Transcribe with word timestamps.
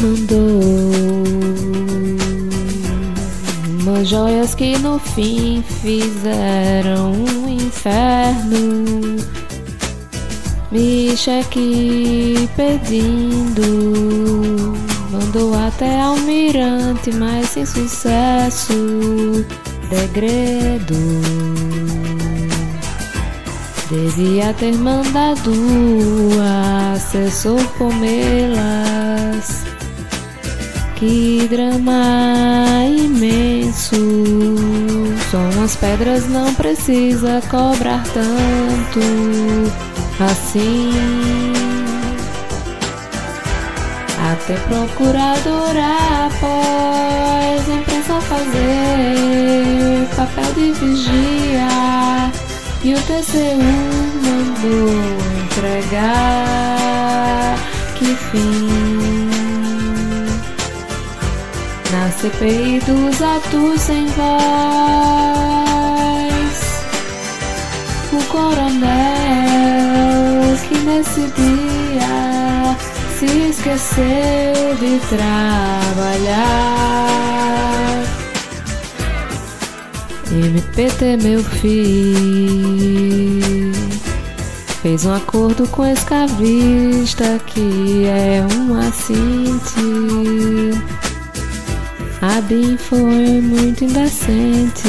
Mandou 0.00 0.60
umas 3.82 4.08
joias 4.08 4.54
que 4.54 4.78
no 4.78 4.98
fim 4.98 5.62
fizeram 5.82 7.12
um 7.12 7.48
inferno. 7.48 9.16
Micheque 10.70 12.48
pedindo, 12.56 13.62
mandou 15.10 15.54
até 15.54 16.00
almirante, 16.00 17.12
mas 17.12 17.50
sem 17.50 17.66
sucesso. 17.66 19.44
Degredo. 19.90 20.96
Devia 23.90 24.54
ter 24.54 24.74
mandado 24.74 25.50
o 25.52 26.94
assessor 26.94 27.62
comê-las. 27.76 29.61
Que 31.02 31.48
drama 31.50 32.84
imenso. 32.86 33.96
São 35.32 35.64
as 35.64 35.74
pedras, 35.74 36.28
não 36.28 36.54
precisa 36.54 37.42
cobrar 37.50 38.04
tanto 38.14 39.00
assim. 40.20 40.92
Até 44.30 44.54
procuradora 44.54 45.96
após 46.26 47.68
imprensa 47.68 48.20
fazer 48.20 50.06
papel 50.14 50.52
de 50.54 50.70
vigia 50.70 52.30
e 52.84 52.94
o 52.94 52.98
TCU 53.02 53.58
mandou 54.22 54.88
entregar. 55.50 56.38
Que 57.98 58.14
fim 58.14 59.01
CPI 62.22 62.78
dos 62.86 63.20
atos 63.20 63.80
sem 63.80 64.06
voz. 64.06 64.22
O 68.12 68.22
coronel 68.30 68.86
que 70.68 70.78
nesse 70.84 71.22
dia 71.32 72.76
se 73.18 73.26
esqueceu 73.50 74.76
de 74.78 75.00
trabalhar. 75.08 76.44
MPT, 80.30 81.16
meu 81.24 81.42
filho, 81.42 82.52
fez 84.80 85.04
um 85.06 85.14
acordo 85.14 85.66
com 85.66 85.84
escravista 85.84 87.40
que 87.46 88.06
é 88.06 88.46
um 88.54 88.78
assinte. 88.78 89.82
A 92.22 92.40
BIM 92.40 92.76
foi 92.76 93.40
muito 93.42 93.82
indecente, 93.82 94.88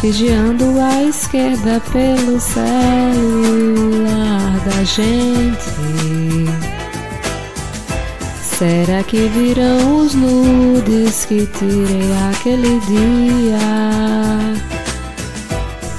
vigiando 0.00 0.80
a 0.80 1.02
esquerda 1.02 1.82
pelo 1.90 2.38
celular 2.38 3.10
da 4.64 4.84
gente. 4.84 5.58
Será 8.40 9.02
que 9.02 9.26
virão 9.26 9.96
os 9.98 10.14
nudes 10.14 11.24
que 11.24 11.44
tirei 11.44 12.08
aquele 12.30 12.78
dia? 12.86 13.58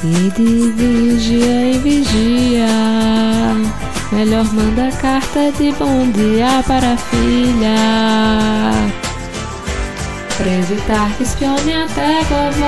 E 0.06 0.32
de 0.32 0.72
vigia 0.72 1.74
em 1.74 1.80
vigia, 1.82 2.68
melhor 4.14 4.46
manda 4.54 4.90
carta 5.02 5.52
de 5.52 5.74
bom 5.74 6.10
dia 6.12 6.64
para 6.66 6.94
a 6.94 6.98
filha. 6.98 8.26
Pra 10.38 10.52
evitar 10.52 11.10
que 11.16 11.24
espione 11.24 11.74
até 11.74 12.22
vovós. 12.24 12.66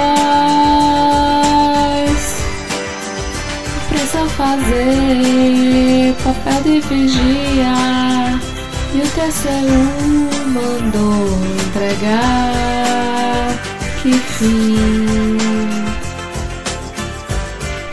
Precisa 3.90 4.26
fazer 4.30 6.16
papel 6.24 6.62
de 6.64 6.80
vigia. 6.88 8.40
E 8.94 9.02
o 9.02 9.08
TCU 9.10 9.84
mandou 10.48 11.28
entregar. 11.68 13.54
Que 14.02 14.14
fim. 14.14 15.38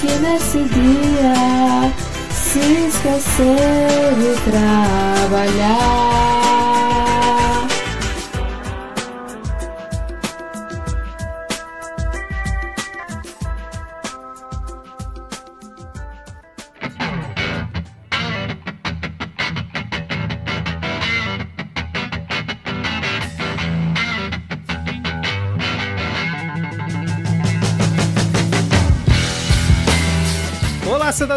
que 0.00 0.10
nesse 0.18 0.58
dia 0.64 1.92
se 2.32 2.58
esqueceu 2.88 4.14
de 4.18 4.34
trabalhar. 4.50 6.43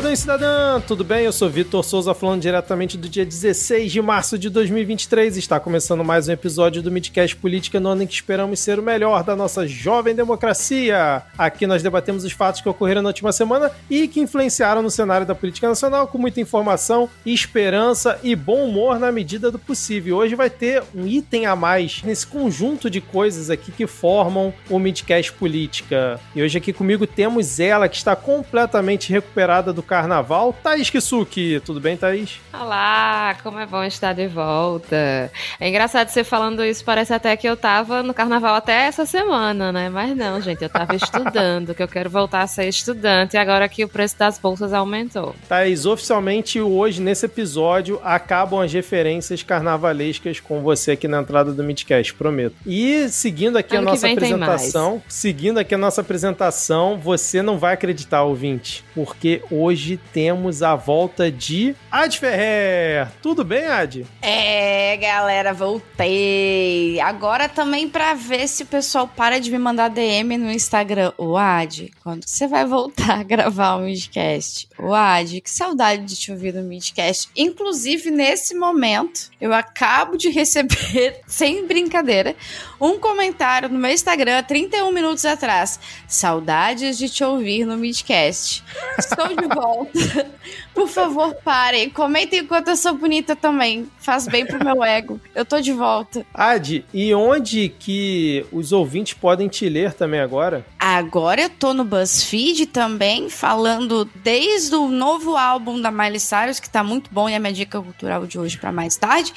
Cidadão 0.08 0.12
e 0.14 0.18
cidadã! 0.18 0.82
Tudo 0.82 1.04
bem? 1.04 1.26
Eu 1.26 1.32
sou 1.32 1.50
Vitor 1.50 1.84
Souza, 1.84 2.14
falando 2.14 2.42
diretamente 2.42 2.98
do 2.98 3.10
dia 3.10 3.26
16 3.26 3.92
de 3.92 4.02
março 4.02 4.38
de 4.38 4.50
2023. 4.50 5.36
Está 5.36 5.60
começando 5.60 6.04
mais 6.04 6.28
um 6.28 6.32
episódio 6.32 6.82
do 6.82 6.92
Midcast 6.92 7.36
Política 7.36 7.80
no 7.80 7.90
ano 7.90 8.04
em 8.04 8.08
que 8.08 8.14
esperamos 8.14 8.60
ser 8.60 8.80
o 8.80 8.84
melhor 8.84 9.24
da 9.24 9.36
nossa 9.36 9.68
jovem 9.68 10.16
democracia. 10.16 11.24
Aqui 11.38 11.68
nós 11.68 11.84
debatemos 11.84 12.24
os 12.24 12.32
fatos 12.32 12.62
que 12.62 12.70
ocorreram 12.70 13.02
na 13.02 13.10
última 13.10 13.32
semana 13.32 13.72
e 13.90 14.08
que 14.08 14.20
influenciaram 14.20 14.82
no 14.82 14.90
cenário 14.90 15.26
da 15.26 15.36
política 15.36 15.68
nacional 15.68 16.08
com 16.08 16.18
muita 16.18 16.40
informação, 16.40 17.10
esperança 17.26 18.20
e 18.24 18.36
bom 18.36 18.66
humor 18.66 19.00
na 19.00 19.12
medida 19.12 19.52
do 19.52 19.60
possível. 19.60 20.18
Hoje 20.18 20.36
vai 20.36 20.50
ter 20.50 20.84
um 20.96 21.06
item 21.06 21.46
a 21.46 21.56
mais 21.56 22.02
nesse 22.04 22.28
conjunto 22.28 22.90
de 22.90 23.02
coisas 23.02 23.50
aqui 23.50 23.72
que 23.72 23.88
formam 23.88 24.54
o 24.70 24.80
Midcast 24.80 25.34
Política. 25.34 26.20
E 26.36 26.42
hoje 26.42 26.58
aqui 26.58 26.72
comigo 26.72 27.06
temos 27.06 27.60
ela 27.60 27.90
que 27.90 27.98
está 27.98 28.16
completamente 28.16 29.12
recuperada 29.12 29.74
do 29.74 29.84
carnaval, 29.98 30.54
Thaís 30.54 30.92
Kisuki. 30.92 31.60
Tudo 31.66 31.80
bem, 31.80 31.98
Thaís? 31.98 32.40
Olá, 32.54 33.36
como 33.42 33.58
é 33.58 33.66
bom 33.66 33.84
estar 33.84 34.14
de 34.14 34.28
volta. 34.28 35.32
É 35.60 35.68
engraçado 35.68 36.10
você 36.10 36.24
falando 36.24 36.64
isso, 36.64 36.86
parece 36.86 37.16
até 37.16 37.36
que 37.36 37.50
eu 37.50 37.58
tava 37.58 38.04
no 38.04 38.14
carnaval 38.14 38.54
até 38.54 38.86
essa 38.86 39.08
semana, 39.08 39.72
né? 39.72 39.90
Mas 39.90 40.16
não, 40.16 40.40
gente, 40.40 40.62
eu 40.62 40.70
tava 40.70 40.96
estudando, 40.96 41.74
que 41.76 41.82
eu 41.82 41.88
quero 41.88 42.12
voltar 42.12 42.42
a 42.42 42.48
ser 42.48 42.68
estudante 42.68 43.38
agora 43.38 43.68
que 43.68 43.84
o 43.84 43.90
preço 43.90 44.20
das 44.20 44.38
bolsas 44.38 44.72
aumentou. 44.72 45.36
Thaís, 45.50 45.88
oficialmente 45.88 46.62
hoje, 46.62 47.02
nesse 47.02 47.26
episódio, 47.26 48.00
acabam 48.04 48.62
as 48.62 48.72
referências 48.72 49.42
carnavalescas 49.42 50.40
com 50.40 50.62
você 50.62 50.92
aqui 50.92 51.08
na 51.08 51.22
entrada 51.22 51.52
do 51.52 51.64
Midcast, 51.64 52.14
prometo. 52.14 52.56
E 52.68 53.10
seguindo 53.10 53.58
aqui 53.58 53.76
ano 53.76 53.88
a 53.88 53.92
nossa 53.94 54.08
apresentação, 54.08 55.02
seguindo 55.08 55.58
aqui 55.58 55.74
a 55.74 55.78
nossa 55.78 56.02
apresentação, 56.02 57.00
você 57.00 57.42
não 57.42 57.58
vai 57.58 57.74
acreditar, 57.74 58.22
ouvinte, 58.22 58.86
porque 58.94 59.42
hoje 59.50 59.87
temos 59.96 60.62
a 60.62 60.76
volta 60.76 61.32
de 61.32 61.76
Ad 61.90 62.20
Ferrer. 62.20 63.08
Tudo 63.22 63.46
bem, 63.46 63.66
Ad? 63.66 64.06
É, 64.22 64.98
galera, 64.98 65.54
voltei. 65.54 67.00
Agora 67.00 67.48
também 67.48 67.88
para 67.88 68.14
ver 68.16 68.48
se 68.48 68.64
o 68.64 68.66
pessoal 68.66 69.08
para 69.08 69.40
de 69.40 69.50
me 69.52 69.58
mandar 69.58 69.90
DM 69.90 70.38
no 70.38 70.52
Instagram. 70.52 71.14
O 71.18 71.38
Ad, 71.38 71.92
quando 72.04 72.28
você 72.28 72.48
vai 72.48 72.66
voltar 72.66 73.20
a 73.20 73.24
gravar 73.24 73.76
o 73.76 73.82
Midcast? 73.82 74.68
O 74.78 74.94
Ad, 74.94 75.40
que 75.40 75.50
saudade 75.50 76.04
de 76.04 76.16
te 76.16 76.32
ouvir 76.32 76.54
no 76.54 76.64
Midcast. 76.64 77.30
Inclusive, 77.36 78.12
nesse 78.12 78.56
momento, 78.56 79.30
eu 79.40 79.54
acabo 79.54 80.18
de 80.18 80.30
receber, 80.30 81.22
sem 81.28 81.66
brincadeira, 81.66 82.36
um 82.82 83.00
comentário 83.00 83.70
no 83.70 83.78
meu 83.78 83.92
Instagram 83.92 84.44
31 84.44 84.92
minutos 84.92 85.26
atrás. 85.26 85.80
Saudades 86.08 86.98
de 86.98 87.10
te 87.10 87.24
ouvir 87.24 87.66
no 87.66 87.78
Midcast. 87.78 88.64
Estou 88.98 89.28
de 89.28 89.48
volta. 89.48 89.77
Por 90.74 90.88
favor, 90.88 91.36
parem. 91.44 91.90
Comentem 91.90 92.40
enquanto 92.40 92.70
eu 92.70 92.76
sou 92.76 92.94
bonita 92.94 93.36
também. 93.36 93.90
Faz 94.00 94.28
bem 94.28 94.46
pro 94.46 94.64
meu 94.64 94.84
ego. 94.84 95.20
Eu 95.36 95.44
tô 95.44 95.60
de 95.60 95.74
volta. 95.74 96.26
Adi, 96.34 96.86
e 96.94 97.14
onde 97.14 97.70
que 97.70 98.46
os 98.52 98.72
ouvintes 98.72 99.14
podem 99.14 99.48
te 99.48 99.68
ler 99.68 99.94
também 99.94 100.20
agora? 100.20 100.66
Agora 100.80 101.42
eu 101.42 101.50
tô 101.50 101.74
no 101.74 101.84
BuzzFeed 101.84 102.68
também, 102.68 103.30
falando 103.30 104.06
desde 104.16 104.76
o 104.76 104.88
novo 104.88 105.36
álbum 105.36 105.82
da 105.82 105.92
Miley 105.92 106.20
Cyrus, 106.20 106.60
que 106.60 106.70
tá 106.70 106.84
muito 106.84 107.10
bom, 107.12 107.28
e 107.28 107.34
é 107.34 107.36
a 107.36 107.40
minha 107.40 107.54
dica 107.54 107.82
cultural 107.82 108.26
de 108.26 108.40
hoje 108.40 108.58
para 108.58 108.72
mais 108.72 108.96
tarde, 108.96 109.34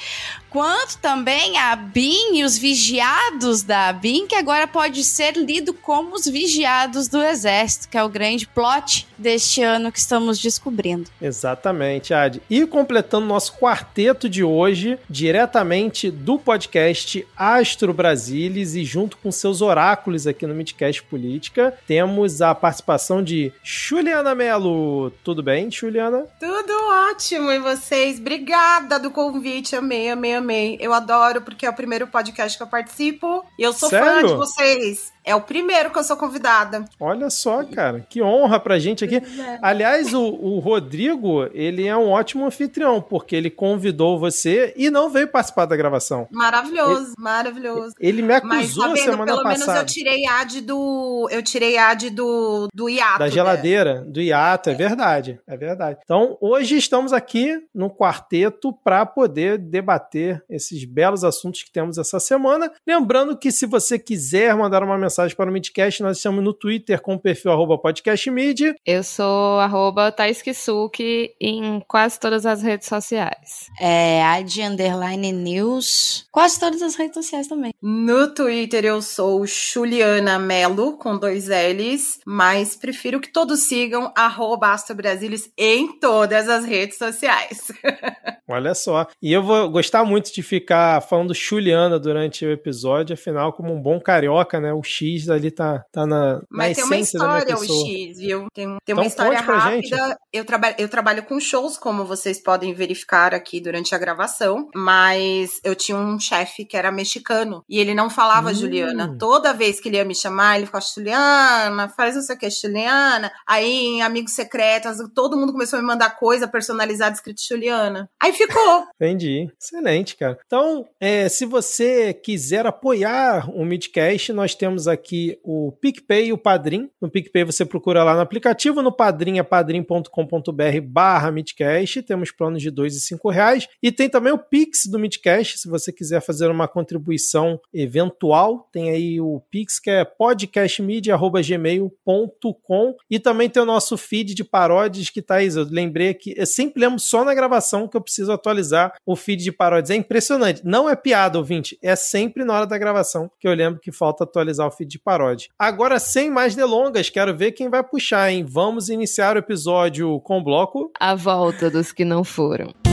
quanto 0.51 0.97
também 0.97 1.57
a 1.57 1.75
BIM 1.75 2.35
e 2.35 2.43
os 2.43 2.57
vigiados 2.57 3.63
da 3.63 3.91
BIM, 3.93 4.27
que 4.27 4.35
agora 4.35 4.67
pode 4.67 5.03
ser 5.03 5.37
lido 5.37 5.73
como 5.73 6.15
os 6.15 6.25
vigiados 6.25 7.07
do 7.07 7.23
Exército, 7.23 7.87
que 7.87 7.97
é 7.97 8.03
o 8.03 8.09
grande 8.09 8.45
plot 8.45 9.07
deste 9.17 9.61
ano 9.61 9.91
que 9.91 9.99
estamos 9.99 10.39
descobrindo. 10.39 11.09
Exatamente, 11.21 12.13
Ad. 12.13 12.41
E 12.49 12.65
completando 12.65 13.25
nosso 13.25 13.53
quarteto 13.53 14.27
de 14.27 14.43
hoje, 14.43 14.99
diretamente 15.09 16.11
do 16.11 16.37
podcast 16.37 17.25
Astro 17.37 17.93
Brasilis 17.93 18.75
e 18.75 18.83
junto 18.83 19.17
com 19.17 19.31
seus 19.31 19.61
oráculos 19.61 20.27
aqui 20.27 20.45
no 20.45 20.53
Midcast 20.53 21.01
Política, 21.03 21.73
temos 21.87 22.41
a 22.41 22.53
participação 22.53 23.23
de 23.23 23.53
Juliana 23.63 24.35
Melo. 24.35 25.11
Tudo 25.23 25.41
bem, 25.41 25.71
Juliana? 25.71 26.25
Tudo 26.39 26.73
ótimo. 27.09 27.51
E 27.51 27.59
vocês? 27.59 28.19
Obrigada 28.19 28.99
do 28.99 29.11
convite. 29.11 29.75
Amei, 29.75 30.09
amei, 30.09 30.40
amei. 30.41 30.77
Eu 30.79 30.93
adoro 30.93 31.41
porque 31.41 31.65
é 31.65 31.69
o 31.69 31.73
primeiro 31.73 32.07
podcast 32.07 32.57
que 32.57 32.63
eu 32.63 32.67
participo 32.67 33.45
e 33.57 33.63
eu 33.63 33.73
sou 33.73 33.89
Sério? 33.89 34.05
fã 34.05 34.27
de 34.27 34.33
vocês. 34.33 35.13
É 35.23 35.35
o 35.35 35.41
primeiro 35.41 35.91
que 35.91 35.99
eu 35.99 36.03
sou 36.03 36.17
convidada. 36.17 36.85
Olha 36.99 37.29
só, 37.29 37.63
cara, 37.63 38.05
que 38.09 38.21
honra 38.21 38.59
pra 38.59 38.79
gente 38.79 39.05
aqui. 39.05 39.17
É. 39.17 39.59
Aliás, 39.61 40.13
o, 40.13 40.21
o, 40.21 40.59
Rodrigo, 40.59 41.47
ele 41.53 41.85
é 41.85 41.95
um 41.95 42.09
ótimo 42.09 42.45
anfitrião, 42.45 43.01
porque 43.01 43.35
ele 43.35 43.49
convidou 43.49 44.19
você 44.19 44.73
e 44.75 44.89
não 44.89 45.09
veio 45.09 45.27
participar 45.27 45.65
da 45.65 45.75
gravação. 45.75 46.27
Maravilhoso, 46.31 47.09
ele, 47.09 47.13
maravilhoso. 47.17 47.95
Ele 47.99 48.21
me 48.21 48.33
acusou 48.33 48.57
Mas, 48.57 48.75
tá 48.75 48.87
vendo, 48.87 48.97
semana 48.97 49.25
pelo 49.25 49.43
passada. 49.43 49.59
Pelo 49.59 49.67
menos 49.67 49.81
eu 49.81 49.85
tirei 49.85 50.25
ad 50.25 50.61
do. 50.61 51.27
Eu 51.31 51.43
tirei 51.43 51.77
ad 51.77 52.09
do, 52.09 52.67
do 52.73 52.89
hiato. 52.89 53.19
Da 53.19 53.29
geladeira, 53.29 54.01
né? 54.01 54.05
do 54.07 54.21
hiato, 54.21 54.69
é 54.69 54.73
verdade. 54.73 55.39
É 55.47 55.55
verdade. 55.55 55.99
Então, 56.03 56.37
hoje 56.41 56.77
estamos 56.77 57.13
aqui 57.13 57.61
no 57.73 57.89
quarteto 57.89 58.73
para 58.83 59.05
poder 59.05 59.57
debater 59.59 60.43
esses 60.49 60.83
belos 60.83 61.23
assuntos 61.23 61.61
que 61.61 61.71
temos 61.71 61.97
essa 61.99 62.19
semana. 62.19 62.71
Lembrando 62.87 63.37
que 63.37 63.51
se 63.51 63.67
você 63.67 63.99
quiser 63.99 64.55
mandar 64.55 64.83
uma 64.83 64.97
mensagem 64.97 65.10
mensagem 65.11 65.35
para 65.35 65.49
o 65.49 65.53
Midcast, 65.53 66.01
nós 66.01 66.17
estamos 66.17 66.41
no 66.41 66.53
Twitter 66.53 67.01
com 67.01 67.15
o 67.15 67.19
perfil 67.19 67.51
arroba 67.51 67.77
podcastmid. 67.77 68.73
Eu 68.85 69.03
sou 69.03 69.59
arroba 69.59 70.09
Taisukisuki 70.09 71.35
em 71.39 71.81
quase 71.85 72.17
todas 72.17 72.45
as 72.45 72.63
redes 72.63 72.87
sociais. 72.87 73.67
É, 73.77 74.23
ad 74.23 74.61
underline 74.61 75.33
news, 75.33 76.25
quase 76.31 76.57
todas 76.57 76.81
as 76.81 76.95
redes 76.95 77.15
sociais 77.15 77.47
também. 77.47 77.73
No 77.81 78.33
Twitter 78.33 78.85
eu 78.85 79.01
sou 79.01 79.45
Juliana 79.45 80.39
Melo, 80.39 80.97
com 80.97 81.17
dois 81.17 81.49
L's, 81.49 82.19
mas 82.25 82.77
prefiro 82.77 83.19
que 83.19 83.33
todos 83.33 83.67
sigam 83.67 84.13
arroba 84.15 84.71
Astrobrasilis 84.71 85.51
em 85.57 85.99
todas 85.99 86.47
as 86.47 86.63
redes 86.63 86.97
sociais. 86.97 87.67
Olha 88.47 88.73
só. 88.73 89.07
E 89.21 89.31
eu 89.31 89.43
vou 89.43 89.69
gostar 89.69 90.05
muito 90.05 90.33
de 90.33 90.41
ficar 90.41 91.01
falando 91.01 91.33
Juliana 91.33 91.99
durante 91.99 92.45
o 92.45 92.51
episódio, 92.51 93.13
afinal, 93.13 93.51
como 93.53 93.73
um 93.73 93.81
bom 93.81 93.99
carioca, 93.99 94.59
né? 94.59 94.73
O 94.73 94.83
X 95.01 95.29
ali 95.29 95.51
tá, 95.51 95.83
tá 95.91 96.05
na, 96.05 96.41
Mas 96.49 96.69
na 96.69 96.75
tem 96.75 96.83
uma 96.83 96.97
história 96.97 97.55
o 97.55 97.63
X, 97.63 98.17
viu? 98.17 98.47
Tem, 98.53 98.65
tem 98.65 98.77
então, 98.83 98.97
uma 98.97 99.05
história 99.05 99.39
rápida. 99.39 100.17
Eu, 100.31 100.45
traba 100.45 100.75
eu 100.77 100.87
trabalho 100.87 101.23
com 101.23 101.39
shows, 101.39 101.77
como 101.77 102.05
vocês 102.05 102.41
podem 102.41 102.73
verificar 102.73 103.33
aqui 103.33 103.59
durante 103.59 103.93
a 103.95 103.97
gravação, 103.97 104.69
mas 104.75 105.59
eu 105.63 105.75
tinha 105.75 105.97
um 105.97 106.19
chefe 106.19 106.65
que 106.65 106.77
era 106.77 106.91
mexicano 106.91 107.63
e 107.69 107.79
ele 107.79 107.93
não 107.93 108.09
falava 108.09 108.51
hum. 108.51 108.53
Juliana. 108.53 109.15
Toda 109.17 109.53
vez 109.53 109.79
que 109.79 109.89
ele 109.89 109.97
ia 109.97 110.05
me 110.05 110.15
chamar, 110.15 110.57
ele 110.57 110.65
ficava 110.65 110.83
Juliana, 110.83 111.89
faz 111.89 112.15
não 112.15 112.21
sei 112.21 112.35
o 112.35 112.39
que, 112.39 112.49
Juliana. 112.49 113.31
Aí, 113.47 113.71
em 113.71 114.01
Amigos 114.01 114.33
Secretos, 114.33 114.97
todo 115.13 115.37
mundo 115.37 115.51
começou 115.51 115.77
a 115.77 115.81
me 115.81 115.87
mandar 115.87 116.17
coisa 116.17 116.47
personalizada 116.47 117.15
escrito 117.15 117.41
Juliana. 117.47 118.09
Aí 118.21 118.33
ficou. 118.33 118.85
Entendi. 118.95 119.49
Excelente, 119.59 120.15
cara. 120.15 120.37
Então, 120.45 120.85
é, 120.99 121.27
se 121.29 121.45
você 121.45 122.13
quiser 122.13 122.65
apoiar 122.65 123.49
o 123.49 123.65
Midcast, 123.65 124.31
nós 124.33 124.55
temos 124.55 124.87
aqui 124.91 125.39
o 125.43 125.71
PicPay 125.71 126.27
e 126.27 126.33
o 126.33 126.37
Padrim. 126.37 126.89
No 126.99 127.09
PicPay 127.09 127.43
você 127.43 127.65
procura 127.65 128.03
lá 128.03 128.13
no 128.13 128.21
aplicativo, 128.21 128.81
no 128.81 128.91
Padrim 128.91 129.39
é 129.39 129.43
padrim.com.br 129.43 130.81
barra 130.83 131.31
Midcast. 131.31 132.01
Temos 132.03 132.31
planos 132.31 132.61
de 132.61 132.69
dois 132.69 132.95
e 132.95 132.99
cinco 132.99 133.29
reais. 133.29 133.67
E 133.81 133.91
tem 133.91 134.09
também 134.09 134.33
o 134.33 134.37
Pix 134.37 134.85
do 134.85 134.99
Midcast, 134.99 135.59
se 135.59 135.67
você 135.67 135.91
quiser 135.91 136.21
fazer 136.21 136.49
uma 136.49 136.67
contribuição 136.67 137.59
eventual. 137.73 138.69
Tem 138.71 138.89
aí 138.89 139.19
o 139.19 139.41
Pix, 139.49 139.79
que 139.79 139.89
é 139.89 140.05
podcastmedia.gmail.com 140.05 142.95
e 143.09 143.19
também 143.19 143.49
tem 143.49 143.61
o 143.61 143.65
nosso 143.65 143.97
feed 143.97 144.33
de 144.33 144.43
paródias 144.43 145.09
que 145.09 145.21
tá 145.21 145.35
aí. 145.35 145.47
Eu 145.47 145.65
lembrei 145.69 146.13
que 146.13 146.33
eu 146.37 146.45
sempre 146.45 146.81
lembro 146.81 146.99
só 146.99 147.25
na 147.25 147.33
gravação 147.33 147.87
que 147.87 147.97
eu 147.97 148.01
preciso 148.01 148.31
atualizar 148.31 148.93
o 149.05 149.15
feed 149.15 149.43
de 149.43 149.51
paródias. 149.51 149.89
É 149.89 149.95
impressionante. 149.95 150.61
Não 150.63 150.89
é 150.89 150.95
piada, 150.95 151.37
ouvinte. 151.37 151.77
É 151.81 151.95
sempre 151.95 152.43
na 152.43 152.53
hora 152.53 152.67
da 152.67 152.77
gravação 152.77 153.31
que 153.39 153.47
eu 153.47 153.53
lembro 153.53 153.79
que 153.79 153.91
falta 153.91 154.23
atualizar 154.23 154.67
o 154.67 154.71
feed 154.71 154.80
de 154.85 154.99
paródia. 154.99 155.49
Agora, 155.57 155.99
sem 155.99 156.29
mais 156.29 156.55
delongas, 156.55 157.09
quero 157.09 157.35
ver 157.35 157.51
quem 157.51 157.69
vai 157.69 157.83
puxar, 157.83 158.31
hein? 158.31 158.45
Vamos 158.47 158.89
iniciar 158.89 159.35
o 159.35 159.39
episódio 159.39 160.19
com 160.21 160.39
o 160.39 160.43
bloco. 160.43 160.91
A 160.99 161.15
volta 161.15 161.69
dos 161.69 161.91
que 161.91 162.05
não 162.05 162.23
foram. 162.23 162.90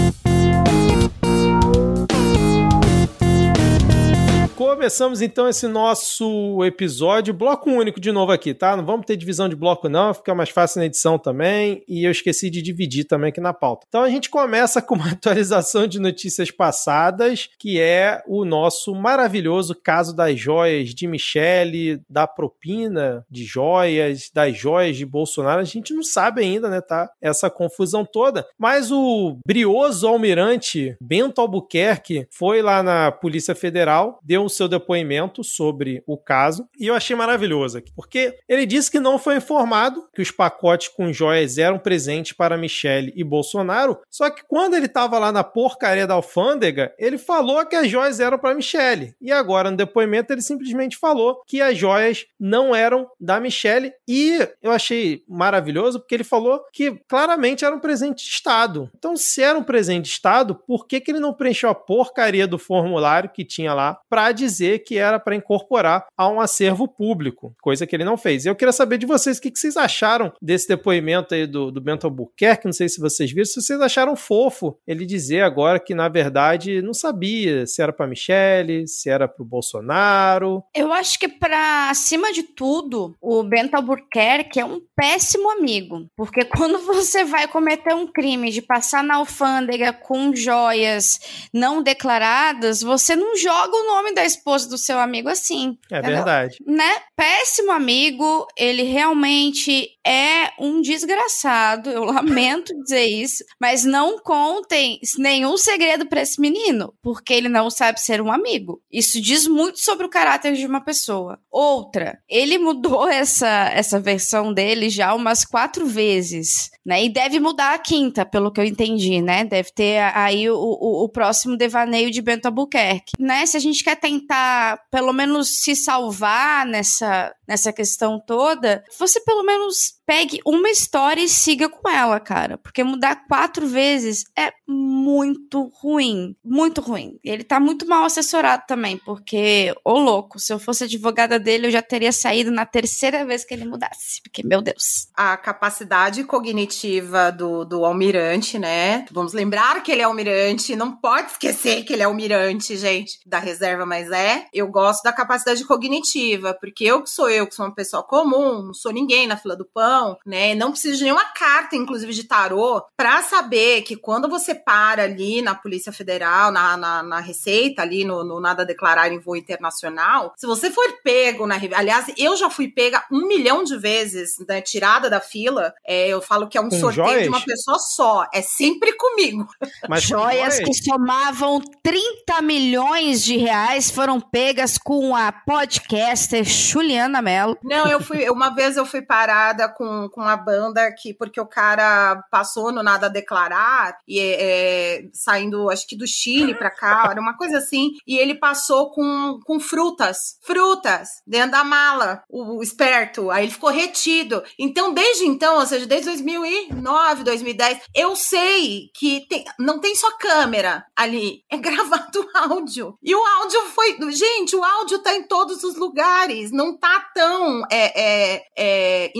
Começamos 4.68 5.22
então 5.22 5.48
esse 5.48 5.66
nosso 5.66 6.62
episódio, 6.62 7.32
bloco 7.32 7.70
único 7.70 7.98
de 7.98 8.12
novo 8.12 8.32
aqui, 8.32 8.52
tá? 8.52 8.76
Não 8.76 8.84
vamos 8.84 9.06
ter 9.06 9.16
divisão 9.16 9.48
de 9.48 9.56
bloco 9.56 9.88
não, 9.88 10.12
fica 10.12 10.34
mais 10.34 10.50
fácil 10.50 10.80
na 10.80 10.84
edição 10.84 11.18
também, 11.18 11.82
e 11.88 12.04
eu 12.04 12.10
esqueci 12.10 12.50
de 12.50 12.60
dividir 12.60 13.04
também 13.04 13.30
aqui 13.30 13.40
na 13.40 13.54
pauta. 13.54 13.86
Então 13.88 14.02
a 14.02 14.10
gente 14.10 14.28
começa 14.28 14.82
com 14.82 14.94
uma 14.94 15.12
atualização 15.12 15.86
de 15.86 15.98
notícias 15.98 16.50
passadas, 16.50 17.48
que 17.58 17.80
é 17.80 18.22
o 18.26 18.44
nosso 18.44 18.94
maravilhoso 18.94 19.74
caso 19.74 20.14
das 20.14 20.38
joias 20.38 20.90
de 20.90 21.06
Michele, 21.06 22.02
da 22.06 22.26
propina 22.26 23.24
de 23.30 23.44
joias, 23.44 24.30
das 24.34 24.54
joias 24.54 24.98
de 24.98 25.06
Bolsonaro. 25.06 25.62
A 25.62 25.64
gente 25.64 25.94
não 25.94 26.02
sabe 26.02 26.42
ainda, 26.42 26.68
né, 26.68 26.82
tá? 26.82 27.10
Essa 27.22 27.48
confusão 27.48 28.04
toda. 28.04 28.46
Mas 28.58 28.92
o 28.92 29.38
brioso 29.46 30.06
almirante 30.06 30.94
Bento 31.00 31.40
Albuquerque 31.40 32.26
foi 32.30 32.60
lá 32.60 32.82
na 32.82 33.10
Polícia 33.10 33.54
Federal, 33.54 34.20
deu 34.22 34.44
o 34.44 34.57
seu 34.58 34.68
depoimento 34.68 35.42
sobre 35.42 36.02
o 36.06 36.18
caso 36.18 36.68
e 36.78 36.86
eu 36.86 36.94
achei 36.94 37.16
maravilhoso 37.16 37.78
aqui, 37.78 37.90
porque 37.94 38.36
ele 38.48 38.66
disse 38.66 38.90
que 38.90 39.00
não 39.00 39.18
foi 39.18 39.36
informado 39.36 40.06
que 40.12 40.20
os 40.20 40.30
pacotes 40.30 40.88
com 40.88 41.12
joias 41.12 41.58
eram 41.58 41.78
presentes 41.78 42.32
para 42.32 42.58
Michele 42.58 43.12
e 43.16 43.24
Bolsonaro, 43.24 43.98
só 44.10 44.28
que 44.28 44.42
quando 44.46 44.74
ele 44.74 44.86
estava 44.86 45.18
lá 45.18 45.32
na 45.32 45.44
porcaria 45.44 46.06
da 46.06 46.14
alfândega, 46.14 46.92
ele 46.98 47.16
falou 47.16 47.64
que 47.64 47.76
as 47.76 47.88
joias 47.88 48.20
eram 48.20 48.38
para 48.38 48.54
Michele. 48.54 49.14
E 49.20 49.30
agora 49.30 49.70
no 49.70 49.76
depoimento 49.76 50.32
ele 50.32 50.42
simplesmente 50.42 50.96
falou 50.96 51.42
que 51.46 51.60
as 51.62 51.76
joias 51.76 52.26
não 52.38 52.74
eram 52.74 53.08
da 53.20 53.40
Michele 53.40 53.92
e 54.06 54.46
eu 54.62 54.72
achei 54.72 55.22
maravilhoso 55.28 56.00
porque 56.00 56.14
ele 56.14 56.24
falou 56.24 56.60
que 56.72 57.00
claramente 57.08 57.64
era 57.64 57.74
um 57.74 57.80
presente 57.80 58.24
de 58.24 58.30
Estado. 58.30 58.90
Então, 58.96 59.16
se 59.16 59.42
era 59.42 59.58
um 59.58 59.62
presente 59.62 60.06
de 60.06 60.10
Estado, 60.10 60.54
por 60.54 60.86
que, 60.86 61.00
que 61.00 61.10
ele 61.10 61.20
não 61.20 61.32
preencheu 61.32 61.70
a 61.70 61.74
porcaria 61.74 62.46
do 62.46 62.58
formulário 62.58 63.30
que 63.30 63.44
tinha 63.44 63.72
lá 63.72 63.98
para 64.08 64.32
dizer 64.32 64.47
que 64.78 64.98
era 64.98 65.18
para 65.18 65.36
incorporar 65.36 66.06
a 66.16 66.28
um 66.28 66.40
acervo 66.40 66.88
público, 66.88 67.54
coisa 67.60 67.86
que 67.86 67.94
ele 67.94 68.04
não 68.04 68.16
fez. 68.16 68.46
Eu 68.46 68.56
queria 68.56 68.72
saber 68.72 68.98
de 68.98 69.06
vocês 69.06 69.38
o 69.38 69.40
que, 69.40 69.52
vocês 69.54 69.76
acharam 69.76 70.32
desse 70.40 70.68
depoimento 70.68 71.34
aí 71.34 71.46
do, 71.46 71.70
do 71.70 71.80
Bento 71.80 72.06
Albuquerque, 72.06 72.66
não 72.66 72.72
sei 72.72 72.88
se 72.88 73.00
vocês 73.00 73.30
viram, 73.30 73.44
se 73.44 73.60
vocês 73.60 73.80
acharam 73.80 74.16
fofo 74.16 74.76
ele 74.86 75.04
dizer 75.04 75.42
agora 75.42 75.80
que, 75.80 75.94
na 75.94 76.08
verdade, 76.08 76.82
não 76.82 76.94
sabia 76.94 77.66
se 77.66 77.82
era 77.82 77.92
para 77.92 78.06
Michele, 78.06 78.86
se 78.86 79.08
era 79.08 79.26
para 79.28 79.42
o 79.42 79.46
Bolsonaro. 79.46 80.62
Eu 80.74 80.92
acho 80.92 81.18
que, 81.18 81.28
para 81.28 81.90
acima 81.90 82.32
de 82.32 82.42
tudo, 82.42 83.16
o 83.20 83.42
Bento 83.42 83.74
Albuquerque 83.74 84.60
é 84.60 84.64
um 84.64 84.80
péssimo 84.94 85.50
amigo, 85.50 86.06
porque 86.16 86.44
quando 86.56 86.78
você 86.80 87.24
vai 87.24 87.48
cometer 87.48 87.94
um 87.94 88.06
crime 88.06 88.50
de 88.50 88.62
passar 88.62 89.02
na 89.02 89.16
alfândega 89.16 89.92
com 89.92 90.34
joias 90.34 91.48
não 91.52 91.82
declaradas, 91.82 92.82
você 92.82 93.14
não 93.14 93.36
joga 93.36 93.76
o 93.76 93.86
nome 93.86 94.14
da 94.14 94.24
esposa 94.38 94.68
do 94.68 94.78
seu 94.78 94.98
amigo 94.98 95.28
assim. 95.28 95.76
É 95.90 95.98
entendeu? 95.98 96.16
verdade. 96.16 96.56
Né? 96.66 96.96
Péssimo 97.16 97.72
amigo, 97.72 98.46
ele 98.56 98.82
realmente 98.82 99.88
é 100.06 100.52
um 100.58 100.80
desgraçado. 100.80 101.90
Eu 101.90 102.04
lamento 102.06 102.72
dizer 102.82 103.06
isso, 103.06 103.44
mas 103.60 103.84
não 103.84 104.18
contem 104.18 104.98
nenhum 105.18 105.56
segredo 105.56 106.06
para 106.06 106.22
esse 106.22 106.40
menino, 106.40 106.94
porque 107.02 107.34
ele 107.34 107.48
não 107.48 107.70
sabe 107.70 108.00
ser 108.00 108.20
um 108.20 108.32
amigo. 108.32 108.80
Isso 108.90 109.20
diz 109.20 109.46
muito 109.46 109.80
sobre 109.80 110.06
o 110.06 110.10
caráter 110.10 110.54
de 110.54 110.66
uma 110.66 110.80
pessoa. 110.80 111.38
Outra, 111.50 112.18
ele 112.28 112.58
mudou 112.58 113.06
essa, 113.08 113.70
essa 113.74 114.00
versão 114.00 114.52
dele 114.52 114.88
já 114.88 115.14
umas 115.14 115.44
quatro 115.44 115.86
vezes, 115.86 116.70
né? 116.88 117.04
E 117.04 117.10
deve 117.10 117.38
mudar 117.38 117.74
a 117.74 117.78
quinta, 117.78 118.24
pelo 118.24 118.50
que 118.50 118.58
eu 118.58 118.64
entendi, 118.64 119.20
né? 119.20 119.44
Deve 119.44 119.70
ter 119.72 119.98
aí 120.14 120.48
o, 120.48 120.56
o, 120.56 121.04
o 121.04 121.08
próximo 121.10 121.54
devaneio 121.54 122.10
de 122.10 122.22
Bento 122.22 122.46
Albuquerque, 122.46 123.12
né? 123.18 123.44
Se 123.44 123.58
a 123.58 123.60
gente 123.60 123.84
quer 123.84 123.96
tentar, 123.96 124.80
pelo 124.90 125.12
menos, 125.12 125.60
se 125.60 125.76
salvar 125.76 126.64
nessa, 126.64 127.30
nessa 127.48 127.72
questão 127.72 128.20
toda, 128.20 128.84
você 128.98 129.20
pelo 129.20 129.42
menos 129.42 129.98
pegue 130.08 130.40
uma 130.46 130.70
história 130.70 131.22
e 131.22 131.28
siga 131.28 131.68
com 131.68 131.88
ela, 131.88 132.20
cara. 132.20 132.56
Porque 132.56 132.82
mudar 132.82 133.26
quatro 133.26 133.66
vezes 133.66 134.24
é 134.36 134.52
muito 134.66 135.70
ruim. 135.74 136.34
Muito 136.44 136.80
ruim. 136.80 137.18
Ele 137.22 137.44
tá 137.44 137.60
muito 137.60 137.86
mal 137.86 138.04
assessorado 138.04 138.64
também, 138.66 138.98
porque, 138.98 139.74
ô 139.84 139.98
louco, 139.98 140.38
se 140.38 140.52
eu 140.52 140.58
fosse 140.58 140.84
advogada 140.84 141.38
dele, 141.38 141.66
eu 141.66 141.70
já 141.70 141.82
teria 141.82 142.12
saído 142.12 142.50
na 142.50 142.66
terceira 142.66 143.24
vez 143.24 143.44
que 143.44 143.54
ele 143.54 143.64
mudasse. 143.64 144.22
Porque, 144.22 144.42
meu 144.42 144.62
Deus. 144.62 145.08
A 145.14 145.36
capacidade 145.36 146.24
cognitiva 146.24 147.30
do, 147.30 147.64
do 147.64 147.84
almirante, 147.84 148.58
né? 148.58 149.06
Vamos 149.10 149.32
lembrar 149.32 149.82
que 149.82 149.92
ele 149.92 150.02
é 150.02 150.04
almirante, 150.04 150.76
não 150.76 150.96
pode 150.96 151.32
esquecer 151.32 151.84
que 151.84 151.92
ele 151.92 152.02
é 152.02 152.06
almirante, 152.06 152.76
gente, 152.76 153.18
da 153.26 153.38
reserva, 153.38 153.84
mas 153.86 154.10
é. 154.10 154.46
Eu 154.52 154.68
gosto 154.68 155.02
da 155.02 155.12
capacidade 155.12 155.64
cognitiva, 155.64 156.56
porque 156.58 156.84
eu 156.84 157.02
que 157.02 157.10
sou 157.10 157.28
eu, 157.28 157.37
que 157.46 157.54
sou 157.54 157.66
uma 157.66 157.74
pessoa 157.74 158.02
comum, 158.02 158.62
não 158.62 158.74
sou 158.74 158.92
ninguém 158.92 159.26
na 159.26 159.36
fila 159.36 159.56
do 159.56 159.64
pão, 159.64 160.16
né? 160.24 160.54
Não 160.54 160.70
preciso 160.70 160.98
de 160.98 161.04
nenhuma 161.04 161.24
carta, 161.26 161.76
inclusive 161.76 162.12
de 162.12 162.24
tarô, 162.24 162.82
para 162.96 163.22
saber 163.22 163.82
que 163.82 163.96
quando 163.96 164.28
você 164.28 164.54
para 164.54 165.04
ali 165.04 165.42
na 165.42 165.54
Polícia 165.54 165.92
Federal, 165.92 166.50
na, 166.50 166.76
na, 166.76 167.02
na 167.02 167.20
Receita, 167.20 167.82
ali 167.82 168.04
no, 168.04 168.24
no, 168.24 168.40
Nada 168.40 168.62
a 168.62 168.66
Declarar 168.66 169.12
em 169.12 169.18
Voo 169.18 169.36
Internacional, 169.36 170.32
se 170.36 170.46
você 170.46 170.70
for 170.70 170.86
pego 171.02 171.46
na. 171.46 171.56
Aliás, 171.74 172.06
eu 172.16 172.36
já 172.36 172.48
fui 172.48 172.68
pega 172.68 173.04
um 173.10 173.26
milhão 173.26 173.64
de 173.64 173.76
vezes, 173.76 174.36
né, 174.48 174.60
tirada 174.60 175.10
da 175.10 175.20
fila. 175.20 175.74
É, 175.86 176.08
eu 176.08 176.20
falo 176.20 176.48
que 176.48 176.56
é 176.56 176.60
um 176.60 176.68
Com 176.68 176.80
sorteio 176.80 177.06
joias? 177.06 177.22
de 177.24 177.28
uma 177.28 177.40
pessoa 177.40 177.78
só. 177.78 178.26
É 178.32 178.42
sempre 178.42 178.92
comigo. 178.92 179.46
Mas 179.88 180.04
joias 180.04 180.58
que 180.58 180.72
somavam 180.74 181.60
30 181.82 182.42
milhões 182.42 183.22
de 183.24 183.36
reais 183.36 183.90
foram 183.90 184.20
pegas 184.20 184.78
com 184.78 185.14
a 185.14 185.32
podcaster 185.32 186.44
Juliana 186.44 187.20
Não, 187.62 187.86
eu 187.86 188.00
fui. 188.00 188.28
Uma 188.30 188.54
vez 188.54 188.76
eu 188.76 188.86
fui 188.86 189.02
parada 189.02 189.68
com, 189.68 190.08
com 190.08 190.22
a 190.22 190.36
banda 190.36 190.82
aqui, 190.86 191.12
porque 191.12 191.40
o 191.40 191.46
cara 191.46 192.22
passou 192.30 192.72
no 192.72 192.82
Nada 192.82 193.06
a 193.06 193.10
Declarar, 193.10 193.98
e 194.06 194.20
é, 194.20 195.08
saindo, 195.12 195.70
acho 195.70 195.86
que 195.86 195.96
do 195.96 196.06
Chile 196.06 196.54
pra 196.54 196.70
cá, 196.70 197.08
era 197.10 197.20
uma 197.20 197.36
coisa 197.36 197.58
assim, 197.58 197.92
e 198.06 198.18
ele 198.18 198.34
passou 198.34 198.90
com, 198.90 199.40
com 199.44 199.60
frutas, 199.60 200.38
frutas, 200.42 201.22
dentro 201.26 201.52
da 201.52 201.64
mala, 201.64 202.22
o, 202.28 202.58
o 202.58 202.62
esperto, 202.62 203.30
aí 203.30 203.44
ele 203.44 203.52
ficou 203.52 203.70
retido. 203.70 204.42
Então, 204.58 204.92
desde 204.92 205.26
então, 205.26 205.58
ou 205.58 205.66
seja, 205.66 205.86
desde 205.86 206.06
2009, 206.06 207.24
2010, 207.24 207.80
eu 207.94 208.16
sei 208.16 208.90
que 208.94 209.26
tem, 209.28 209.44
não 209.58 209.80
tem 209.80 209.94
só 209.94 210.10
câmera 210.16 210.86
ali, 210.96 211.44
é 211.50 211.56
gravado 211.58 212.28
áudio. 212.34 212.98
E 213.02 213.14
o 213.14 213.24
áudio 213.24 213.60
foi. 213.66 213.96
Gente, 214.10 214.56
o 214.56 214.64
áudio 214.64 214.98
tá 215.00 215.14
em 215.14 215.22
todos 215.22 215.62
os 215.64 215.76
lugares, 215.76 216.50
não 216.50 216.76
tá 216.76 217.00
tão 217.18 217.64
é, 217.68 218.00
é, 218.00 218.42
é, 218.56 219.12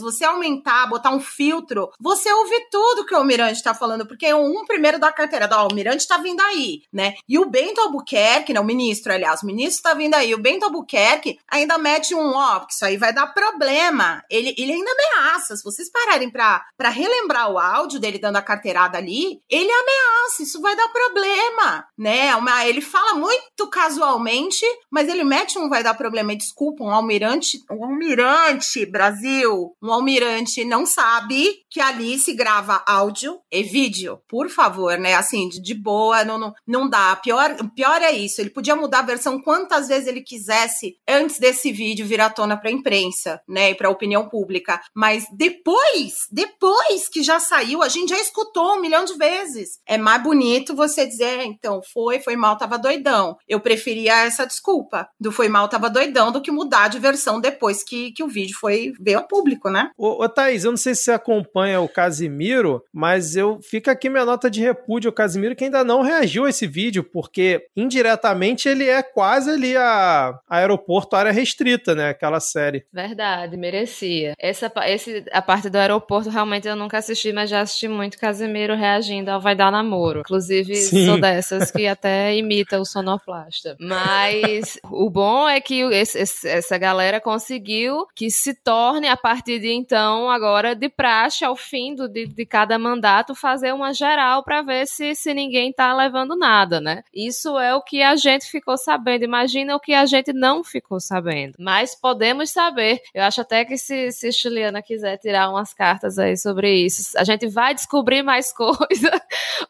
você 0.00 0.24
aumentar, 0.24 0.88
botar 0.88 1.10
um 1.10 1.20
filtro, 1.20 1.90
você 2.00 2.32
ouve 2.32 2.68
tudo 2.68 3.06
que 3.06 3.14
o 3.14 3.18
Almirante 3.18 3.62
tá 3.62 3.72
falando, 3.72 4.04
porque 4.06 4.32
um 4.34 4.64
primeiro 4.64 4.98
da 4.98 5.12
carteira, 5.12 5.48
ó, 5.52 5.56
o 5.56 5.68
Almirante 5.68 6.06
tá 6.06 6.18
vindo 6.18 6.40
aí, 6.40 6.82
né? 6.92 7.14
E 7.28 7.38
o 7.38 7.48
Bento 7.48 7.80
Albuquerque, 7.80 8.52
né? 8.52 8.58
O 8.58 8.64
ministro, 8.64 9.12
aliás, 9.12 9.42
o 9.42 9.46
ministro 9.46 9.84
tá 9.84 9.94
vindo 9.94 10.14
aí, 10.14 10.34
o 10.34 10.40
Bento 10.40 10.64
Albuquerque 10.64 11.38
ainda 11.48 11.78
mete 11.78 12.12
um, 12.12 12.34
ó, 12.34 12.60
porque 12.60 12.74
isso 12.74 12.84
aí 12.84 12.96
vai 12.96 13.12
dar 13.12 13.28
problema. 13.28 14.24
Ele, 14.28 14.52
ele 14.58 14.72
ainda 14.72 14.90
ameaça. 14.90 15.56
Se 15.56 15.62
vocês 15.62 15.90
pararem 15.90 16.30
pra, 16.30 16.64
pra 16.76 16.88
relembrar 16.88 17.50
o 17.50 17.58
áudio 17.58 18.00
dele 18.00 18.18
dando 18.18 18.36
a 18.36 18.42
carteirada 18.42 18.98
ali, 18.98 19.40
ele 19.48 19.70
ameaça, 19.70 20.42
isso 20.42 20.60
vai 20.60 20.74
dar 20.74 20.88
problema, 20.88 21.86
né? 21.96 22.34
Uma, 22.34 22.66
ele 22.66 22.80
fala 22.80 23.14
muito 23.14 23.68
casualmente, 23.70 24.64
mas 24.90 25.08
ele 25.08 25.24
mete 25.24 25.58
um 25.58 25.68
vai 25.68 25.82
dar 25.82 25.94
problema. 25.94 26.32
E 26.32 26.36
desculpa, 26.36 26.82
um 26.82 26.95
almirante, 26.96 27.58
um 27.70 27.84
almirante, 27.84 28.84
Brasil, 28.86 29.76
um 29.82 29.92
almirante 29.92 30.64
não 30.64 30.84
sabe 30.84 31.60
que 31.70 31.80
ali 31.80 32.18
se 32.18 32.32
grava 32.32 32.82
áudio 32.86 33.38
e 33.50 33.62
vídeo. 33.62 34.20
Por 34.28 34.48
favor, 34.48 34.98
né? 34.98 35.14
Assim, 35.14 35.48
de, 35.48 35.60
de 35.60 35.74
boa, 35.74 36.24
não, 36.24 36.38
não, 36.38 36.54
não 36.66 36.88
dá. 36.88 37.14
Pior, 37.16 37.54
pior 37.74 38.02
é 38.02 38.12
isso. 38.12 38.40
Ele 38.40 38.50
podia 38.50 38.74
mudar 38.74 39.00
a 39.00 39.02
versão 39.02 39.40
quantas 39.40 39.88
vezes 39.88 40.08
ele 40.08 40.22
quisesse 40.22 40.96
antes 41.08 41.38
desse 41.38 41.72
vídeo 41.72 42.06
vir 42.06 42.20
à 42.20 42.30
tona 42.30 42.56
para 42.56 42.70
a 42.70 42.72
imprensa, 42.72 43.40
né? 43.48 43.70
E 43.70 43.74
para 43.74 43.88
a 43.88 43.92
opinião 43.92 44.28
pública. 44.28 44.80
Mas 44.94 45.26
depois, 45.32 46.26
depois 46.30 47.08
que 47.08 47.22
já 47.22 47.38
saiu, 47.38 47.82
a 47.82 47.88
gente 47.88 48.10
já 48.10 48.18
escutou 48.18 48.74
um 48.74 48.80
milhão 48.80 49.04
de 49.04 49.14
vezes. 49.14 49.80
É 49.86 49.98
mais 49.98 50.22
bonito 50.22 50.74
você 50.74 51.06
dizer, 51.06 51.40
é, 51.40 51.44
então, 51.44 51.80
foi, 51.92 52.20
foi 52.20 52.36
mal, 52.36 52.56
tava 52.56 52.78
doidão. 52.78 53.36
Eu 53.48 53.60
preferia 53.60 54.24
essa 54.24 54.46
desculpa 54.46 55.08
do 55.20 55.32
foi 55.32 55.48
mal, 55.48 55.68
tava 55.68 55.90
doidão, 55.90 56.32
do 56.32 56.40
que 56.40 56.50
mudar 56.50 56.75
de 56.88 56.98
versão 56.98 57.40
depois 57.40 57.82
que, 57.82 58.12
que 58.12 58.22
o 58.22 58.28
vídeo 58.28 58.56
foi 58.58 58.92
veio 59.00 59.18
ao 59.18 59.26
público, 59.26 59.70
né? 59.70 59.90
Ô, 59.96 60.22
ô 60.22 60.28
Thaís, 60.28 60.64
eu 60.64 60.70
não 60.70 60.76
sei 60.76 60.94
se 60.94 61.04
você 61.04 61.12
acompanha 61.12 61.80
o 61.80 61.88
Casimiro, 61.88 62.82
mas 62.92 63.36
eu 63.36 63.60
fica 63.62 63.92
aqui 63.92 64.08
minha 64.08 64.24
nota 64.24 64.50
de 64.50 64.60
repúdio 64.60 65.08
ao 65.08 65.14
Casimiro 65.14 65.56
que 65.56 65.64
ainda 65.64 65.82
não 65.82 66.02
reagiu 66.02 66.44
a 66.44 66.50
esse 66.50 66.66
vídeo, 66.66 67.02
porque 67.02 67.66
indiretamente 67.76 68.68
ele 68.68 68.88
é 68.88 69.02
quase 69.02 69.50
ali 69.50 69.76
a, 69.76 70.38
a 70.48 70.56
aeroporto 70.56 71.16
área 71.16 71.32
restrita, 71.32 71.94
né? 71.94 72.10
Aquela 72.10 72.40
série. 72.40 72.84
Verdade, 72.92 73.56
merecia. 73.56 74.34
Essa 74.38 74.70
esse, 74.86 75.24
a 75.32 75.40
parte 75.40 75.70
do 75.70 75.76
aeroporto 75.76 76.28
realmente 76.30 76.68
eu 76.68 76.76
nunca 76.76 76.98
assisti, 76.98 77.32
mas 77.32 77.50
já 77.50 77.60
assisti 77.60 77.88
muito 77.88 78.18
Casimiro 78.18 78.74
reagindo 78.74 79.30
ao 79.30 79.40
Vai 79.40 79.54
Dar 79.54 79.70
Namoro. 79.70 80.20
Inclusive, 80.20 80.74
Sim. 80.74 81.06
sou 81.06 81.20
dessas 81.20 81.70
que 81.70 81.86
até 81.86 82.36
imita 82.36 82.80
o 82.80 82.84
sonoplasta. 82.84 83.76
Mas 83.80 84.78
o 84.90 85.08
bom 85.08 85.48
é 85.48 85.60
que 85.60 85.80
esse, 85.80 86.18
esse, 86.18 86.48
essa 86.66 86.78
galera 86.78 87.20
conseguiu 87.20 88.06
que 88.14 88.28
se 88.28 88.52
torne, 88.52 89.08
a 89.08 89.16
partir 89.16 89.60
de 89.60 89.70
então, 89.70 90.28
agora 90.28 90.74
de 90.74 90.88
praxe 90.88 91.44
ao 91.44 91.54
fim 91.54 91.94
do, 91.94 92.08
de, 92.08 92.26
de 92.26 92.44
cada 92.44 92.76
mandato, 92.78 93.34
fazer 93.34 93.72
uma 93.72 93.94
geral 93.94 94.42
para 94.42 94.62
ver 94.62 94.86
se, 94.86 95.14
se 95.14 95.32
ninguém 95.32 95.72
tá 95.72 95.94
levando 95.94 96.34
nada, 96.36 96.80
né? 96.80 97.04
Isso 97.14 97.56
é 97.58 97.74
o 97.74 97.80
que 97.80 98.02
a 98.02 98.16
gente 98.16 98.46
ficou 98.46 98.76
sabendo. 98.76 99.24
Imagina 99.24 99.76
o 99.76 99.80
que 99.80 99.94
a 99.94 100.04
gente 100.06 100.32
não 100.32 100.64
ficou 100.64 100.98
sabendo. 100.98 101.54
Mas 101.58 101.94
podemos 101.94 102.50
saber. 102.50 103.00
Eu 103.14 103.22
acho 103.22 103.40
até 103.40 103.64
que 103.64 103.78
se, 103.78 104.10
se 104.10 104.32
Juliana 104.32 104.82
quiser 104.82 105.16
tirar 105.18 105.48
umas 105.48 105.72
cartas 105.72 106.18
aí 106.18 106.36
sobre 106.36 106.74
isso, 106.74 107.16
a 107.16 107.22
gente 107.22 107.46
vai 107.46 107.74
descobrir 107.74 108.22
mais 108.22 108.50
coisa 108.52 109.22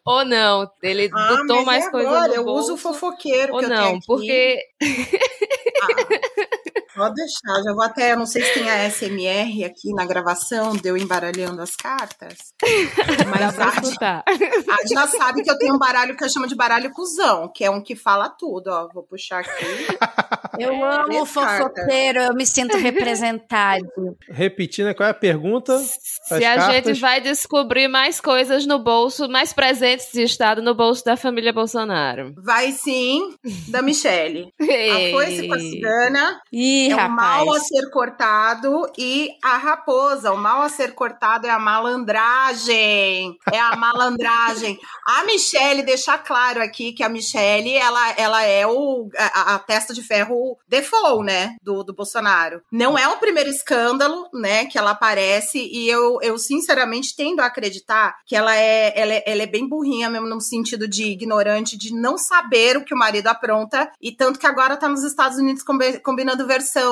ou 0.04 0.24
não. 0.24 0.70
Ele 0.82 1.10
ah, 1.12 1.28
botou 1.28 1.64
mais 1.64 1.86
é 1.86 1.90
coisa 1.90 2.08
agora, 2.08 2.36
no 2.36 2.44
bolso. 2.44 2.48
Eu 2.48 2.54
uso 2.54 2.74
o 2.74 2.76
fofoqueiro 2.78 3.54
ou 3.54 3.62
não, 3.62 4.00
porque 4.00 4.58
ah. 5.82 6.46
Pode 6.96 7.14
deixar, 7.14 7.62
já 7.62 7.74
vou 7.74 7.82
até, 7.82 8.12
eu 8.12 8.16
não 8.16 8.24
sei 8.24 8.42
se 8.42 8.54
tem 8.54 8.70
a 8.70 8.88
SMR 8.90 9.64
aqui 9.64 9.92
na 9.92 10.06
gravação, 10.06 10.74
deu 10.74 10.96
embaralhando 10.96 11.60
as 11.60 11.76
cartas. 11.76 12.38
Mas 13.28 13.58
a 13.58 13.68
escutar. 13.68 14.24
a 14.26 14.94
já 14.94 15.06
sabe 15.06 15.42
que 15.42 15.50
eu 15.50 15.58
tenho 15.58 15.74
um 15.74 15.78
baralho 15.78 16.16
que 16.16 16.24
eu 16.24 16.30
chamo 16.30 16.46
de 16.46 16.54
baralho 16.54 16.90
cuzão, 16.92 17.52
que 17.54 17.64
é 17.64 17.70
um 17.70 17.82
que 17.82 17.94
fala 17.94 18.30
tudo, 18.30 18.68
ó. 18.68 18.88
Vou 18.94 19.02
puxar 19.02 19.40
aqui. 19.40 19.66
Eu 20.58 20.82
amo 20.82 21.22
o 21.22 21.26
fofoqueiro, 21.26 22.20
eu 22.20 22.34
me 22.34 22.46
sinto 22.46 22.78
representado. 22.78 24.16
Repetindo, 24.30 24.94
qual 24.94 25.06
é 25.06 25.10
a 25.10 25.14
pergunta? 25.14 25.78
Se 25.78 26.34
a 26.44 26.56
cartas? 26.56 26.86
gente 26.86 27.00
vai 27.00 27.20
descobrir 27.20 27.88
mais 27.88 28.22
coisas 28.22 28.64
no 28.66 28.78
bolso, 28.78 29.28
mais 29.28 29.52
presentes 29.52 30.08
de 30.12 30.22
Estado 30.22 30.62
no 30.62 30.74
bolso 30.74 31.04
da 31.04 31.14
família 31.14 31.52
Bolsonaro. 31.52 32.32
Vai 32.42 32.72
sim, 32.72 33.34
da 33.68 33.82
Michelle. 33.82 34.48
a 34.58 34.64
foice 35.12 35.46
com 35.46 35.54
a 35.54 35.58
cigana. 35.58 36.40
Ih, 36.86 36.92
é 36.92 36.94
rapaz. 36.94 37.42
o 37.42 37.46
mal 37.46 37.54
a 37.54 37.60
ser 37.60 37.90
cortado 37.90 38.92
e 38.96 39.30
a 39.42 39.56
raposa. 39.56 40.32
O 40.32 40.36
mal 40.36 40.62
a 40.62 40.68
ser 40.68 40.94
cortado 40.94 41.46
é 41.46 41.50
a 41.50 41.58
malandragem. 41.58 43.36
É 43.52 43.58
a 43.58 43.76
malandragem. 43.76 44.78
a 45.06 45.24
Michelle, 45.24 45.82
deixar 45.82 46.18
claro 46.18 46.62
aqui 46.62 46.92
que 46.92 47.02
a 47.02 47.08
Michelle, 47.08 47.74
ela, 47.74 48.10
ela 48.12 48.42
é 48.42 48.66
o, 48.66 49.08
a, 49.16 49.54
a 49.54 49.58
testa 49.58 49.92
de 49.92 50.02
ferro 50.02 50.56
default, 50.68 51.24
né? 51.24 51.56
Do, 51.62 51.82
do 51.82 51.94
Bolsonaro. 51.94 52.62
Não 52.70 52.96
é 52.96 53.08
o 53.08 53.18
primeiro 53.18 53.50
escândalo, 53.50 54.28
né? 54.32 54.66
Que 54.66 54.78
ela 54.78 54.92
aparece 54.92 55.58
e 55.58 55.88
eu, 55.88 56.18
eu 56.22 56.38
sinceramente 56.38 57.14
tendo 57.16 57.40
a 57.40 57.46
acreditar 57.46 58.16
que 58.26 58.36
ela 58.36 58.54
é, 58.54 58.92
ela 58.98 59.12
é, 59.12 59.22
ela 59.26 59.42
é 59.42 59.46
bem 59.46 59.68
burrinha 59.68 60.08
mesmo 60.08 60.28
no 60.28 60.40
sentido 60.40 60.86
de 60.86 61.04
ignorante, 61.04 61.76
de 61.76 61.94
não 61.94 62.16
saber 62.16 62.76
o 62.76 62.84
que 62.84 62.94
o 62.94 62.98
marido 62.98 63.26
apronta 63.28 63.90
e 64.00 64.12
tanto 64.12 64.38
que 64.38 64.46
agora 64.46 64.76
tá 64.76 64.88
nos 64.88 65.02
Estados 65.02 65.38
Unidos 65.38 65.62
combinando 66.02 66.46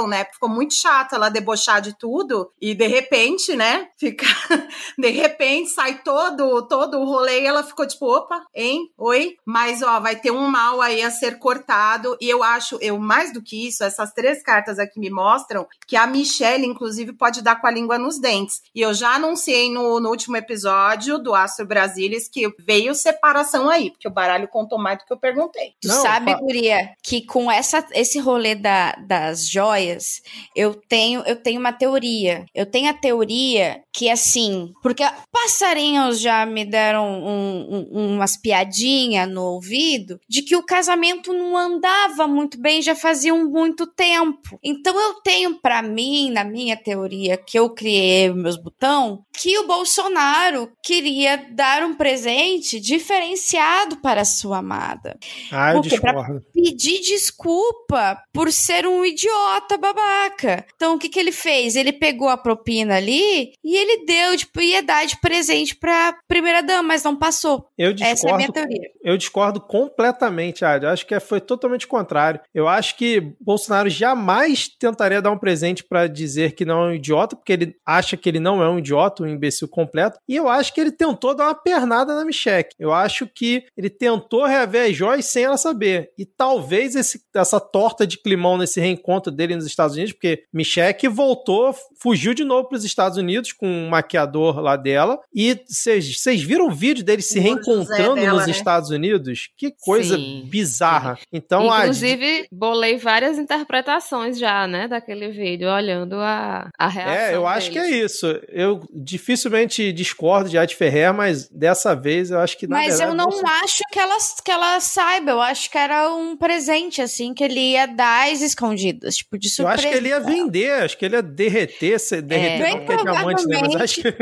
né? 0.07 0.25
Ficou 0.33 0.49
muito 0.49 0.75
chata 0.75 1.17
ela 1.17 1.29
debochar 1.29 1.81
de 1.81 1.97
tudo 1.99 2.51
e 2.61 2.75
de 2.75 2.87
repente, 2.87 3.55
né? 3.55 3.89
Fica. 3.99 4.27
de 4.99 5.11
repente 5.11 5.71
sai 5.71 6.01
todo, 6.03 6.67
todo 6.67 6.99
o 6.99 7.05
rolê 7.05 7.43
e 7.43 7.47
ela 7.47 7.63
ficou 7.63 7.87
tipo, 7.87 8.07
opa, 8.07 8.43
hein? 8.55 8.89
Oi? 8.97 9.37
Mas, 9.45 9.83
ó, 9.83 10.01
vai 10.01 10.17
ter 10.17 10.31
um 10.31 10.49
mal 10.49 10.81
aí 10.81 11.03
a 11.03 11.11
ser 11.11 11.39
cortado. 11.39 12.17
E 12.21 12.29
eu 12.29 12.43
acho, 12.43 12.79
eu 12.81 12.99
mais 12.99 13.33
do 13.33 13.43
que 13.43 13.69
isso, 13.69 13.85
essas 13.85 14.13
três 14.13 14.43
cartas 14.43 14.79
aqui 14.79 14.99
me 14.99 15.11
mostram 15.11 15.67
que 15.87 15.97
a 15.97 16.07
Michelle, 16.07 16.67
inclusive, 16.67 17.13
pode 17.13 17.43
dar 17.43 17.61
com 17.61 17.67
a 17.67 17.71
língua 17.71 17.99
nos 17.99 18.19
dentes. 18.19 18.63
E 18.75 18.81
eu 18.81 18.95
já 18.95 19.15
anunciei 19.15 19.71
no, 19.71 20.01
no 20.01 20.09
último 20.09 20.37
episódio 20.37 21.19
do 21.19 21.35
Astro 21.35 21.67
Brasilis 21.67 22.29
que 22.29 22.49
veio 22.59 22.95
separação 22.95 23.69
aí, 23.69 23.91
porque 23.91 24.09
o 24.09 24.13
baralho 24.13 24.49
contou 24.49 24.79
mais 24.79 24.99
do 24.99 25.05
que 25.05 25.13
eu 25.13 25.19
perguntei. 25.19 25.75
Tu 25.81 25.89
Não, 25.89 26.03
sabe, 26.03 26.35
Guria, 26.35 26.91
que 27.03 27.25
com 27.27 27.51
essa, 27.51 27.87
esse 27.93 28.19
rolê 28.19 28.55
da, 28.55 28.93
das 29.07 29.49
joias 29.49 29.74
joias. 29.75 30.23
Eu 30.55 30.75
tenho, 30.75 31.23
eu 31.27 31.37
tenho 31.37 31.61
uma 31.61 31.73
teoria. 31.73 32.45
Eu 32.55 32.67
tenho 32.67 32.91
a 32.91 32.95
teoria 32.95 33.83
que 33.93 34.09
assim, 34.11 34.73
porque 34.83 35.05
passarinhos 35.31 36.21
já 36.21 36.45
me 36.45 36.65
deram 36.65 37.07
um, 37.07 37.89
um, 37.93 38.15
umas 38.15 38.37
piadinhas 38.37 39.29
no 39.29 39.43
ouvido 39.43 40.19
de 40.29 40.43
que 40.43 40.57
o 40.57 40.65
casamento 40.65 41.33
não 41.33 41.57
andava 41.57 42.27
muito 42.27 42.61
bem 42.61 42.83
já 42.83 42.95
fazia 42.95 43.33
um 43.33 43.49
muito 43.49 43.87
tempo. 43.87 44.59
Então 44.63 44.99
eu 44.99 45.15
tenho 45.23 45.61
para 45.61 45.83
mim, 45.83 46.31
na 46.31 46.45
minha 46.45 46.77
teoria 46.77 47.37
que 47.37 47.59
eu 47.59 47.71
criei 47.71 48.33
meus 48.33 48.57
botão, 48.57 49.25
que 49.33 49.59
o 49.59 49.67
Bolsonaro 49.67 50.71
queria 50.83 51.37
dar 51.53 51.83
um 51.85 51.95
presente 51.95 52.81
diferenciado 52.81 53.97
para 53.99 54.25
sua 54.25 54.59
amada. 54.59 55.17
Ah, 55.53 55.71
eu 55.71 55.75
Porque 55.81 55.91
discordo. 55.91 56.43
pedir 56.53 57.01
desculpa 57.01 58.19
por 58.33 58.51
ser 58.53 58.87
um 58.87 59.05
idiota 59.05 59.64
babaca. 59.79 60.67
Então 60.75 60.95
o 60.95 60.99
que 60.99 61.09
que 61.09 61.19
ele 61.19 61.33
fez? 61.33 61.77
Ele 61.77 61.93
pegou 61.93 62.29
a 62.29 62.37
propina 62.37 62.97
ali 62.97 63.53
e 63.63 63.77
ele 63.77 64.05
deu, 64.05 64.37
tipo, 64.37 64.61
ia 64.61 64.83
dar 64.83 65.07
de 65.07 65.19
presente 65.21 65.75
pra 65.77 66.17
primeira 66.29 66.63
dama, 66.63 66.83
mas 66.83 67.03
não 67.03 67.17
passou. 67.17 67.69
Eu 67.77 67.93
discordo, 67.93 68.13
Essa 68.13 68.29
é 68.29 68.33
a 68.33 68.37
minha 68.37 68.53
teoria. 68.53 68.91
Eu 69.03 69.17
discordo 69.17 69.61
completamente, 69.61 70.65
Adi. 70.65 70.87
Eu 70.87 70.91
acho 70.91 71.07
que 71.07 71.19
foi 71.21 71.41
totalmente 71.41 71.87
contrário. 71.87 72.41
Eu 72.55 72.69
acho 72.69 72.97
que 72.97 73.35
Bolsonaro 73.41 73.89
jamais 73.89 74.69
tentaria 74.69 75.23
dar 75.23 75.31
um 75.31 75.39
presente 75.39 75.85
para 75.85 76.07
dizer 76.07 76.53
que 76.53 76.65
não 76.65 76.85
é 76.85 76.89
um 76.89 76.95
idiota, 76.95 77.37
porque 77.37 77.53
ele 77.53 77.77
acha 77.87 78.17
que 78.17 78.29
ele 78.29 78.41
não 78.41 78.63
é 78.63 78.69
um 78.69 78.79
idiota, 78.79 79.23
um 79.23 79.29
imbecil 79.29 79.69
completo. 79.69 80.19
E 80.29 80.37
eu 80.37 80.49
acho 80.49 80.73
que 80.73 80.81
ele 80.81 80.93
tentou 80.93 81.35
dar 81.35 81.47
uma 81.47 81.55
pernada 81.55 82.15
na 82.15 82.25
Michelle. 82.25 82.69
Eu 82.79 82.93
acho 82.93 83.27
que 83.27 83.65
ele 83.77 83.91
tentou 83.91 84.45
reaver 84.45 84.91
as 84.91 84.97
joias 84.97 85.27
sem 85.27 85.45
ela 85.45 85.57
saber. 85.57 86.11
E 86.19 86.25
talvez 86.25 86.95
esse, 86.95 87.21
essa 87.35 87.61
torta 87.61 88.07
de 88.07 88.19
climão 88.19 88.59
nesse 88.59 88.81
reencontro 88.81 89.33
dele 89.33 89.54
nos 89.57 89.67
Estados 89.67 89.95
Unidos, 89.97 90.13
porque 90.13 90.45
Michelle 90.53 90.95
voltou, 91.09 91.75
fugiu 92.01 92.35
de 92.35 92.45
novo 92.45 92.69
para 92.69 92.77
os 92.77 92.85
Estados 92.85 93.19
Unidos 93.19 93.53
com 93.53 93.67
um 93.67 93.89
maquiador 93.89 94.61
lá 94.61 94.77
dela. 94.77 95.19
E 95.35 95.59
vocês 95.67 96.43
viram 96.43 96.67
o 96.67 96.71
vídeo 96.71 97.05
dele 97.05 97.23
se 97.23 97.39
reencontrando 97.39 98.17
dela, 98.17 98.39
nos 98.39 98.47
né? 98.47 98.53
Estados 98.53 98.91
Unidos? 98.91 99.49
Que 99.57 99.73
coisa 99.81 100.17
Sim. 100.17 100.47
bizarra. 100.51 101.19
Então, 101.33 101.67
Inclusive, 101.67 102.41
a... 102.41 102.45
bolei 102.53 102.97
várias 102.99 103.39
interpretações 103.39 104.39
já, 104.39 104.67
né, 104.67 104.89
daquele 104.89 105.31
vídeo, 105.31 105.69
olhando 105.69 106.17
a, 106.17 106.69
a 106.79 106.89
reação. 106.89 107.13
É, 107.15 107.35
eu 107.35 107.47
acho 107.47 107.71
que 107.71 107.79
é 107.79 107.91
isso. 107.91 108.27
Eu 108.49 108.81
dificilmente 108.93 109.93
discordo 109.93 110.49
de 110.49 110.59
Adi 110.59 110.75
Ferrer, 110.75 111.13
mas 111.13 111.49
dessa 111.49 111.95
vez 111.95 112.31
eu 112.31 112.39
acho 112.39 112.57
que 112.59 112.67
na 112.67 112.77
Mas 112.77 112.99
verdade, 112.99 113.11
eu 113.11 113.15
não 113.17 113.47
acho 113.63 113.83
que 113.91 113.99
ela, 113.99 114.17
que 114.45 114.51
ela 114.51 114.81
saiba. 114.81 115.31
Eu 115.31 115.41
acho 115.41 115.71
que 115.71 115.79
era 115.79 116.15
um 116.15 116.37
presente, 116.37 117.01
assim, 117.01 117.33
que 117.35 117.45
ele 117.45 117.73
ia 117.73 117.87
dar 117.87 118.31
às 118.31 118.41
escondidas, 118.41 119.17
tipo, 119.17 119.34
de 119.39 119.49
surpresa. 119.51 119.83
Eu 119.83 119.89
acho 119.89 119.89
que 119.89 119.95
ele 119.95 120.09
ia 120.09 120.21
vender, 120.21 120.71
acho 120.83 120.99
que 120.99 121.05
ele 121.05 121.17
ia 121.17 121.23
derreter, 121.23 121.99
se, 121.99 122.21
derreter 122.23 122.67
é. 122.67 122.71
não 122.71 122.79
porque 122.79 122.93
é 122.93 122.97
diamante, 122.97 123.47
né? 123.47 123.61
Mas 123.63 123.77
acho 123.77 124.03
que... 124.03 124.17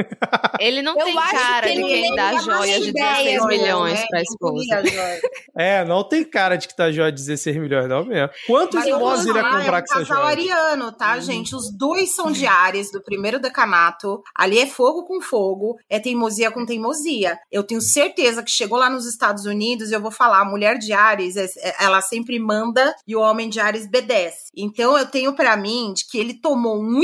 Ele 0.60 0.82
não 0.82 0.94
tem 0.96 1.14
cara 1.14 1.68
de 1.68 1.82
quem 1.82 2.14
dá 2.14 2.38
joias 2.38 2.84
de 2.84 2.92
16 2.92 3.46
milhões 3.46 4.00
né? 4.00 4.06
pra 4.08 4.22
esposa. 4.22 4.82
É, 5.56 5.84
não 5.84 6.02
tem 6.02 6.24
cara 6.24 6.56
de 6.56 6.66
que 6.68 6.76
tá 6.76 6.90
joia 6.90 7.12
de 7.12 7.18
16 7.18 7.56
milhões, 7.56 7.88
não 7.88 8.04
mesmo. 8.04 8.30
Quantos 8.46 8.84
imóveis 8.84 9.26
ele 9.26 9.38
ia 9.38 9.44
comprar 9.44 9.78
é 9.78 9.80
um 9.80 9.84
com 9.84 9.94
essa 9.94 10.04
joia? 10.04 10.22
ariano, 10.24 10.92
tá, 10.92 11.16
hum. 11.16 11.20
gente? 11.20 11.54
Os 11.54 11.70
dois 11.70 12.14
são 12.14 12.30
de 12.32 12.46
Ares, 12.46 12.90
do 12.90 13.02
primeiro 13.02 13.38
decanato. 13.38 14.22
Ali 14.34 14.58
é 14.58 14.66
fogo 14.66 15.04
com 15.04 15.20
fogo, 15.20 15.78
é 15.88 15.98
teimosia 15.98 16.50
com 16.50 16.64
teimosia. 16.64 17.38
Eu 17.50 17.62
tenho 17.62 17.80
certeza 17.80 18.42
que 18.42 18.50
chegou 18.50 18.78
lá 18.78 18.88
nos 18.88 19.06
Estados 19.06 19.44
Unidos, 19.44 19.92
eu 19.92 20.00
vou 20.00 20.10
falar, 20.10 20.40
a 20.40 20.44
mulher 20.44 20.78
de 20.78 20.92
Ares, 20.92 21.36
é, 21.36 21.46
é, 21.58 21.84
ela 21.84 22.00
sempre 22.00 22.38
manda 22.38 22.94
e 23.06 23.14
o 23.14 23.20
homem 23.20 23.48
de 23.48 23.60
Ares 23.60 23.86
obedece. 23.86 24.50
Então 24.56 24.96
eu 25.02 25.06
tenho 25.06 25.32
para 25.34 25.56
mim 25.56 25.92
de 25.92 26.06
que 26.06 26.18
ele 26.18 26.34
tomou 26.34 26.80
um 26.80 27.02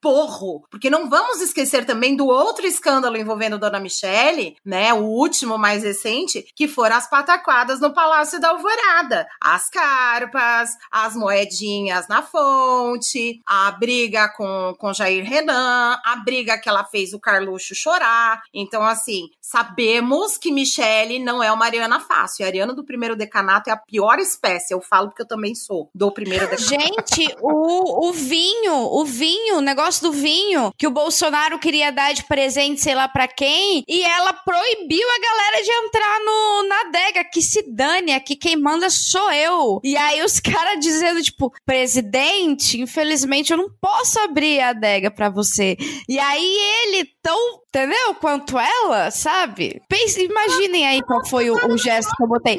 esporro, 0.00 0.64
porque 0.70 0.88
não 0.88 1.10
vamos 1.10 1.42
esquecer 1.42 1.84
também 1.84 2.16
do 2.16 2.26
outro 2.26 2.66
escândalo 2.66 3.18
envolvendo 3.18 3.58
Dona 3.58 3.78
Michele, 3.78 4.56
né, 4.64 4.94
o 4.94 5.04
último 5.04 5.58
mais 5.58 5.82
recente, 5.82 6.46
que 6.56 6.66
foram 6.66 6.96
as 6.96 7.08
pataquadas 7.08 7.80
no 7.80 7.92
Palácio 7.92 8.40
da 8.40 8.48
Alvorada, 8.48 9.26
as 9.40 9.68
carpas, 9.68 10.70
as 10.90 11.14
moedinhas 11.14 12.08
na 12.08 12.22
fonte, 12.22 13.40
a 13.46 13.70
briga 13.72 14.28
com, 14.36 14.74
com 14.78 14.94
Jair 14.94 15.24
Renan, 15.24 15.98
a 16.04 16.16
briga 16.16 16.58
que 16.58 16.68
ela 16.68 16.84
fez 16.84 17.12
o 17.12 17.20
Carluxo 17.20 17.74
chorar. 17.74 18.40
Então, 18.54 18.82
assim, 18.82 19.28
sabemos 19.40 20.38
que 20.38 20.50
Michele 20.50 21.18
não 21.18 21.42
é 21.42 21.52
uma 21.52 21.66
Ariana 21.66 22.00
fácil. 22.00 22.44
A 22.44 22.48
Ariana 22.48 22.72
do 22.72 22.84
primeiro 22.84 23.14
decanato 23.14 23.68
é 23.68 23.72
a 23.72 23.76
pior 23.76 24.18
espécie. 24.18 24.72
Eu 24.72 24.80
falo 24.80 25.08
porque 25.08 25.22
eu 25.22 25.28
também 25.28 25.54
sou 25.54 25.90
do 25.94 26.10
primeiro 26.10 26.48
decanato. 26.48 26.70
Gente, 26.70 27.36
o, 27.40 28.08
o 28.08 28.12
vinho, 28.12 28.74
o 28.74 29.04
vinho, 29.04 29.58
o 29.58 29.60
negócio 29.60 29.89
do 29.98 30.12
vinho 30.12 30.72
que 30.76 30.86
o 30.86 30.90
Bolsonaro 30.90 31.58
queria 31.58 31.90
dar 31.90 32.12
de 32.12 32.24
presente, 32.24 32.80
sei 32.80 32.94
lá 32.94 33.08
pra 33.08 33.26
quem, 33.26 33.82
e 33.88 34.02
ela 34.02 34.32
proibiu 34.32 35.08
a 35.08 35.20
galera 35.20 35.64
de 35.64 35.70
entrar 35.70 36.20
no, 36.20 36.68
na 36.68 36.80
adega. 36.82 37.24
Que 37.24 37.42
se 37.42 37.62
dane, 37.62 38.12
aqui 38.12 38.36
quem 38.36 38.56
manda 38.56 38.90
sou 38.90 39.32
eu. 39.32 39.80
E 39.82 39.96
aí 39.96 40.22
os 40.22 40.38
caras 40.40 40.78
dizendo, 40.80 41.22
tipo, 41.22 41.52
presidente, 41.64 42.80
infelizmente 42.80 43.52
eu 43.52 43.56
não 43.56 43.70
posso 43.80 44.18
abrir 44.20 44.60
a 44.60 44.70
adega 44.70 45.10
pra 45.10 45.30
você. 45.30 45.76
E 46.08 46.18
aí 46.18 46.56
ele, 46.84 47.08
tão, 47.22 47.60
entendeu? 47.70 48.14
Quanto 48.16 48.58
ela, 48.58 49.10
sabe? 49.10 49.80
Pense, 49.88 50.22
imaginem 50.22 50.86
aí 50.86 51.02
qual 51.02 51.24
foi 51.26 51.50
o, 51.50 51.54
o 51.72 51.78
gesto 51.78 52.14
que 52.16 52.22
eu 52.22 52.28
botei. 52.28 52.58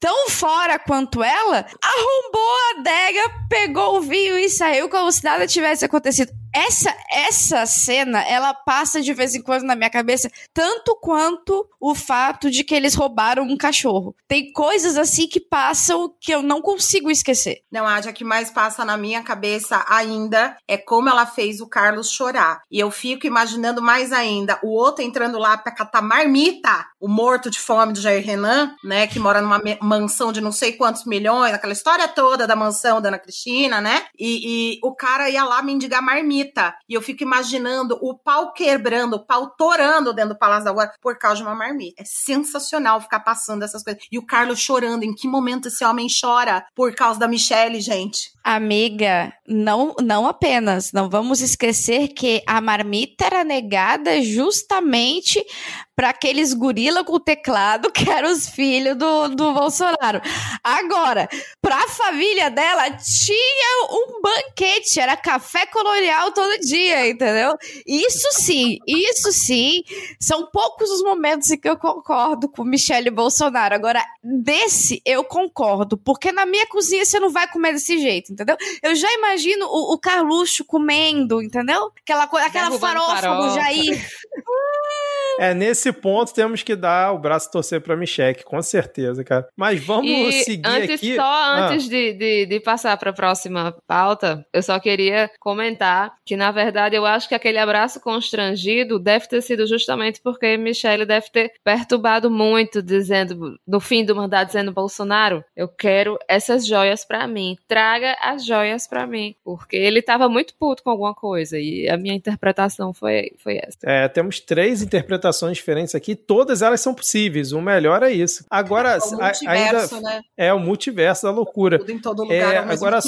Tão 0.00 0.30
fora 0.30 0.78
quanto 0.78 1.22
ela, 1.22 1.66
arrombou 1.82 2.54
a 2.76 2.80
adega, 2.80 3.46
pegou 3.48 3.98
o 3.98 4.00
vinho 4.00 4.38
e 4.38 4.48
saiu 4.48 4.88
como 4.88 5.10
se 5.10 5.22
nada 5.24 5.46
tivesse 5.46 5.84
acontecido. 5.84 6.32
Essa, 6.54 6.94
essa 7.10 7.64
cena, 7.64 8.22
ela 8.22 8.52
passa 8.52 9.00
de 9.00 9.14
vez 9.14 9.34
em 9.34 9.40
quando 9.40 9.62
na 9.62 9.74
minha 9.74 9.88
cabeça, 9.88 10.30
tanto 10.52 10.94
quanto 11.00 11.66
o 11.80 11.94
fato 11.94 12.50
de 12.50 12.62
que 12.62 12.74
eles 12.74 12.94
roubaram 12.94 13.42
um 13.44 13.56
cachorro. 13.56 14.14
Tem 14.28 14.52
coisas 14.52 14.98
assim 14.98 15.26
que 15.26 15.40
passam 15.40 16.14
que 16.20 16.32
eu 16.32 16.42
não 16.42 16.60
consigo 16.60 17.10
esquecer. 17.10 17.62
Não, 17.70 17.86
a 17.86 18.02
que 18.12 18.24
mais 18.24 18.50
passa 18.50 18.84
na 18.84 18.98
minha 18.98 19.22
cabeça 19.22 19.84
ainda 19.88 20.56
é 20.68 20.76
como 20.76 21.08
ela 21.08 21.24
fez 21.24 21.60
o 21.60 21.66
Carlos 21.66 22.10
chorar. 22.10 22.60
E 22.70 22.78
eu 22.78 22.90
fico 22.90 23.26
imaginando 23.26 23.80
mais 23.80 24.12
ainda 24.12 24.51
o 24.62 24.68
outro 24.68 25.04
entrando 25.04 25.38
lá 25.38 25.56
pra 25.56 25.72
catar 25.72 26.02
marmita, 26.02 26.86
o 27.00 27.08
morto 27.08 27.50
de 27.50 27.58
fome 27.58 27.92
do 27.92 28.00
Jair 28.00 28.24
Renan, 28.24 28.74
né, 28.84 29.06
que 29.06 29.18
mora 29.18 29.40
numa 29.40 29.60
mansão 29.80 30.32
de 30.32 30.40
não 30.40 30.52
sei 30.52 30.72
quantos 30.72 31.04
milhões, 31.04 31.52
aquela 31.52 31.72
história 31.72 32.08
toda 32.08 32.46
da 32.46 32.56
mansão 32.56 33.00
da 33.00 33.08
Ana 33.08 33.18
Cristina, 33.18 33.80
né? 33.80 34.04
E, 34.18 34.76
e 34.76 34.78
o 34.82 34.94
cara 34.94 35.28
ia 35.28 35.44
lá 35.44 35.62
mendigar 35.62 36.02
marmita. 36.02 36.74
E 36.88 36.94
eu 36.94 37.02
fico 37.02 37.22
imaginando 37.22 37.98
o 38.00 38.16
pau 38.16 38.52
quebrando, 38.52 39.14
o 39.14 39.26
pau 39.26 39.50
torando 39.50 40.12
dentro 40.12 40.34
do 40.34 40.38
Palácio 40.38 40.64
da 40.64 40.72
Guarda 40.72 40.94
por 41.00 41.18
causa 41.18 41.36
de 41.36 41.42
uma 41.42 41.54
marmita. 41.54 42.02
É 42.02 42.04
sensacional 42.04 43.00
ficar 43.00 43.20
passando 43.20 43.62
essas 43.62 43.82
coisas. 43.82 44.02
E 44.10 44.18
o 44.18 44.26
Carlos 44.26 44.58
chorando. 44.58 45.02
Em 45.02 45.14
que 45.14 45.26
momento 45.26 45.68
esse 45.68 45.84
homem 45.84 46.06
chora 46.08 46.64
por 46.74 46.94
causa 46.94 47.18
da 47.18 47.28
Michelle, 47.28 47.80
gente? 47.80 48.32
Amiga, 48.44 49.32
não, 49.46 49.94
não 50.00 50.26
apenas. 50.26 50.92
Não 50.92 51.08
vamos 51.08 51.40
esquecer 51.40 52.08
que 52.08 52.42
a 52.46 52.60
marmita 52.60 53.26
era 53.26 53.44
negada 53.44 54.20
justamente 54.22 54.41
justamente 54.42 55.46
para 55.94 56.10
aqueles 56.10 56.54
gorila 56.54 57.04
com 57.04 57.18
teclado 57.18 57.90
que 57.90 58.08
eram 58.10 58.30
os 58.30 58.48
filhos 58.48 58.96
do, 58.96 59.28
do 59.28 59.52
Bolsonaro. 59.52 60.20
Agora, 60.62 61.28
para 61.60 61.76
a 61.76 61.88
família 61.88 62.50
dela, 62.50 62.90
tinha 62.90 63.86
um 63.90 64.20
banquete, 64.20 65.00
era 65.00 65.16
café 65.16 65.66
colonial 65.66 66.32
todo 66.32 66.60
dia, 66.60 67.08
entendeu? 67.08 67.56
Isso 67.86 68.28
sim, 68.32 68.78
isso 68.86 69.32
sim, 69.32 69.82
são 70.18 70.46
poucos 70.50 70.90
os 70.90 71.02
momentos 71.02 71.50
em 71.50 71.58
que 71.58 71.68
eu 71.68 71.76
concordo 71.76 72.48
com 72.48 72.64
Michele 72.64 73.10
Bolsonaro. 73.10 73.74
Agora, 73.74 74.02
desse 74.22 75.02
eu 75.04 75.22
concordo, 75.24 75.98
porque 75.98 76.32
na 76.32 76.46
minha 76.46 76.66
cozinha 76.66 77.04
você 77.04 77.20
não 77.20 77.30
vai 77.30 77.46
comer 77.50 77.72
desse 77.74 77.98
jeito, 77.98 78.32
entendeu? 78.32 78.56
Eu 78.82 78.94
já 78.94 79.12
imagino 79.14 79.66
o, 79.66 79.92
o 79.92 79.98
Carluxo 79.98 80.64
comendo, 80.64 81.42
entendeu? 81.42 81.92
Aquela, 82.02 82.24
aquela 82.24 82.78
farofa, 82.78 83.16
farofa 83.16 83.48
do 83.48 83.54
Jair. 83.54 84.10
É, 85.42 85.52
nesse 85.52 85.92
ponto 85.92 86.32
temos 86.32 86.62
que 86.62 86.76
dar 86.76 87.12
o 87.12 87.18
braço 87.18 87.50
torcer 87.50 87.80
pra 87.80 87.96
Michelle, 87.96 88.44
com 88.44 88.62
certeza, 88.62 89.24
cara. 89.24 89.48
Mas 89.56 89.84
vamos 89.84 90.08
e 90.08 90.44
seguir 90.44 90.62
antes, 90.64 90.90
aqui. 90.90 91.16
Só 91.16 91.22
ah. 91.22 91.66
antes 91.66 91.88
de, 91.88 92.12
de, 92.12 92.46
de, 92.46 92.60
passar 92.60 92.96
pra 92.96 93.12
próxima 93.12 93.74
pauta, 93.84 94.46
eu 94.52 94.62
só 94.62 94.78
queria 94.78 95.28
comentar 95.40 96.14
que, 96.24 96.36
na 96.36 96.52
verdade, 96.52 96.94
eu 96.94 97.04
acho 97.04 97.28
que 97.28 97.34
aquele 97.34 97.58
abraço 97.58 98.00
constrangido 98.00 99.00
deve 99.00 99.26
ter 99.26 99.42
sido 99.42 99.66
justamente 99.66 100.20
porque 100.22 100.56
Michelle 100.56 101.04
deve 101.04 101.26
ter 101.32 101.50
perturbado 101.64 102.30
muito, 102.30 102.80
dizendo, 102.80 103.58
no 103.66 103.80
fim 103.80 104.04
do 104.04 104.14
mandato, 104.14 104.46
dizendo, 104.46 104.70
Bolsonaro, 104.70 105.44
eu 105.56 105.66
quero 105.66 106.20
essas 106.28 106.64
joias 106.64 107.04
pra 107.04 107.26
mim. 107.26 107.56
Traga 107.66 108.16
as 108.22 108.46
joias 108.46 108.86
pra 108.86 109.08
mim. 109.08 109.34
Porque 109.42 109.76
ele 109.76 110.02
tava 110.02 110.28
muito 110.28 110.54
puto 110.54 110.84
com 110.84 110.90
alguma 110.90 111.16
coisa. 111.16 111.58
E 111.58 111.88
a 111.88 111.96
minha 111.96 112.14
interpretação 112.14 112.94
foi, 112.94 113.32
foi 113.38 113.56
essa. 113.56 113.78
É, 113.82 114.06
temos 114.06 114.38
três 114.38 114.82
interpretações 114.82 115.31
interpretações 115.32 115.56
diferentes 115.56 115.94
aqui, 115.94 116.14
todas 116.14 116.62
elas 116.62 116.80
são 116.80 116.94
possíveis. 116.94 117.52
O 117.52 117.60
melhor 117.60 118.02
é 118.02 118.12
isso. 118.12 118.44
Agora, 118.50 118.90
é 118.90 118.98
o 118.98 119.10
multiverso, 119.10 119.94
ainda 119.96 120.00
né? 120.00 120.20
é 120.36 120.54
o 120.54 120.60
multiverso 120.60 121.22
da 121.24 121.30
loucura. 121.30 121.78
Tudo 121.78 121.92
em 121.92 121.98
todo 121.98 122.22
lugar. 122.22 122.36
É, 122.36 122.58
agora. 122.58 123.00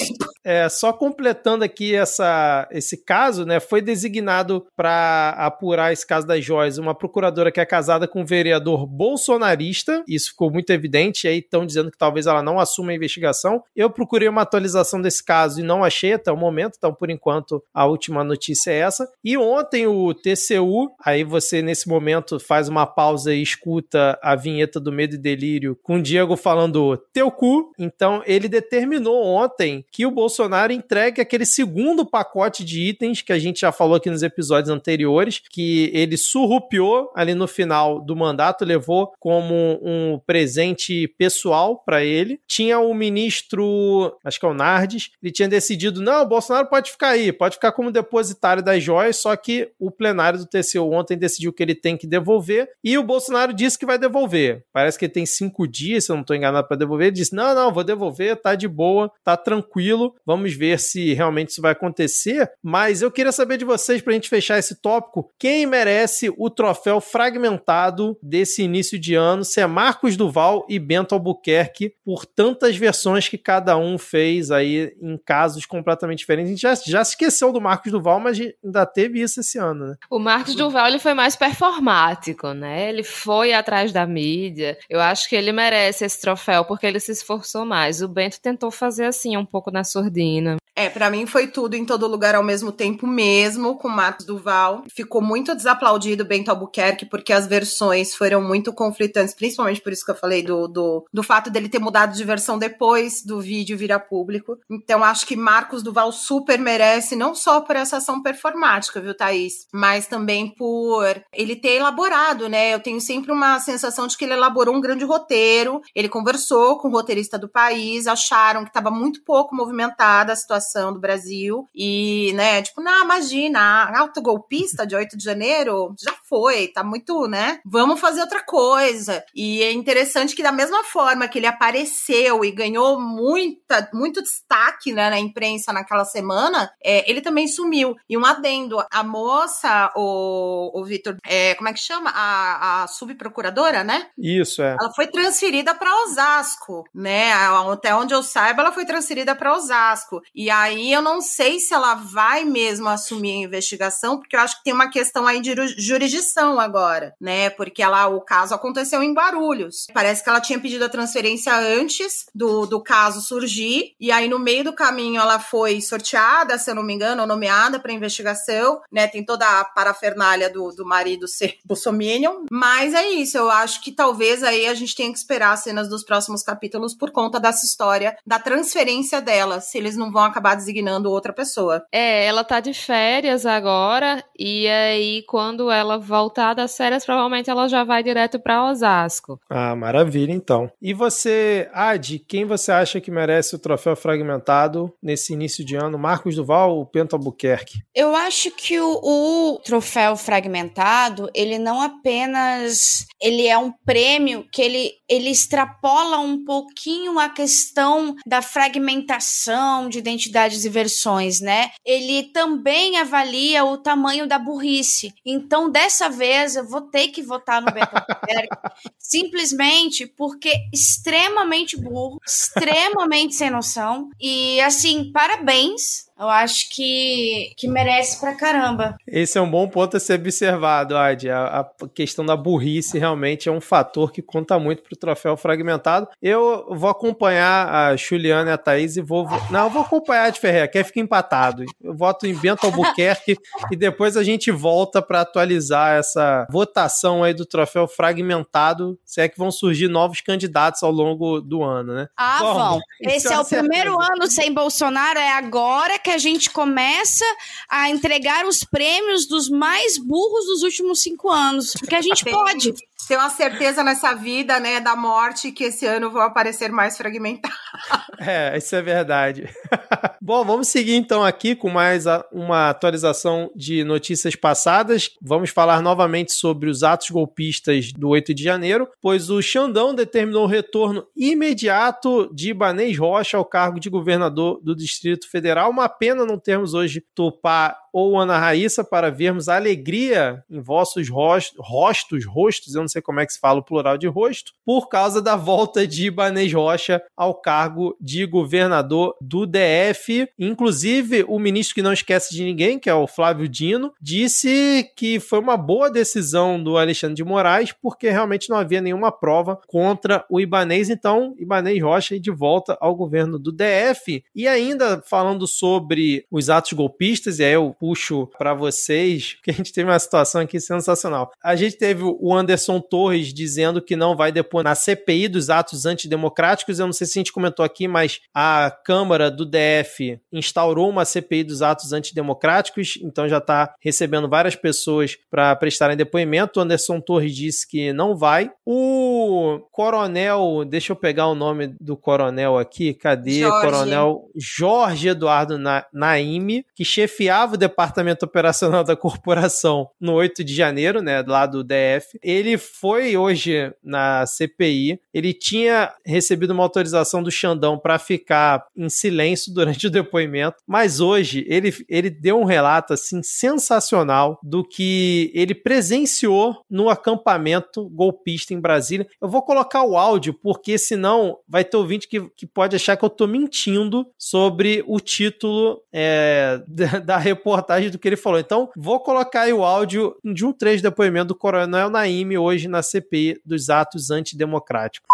É, 0.43 0.69
só 0.69 0.93
completando 0.93 1.65
aqui 1.65 1.95
essa, 1.95 2.69
esse 2.71 3.05
caso, 3.05 3.45
né? 3.45 3.61
Foi 3.61 3.81
designado 3.81 4.67
para 4.77 5.31
apurar 5.31 5.93
esse 5.93 6.07
caso 6.07 6.27
das 6.27 6.45
joias 6.45 6.79
uma 6.79 6.95
procuradora 6.95 7.53
que 7.53 7.61
é 7.61 7.67
casada 7.67 8.09
com 8.09 8.23
um 8.23 8.25
vereador 8.25 8.87
bolsonarista. 8.87 10.03
Isso 10.09 10.31
ficou 10.31 10.51
muito 10.51 10.71
evidente. 10.71 11.27
E 11.27 11.31
aí 11.31 11.39
estão 11.39 11.65
dizendo 11.65 11.91
que 11.91 11.99
talvez 11.99 12.27
ela 12.27 12.43
não 12.43 12.59
assuma 12.59 12.93
a 12.93 12.95
investigação. 12.95 13.63
Eu 13.75 13.91
procurei 13.91 14.29
uma 14.29 14.43
atualização 14.43 15.01
desse 15.01 15.23
caso 15.23 15.61
e 15.61 15.63
não 15.63 15.85
achei 15.85 16.15
até 16.15 16.31
o 16.31 16.37
momento. 16.37 16.75
Então, 16.77 16.93
por 16.93 17.11
enquanto, 17.11 17.63
a 17.73 17.87
última 17.87 18.25
notícia 18.25 18.71
é 18.71 18.79
essa. 18.79 19.11
E 19.23 19.37
ontem 19.37 19.87
o 19.87 20.13
TCU, 20.15 20.91
aí 21.03 21.25
você 21.25 21.63
nesse 21.63 21.89
momento 21.89 22.04
faz 22.41 22.69
uma 22.69 22.87
pausa 22.87 23.35
e 23.35 23.43
escuta 23.43 24.19
a 24.23 24.35
vinheta 24.35 24.81
do 24.81 24.93
Medo 24.93 25.15
e 25.15 25.19
Delírio 25.19 25.79
com 25.83 25.97
o 25.97 26.03
Diego 26.03 26.37
falando 26.37 26.97
teu 27.13 27.31
cu. 27.31 27.73
Então, 27.79 28.23
ele 28.27 28.49
determinou 28.49 29.23
ontem 29.25 29.85
que 29.91 30.07
o 30.07 30.11
Bolsonaro 30.11 30.73
entregue 30.73 31.21
aquele 31.21 31.47
segundo 31.47 32.05
pacote 32.05 32.65
de 32.65 32.83
itens 32.83 33.23
que 33.23 33.33
a 33.33 33.39
gente 33.39 33.61
já 33.61 33.73
falou 33.73 33.97
aqui 33.97 34.11
nos 34.11 34.23
episódios 34.23 34.71
anteriores, 34.71 35.41
que 35.51 35.91
ele 35.93 36.17
surrupiou 36.17 37.11
ali 37.15 37.35
no 37.35 37.47
final 37.47 38.01
do 38.01 38.17
mandato, 38.17 38.65
levou 38.65 39.13
como 39.19 39.81
um 39.83 40.21
presente 40.27 41.09
pessoal 41.19 41.83
para 41.85 42.05
ele. 42.05 42.41
Tinha 42.47 42.79
o 42.79 42.95
ministro, 42.95 44.17
acho 44.25 44.39
que 44.39 44.47
é 44.47 44.49
o 44.49 44.55
Nardes, 44.55 45.11
ele 45.23 45.33
tinha 45.33 45.49
decidido: 45.49 46.01
não, 46.01 46.23
o 46.23 46.29
Bolsonaro 46.29 46.69
pode 46.69 46.91
ficar 46.91 47.11
aí, 47.11 47.33
pode 47.33 47.55
ficar 47.55 47.73
como 47.73 47.91
depositário 47.91 48.63
das 48.63 48.83
joias, 48.83 49.17
só 49.17 49.35
que 49.37 49.71
o 49.79 49.91
plenário 49.91 50.39
do 50.39 50.47
TCU 50.47 50.91
ontem 50.93 51.17
decidiu 51.17 51.53
que 51.53 51.63
ele 51.63 51.75
tem 51.75 51.94
que 51.97 52.07
devolver 52.07 52.69
e 52.83 52.97
o 52.99 53.03
Bolsonaro 53.03 53.53
disse 53.53 53.79
que 53.79 53.87
vai 53.87 53.99
devolver. 53.99 54.65
Parece 54.73 54.99
que 54.99 55.05
ele 55.05 55.13
tem 55.13 55.27
cinco 55.27 55.67
dias, 55.67 56.05
se 56.05 56.13
eu 56.13 56.17
não 56.17 56.23
estou 56.23 56.37
enganado, 56.37 56.67
para 56.67 56.77
devolver. 56.77 57.09
Ele 57.09 57.17
disse: 57.17 57.35
não, 57.35 57.55
não, 57.55 57.73
vou 57.73 57.85
devolver, 57.85 58.37
tá 58.37 58.55
de 58.55 58.69
boa, 58.69 59.11
tá 59.23 59.37
tranquilo. 59.37 60.15
Vamos 60.25 60.55
ver 60.55 60.79
se 60.79 61.13
realmente 61.15 61.51
isso 61.51 61.63
vai 61.63 61.73
acontecer. 61.73 62.51
Mas 62.63 63.03
eu 63.03 63.11
queria 63.11 63.33
saber 63.33 63.57
de 63.57 63.65
vocês, 63.65 64.01
para 64.03 64.13
a 64.13 64.15
gente 64.15 64.29
fechar 64.29 64.59
esse 64.59 64.81
tópico, 64.81 65.31
quem 65.39 65.67
merece 65.67 66.33
o 66.37 66.51
troféu 66.51 67.01
fragmentado 67.01 68.17
desse 68.23 68.63
início 68.63 68.99
de 68.99 69.15
ano? 69.15 69.45
Se 69.45 69.61
é 69.61 69.67
Marcos 69.67 70.17
Duval 70.17 70.67
e 70.69 70.79
Bento 70.79 71.15
Albuquerque, 71.15 71.95
por 72.05 72.27
tantas 72.27 72.77
versões 72.77 73.29
que 73.29 73.39
cada 73.39 73.77
um 73.77 73.99
fez 73.99 74.51
aí 74.51 74.95
em 75.01 75.17
casos 75.17 75.67
completamente 75.67 76.19
diferentes. 76.19 76.51
A 76.51 76.55
gente 76.55 76.63
já, 76.63 76.75
já 76.75 77.03
esqueceu 77.03 77.53
do 77.53 77.61
Marcos 77.61 77.93
Duval, 77.93 78.21
mas 78.21 78.39
ainda 78.63 78.87
teve 78.87 79.21
isso 79.21 79.41
esse 79.41 79.59
ano, 79.59 79.87
né? 79.89 79.97
O 80.11 80.19
Marcos 80.19 80.55
Duval 80.55 80.89
ele 80.89 80.99
foi 80.99 81.15
mais 81.15 81.37
performático, 81.85 82.53
né? 82.55 82.89
Ele 82.89 83.05
foi 83.05 83.53
atrás 83.53 83.93
da 83.93 84.07
mídia. 84.07 84.79
Eu 84.89 85.01
acho 85.01 85.29
que 85.29 85.37
ele 85.37 85.53
merece 85.53 86.05
esse 86.05 86.21
troféu 86.21 86.65
porque 86.65 86.87
ele 86.87 86.99
se 86.99 87.13
esforçou 87.13 87.65
mais. 87.67 88.01
O 88.01 88.09
Bento 88.09 88.41
tentou 88.41 88.71
fazer 88.71 89.05
assim, 89.05 89.37
um 89.37 89.45
pouco 89.45 89.71
na 89.71 89.85
surdina. 89.85 90.57
É, 90.77 90.89
para 90.89 91.09
mim 91.09 91.25
foi 91.25 91.47
tudo 91.47 91.75
em 91.75 91.85
todo 91.85 92.09
lugar 92.09 92.35
ao 92.35 92.43
mesmo 92.43 92.73
tempo 92.73 93.07
mesmo, 93.07 93.79
com 93.79 93.89
Marcos 93.89 94.27
Duval. 94.27 94.83
Ficou 94.93 95.23
muito 95.23 95.55
desaplaudido 95.55 96.25
Bento 96.25 96.51
Albuquerque, 96.51 97.07
porque 97.07 97.33
as 97.33 97.47
versões 97.47 98.15
foram 98.15 98.43
muito 98.43 98.73
conflitantes, 98.73 99.35
principalmente 99.35 99.81
por 99.81 99.93
isso 99.93 100.05
que 100.05 100.11
eu 100.11 100.17
falei 100.17 100.43
do, 100.43 100.67
do, 100.67 101.07
do 101.13 101.23
fato 101.23 101.49
dele 101.49 101.69
ter 101.69 101.79
mudado 101.79 102.17
de 102.17 102.25
versão 102.25 102.59
depois 102.59 103.23
do 103.25 103.41
vídeo 103.41 103.79
virar 103.79 104.01
público. 104.01 104.59
Então 104.69 105.05
acho 105.05 105.27
que 105.27 105.37
Marcos 105.37 105.83
Duval 105.83 106.11
super 106.11 106.59
merece, 106.59 107.15
não 107.15 107.37
só 107.37 107.61
por 107.61 107.77
essa 107.77 107.99
ação 107.99 108.21
performática, 108.21 109.01
viu, 109.01 109.17
Thaís? 109.17 109.67
Mas 109.73 110.09
também 110.09 110.53
por 110.57 111.05
ele 111.33 111.55
ter 111.55 111.77
elaborado, 111.77 112.49
né? 112.49 112.75
Eu 112.75 112.81
tenho 112.81 113.01
sempre 113.01 113.31
uma 113.31 113.61
sensação 113.61 114.09
de 114.09 114.17
que 114.17 114.25
ele 114.25 114.35
elaborou 114.35 114.75
um 114.75 114.81
grande 114.81 115.05
roteiro, 115.05 115.81
ele 115.95 116.09
conversou 116.09 116.79
com 116.79 116.89
o 116.89 116.93
roteirista 116.93 117.39
do 117.39 117.49
país, 117.49 118.09
acharam 118.09 118.65
que 118.65 118.71
estava 118.71 118.91
muito 118.91 119.23
pouco 119.23 119.55
movimentada 119.55 120.33
a 120.33 120.37
situação 120.37 120.64
situação 120.65 120.93
do 120.93 120.99
Brasil. 120.99 121.69
E, 121.75 122.33
né, 122.35 122.63
tipo, 122.63 122.81
não, 122.81 123.05
imagina, 123.05 123.93
autogolpista 123.99 124.87
de 124.87 124.97
8 124.97 125.17
de 125.17 125.25
janeiro 125.25 125.95
já 125.99 126.15
foi, 126.29 126.69
tá 126.69 126.83
muito, 126.83 127.27
né? 127.29 127.61
Vamos 127.65 128.01
fazer 128.01 128.23
outra 128.23 128.43
coisa. 128.43 129.25
E 129.35 129.63
é 129.63 129.73
interessante 129.73 130.35
que, 130.35 130.43
da 130.43 130.51
mesma 130.51 130.83
forma 130.85 131.29
que 131.29 131.39
ele 131.39 131.47
apareceu 131.47 132.45
e 132.45 132.51
ganhou 132.51 132.99
muita, 133.01 133.89
muito 133.93 134.23
destaque 134.23 134.93
né, 134.93 135.11
na 135.11 135.19
imprensa 135.19 135.73
naquela 135.73 136.05
semana, 136.05 136.71
é, 136.83 137.09
ele 137.09 137.21
também 137.21 137.47
sumiu. 137.47 137.95
E 138.09 138.17
um 138.17 138.25
adendo: 138.25 138.83
a 138.91 139.05
moça, 139.05 139.93
o, 139.95 140.81
o 140.81 140.85
Vitor, 140.85 141.17
é, 141.27 141.55
como 141.55 141.69
é 141.69 141.73
que 141.73 141.81
chama? 141.81 142.11
A, 142.11 142.83
a 142.83 142.87
subprocuradora, 142.89 143.85
né? 143.85 144.09
Isso, 144.19 144.63
é. 144.63 144.77
Ela 144.81 144.93
foi 144.95 145.07
transferida 145.07 145.75
para 145.75 145.95
Osasco, 146.05 146.85
né? 146.95 147.33
Até 147.33 147.95
onde 147.95 148.15
eu 148.15 148.23
saiba, 148.23 148.63
ela 148.63 148.73
foi 148.73 148.85
transferida 148.85 149.35
para 149.35 149.55
Osasco. 149.55 150.23
E 150.35 150.51
aí 150.55 150.93
eu 150.93 151.03
não 151.03 151.21
sei 151.21 151.59
se 151.59 151.75
ela 151.75 151.95
vai 151.95 152.45
mesmo 152.45 152.89
assumir 152.89 153.33
a 153.33 153.47
investigação, 153.47 154.19
porque 154.19 154.37
eu 154.37 154.41
acho 154.41 154.59
que 154.59 154.65
tem 154.65 154.73
uma 154.73 154.91
questão 154.91 155.27
aí 155.27 155.41
de 155.41 155.55
jurisdição 155.79 156.61
agora, 156.61 157.15
né? 157.21 157.51
Porque 157.51 157.83
ela, 157.83 158.07
o 158.07 158.21
caso 158.21 158.55
aconteceu 158.55 159.03
em 159.03 159.13
Guarulhos. 159.13 159.87
Parece 159.93 160.23
que 160.23 160.29
ela 160.29 160.41
tinha 160.41 160.59
pedido 160.59 160.85
a 160.85 160.89
transferência 160.89 161.55
antes 161.55 162.27
do, 162.35 162.67
do 162.67 162.83
caso 162.83 163.21
surgir, 163.21 163.95
e 164.01 164.13
aí 164.13 164.29
no 164.29 164.39
meio 164.39 164.65
do 164.65 164.73
caminho 164.73 165.21
ela 165.21 165.39
foi 165.39 165.81
sorteada, 165.81 166.59
se 166.59 166.71
eu 166.71 166.75
não 166.75 166.83
me 166.83 166.95
engano, 166.95 167.23
ou 167.23 167.29
nomeada 167.29 167.79
para 167.79 167.93
investigação, 167.93 168.81
né? 168.91 169.07
Tem 169.07 169.25
toda 169.25 169.61
a 169.61 169.65
parafernália 169.65 170.51
do, 170.51 170.71
do 170.71 170.87
marido 170.87 171.27
ser 171.27 171.59
bolsominion, 171.65 172.45
mas 172.51 172.95
é 172.95 173.09
isso, 173.09 173.37
eu 173.37 173.51
acho 173.51 173.83
que 173.83 173.93
talvez 173.93 174.43
aí 174.43 174.67
a 174.67 174.75
gente 174.75 174.95
tenha 174.95 175.13
que 175.13 175.19
esperar 175.19 175.53
as 175.53 175.61
cenas 175.61 175.89
dos 175.89 176.05
próximos 176.05 176.43
capítulos 176.43 176.95
por 176.95 177.11
conta 177.11 177.41
dessa 177.41 177.65
história 177.65 178.17
da 178.27 178.39
transferência 178.39 179.21
dela, 179.21 179.61
se 179.61 179.79
eles 179.79 179.97
não 179.97 180.13
vão 180.13 180.25
acabar 180.25 180.44
acabar 180.45 180.55
designando 180.55 181.11
outra 181.11 181.33
pessoa. 181.33 181.83
É, 181.91 182.27
ela 182.27 182.45
tá 182.45 182.61
de 182.61 182.75
férias 182.75 183.47
agora, 183.47 184.23
e 184.39 184.69
aí 184.69 185.23
quando 185.27 185.71
ela 185.71 185.99
voltar 185.99 186.53
das 186.53 186.77
férias, 186.77 187.05
provavelmente 187.05 187.49
ela 187.49 187.67
já 187.67 187.83
vai 187.83 188.03
direto 188.03 188.39
para 188.39 188.69
Osasco. 188.69 189.41
Ah, 189.49 189.75
maravilha 189.75 190.33
então. 190.33 190.71
E 190.83 190.93
você, 190.93 191.69
Adi, 191.73 192.19
quem 192.19 192.45
você 192.45 192.71
acha 192.71 193.01
que 193.01 193.11
merece 193.11 193.55
o 193.55 193.59
troféu 193.59 193.97
fragmentado 193.97 194.93
nesse 195.03 195.33
início 195.33 195.65
de 195.65 195.77
ano? 195.77 195.99
Marcos 195.99 196.37
Duval 196.37 196.77
ou 196.77 196.87
Pento 196.87 197.17
Albuquerque? 197.17 197.79
Eu 197.95 198.15
acho 198.15 198.51
que 198.51 198.79
o, 198.79 199.01
o 199.03 199.59
troféu 199.65 200.17
fragmentado, 200.17 201.31
ele 201.35 201.59
não 201.59 201.81
apenas 201.81 203.07
ele 203.21 203.47
é 203.47 203.57
um 203.57 203.73
prêmio 203.85 204.47
que 204.53 204.61
ele, 204.61 204.93
ele 205.09 205.31
extrapola 205.31 206.19
um 206.19 206.45
pouquinho 206.45 207.19
a 207.19 207.31
questão 207.31 208.15
da 208.27 208.43
fragmentação 208.43 209.89
de 209.89 209.99
identidade 209.99 210.34
identidades 210.35 210.65
e 210.65 210.69
versões, 210.69 211.41
né? 211.41 211.71
Ele 211.85 212.25
também 212.25 212.99
avalia 212.99 213.65
o 213.65 213.79
tamanho 213.79 214.27
da 214.27 214.39
burrice. 214.39 215.15
Então, 215.25 215.71
dessa 215.71 216.09
vez, 216.09 216.57
eu 216.57 216.69
vou 216.69 216.83
ter 216.83 217.09
que 217.09 217.23
votar 217.23 217.63
no 217.63 217.73
Beto 217.73 217.95
simplesmente 218.99 220.07
porque 220.07 220.53
extremamente 220.73 221.77
burro, 221.77 222.19
extremamente 222.27 223.35
sem 223.35 223.51
noção. 223.51 224.11
E, 224.21 224.61
assim, 224.61 225.13
parabéns 225.13 226.05
eu 226.19 226.29
acho 226.29 226.69
que, 226.71 227.53
que 227.57 227.67
merece 227.67 228.21
pra 228.21 228.35
caramba. 228.35 228.97
Esse 229.07 229.37
é 229.37 229.41
um 229.41 229.51
bom 229.51 229.69
ponto 229.69 229.97
a 229.97 230.01
ser 230.01 230.15
observado, 230.15 230.97
Adi. 230.97 231.29
A, 231.29 231.61
a 231.61 231.89
questão 231.89 232.25
da 232.25 232.37
burrice 232.37 232.99
realmente 232.99 233.49
é 233.49 233.53
um 233.53 233.61
fator 233.61 234.13
que 234.13 234.23
conta 234.23 234.59
muito 234.59 234.83
pro 234.83 234.97
troféu 234.97 235.37
fragmentado. 235.37 236.09
Eu 236.23 236.67
vou 236.71 236.89
acompanhar 236.89 237.69
a 237.69 237.97
Juliana 237.97 238.51
e 238.51 238.53
a 238.53 238.59
Thaís 238.59 238.97
e 238.97 239.03
vou. 239.03 239.27
Não, 239.51 239.65
eu 239.65 239.71
vou 239.71 239.83
acompanhar 239.83 240.27
a 240.27 240.31
de 240.31 240.39
Ferreira, 240.39 240.69
quer 240.69 240.85
ficar 240.85 241.01
empatado. 241.01 241.65
Eu 241.83 241.97
voto 241.97 242.27
em 242.27 242.35
Bento 242.35 242.65
Albuquerque 242.65 243.37
e 243.71 243.77
depois 243.77 244.17
a 244.17 244.23
gente 244.23 244.53
volta 244.53 245.03
para 245.03 245.23
atualizar 245.23 245.99
essa 245.99 246.47
votação 246.51 247.25
aí 247.25 247.35
do 247.35 247.45
troféu 247.45 247.89
fragmentado, 247.89 248.99
se 249.05 249.21
é 249.21 249.29
que 249.29 249.39
vão 249.39 249.51
surgir 249.51 249.89
novos 249.89 250.21
candidatos 250.21 250.83
ao 250.83 250.93
longo 250.93 251.41
do 251.41 251.63
ano, 251.63 251.95
né? 251.95 252.09
Ah, 252.17 252.39
Bom, 252.41 252.55
vão. 252.55 252.81
Esse 253.03 253.33
é 253.33 253.39
o 253.39 253.45
primeiro 253.45 254.01
ano 254.01 254.31
sem 254.31 254.53
Bolsonaro, 254.53 255.19
é 255.19 255.33
agora 255.33 255.99
que 256.05 256.11
a 256.11 256.19
gente 256.19 256.51
começa 256.51 257.25
a 257.67 257.89
entregar 257.89 258.47
os 258.47 258.63
prêmios 258.63 259.27
dos 259.27 259.49
mais 259.49 259.97
burros 259.97 260.45
dos 260.45 260.63
últimos 260.63 261.01
cinco 261.01 261.31
anos. 261.31 261.73
Porque 261.73 261.95
a 261.95 262.03
gente 262.03 262.25
pode 262.27 262.75
ter 263.07 263.17
uma 263.17 263.31
certeza 263.31 263.83
nessa 263.83 264.15
vida, 264.15 264.59
né, 264.61 264.81
da 264.81 264.97
morte, 264.97 265.53
que 265.53 265.65
esse 265.65 265.87
ano 265.87 266.11
vão 266.11 266.23
aparecer 266.23 266.71
mais 266.71 266.97
fragmentados. 266.97 267.57
É, 268.17 268.57
isso 268.57 268.75
é 268.77 268.81
verdade. 268.81 269.49
Bom, 270.23 270.45
vamos 270.45 270.69
seguir 270.69 270.95
então 270.95 271.23
aqui 271.25 271.55
com 271.55 271.69
mais 271.69 272.05
uma 272.33 272.71
atualização 272.71 273.51
de 273.55 273.83
notícias 273.83 274.37
passadas. 274.37 275.11
Vamos 275.21 275.51
falar 275.51 275.83
novamente 275.83 276.33
sobre 276.33 276.71
os 276.71 276.83
atos 276.83 277.11
golpistas 277.11 277.93
do 277.93 278.09
8 278.09 278.33
de 278.33 278.43
janeiro, 278.43 278.89
pois 279.03 279.31
o 279.31 279.43
Xandão 279.43 279.95
determinou 279.95 280.45
o 280.45 280.49
retorno 280.49 281.05
imediato 281.15 282.33
de 282.33 282.51
Ibanez 282.51 282.97
Rocha 282.97 283.37
ao 283.37 283.45
cargo 283.45 283.81
de 283.81 283.91
governador 283.91 284.61
do 284.63 284.75
Distrito 284.75 285.29
Federal. 285.29 285.69
Uma 285.71 285.89
pena 285.89 286.25
não 286.25 286.39
termos 286.39 286.73
hoje 286.73 287.05
Tupá 287.15 287.77
ou 287.95 288.19
Ana 288.19 288.37
Raíssa 288.37 288.83
para 288.83 289.09
vermos 289.09 289.49
alegria 289.49 290.43
em 290.51 290.61
vossos 290.61 291.09
rostos, 291.09 292.25
rostos, 292.27 292.75
eu 292.75 292.81
não 292.81 292.89
sei 292.89 293.01
como 293.01 293.21
é 293.21 293.27
que 293.27 293.33
se 293.33 293.39
fala 293.39 293.61
o 293.61 293.63
plural 293.63 293.97
de 293.97 294.09
rosto, 294.09 294.53
por 294.65 294.89
causa 294.89 295.23
da 295.23 295.37
volta 295.37 295.87
de 295.87 296.09
Ibanez 296.09 296.53
Rocha 296.53 297.01
ao 297.17 297.41
cargo 297.41 297.97
de 298.01 298.27
governador 298.27 299.15
do 299.21 299.47
DF. 299.47 300.29
Inclusive, 300.37 301.25
o 301.29 301.39
ministro 301.39 301.77
que 301.77 301.83
não 301.83 301.93
esquece 301.93 302.35
de 302.35 302.43
ninguém, 302.43 302.81
que 302.81 302.91
é 302.91 302.95
o 302.95 303.07
Flávio 303.07 303.49
Dino, 303.49 303.93
disse 304.01 304.91
que 304.97 305.21
foi 305.21 305.39
uma 305.39 305.57
boa 305.57 305.89
decisão 305.89 306.61
do 306.61 306.77
Alexandre 306.77 307.15
de 307.15 307.23
Moraes, 307.23 307.73
porque 307.81 308.11
realmente 308.11 308.51
não 308.51 308.57
havia 308.57 308.81
nenhuma 308.81 309.13
prova 309.13 309.61
contra 309.69 310.25
o 310.29 310.41
Ibanez. 310.41 310.91
Então, 310.91 311.33
Ibanez 311.39 311.81
Rocha 311.81 312.19
de 312.19 312.31
volta 312.33 312.77
ao 312.81 312.97
governo 312.97 313.39
do 313.39 313.53
DF. 313.53 314.25
E 314.35 314.49
ainda 314.49 315.01
falando 315.07 315.47
sobre 315.47 316.27
os 316.29 316.51
atos 316.51 316.73
golpistas, 316.73 317.39
e 317.39 317.45
aí 317.45 317.53
eu 317.53 317.73
puxo 317.85 318.31
para 318.39 318.55
vocês, 318.55 319.37
que 319.43 319.51
a 319.51 319.55
gente 319.55 319.71
teve 319.71 319.91
uma 319.91 319.99
situação 319.99 320.41
aqui 320.41 320.59
sensacional. 320.59 321.31
A 321.43 321.55
gente 321.55 321.77
teve 321.77 322.03
o 322.03 322.35
Anderson 322.35 322.81
Torres 322.81 323.31
dizendo 323.31 323.83
que 323.83 323.95
não 323.95 324.17
vai 324.17 324.33
depor 324.33 324.65
na 324.65 324.75
CPI 324.75 325.29
dos 325.29 325.51
atos 325.51 325.85
antidemocráticos. 325.85 326.79
Eu 326.79 326.87
não 326.87 326.95
sei 326.95 327.07
se 327.07 327.19
a 327.19 327.21
gente 327.21 327.33
comentou 327.33 327.63
aqui, 327.63 327.87
mas 327.87 328.21
a 328.35 328.75
Câmara 328.87 329.31
do 329.31 329.45
DF 329.45 330.19
instaurou 330.33 330.89
uma 330.89 331.05
CPI 331.05 331.45
dos 331.45 331.61
atos 331.61 331.93
antidemocráticos, 331.93 332.99
então 333.03 333.29
já 333.29 333.37
está 333.37 333.75
recebendo 333.79 334.31
várias 334.31 334.57
pessoas 334.57 335.19
para 335.31 335.55
prestarem 335.55 335.95
depoimento. 335.95 336.59
O 336.59 336.63
Anderson 336.63 337.03
Torres 337.03 337.37
disse 337.37 337.69
que 337.69 337.93
não 337.93 338.17
vai. 338.17 338.51
O 338.65 339.61
coronel, 339.71 340.65
deixa 340.67 340.93
eu 340.93 340.97
pegar 340.97 341.27
o 341.27 341.35
nome 341.35 341.75
do 341.79 341.99
coronel 341.99 342.57
aqui, 342.57 342.95
cadê? 342.95 343.41
Jorge. 343.41 343.67
Coronel 343.67 344.25
Jorge 344.35 345.09
Eduardo 345.09 345.59
Na 345.59 345.85
Naime, 345.93 346.65
que 346.75 346.83
chefiava 346.83 347.57
o 347.57 347.59
departamento 347.75 348.25
operacional 348.25 348.85
da 348.85 348.95
corporação 348.95 349.89
no 350.01 350.13
8 350.13 350.45
de 350.45 350.55
janeiro, 350.55 351.03
né, 351.03 351.23
lá 351.27 351.45
do 351.45 351.65
DF. 351.65 352.19
Ele 352.23 352.57
foi 352.57 353.17
hoje 353.17 353.73
na 353.83 354.25
CPI, 354.25 355.01
ele 355.13 355.35
tinha 355.35 355.93
recebido 356.07 356.53
uma 356.53 356.63
autorização 356.63 357.21
do 357.21 357.31
Xandão 357.33 357.77
para 357.77 357.99
ficar 357.99 358.65
em 358.77 358.89
silêncio 358.89 359.53
durante 359.53 359.89
o 359.89 359.91
depoimento, 359.91 360.59
mas 360.67 361.01
hoje 361.01 361.45
ele, 361.49 361.75
ele 361.89 362.09
deu 362.09 362.39
um 362.39 362.45
relato 362.45 362.93
assim 362.93 363.23
sensacional 363.23 364.39
do 364.43 364.63
que 364.63 365.33
ele 365.35 365.55
presenciou 365.55 366.63
no 366.71 366.89
acampamento 366.89 367.89
golpista 367.91 368.55
em 368.55 368.61
Brasília. 368.61 369.07
Eu 369.21 369.29
vou 369.29 369.43
colocar 369.43 369.83
o 369.83 369.97
áudio 369.97 370.33
porque 370.35 370.79
senão 370.79 371.39
vai 371.49 371.65
ter 371.65 371.77
ouvinte 371.77 372.07
que, 372.07 372.21
que 372.37 372.47
pode 372.47 372.77
achar 372.77 372.97
que 372.97 373.05
eu 373.05 373.11
tô 373.11 373.27
mentindo 373.27 374.07
sobre 374.17 374.85
o 374.87 375.01
título 375.01 375.83
é, 375.93 376.63
da, 376.69 376.99
da, 376.99 377.17
reportagem 377.17 377.64
do 377.91 377.99
que 377.99 378.09
ele 378.09 378.17
falou. 378.17 378.39
Então, 378.39 378.71
vou 378.77 379.01
colocar 379.01 379.43
aí 379.43 379.53
o 379.53 379.65
áudio 379.65 380.17
de 380.25 380.45
um 380.45 380.53
trecho 380.53 380.79
de 380.79 380.83
depoimento 380.85 381.29
do 381.29 381.35
Coronel 381.35 381.91
Naime 381.91 382.39
hoje 382.39 382.69
na 382.69 382.83
CPI 382.83 383.41
dos 383.45 383.71
atos 383.71 384.11
antidemocráticos. 384.11 385.09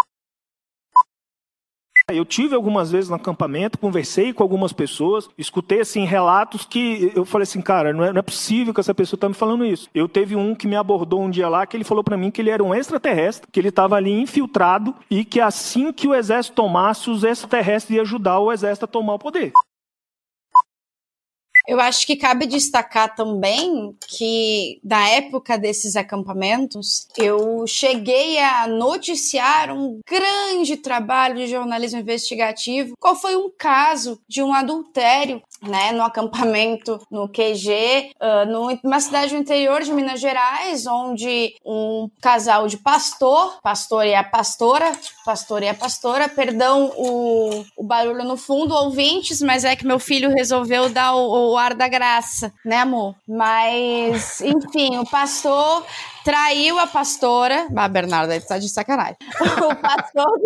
Eu 2.12 2.24
tive 2.24 2.54
algumas 2.54 2.90
vezes 2.90 3.08
no 3.08 3.16
acampamento, 3.16 3.78
conversei 3.78 4.32
com 4.32 4.42
algumas 4.42 4.72
pessoas, 4.72 5.28
escutei 5.38 5.80
assim 5.80 6.04
relatos 6.04 6.64
que 6.64 7.12
eu 7.14 7.24
falei 7.24 7.44
assim, 7.44 7.60
cara, 7.60 7.92
não 7.92 8.04
é, 8.04 8.12
não 8.12 8.18
é 8.18 8.22
possível 8.22 8.74
que 8.74 8.80
essa 8.80 8.94
pessoa 8.94 9.16
está 9.16 9.28
me 9.28 9.34
falando 9.34 9.64
isso. 9.64 9.88
Eu 9.94 10.08
teve 10.08 10.34
um 10.34 10.54
que 10.54 10.66
me 10.66 10.76
abordou 10.76 11.22
um 11.22 11.30
dia 11.30 11.48
lá 11.48 11.66
que 11.66 11.76
ele 11.76 11.84
falou 11.84 12.02
para 12.02 12.16
mim 12.16 12.30
que 12.30 12.40
ele 12.40 12.50
era 12.50 12.62
um 12.62 12.74
extraterrestre, 12.74 13.48
que 13.50 13.60
ele 13.60 13.68
estava 13.68 13.96
ali 13.96 14.10
infiltrado 14.10 14.94
e 15.10 15.24
que 15.24 15.40
assim 15.40 15.92
que 15.92 16.08
o 16.08 16.14
exército 16.14 16.56
tomasse, 16.56 17.10
os 17.10 17.22
extraterrestres 17.22 17.96
iam 17.96 18.02
ajudar 18.02 18.40
o 18.40 18.52
exército 18.52 18.84
a 18.84 18.88
tomar 18.88 19.14
o 19.14 19.18
poder. 19.18 19.52
Eu 21.70 21.78
acho 21.78 22.04
que 22.04 22.16
cabe 22.16 22.46
destacar 22.46 23.14
também 23.14 23.94
que, 24.08 24.80
da 24.82 25.08
época 25.08 25.56
desses 25.56 25.94
acampamentos, 25.94 27.06
eu 27.16 27.64
cheguei 27.64 28.40
a 28.40 28.66
noticiar 28.66 29.70
um 29.70 30.00
grande 30.04 30.76
trabalho 30.76 31.36
de 31.36 31.46
jornalismo 31.46 32.00
investigativo. 32.00 32.96
Qual 32.98 33.14
foi 33.14 33.36
um 33.36 33.48
caso 33.56 34.20
de 34.26 34.42
um 34.42 34.52
adultério, 34.52 35.40
né, 35.62 35.92
no 35.92 36.02
acampamento 36.02 36.98
no 37.08 37.28
QG, 37.28 38.14
uh, 38.20 38.50
numa 38.82 38.98
cidade 38.98 39.32
do 39.32 39.40
interior 39.40 39.82
de 39.82 39.92
Minas 39.92 40.18
Gerais, 40.18 40.88
onde 40.88 41.54
um 41.64 42.10
casal 42.20 42.66
de 42.66 42.78
pastor, 42.78 43.60
pastor 43.62 44.06
e 44.06 44.14
a 44.14 44.24
pastora, 44.24 44.90
pastor 45.24 45.62
e 45.62 45.68
a 45.68 45.74
pastora, 45.74 46.28
perdão 46.28 46.90
o, 46.96 47.64
o 47.76 47.84
barulho 47.84 48.24
no 48.24 48.36
fundo, 48.36 48.74
ouvintes, 48.74 49.40
mas 49.40 49.64
é 49.64 49.76
que 49.76 49.86
meu 49.86 50.00
filho 50.00 50.34
resolveu 50.34 50.88
dar 50.88 51.14
o, 51.14 51.52
o 51.52 51.59
ar 51.60 51.74
da 51.74 51.86
graça, 51.88 52.52
né, 52.64 52.78
amor? 52.78 53.14
Mas, 53.28 54.40
enfim, 54.40 54.98
o 54.98 55.04
pastor 55.04 55.84
traiu 56.24 56.78
a 56.78 56.86
pastora. 56.86 57.68
Ah, 57.76 57.88
Bernardo, 57.88 58.30
aí 58.30 58.40
tá 58.40 58.58
de 58.58 58.68
sacanagem. 58.68 59.16
O 59.70 59.74
pastor, 59.76 60.40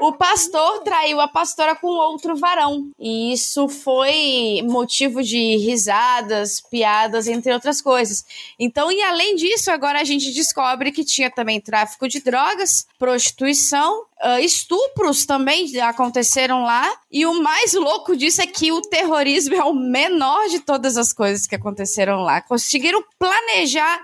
o 0.00 0.12
pastor 0.12 0.80
traiu 0.80 1.20
a 1.20 1.28
pastora 1.28 1.74
com 1.74 1.88
outro 1.88 2.36
varão. 2.36 2.90
E 2.98 3.32
isso 3.32 3.68
foi 3.68 4.60
motivo 4.64 5.22
de 5.22 5.56
risadas, 5.56 6.60
piadas, 6.60 7.26
entre 7.26 7.52
outras 7.52 7.80
coisas. 7.80 8.24
Então, 8.58 8.92
e 8.92 9.02
além 9.02 9.34
disso, 9.34 9.70
agora 9.70 10.00
a 10.00 10.04
gente 10.04 10.32
descobre 10.32 10.92
que 10.92 11.04
tinha 11.04 11.30
também 11.30 11.60
tráfico 11.60 12.08
de 12.08 12.20
drogas, 12.20 12.86
prostituição, 12.98 14.04
uh, 14.22 14.38
estupros 14.40 15.24
também 15.24 15.78
aconteceram 15.80 16.62
lá. 16.62 16.90
E 17.10 17.24
o 17.26 17.42
mais 17.42 17.72
louco 17.72 18.16
disso 18.16 18.42
é 18.42 18.46
que 18.46 18.70
o 18.72 18.82
terrorismo 18.82 19.54
é 19.54 19.64
o 19.64 19.74
menor 19.74 20.48
de 20.48 20.60
todas 20.60 20.96
as 20.96 21.12
coisas 21.12 21.46
que 21.46 21.54
aconteceram 21.54 22.22
lá. 22.22 22.40
Conseguiram 22.40 23.02
planejar 23.18 24.00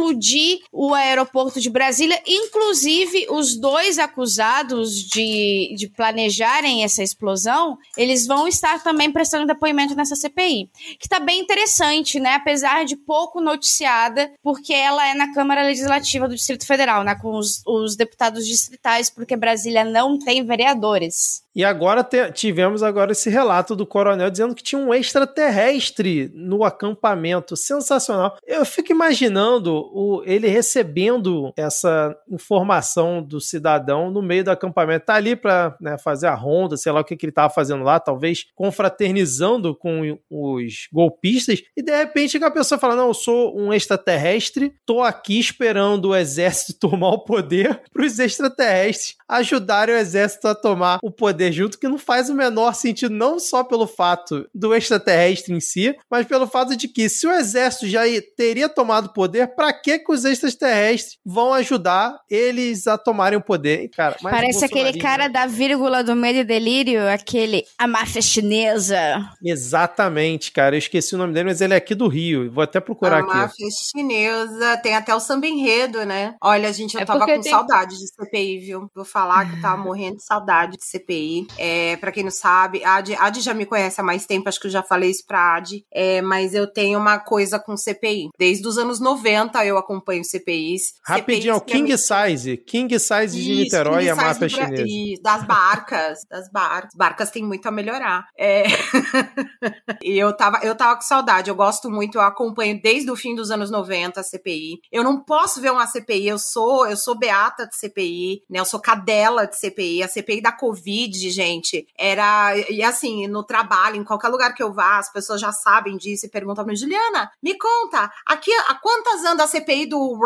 explodir 0.00 0.60
o 0.72 0.94
aeroporto 0.94 1.60
de 1.60 1.68
Brasília. 1.68 2.20
Inclusive, 2.26 3.26
os 3.30 3.56
dois 3.56 3.98
acusados 3.98 4.94
de, 4.94 5.74
de 5.76 5.88
planejarem 5.88 6.82
essa 6.82 7.02
explosão, 7.02 7.76
eles 7.96 8.26
vão 8.26 8.48
estar 8.48 8.82
também 8.82 9.12
prestando 9.12 9.46
depoimento 9.46 9.94
nessa 9.94 10.16
CPI. 10.16 10.70
Que 10.98 11.06
está 11.06 11.20
bem 11.20 11.40
interessante, 11.40 12.18
né? 12.18 12.34
Apesar 12.34 12.84
de 12.84 12.96
pouco 12.96 13.40
noticiada, 13.40 14.32
porque 14.42 14.72
ela 14.72 15.06
é 15.06 15.14
na 15.14 15.32
Câmara 15.32 15.62
Legislativa 15.62 16.26
do 16.26 16.34
Distrito 16.34 16.66
Federal, 16.66 17.04
né? 17.04 17.14
Com 17.14 17.36
os, 17.36 17.62
os 17.66 17.96
deputados 17.96 18.46
distritais, 18.46 19.10
porque 19.10 19.36
Brasília 19.36 19.84
não 19.84 20.18
tem 20.18 20.44
vereadores. 20.44 21.42
E 21.54 21.64
agora 21.64 22.04
te, 22.04 22.30
tivemos 22.32 22.82
agora 22.82 23.12
esse 23.12 23.28
relato 23.28 23.74
do 23.74 23.86
coronel 23.86 24.30
dizendo 24.30 24.54
que 24.54 24.62
tinha 24.62 24.80
um 24.80 24.94
extraterrestre 24.94 26.30
no 26.34 26.64
acampamento. 26.64 27.56
Sensacional. 27.56 28.36
Eu 28.46 28.64
fico 28.64 28.92
imaginando 28.92 29.74
o, 29.92 30.22
ele 30.24 30.48
recebendo 30.48 31.52
essa 31.56 32.16
informação 32.28 33.22
do 33.22 33.40
cidadão 33.40 34.10
no 34.10 34.22
meio 34.22 34.44
do 34.44 34.50
acampamento. 34.50 35.06
Tá 35.06 35.14
ali 35.14 35.34
para 35.34 35.76
né, 35.80 35.98
fazer 35.98 36.26
a 36.26 36.34
ronda, 36.34 36.76
sei 36.76 36.92
lá 36.92 37.00
o 37.00 37.04
que, 37.04 37.16
que 37.16 37.26
ele 37.26 37.30
estava 37.30 37.52
fazendo 37.52 37.82
lá, 37.82 37.98
talvez 37.98 38.46
confraternizando 38.54 39.74
com 39.74 40.18
os 40.30 40.88
golpistas. 40.92 41.62
E 41.76 41.82
de 41.82 41.96
repente 41.96 42.42
a 42.42 42.50
pessoa 42.50 42.78
fala: 42.78 42.96
Não, 42.96 43.08
eu 43.08 43.14
sou 43.14 43.58
um 43.58 43.72
extraterrestre, 43.72 44.72
tô 44.86 45.02
aqui 45.02 45.38
esperando 45.38 46.10
o 46.10 46.16
exército 46.16 46.78
tomar 46.90 47.10
o 47.10 47.24
poder 47.24 47.82
para 47.92 48.04
os 48.04 48.18
extraterrestres 48.18 49.16
ajudarem 49.28 49.94
o 49.94 49.98
exército 49.98 50.48
a 50.48 50.54
tomar 50.54 50.98
o 51.02 51.10
poder 51.10 51.39
junto, 51.52 51.78
que 51.78 51.88
não 51.88 51.98
faz 51.98 52.28
o 52.28 52.34
menor 52.34 52.74
sentido, 52.74 53.14
não 53.14 53.38
só 53.38 53.62
pelo 53.62 53.86
fato 53.86 54.48
do 54.54 54.74
extraterrestre 54.74 55.54
em 55.54 55.60
si, 55.60 55.94
mas 56.10 56.26
pelo 56.26 56.46
fato 56.46 56.76
de 56.76 56.88
que 56.88 57.08
se 57.08 57.26
o 57.26 57.32
exército 57.32 57.86
já 57.86 58.02
teria 58.36 58.68
tomado 58.68 59.12
poder, 59.12 59.54
para 59.54 59.72
que, 59.72 59.98
que 59.98 60.12
os 60.12 60.24
extraterrestres 60.24 61.18
vão 61.24 61.52
ajudar 61.54 62.18
eles 62.28 62.86
a 62.86 62.98
tomarem 62.98 63.38
o 63.38 63.42
poder? 63.42 63.88
Cara, 63.90 64.16
Parece 64.22 64.64
aquele 64.64 64.98
cara 64.98 65.28
da 65.28 65.46
vírgula 65.46 66.02
do 66.02 66.14
medo 66.16 66.38
e 66.38 66.44
delírio, 66.44 67.08
aquele 67.08 67.64
a 67.78 67.86
máfia 67.86 68.22
chinesa. 68.22 68.96
Exatamente, 69.42 70.52
cara. 70.52 70.74
Eu 70.74 70.78
esqueci 70.78 71.14
o 71.14 71.18
nome 71.18 71.32
dele, 71.32 71.48
mas 71.48 71.60
ele 71.60 71.74
é 71.74 71.76
aqui 71.76 71.94
do 71.94 72.08
Rio. 72.08 72.50
Vou 72.50 72.62
até 72.62 72.80
procurar 72.80 73.18
a 73.18 73.20
aqui. 73.20 73.30
A 73.30 73.34
máfia 73.36 73.68
chinesa. 73.70 74.76
Tem 74.78 74.94
até 74.94 75.14
o 75.14 75.20
samba 75.20 75.46
enredo, 75.46 76.04
né? 76.04 76.34
Olha, 76.42 76.72
gente, 76.72 76.94
eu 76.94 77.00
é 77.00 77.04
tava 77.04 77.20
com 77.20 77.40
tem... 77.40 77.42
saudade 77.42 77.98
de 77.98 78.06
CPI, 78.08 78.58
viu? 78.58 78.90
Vou 78.94 79.04
falar 79.04 79.50
que 79.50 79.60
tava 79.60 79.76
morrendo 79.82 80.16
de 80.16 80.24
saudade 80.24 80.76
de 80.76 80.84
CPI. 80.84 81.29
É, 81.58 81.96
para 81.96 82.12
quem 82.12 82.24
não 82.24 82.30
sabe, 82.30 82.84
a 82.84 82.96
Adi, 82.96 83.14
a 83.14 83.24
Adi 83.24 83.40
já 83.40 83.54
me 83.54 83.66
conhece 83.66 84.00
há 84.00 84.04
mais 84.04 84.26
tempo, 84.26 84.48
acho 84.48 84.60
que 84.60 84.66
eu 84.66 84.70
já 84.70 84.82
falei 84.82 85.10
isso 85.10 85.24
pra 85.26 85.56
Adi, 85.56 85.84
é, 85.92 86.22
mas 86.22 86.54
eu 86.54 86.66
tenho 86.66 86.98
uma 86.98 87.18
coisa 87.18 87.58
com 87.58 87.76
CPI. 87.76 88.30
Desde 88.38 88.66
os 88.66 88.78
anos 88.78 89.00
90 89.00 89.64
eu 89.64 89.78
acompanho 89.78 90.24
CPIs. 90.24 90.94
Rapidinho, 91.02 91.54
CPIs 91.54 91.72
King 91.72 91.98
Size. 91.98 92.56
King 92.58 92.98
Size 92.98 93.36
de 93.36 93.52
isso, 93.52 93.62
Niterói 93.62 94.04
e 94.04 94.10
a 94.10 94.14
máfia 94.14 94.48
chinesa. 94.48 95.22
das 95.22 95.44
barcas, 95.44 96.18
das 96.28 96.50
barcas. 96.50 96.90
As 96.90 96.96
barcas 96.96 97.30
têm 97.30 97.44
muito 97.44 97.66
a 97.66 97.70
melhorar. 97.70 98.26
É... 98.36 98.64
E 100.02 100.18
eu 100.18 100.34
tava, 100.34 100.60
eu 100.62 100.74
tava 100.74 100.96
com 100.96 101.02
saudade. 101.02 101.50
Eu 101.50 101.54
gosto 101.54 101.90
muito, 101.90 102.16
eu 102.16 102.22
acompanho 102.22 102.80
desde 102.82 103.10
o 103.10 103.16
fim 103.16 103.34
dos 103.34 103.50
anos 103.50 103.70
90 103.70 104.20
a 104.20 104.22
CPI. 104.22 104.80
Eu 104.90 105.04
não 105.04 105.22
posso 105.22 105.60
ver 105.60 105.70
uma 105.70 105.86
CPI, 105.86 106.28
eu 106.28 106.38
sou, 106.38 106.86
eu 106.86 106.96
sou 106.96 107.18
beata 107.18 107.66
de 107.66 107.76
CPI, 107.76 108.42
né? 108.48 108.60
Eu 108.60 108.64
sou 108.64 108.80
cadela 108.80 109.46
de 109.46 109.58
CPI. 109.58 110.02
A 110.02 110.08
CPI 110.08 110.40
da 110.40 110.52
Covid, 110.52 111.19
gente, 111.28 111.86
era. 111.98 112.56
E 112.70 112.82
assim, 112.82 113.26
no 113.26 113.42
trabalho, 113.42 113.96
em 113.96 114.04
qualquer 114.04 114.28
lugar 114.28 114.54
que 114.54 114.62
eu 114.62 114.72
vá, 114.72 114.98
as 114.98 115.12
pessoas 115.12 115.40
já 115.40 115.52
sabem 115.52 115.96
disso 115.96 116.24
e 116.24 116.30
perguntam 116.30 116.64
pra 116.64 116.72
mim, 116.72 116.76
Juliana, 116.76 117.30
me 117.42 117.58
conta, 117.58 118.10
aqui, 118.24 118.52
a 118.68 118.74
quantas 118.76 119.24
anda 119.24 119.44
a 119.44 119.48
CPI 119.48 119.86
do. 119.86 120.18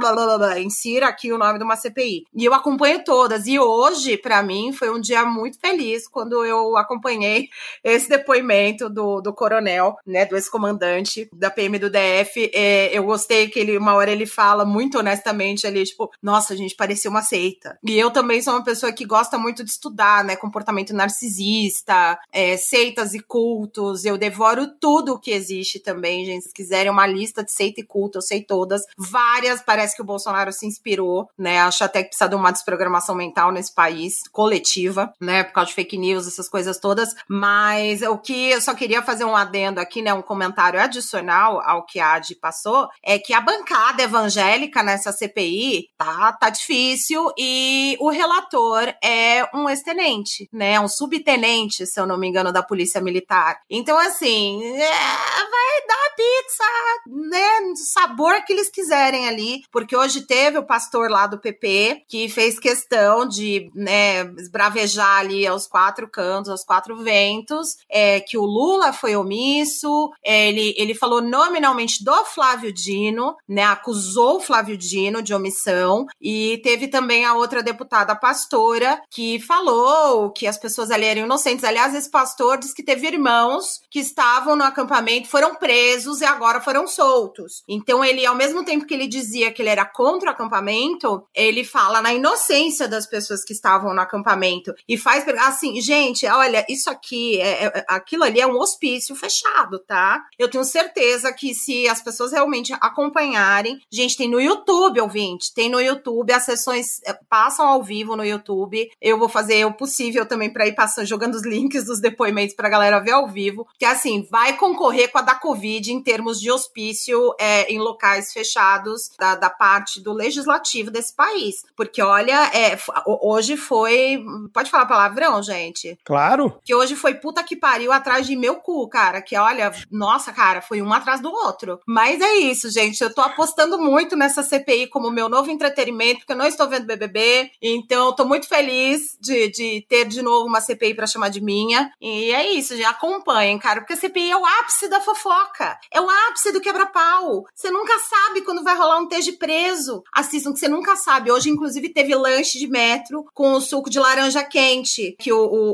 Insira 0.58 1.08
aqui 1.08 1.32
o 1.32 1.38
nome 1.38 1.58
de 1.58 1.64
uma 1.64 1.76
CPI. 1.76 2.26
E 2.34 2.44
eu 2.44 2.52
acompanho 2.52 3.02
todas. 3.02 3.46
E 3.46 3.58
hoje, 3.58 4.16
para 4.18 4.42
mim, 4.42 4.72
foi 4.72 4.90
um 4.90 5.00
dia 5.00 5.24
muito 5.24 5.58
feliz 5.58 6.06
quando 6.06 6.44
eu 6.44 6.76
acompanhei 6.76 7.48
esse 7.82 8.08
depoimento 8.08 8.90
do, 8.90 9.20
do 9.20 9.32
coronel, 9.32 9.96
né, 10.06 10.26
do 10.26 10.36
ex-comandante 10.36 11.28
da 11.32 11.50
PM 11.50 11.78
do 11.78 11.88
DF. 11.88 12.50
É, 12.52 12.96
eu 12.96 13.04
gostei 13.04 13.48
que 13.48 13.58
ele, 13.58 13.78
uma 13.78 13.94
hora 13.94 14.10
ele 14.10 14.26
fala 14.26 14.64
muito 14.64 14.98
honestamente 14.98 15.66
ali, 15.66 15.84
tipo, 15.84 16.10
nossa, 16.22 16.56
gente, 16.56 16.74
parecia 16.74 17.10
uma 17.10 17.22
seita. 17.22 17.78
E 17.82 17.98
eu 17.98 18.10
também 18.10 18.42
sou 18.42 18.54
uma 18.54 18.64
pessoa 18.64 18.92
que 18.92 19.04
gosta 19.04 19.38
muito 19.38 19.64
de 19.64 19.70
estudar, 19.70 20.24
né, 20.24 20.36
comportamento 20.36 20.83
narcisista, 20.92 22.18
é, 22.32 22.56
seitas 22.56 23.14
e 23.14 23.20
cultos. 23.20 24.04
Eu 24.04 24.18
devoro 24.18 24.66
tudo 24.80 25.18
que 25.18 25.30
existe 25.30 25.78
também, 25.78 26.24
gente. 26.24 26.46
Se 26.46 26.52
quiserem 26.52 26.90
uma 26.90 27.06
lista 27.06 27.44
de 27.44 27.52
seita 27.52 27.80
e 27.80 27.84
culto, 27.84 28.18
eu 28.18 28.22
sei 28.22 28.42
todas. 28.42 28.82
Várias, 28.98 29.62
parece 29.62 29.96
que 29.96 30.02
o 30.02 30.04
Bolsonaro 30.04 30.52
se 30.52 30.66
inspirou, 30.66 31.28
né? 31.38 31.60
Acho 31.60 31.84
até 31.84 32.02
que 32.02 32.08
precisa 32.08 32.28
de 32.28 32.34
uma 32.34 32.50
desprogramação 32.50 33.14
mental 33.14 33.52
nesse 33.52 33.74
país, 33.74 34.22
coletiva, 34.30 35.12
né? 35.20 35.44
Por 35.44 35.52
causa 35.52 35.68
de 35.68 35.74
fake 35.74 35.96
news, 35.96 36.26
essas 36.26 36.48
coisas 36.48 36.78
todas. 36.78 37.14
Mas 37.28 38.02
o 38.02 38.18
que 38.18 38.50
eu 38.50 38.60
só 38.60 38.74
queria 38.74 39.02
fazer 39.02 39.24
um 39.24 39.36
adendo 39.36 39.80
aqui, 39.80 40.02
né? 40.02 40.12
Um 40.12 40.22
comentário 40.22 40.80
adicional 40.80 41.60
ao 41.60 41.86
que 41.86 42.00
a 42.00 42.14
Adi 42.14 42.34
passou, 42.34 42.88
é 43.02 43.18
que 43.18 43.32
a 43.32 43.40
bancada 43.40 44.02
evangélica 44.02 44.82
nessa 44.82 45.12
CPI 45.12 45.88
tá, 45.96 46.32
tá 46.32 46.50
difícil 46.50 47.32
e 47.38 47.96
o 48.00 48.10
relator 48.10 48.92
é 49.02 49.48
um 49.54 49.68
ex-tenente, 49.68 50.48
né? 50.52 50.73
Um 50.80 50.88
subtenente, 50.88 51.86
se 51.86 52.00
eu 52.00 52.06
não 52.06 52.18
me 52.18 52.28
engano, 52.28 52.52
da 52.52 52.62
Polícia 52.62 53.00
Militar. 53.00 53.60
Então, 53.68 53.98
assim, 53.98 54.62
é, 54.76 54.78
vai 54.78 55.86
dar 55.88 56.04
pizza, 56.16 56.64
né? 57.06 57.74
Sabor 57.76 58.44
que 58.44 58.52
eles 58.52 58.70
quiserem 58.70 59.28
ali, 59.28 59.62
porque 59.70 59.96
hoje 59.96 60.26
teve 60.26 60.58
o 60.58 60.66
pastor 60.66 61.10
lá 61.10 61.26
do 61.26 61.38
PP 61.38 62.04
que 62.08 62.28
fez 62.28 62.58
questão 62.58 63.26
de, 63.26 63.70
né, 63.74 64.22
esbravejar 64.38 65.18
ali 65.18 65.46
aos 65.46 65.66
quatro 65.66 66.08
cantos, 66.08 66.50
aos 66.50 66.64
quatro 66.64 66.96
ventos, 66.96 67.76
é, 67.90 68.20
que 68.20 68.38
o 68.38 68.44
Lula 68.44 68.92
foi 68.92 69.16
omisso, 69.16 70.10
é, 70.24 70.48
ele, 70.48 70.74
ele 70.76 70.94
falou 70.94 71.20
nominalmente 71.20 72.04
do 72.04 72.24
Flávio 72.24 72.72
Dino, 72.72 73.36
né, 73.48 73.64
acusou 73.64 74.36
o 74.36 74.40
Flávio 74.40 74.76
Dino 74.76 75.22
de 75.22 75.34
omissão, 75.34 76.06
e 76.20 76.60
teve 76.62 76.88
também 76.88 77.24
a 77.24 77.34
outra 77.34 77.62
deputada 77.62 78.14
pastora 78.14 79.00
que 79.10 79.40
falou 79.40 80.30
que 80.30 80.46
as 80.46 80.58
pessoas 80.64 80.90
ali 80.90 81.04
eram 81.04 81.26
inocentes. 81.26 81.62
Aliás, 81.62 81.94
esse 81.94 82.10
pastor 82.10 82.56
disse 82.56 82.74
que 82.74 82.82
teve 82.82 83.06
irmãos 83.06 83.82
que 83.90 83.98
estavam 83.98 84.56
no 84.56 84.64
acampamento, 84.64 85.28
foram 85.28 85.54
presos 85.56 86.22
e 86.22 86.24
agora 86.24 86.58
foram 86.58 86.86
soltos. 86.86 87.62
Então 87.68 88.02
ele, 88.02 88.24
ao 88.24 88.34
mesmo 88.34 88.64
tempo 88.64 88.86
que 88.86 88.94
ele 88.94 89.06
dizia 89.06 89.52
que 89.52 89.60
ele 89.60 89.68
era 89.68 89.84
contra 89.84 90.30
o 90.30 90.32
acampamento, 90.32 91.22
ele 91.34 91.64
fala 91.64 92.00
na 92.00 92.14
inocência 92.14 92.88
das 92.88 93.06
pessoas 93.06 93.44
que 93.44 93.52
estavam 93.52 93.92
no 93.92 94.00
acampamento 94.00 94.72
e 94.88 94.96
faz 94.96 95.28
assim, 95.40 95.78
gente, 95.82 96.26
olha, 96.26 96.64
isso 96.66 96.88
aqui, 96.88 97.38
é, 97.42 97.66
é, 97.66 97.84
aquilo 97.86 98.24
ali 98.24 98.40
é 98.40 98.46
um 98.46 98.58
hospício 98.58 99.14
fechado, 99.14 99.78
tá? 99.80 100.24
Eu 100.38 100.48
tenho 100.48 100.64
certeza 100.64 101.30
que 101.30 101.54
se 101.54 101.86
as 101.88 102.00
pessoas 102.00 102.32
realmente 102.32 102.72
acompanharem, 102.80 103.78
gente, 103.92 104.16
tem 104.16 104.30
no 104.30 104.40
YouTube, 104.40 105.00
ouvinte, 105.00 105.52
tem 105.52 105.68
no 105.68 105.80
YouTube, 105.80 106.32
as 106.32 106.44
sessões 106.44 107.02
é, 107.04 107.12
passam 107.28 107.66
ao 107.66 107.82
vivo 107.82 108.16
no 108.16 108.24
YouTube. 108.24 108.88
Eu 109.00 109.18
vou 109.18 109.28
fazer 109.28 109.66
o 109.66 109.74
possível 109.74 110.24
também 110.24 110.52
para 110.54 110.66
ir 110.66 110.74
passando, 110.74 111.04
jogando 111.04 111.34
os 111.34 111.44
links 111.44 111.84
dos 111.84 112.00
depoimentos 112.00 112.54
pra 112.54 112.70
galera 112.70 113.00
ver 113.00 113.10
ao 113.10 113.28
vivo, 113.28 113.66
que 113.78 113.84
assim, 113.84 114.26
vai 114.30 114.56
concorrer 114.56 115.10
com 115.10 115.18
a 115.18 115.22
da 115.22 115.34
Covid 115.34 115.92
em 115.92 116.02
termos 116.02 116.40
de 116.40 116.50
hospício 116.50 117.34
é, 117.38 117.70
em 117.70 117.78
locais 117.78 118.32
fechados 118.32 119.10
da, 119.18 119.34
da 119.34 119.50
parte 119.50 120.00
do 120.00 120.12
legislativo 120.12 120.90
desse 120.90 121.14
país. 121.14 121.64
Porque, 121.76 122.00
olha, 122.00 122.50
é, 122.54 122.78
hoje 123.20 123.56
foi. 123.56 124.24
Pode 124.52 124.70
falar 124.70 124.86
palavrão, 124.86 125.42
gente? 125.42 125.98
Claro. 126.04 126.58
Que 126.64 126.74
hoje 126.74 126.94
foi 126.94 127.14
puta 127.14 127.42
que 127.42 127.56
pariu 127.56 127.92
atrás 127.92 128.26
de 128.26 128.36
meu 128.36 128.56
cu, 128.56 128.88
cara. 128.88 129.20
Que 129.20 129.36
olha, 129.36 129.72
nossa, 129.90 130.32
cara, 130.32 130.62
foi 130.62 130.80
um 130.80 130.92
atrás 130.92 131.20
do 131.20 131.30
outro. 131.30 131.80
Mas 131.86 132.20
é 132.20 132.36
isso, 132.36 132.70
gente. 132.70 133.02
Eu 133.02 133.12
tô 133.12 133.20
apostando 133.20 133.78
muito 133.78 134.16
nessa 134.16 134.42
CPI 134.42 134.86
como 134.86 135.10
meu 135.10 135.28
novo 135.28 135.50
entretenimento, 135.50 136.20
porque 136.20 136.32
eu 136.32 136.36
não 136.36 136.46
estou 136.46 136.68
vendo 136.68 136.86
BBB. 136.86 137.50
Então, 137.60 138.06
eu 138.06 138.12
tô 138.12 138.24
muito 138.24 138.46
feliz 138.46 139.16
de, 139.20 139.50
de 139.50 139.86
ter 139.88 140.04
de 140.04 140.22
novo 140.22 140.43
uma 140.46 140.60
CPI 140.60 140.94
para 140.94 141.06
chamar 141.06 141.28
de 141.28 141.40
minha. 141.40 141.90
E 142.00 142.32
é 142.32 142.52
isso, 142.52 142.76
gente. 142.76 142.84
Acompanhem, 142.86 143.58
cara. 143.58 143.80
Porque 143.80 143.94
a 143.94 143.96
CPI 143.96 144.30
é 144.30 144.36
o 144.36 144.44
ápice 144.44 144.88
da 144.88 145.00
fofoca. 145.00 145.78
É 145.92 146.00
o 146.00 146.08
ápice 146.08 146.52
do 146.52 146.60
quebra-pau. 146.60 147.44
Você 147.54 147.70
nunca 147.70 147.98
sabe 147.98 148.42
quando 148.42 148.62
vai 148.62 148.76
rolar 148.76 149.00
um 149.00 149.04
esteja 149.04 149.32
preso. 149.38 150.02
Assistam 150.12 150.52
que 150.52 150.58
você 150.58 150.68
nunca 150.68 150.96
sabe. 150.96 151.30
Hoje, 151.30 151.50
inclusive, 151.50 151.88
teve 151.88 152.14
lanche 152.14 152.58
de 152.58 152.66
metro 152.66 153.24
com 153.32 153.52
o 153.52 153.60
suco 153.60 153.90
de 153.90 153.98
laranja 153.98 154.42
quente, 154.42 155.16
que 155.18 155.32
o, 155.32 155.38
o, 155.38 155.70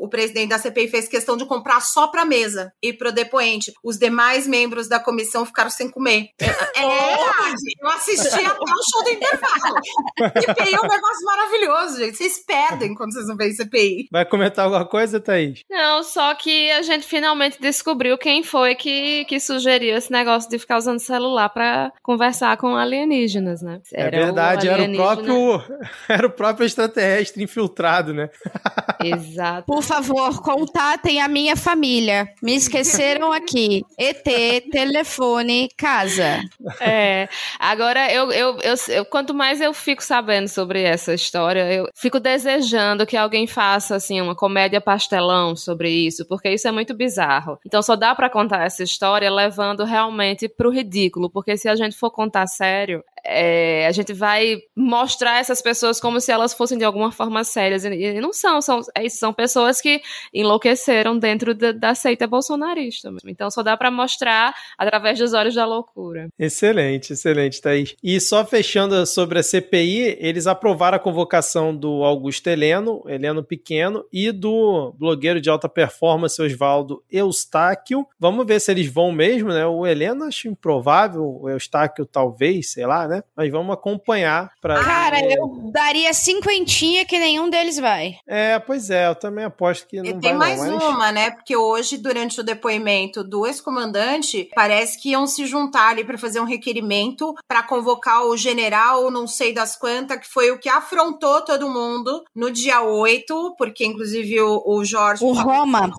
o, 0.00 0.04
o 0.04 0.08
presidente 0.08 0.50
da 0.50 0.58
CPI 0.58 0.88
fez 0.88 1.08
questão 1.08 1.36
de 1.36 1.46
comprar 1.46 1.80
só 1.80 2.06
pra 2.08 2.24
mesa 2.24 2.72
e 2.82 2.92
pro 2.92 3.12
depoente. 3.12 3.72
Os 3.82 3.98
demais 3.98 4.46
membros 4.46 4.88
da 4.88 5.00
comissão 5.00 5.44
ficaram 5.44 5.70
sem 5.70 5.90
comer. 5.90 6.30
É, 6.40 6.46
é 6.80 7.16
eu 7.80 7.88
assisti 7.88 8.44
até 8.44 8.62
o 8.62 8.90
show 8.90 9.04
do 9.04 9.10
intervalo. 9.10 9.80
CPI 10.18 10.74
é 10.74 10.80
um 10.80 10.88
negócio 10.88 11.24
maravilhoso, 11.24 11.98
gente. 11.98 12.16
Vocês 12.16 12.38
perdem 12.44 12.94
quando 12.94 13.12
vocês 13.12 13.26
não 13.26 13.36
veem 13.36 13.52
CPI. 13.52 14.08
Vai 14.12 14.26
comentar 14.26 14.66
alguma 14.66 14.84
coisa, 14.84 15.18
Thaís? 15.18 15.64
Não, 15.70 16.02
só 16.02 16.34
que 16.34 16.70
a 16.72 16.82
gente 16.82 17.06
finalmente 17.06 17.58
descobriu 17.58 18.18
quem 18.18 18.42
foi 18.42 18.74
que, 18.74 19.24
que 19.24 19.40
sugeriu 19.40 19.96
esse 19.96 20.12
negócio 20.12 20.50
de 20.50 20.58
ficar 20.58 20.76
usando 20.76 20.98
celular 20.98 21.48
para 21.48 21.90
conversar 22.02 22.58
com 22.58 22.76
alienígenas, 22.76 23.62
né? 23.62 23.80
É 23.90 24.02
era 24.02 24.16
é 24.16 24.24
verdade, 24.24 24.68
o 24.68 24.72
alienígena... 24.74 25.02
era 25.02 25.12
o 25.12 25.16
próprio 25.16 25.78
era 26.10 26.26
o 26.26 26.30
próprio 26.30 26.66
extraterrestre 26.66 27.42
infiltrado, 27.42 28.12
né? 28.12 28.28
Exato. 29.02 29.64
Por 29.66 29.82
favor, 29.82 30.42
contatem 30.42 31.22
a 31.22 31.26
minha 31.26 31.56
família. 31.56 32.28
Me 32.42 32.54
esqueceram 32.54 33.32
aqui. 33.32 33.82
ET, 33.98 34.22
telefone, 34.70 35.70
casa. 35.74 36.42
É. 36.80 37.28
Agora, 37.58 38.12
eu, 38.12 38.30
eu, 38.30 38.58
eu, 38.60 38.74
eu, 38.88 39.04
quanto 39.06 39.32
mais 39.32 39.58
eu 39.62 39.72
fico 39.72 40.04
sabendo 40.04 40.48
sobre 40.48 40.82
essa 40.82 41.14
história, 41.14 41.72
eu 41.72 41.88
fico 41.94 42.20
desejando 42.20 43.06
que 43.06 43.16
alguém 43.16 43.46
faça, 43.46 43.91
assim, 43.94 44.20
uma 44.20 44.34
comédia 44.34 44.80
pastelão 44.80 45.54
sobre 45.54 45.90
isso, 45.90 46.26
porque 46.26 46.50
isso 46.50 46.68
é 46.68 46.72
muito 46.72 46.94
bizarro. 46.94 47.58
Então, 47.64 47.82
só 47.82 47.96
dá 47.96 48.14
para 48.14 48.30
contar 48.30 48.64
essa 48.64 48.82
história 48.82 49.30
levando 49.30 49.84
realmente 49.84 50.48
pro 50.48 50.70
ridículo, 50.70 51.30
porque 51.30 51.56
se 51.56 51.68
a 51.68 51.74
gente 51.74 51.96
for 51.96 52.10
contar 52.10 52.46
sério, 52.46 53.04
é, 53.24 53.86
a 53.86 53.92
gente 53.92 54.12
vai 54.12 54.58
mostrar 54.76 55.38
essas 55.38 55.62
pessoas 55.62 56.00
como 56.00 56.20
se 56.20 56.32
elas 56.32 56.52
fossem 56.52 56.76
de 56.76 56.84
alguma 56.84 57.12
forma 57.12 57.44
sérias. 57.44 57.84
E, 57.84 58.20
não 58.20 58.32
são, 58.32 58.60
são, 58.60 58.80
é, 58.94 59.08
são 59.08 59.32
pessoas 59.32 59.80
que 59.80 60.00
enlouqueceram 60.32 61.18
dentro 61.18 61.54
da, 61.54 61.72
da 61.72 61.94
seita 61.94 62.26
bolsonarista. 62.26 63.10
Então 63.26 63.50
só 63.50 63.62
dá 63.62 63.76
para 63.76 63.90
mostrar 63.90 64.54
através 64.76 65.18
dos 65.18 65.32
olhos 65.32 65.54
da 65.54 65.64
loucura. 65.64 66.28
Excelente, 66.38 67.12
excelente, 67.12 67.60
Thaís. 67.60 67.94
E 68.02 68.20
só 68.20 68.44
fechando 68.44 69.04
sobre 69.06 69.38
a 69.38 69.42
CPI, 69.42 70.16
eles 70.18 70.46
aprovaram 70.46 70.96
a 70.96 71.00
convocação 71.00 71.74
do 71.74 72.02
Augusto 72.02 72.48
Heleno, 72.48 73.02
Heleno 73.06 73.44
Pequeno, 73.44 74.04
e 74.12 74.32
do 74.32 74.94
blogueiro 74.98 75.40
de 75.40 75.50
alta 75.50 75.68
performance 75.68 76.40
Oswaldo 76.40 77.02
Eustáquio. 77.10 78.06
Vamos 78.18 78.46
ver 78.46 78.60
se 78.60 78.70
eles 78.70 78.86
vão 78.86 79.12
mesmo, 79.12 79.50
né? 79.50 79.66
O 79.66 79.86
Heleno 79.86 80.24
acho 80.24 80.48
improvável, 80.48 81.22
o 81.40 81.48
Eustáquio 81.48 82.06
talvez, 82.06 82.72
sei 82.72 82.86
lá, 82.86 83.06
né? 83.06 83.11
Né? 83.12 83.22
Mas 83.36 83.50
vamos 83.50 83.74
acompanhar 83.74 84.50
para. 84.60 84.82
Cara, 84.82 85.18
ver. 85.18 85.36
eu 85.38 85.70
daria 85.70 86.12
cinquentinha 86.14 87.04
que 87.04 87.18
nenhum 87.18 87.50
deles 87.50 87.78
vai. 87.78 88.16
É, 88.26 88.58
pois 88.58 88.90
é, 88.90 89.08
eu 89.08 89.14
também 89.14 89.44
aposto 89.44 89.86
que 89.86 89.98
não 89.98 90.06
e 90.06 90.12
vai. 90.12 90.20
Tem 90.20 90.34
mais 90.34 90.60
não, 90.60 90.76
mas... 90.76 90.84
uma, 90.84 91.12
né? 91.12 91.30
Porque 91.30 91.56
hoje, 91.56 91.98
durante 91.98 92.40
o 92.40 92.44
depoimento 92.44 93.22
do 93.22 93.46
ex-comandante, 93.46 94.48
parece 94.54 95.00
que 95.00 95.10
iam 95.10 95.26
se 95.26 95.46
juntar 95.46 95.90
ali 95.90 96.04
para 96.04 96.16
fazer 96.16 96.40
um 96.40 96.44
requerimento 96.44 97.34
para 97.46 97.62
convocar 97.62 98.24
o 98.24 98.36
general, 98.36 99.10
não 99.10 99.26
sei 99.26 99.52
das 99.52 99.76
quantas, 99.76 100.18
que 100.18 100.28
foi 100.28 100.50
o 100.50 100.58
que 100.58 100.68
afrontou 100.68 101.42
todo 101.42 101.68
mundo 101.68 102.22
no 102.34 102.50
dia 102.50 102.80
8, 102.82 103.54
porque 103.58 103.84
inclusive 103.84 104.40
o, 104.40 104.62
o 104.66 104.84
Jorge. 104.84 105.24
O 105.24 105.32
Roma. 105.32 105.90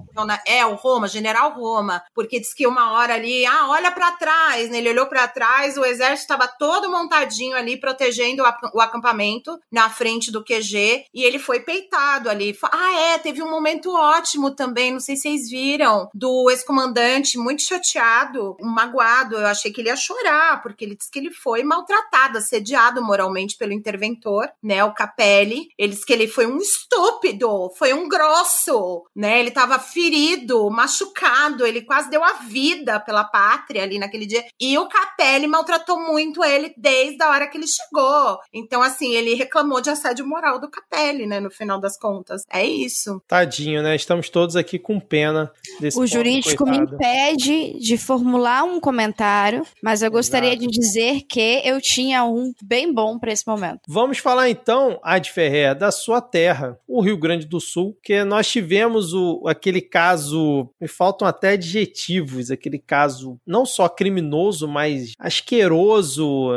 É, 0.48 0.66
o 0.66 0.76
Roma, 0.76 1.08
general 1.08 1.54
Roma, 1.54 2.04
porque 2.16 2.40
disse 2.40 2.56
que 2.56 2.66
uma 2.66 2.94
hora 2.94 3.16
ali, 3.16 3.46
ah, 3.46 3.68
olha 3.70 3.92
para 3.92 4.12
trás, 4.14 4.70
né? 4.70 4.78
Ele 4.78 4.90
olhou 4.90 5.06
para 5.06 5.28
trás, 5.28 5.78
o 5.78 5.86
exército 5.86 6.34
estava 6.34 6.48
todo 6.48 6.90
mundo 6.90 7.03
montadinho 7.04 7.56
ali, 7.56 7.78
protegendo 7.78 8.44
o 8.74 8.82
acampamento 8.82 9.60
na 9.72 9.90
frente 9.90 10.32
do 10.32 10.44
QG, 10.44 11.06
e 11.14 11.24
ele 11.24 11.40
foi 11.40 11.60
peitado 11.60 12.30
ali. 12.30 12.58
Ah, 12.64 13.00
é, 13.00 13.18
teve 13.18 13.42
um 13.42 13.50
momento 13.50 13.94
ótimo 13.94 14.52
também, 14.52 14.92
não 14.92 15.00
sei 15.00 15.16
se 15.16 15.24
vocês 15.24 15.50
viram, 15.50 16.10
do 16.14 16.50
ex-comandante 16.50 17.38
muito 17.38 17.62
chateado, 17.62 18.56
magoado. 18.60 19.36
Eu 19.36 19.48
achei 19.48 19.72
que 19.72 19.82
ele 19.82 19.90
ia 19.90 19.96
chorar, 19.96 20.62
porque 20.62 20.84
ele 20.84 20.96
disse 20.96 21.12
que 21.12 21.20
ele 21.20 21.32
foi 21.32 21.64
maltratado, 21.64 22.38
assediado 22.38 23.04
moralmente 23.04 23.58
pelo 23.58 23.74
interventor, 23.74 24.50
né, 24.62 24.84
o 24.84 24.94
Capelli. 24.94 25.70
Ele 25.78 25.94
disse 25.94 26.06
que 26.06 26.14
ele 26.14 26.28
foi 26.28 26.46
um 26.46 26.58
estúpido, 26.58 27.72
foi 27.78 27.94
um 27.94 28.08
grosso, 28.08 29.06
né? 29.16 29.40
Ele 29.40 29.52
tava 29.52 29.80
ferido, 29.80 30.70
machucado, 30.70 31.66
ele 31.66 31.82
quase 31.82 32.10
deu 32.10 32.24
a 32.24 32.34
vida 32.34 33.00
pela 33.00 33.24
pátria 33.24 33.84
ali 33.84 33.98
naquele 33.98 34.26
dia. 34.26 34.44
E 34.60 34.78
o 34.78 34.88
Capelli 34.88 35.48
maltratou 35.48 36.00
muito 36.00 36.44
ele 36.44 36.74
a 37.22 37.30
hora 37.30 37.48
que 37.48 37.58
ele 37.58 37.68
chegou. 37.68 38.38
Então, 38.54 38.82
assim, 38.82 39.14
ele 39.14 39.34
reclamou 39.36 39.82
de 39.82 39.90
assédio 39.90 40.28
moral 40.28 40.60
do 40.60 40.70
Capelli, 40.70 41.26
né, 41.26 41.40
no 41.40 41.50
final 41.52 41.80
das 41.80 41.98
contas. 41.98 42.44
É 42.50 42.66
isso. 42.66 43.22
Tadinho, 43.28 43.82
né? 43.82 43.96
Estamos 43.96 44.30
todos 44.30 44.56
aqui 44.56 44.78
com 44.80 45.00
pena 45.00 45.52
desse 45.80 46.00
O 46.00 46.06
jurídico 46.06 46.66
coitado. 46.66 46.86
me 46.86 46.96
impede 46.96 47.80
de 47.80 47.98
formular 47.98 48.64
um 48.64 48.80
comentário, 48.80 49.66
mas 49.82 50.02
eu 50.02 50.12
gostaria 50.12 50.50
Exato. 50.50 50.68
de 50.68 50.68
dizer 50.68 51.22
que 51.28 51.62
eu 51.64 51.80
tinha 51.82 52.24
um 52.24 52.52
bem 52.62 52.94
bom 52.94 53.18
para 53.20 53.32
esse 53.32 53.46
momento. 53.48 53.82
Vamos 53.88 54.18
falar 54.18 54.50
então, 54.50 55.00
Ad 55.04 55.30
Ferrer, 55.32 55.78
da 55.78 55.92
sua 55.92 56.22
terra, 56.22 56.78
o 56.88 57.02
Rio 57.02 57.18
Grande 57.18 57.46
do 57.46 57.60
Sul, 57.60 57.98
que 58.04 58.24
nós 58.24 58.48
tivemos 58.48 59.14
o, 59.14 59.44
aquele 59.48 59.82
caso, 59.82 60.70
me 60.80 60.88
faltam 60.88 61.28
até 61.28 61.52
adjetivos, 61.52 62.52
aquele 62.52 62.80
caso 62.80 63.40
não 63.46 63.66
só 63.66 63.88
criminoso, 63.90 64.68
mas 64.68 65.14
asqueroso, 65.20 66.52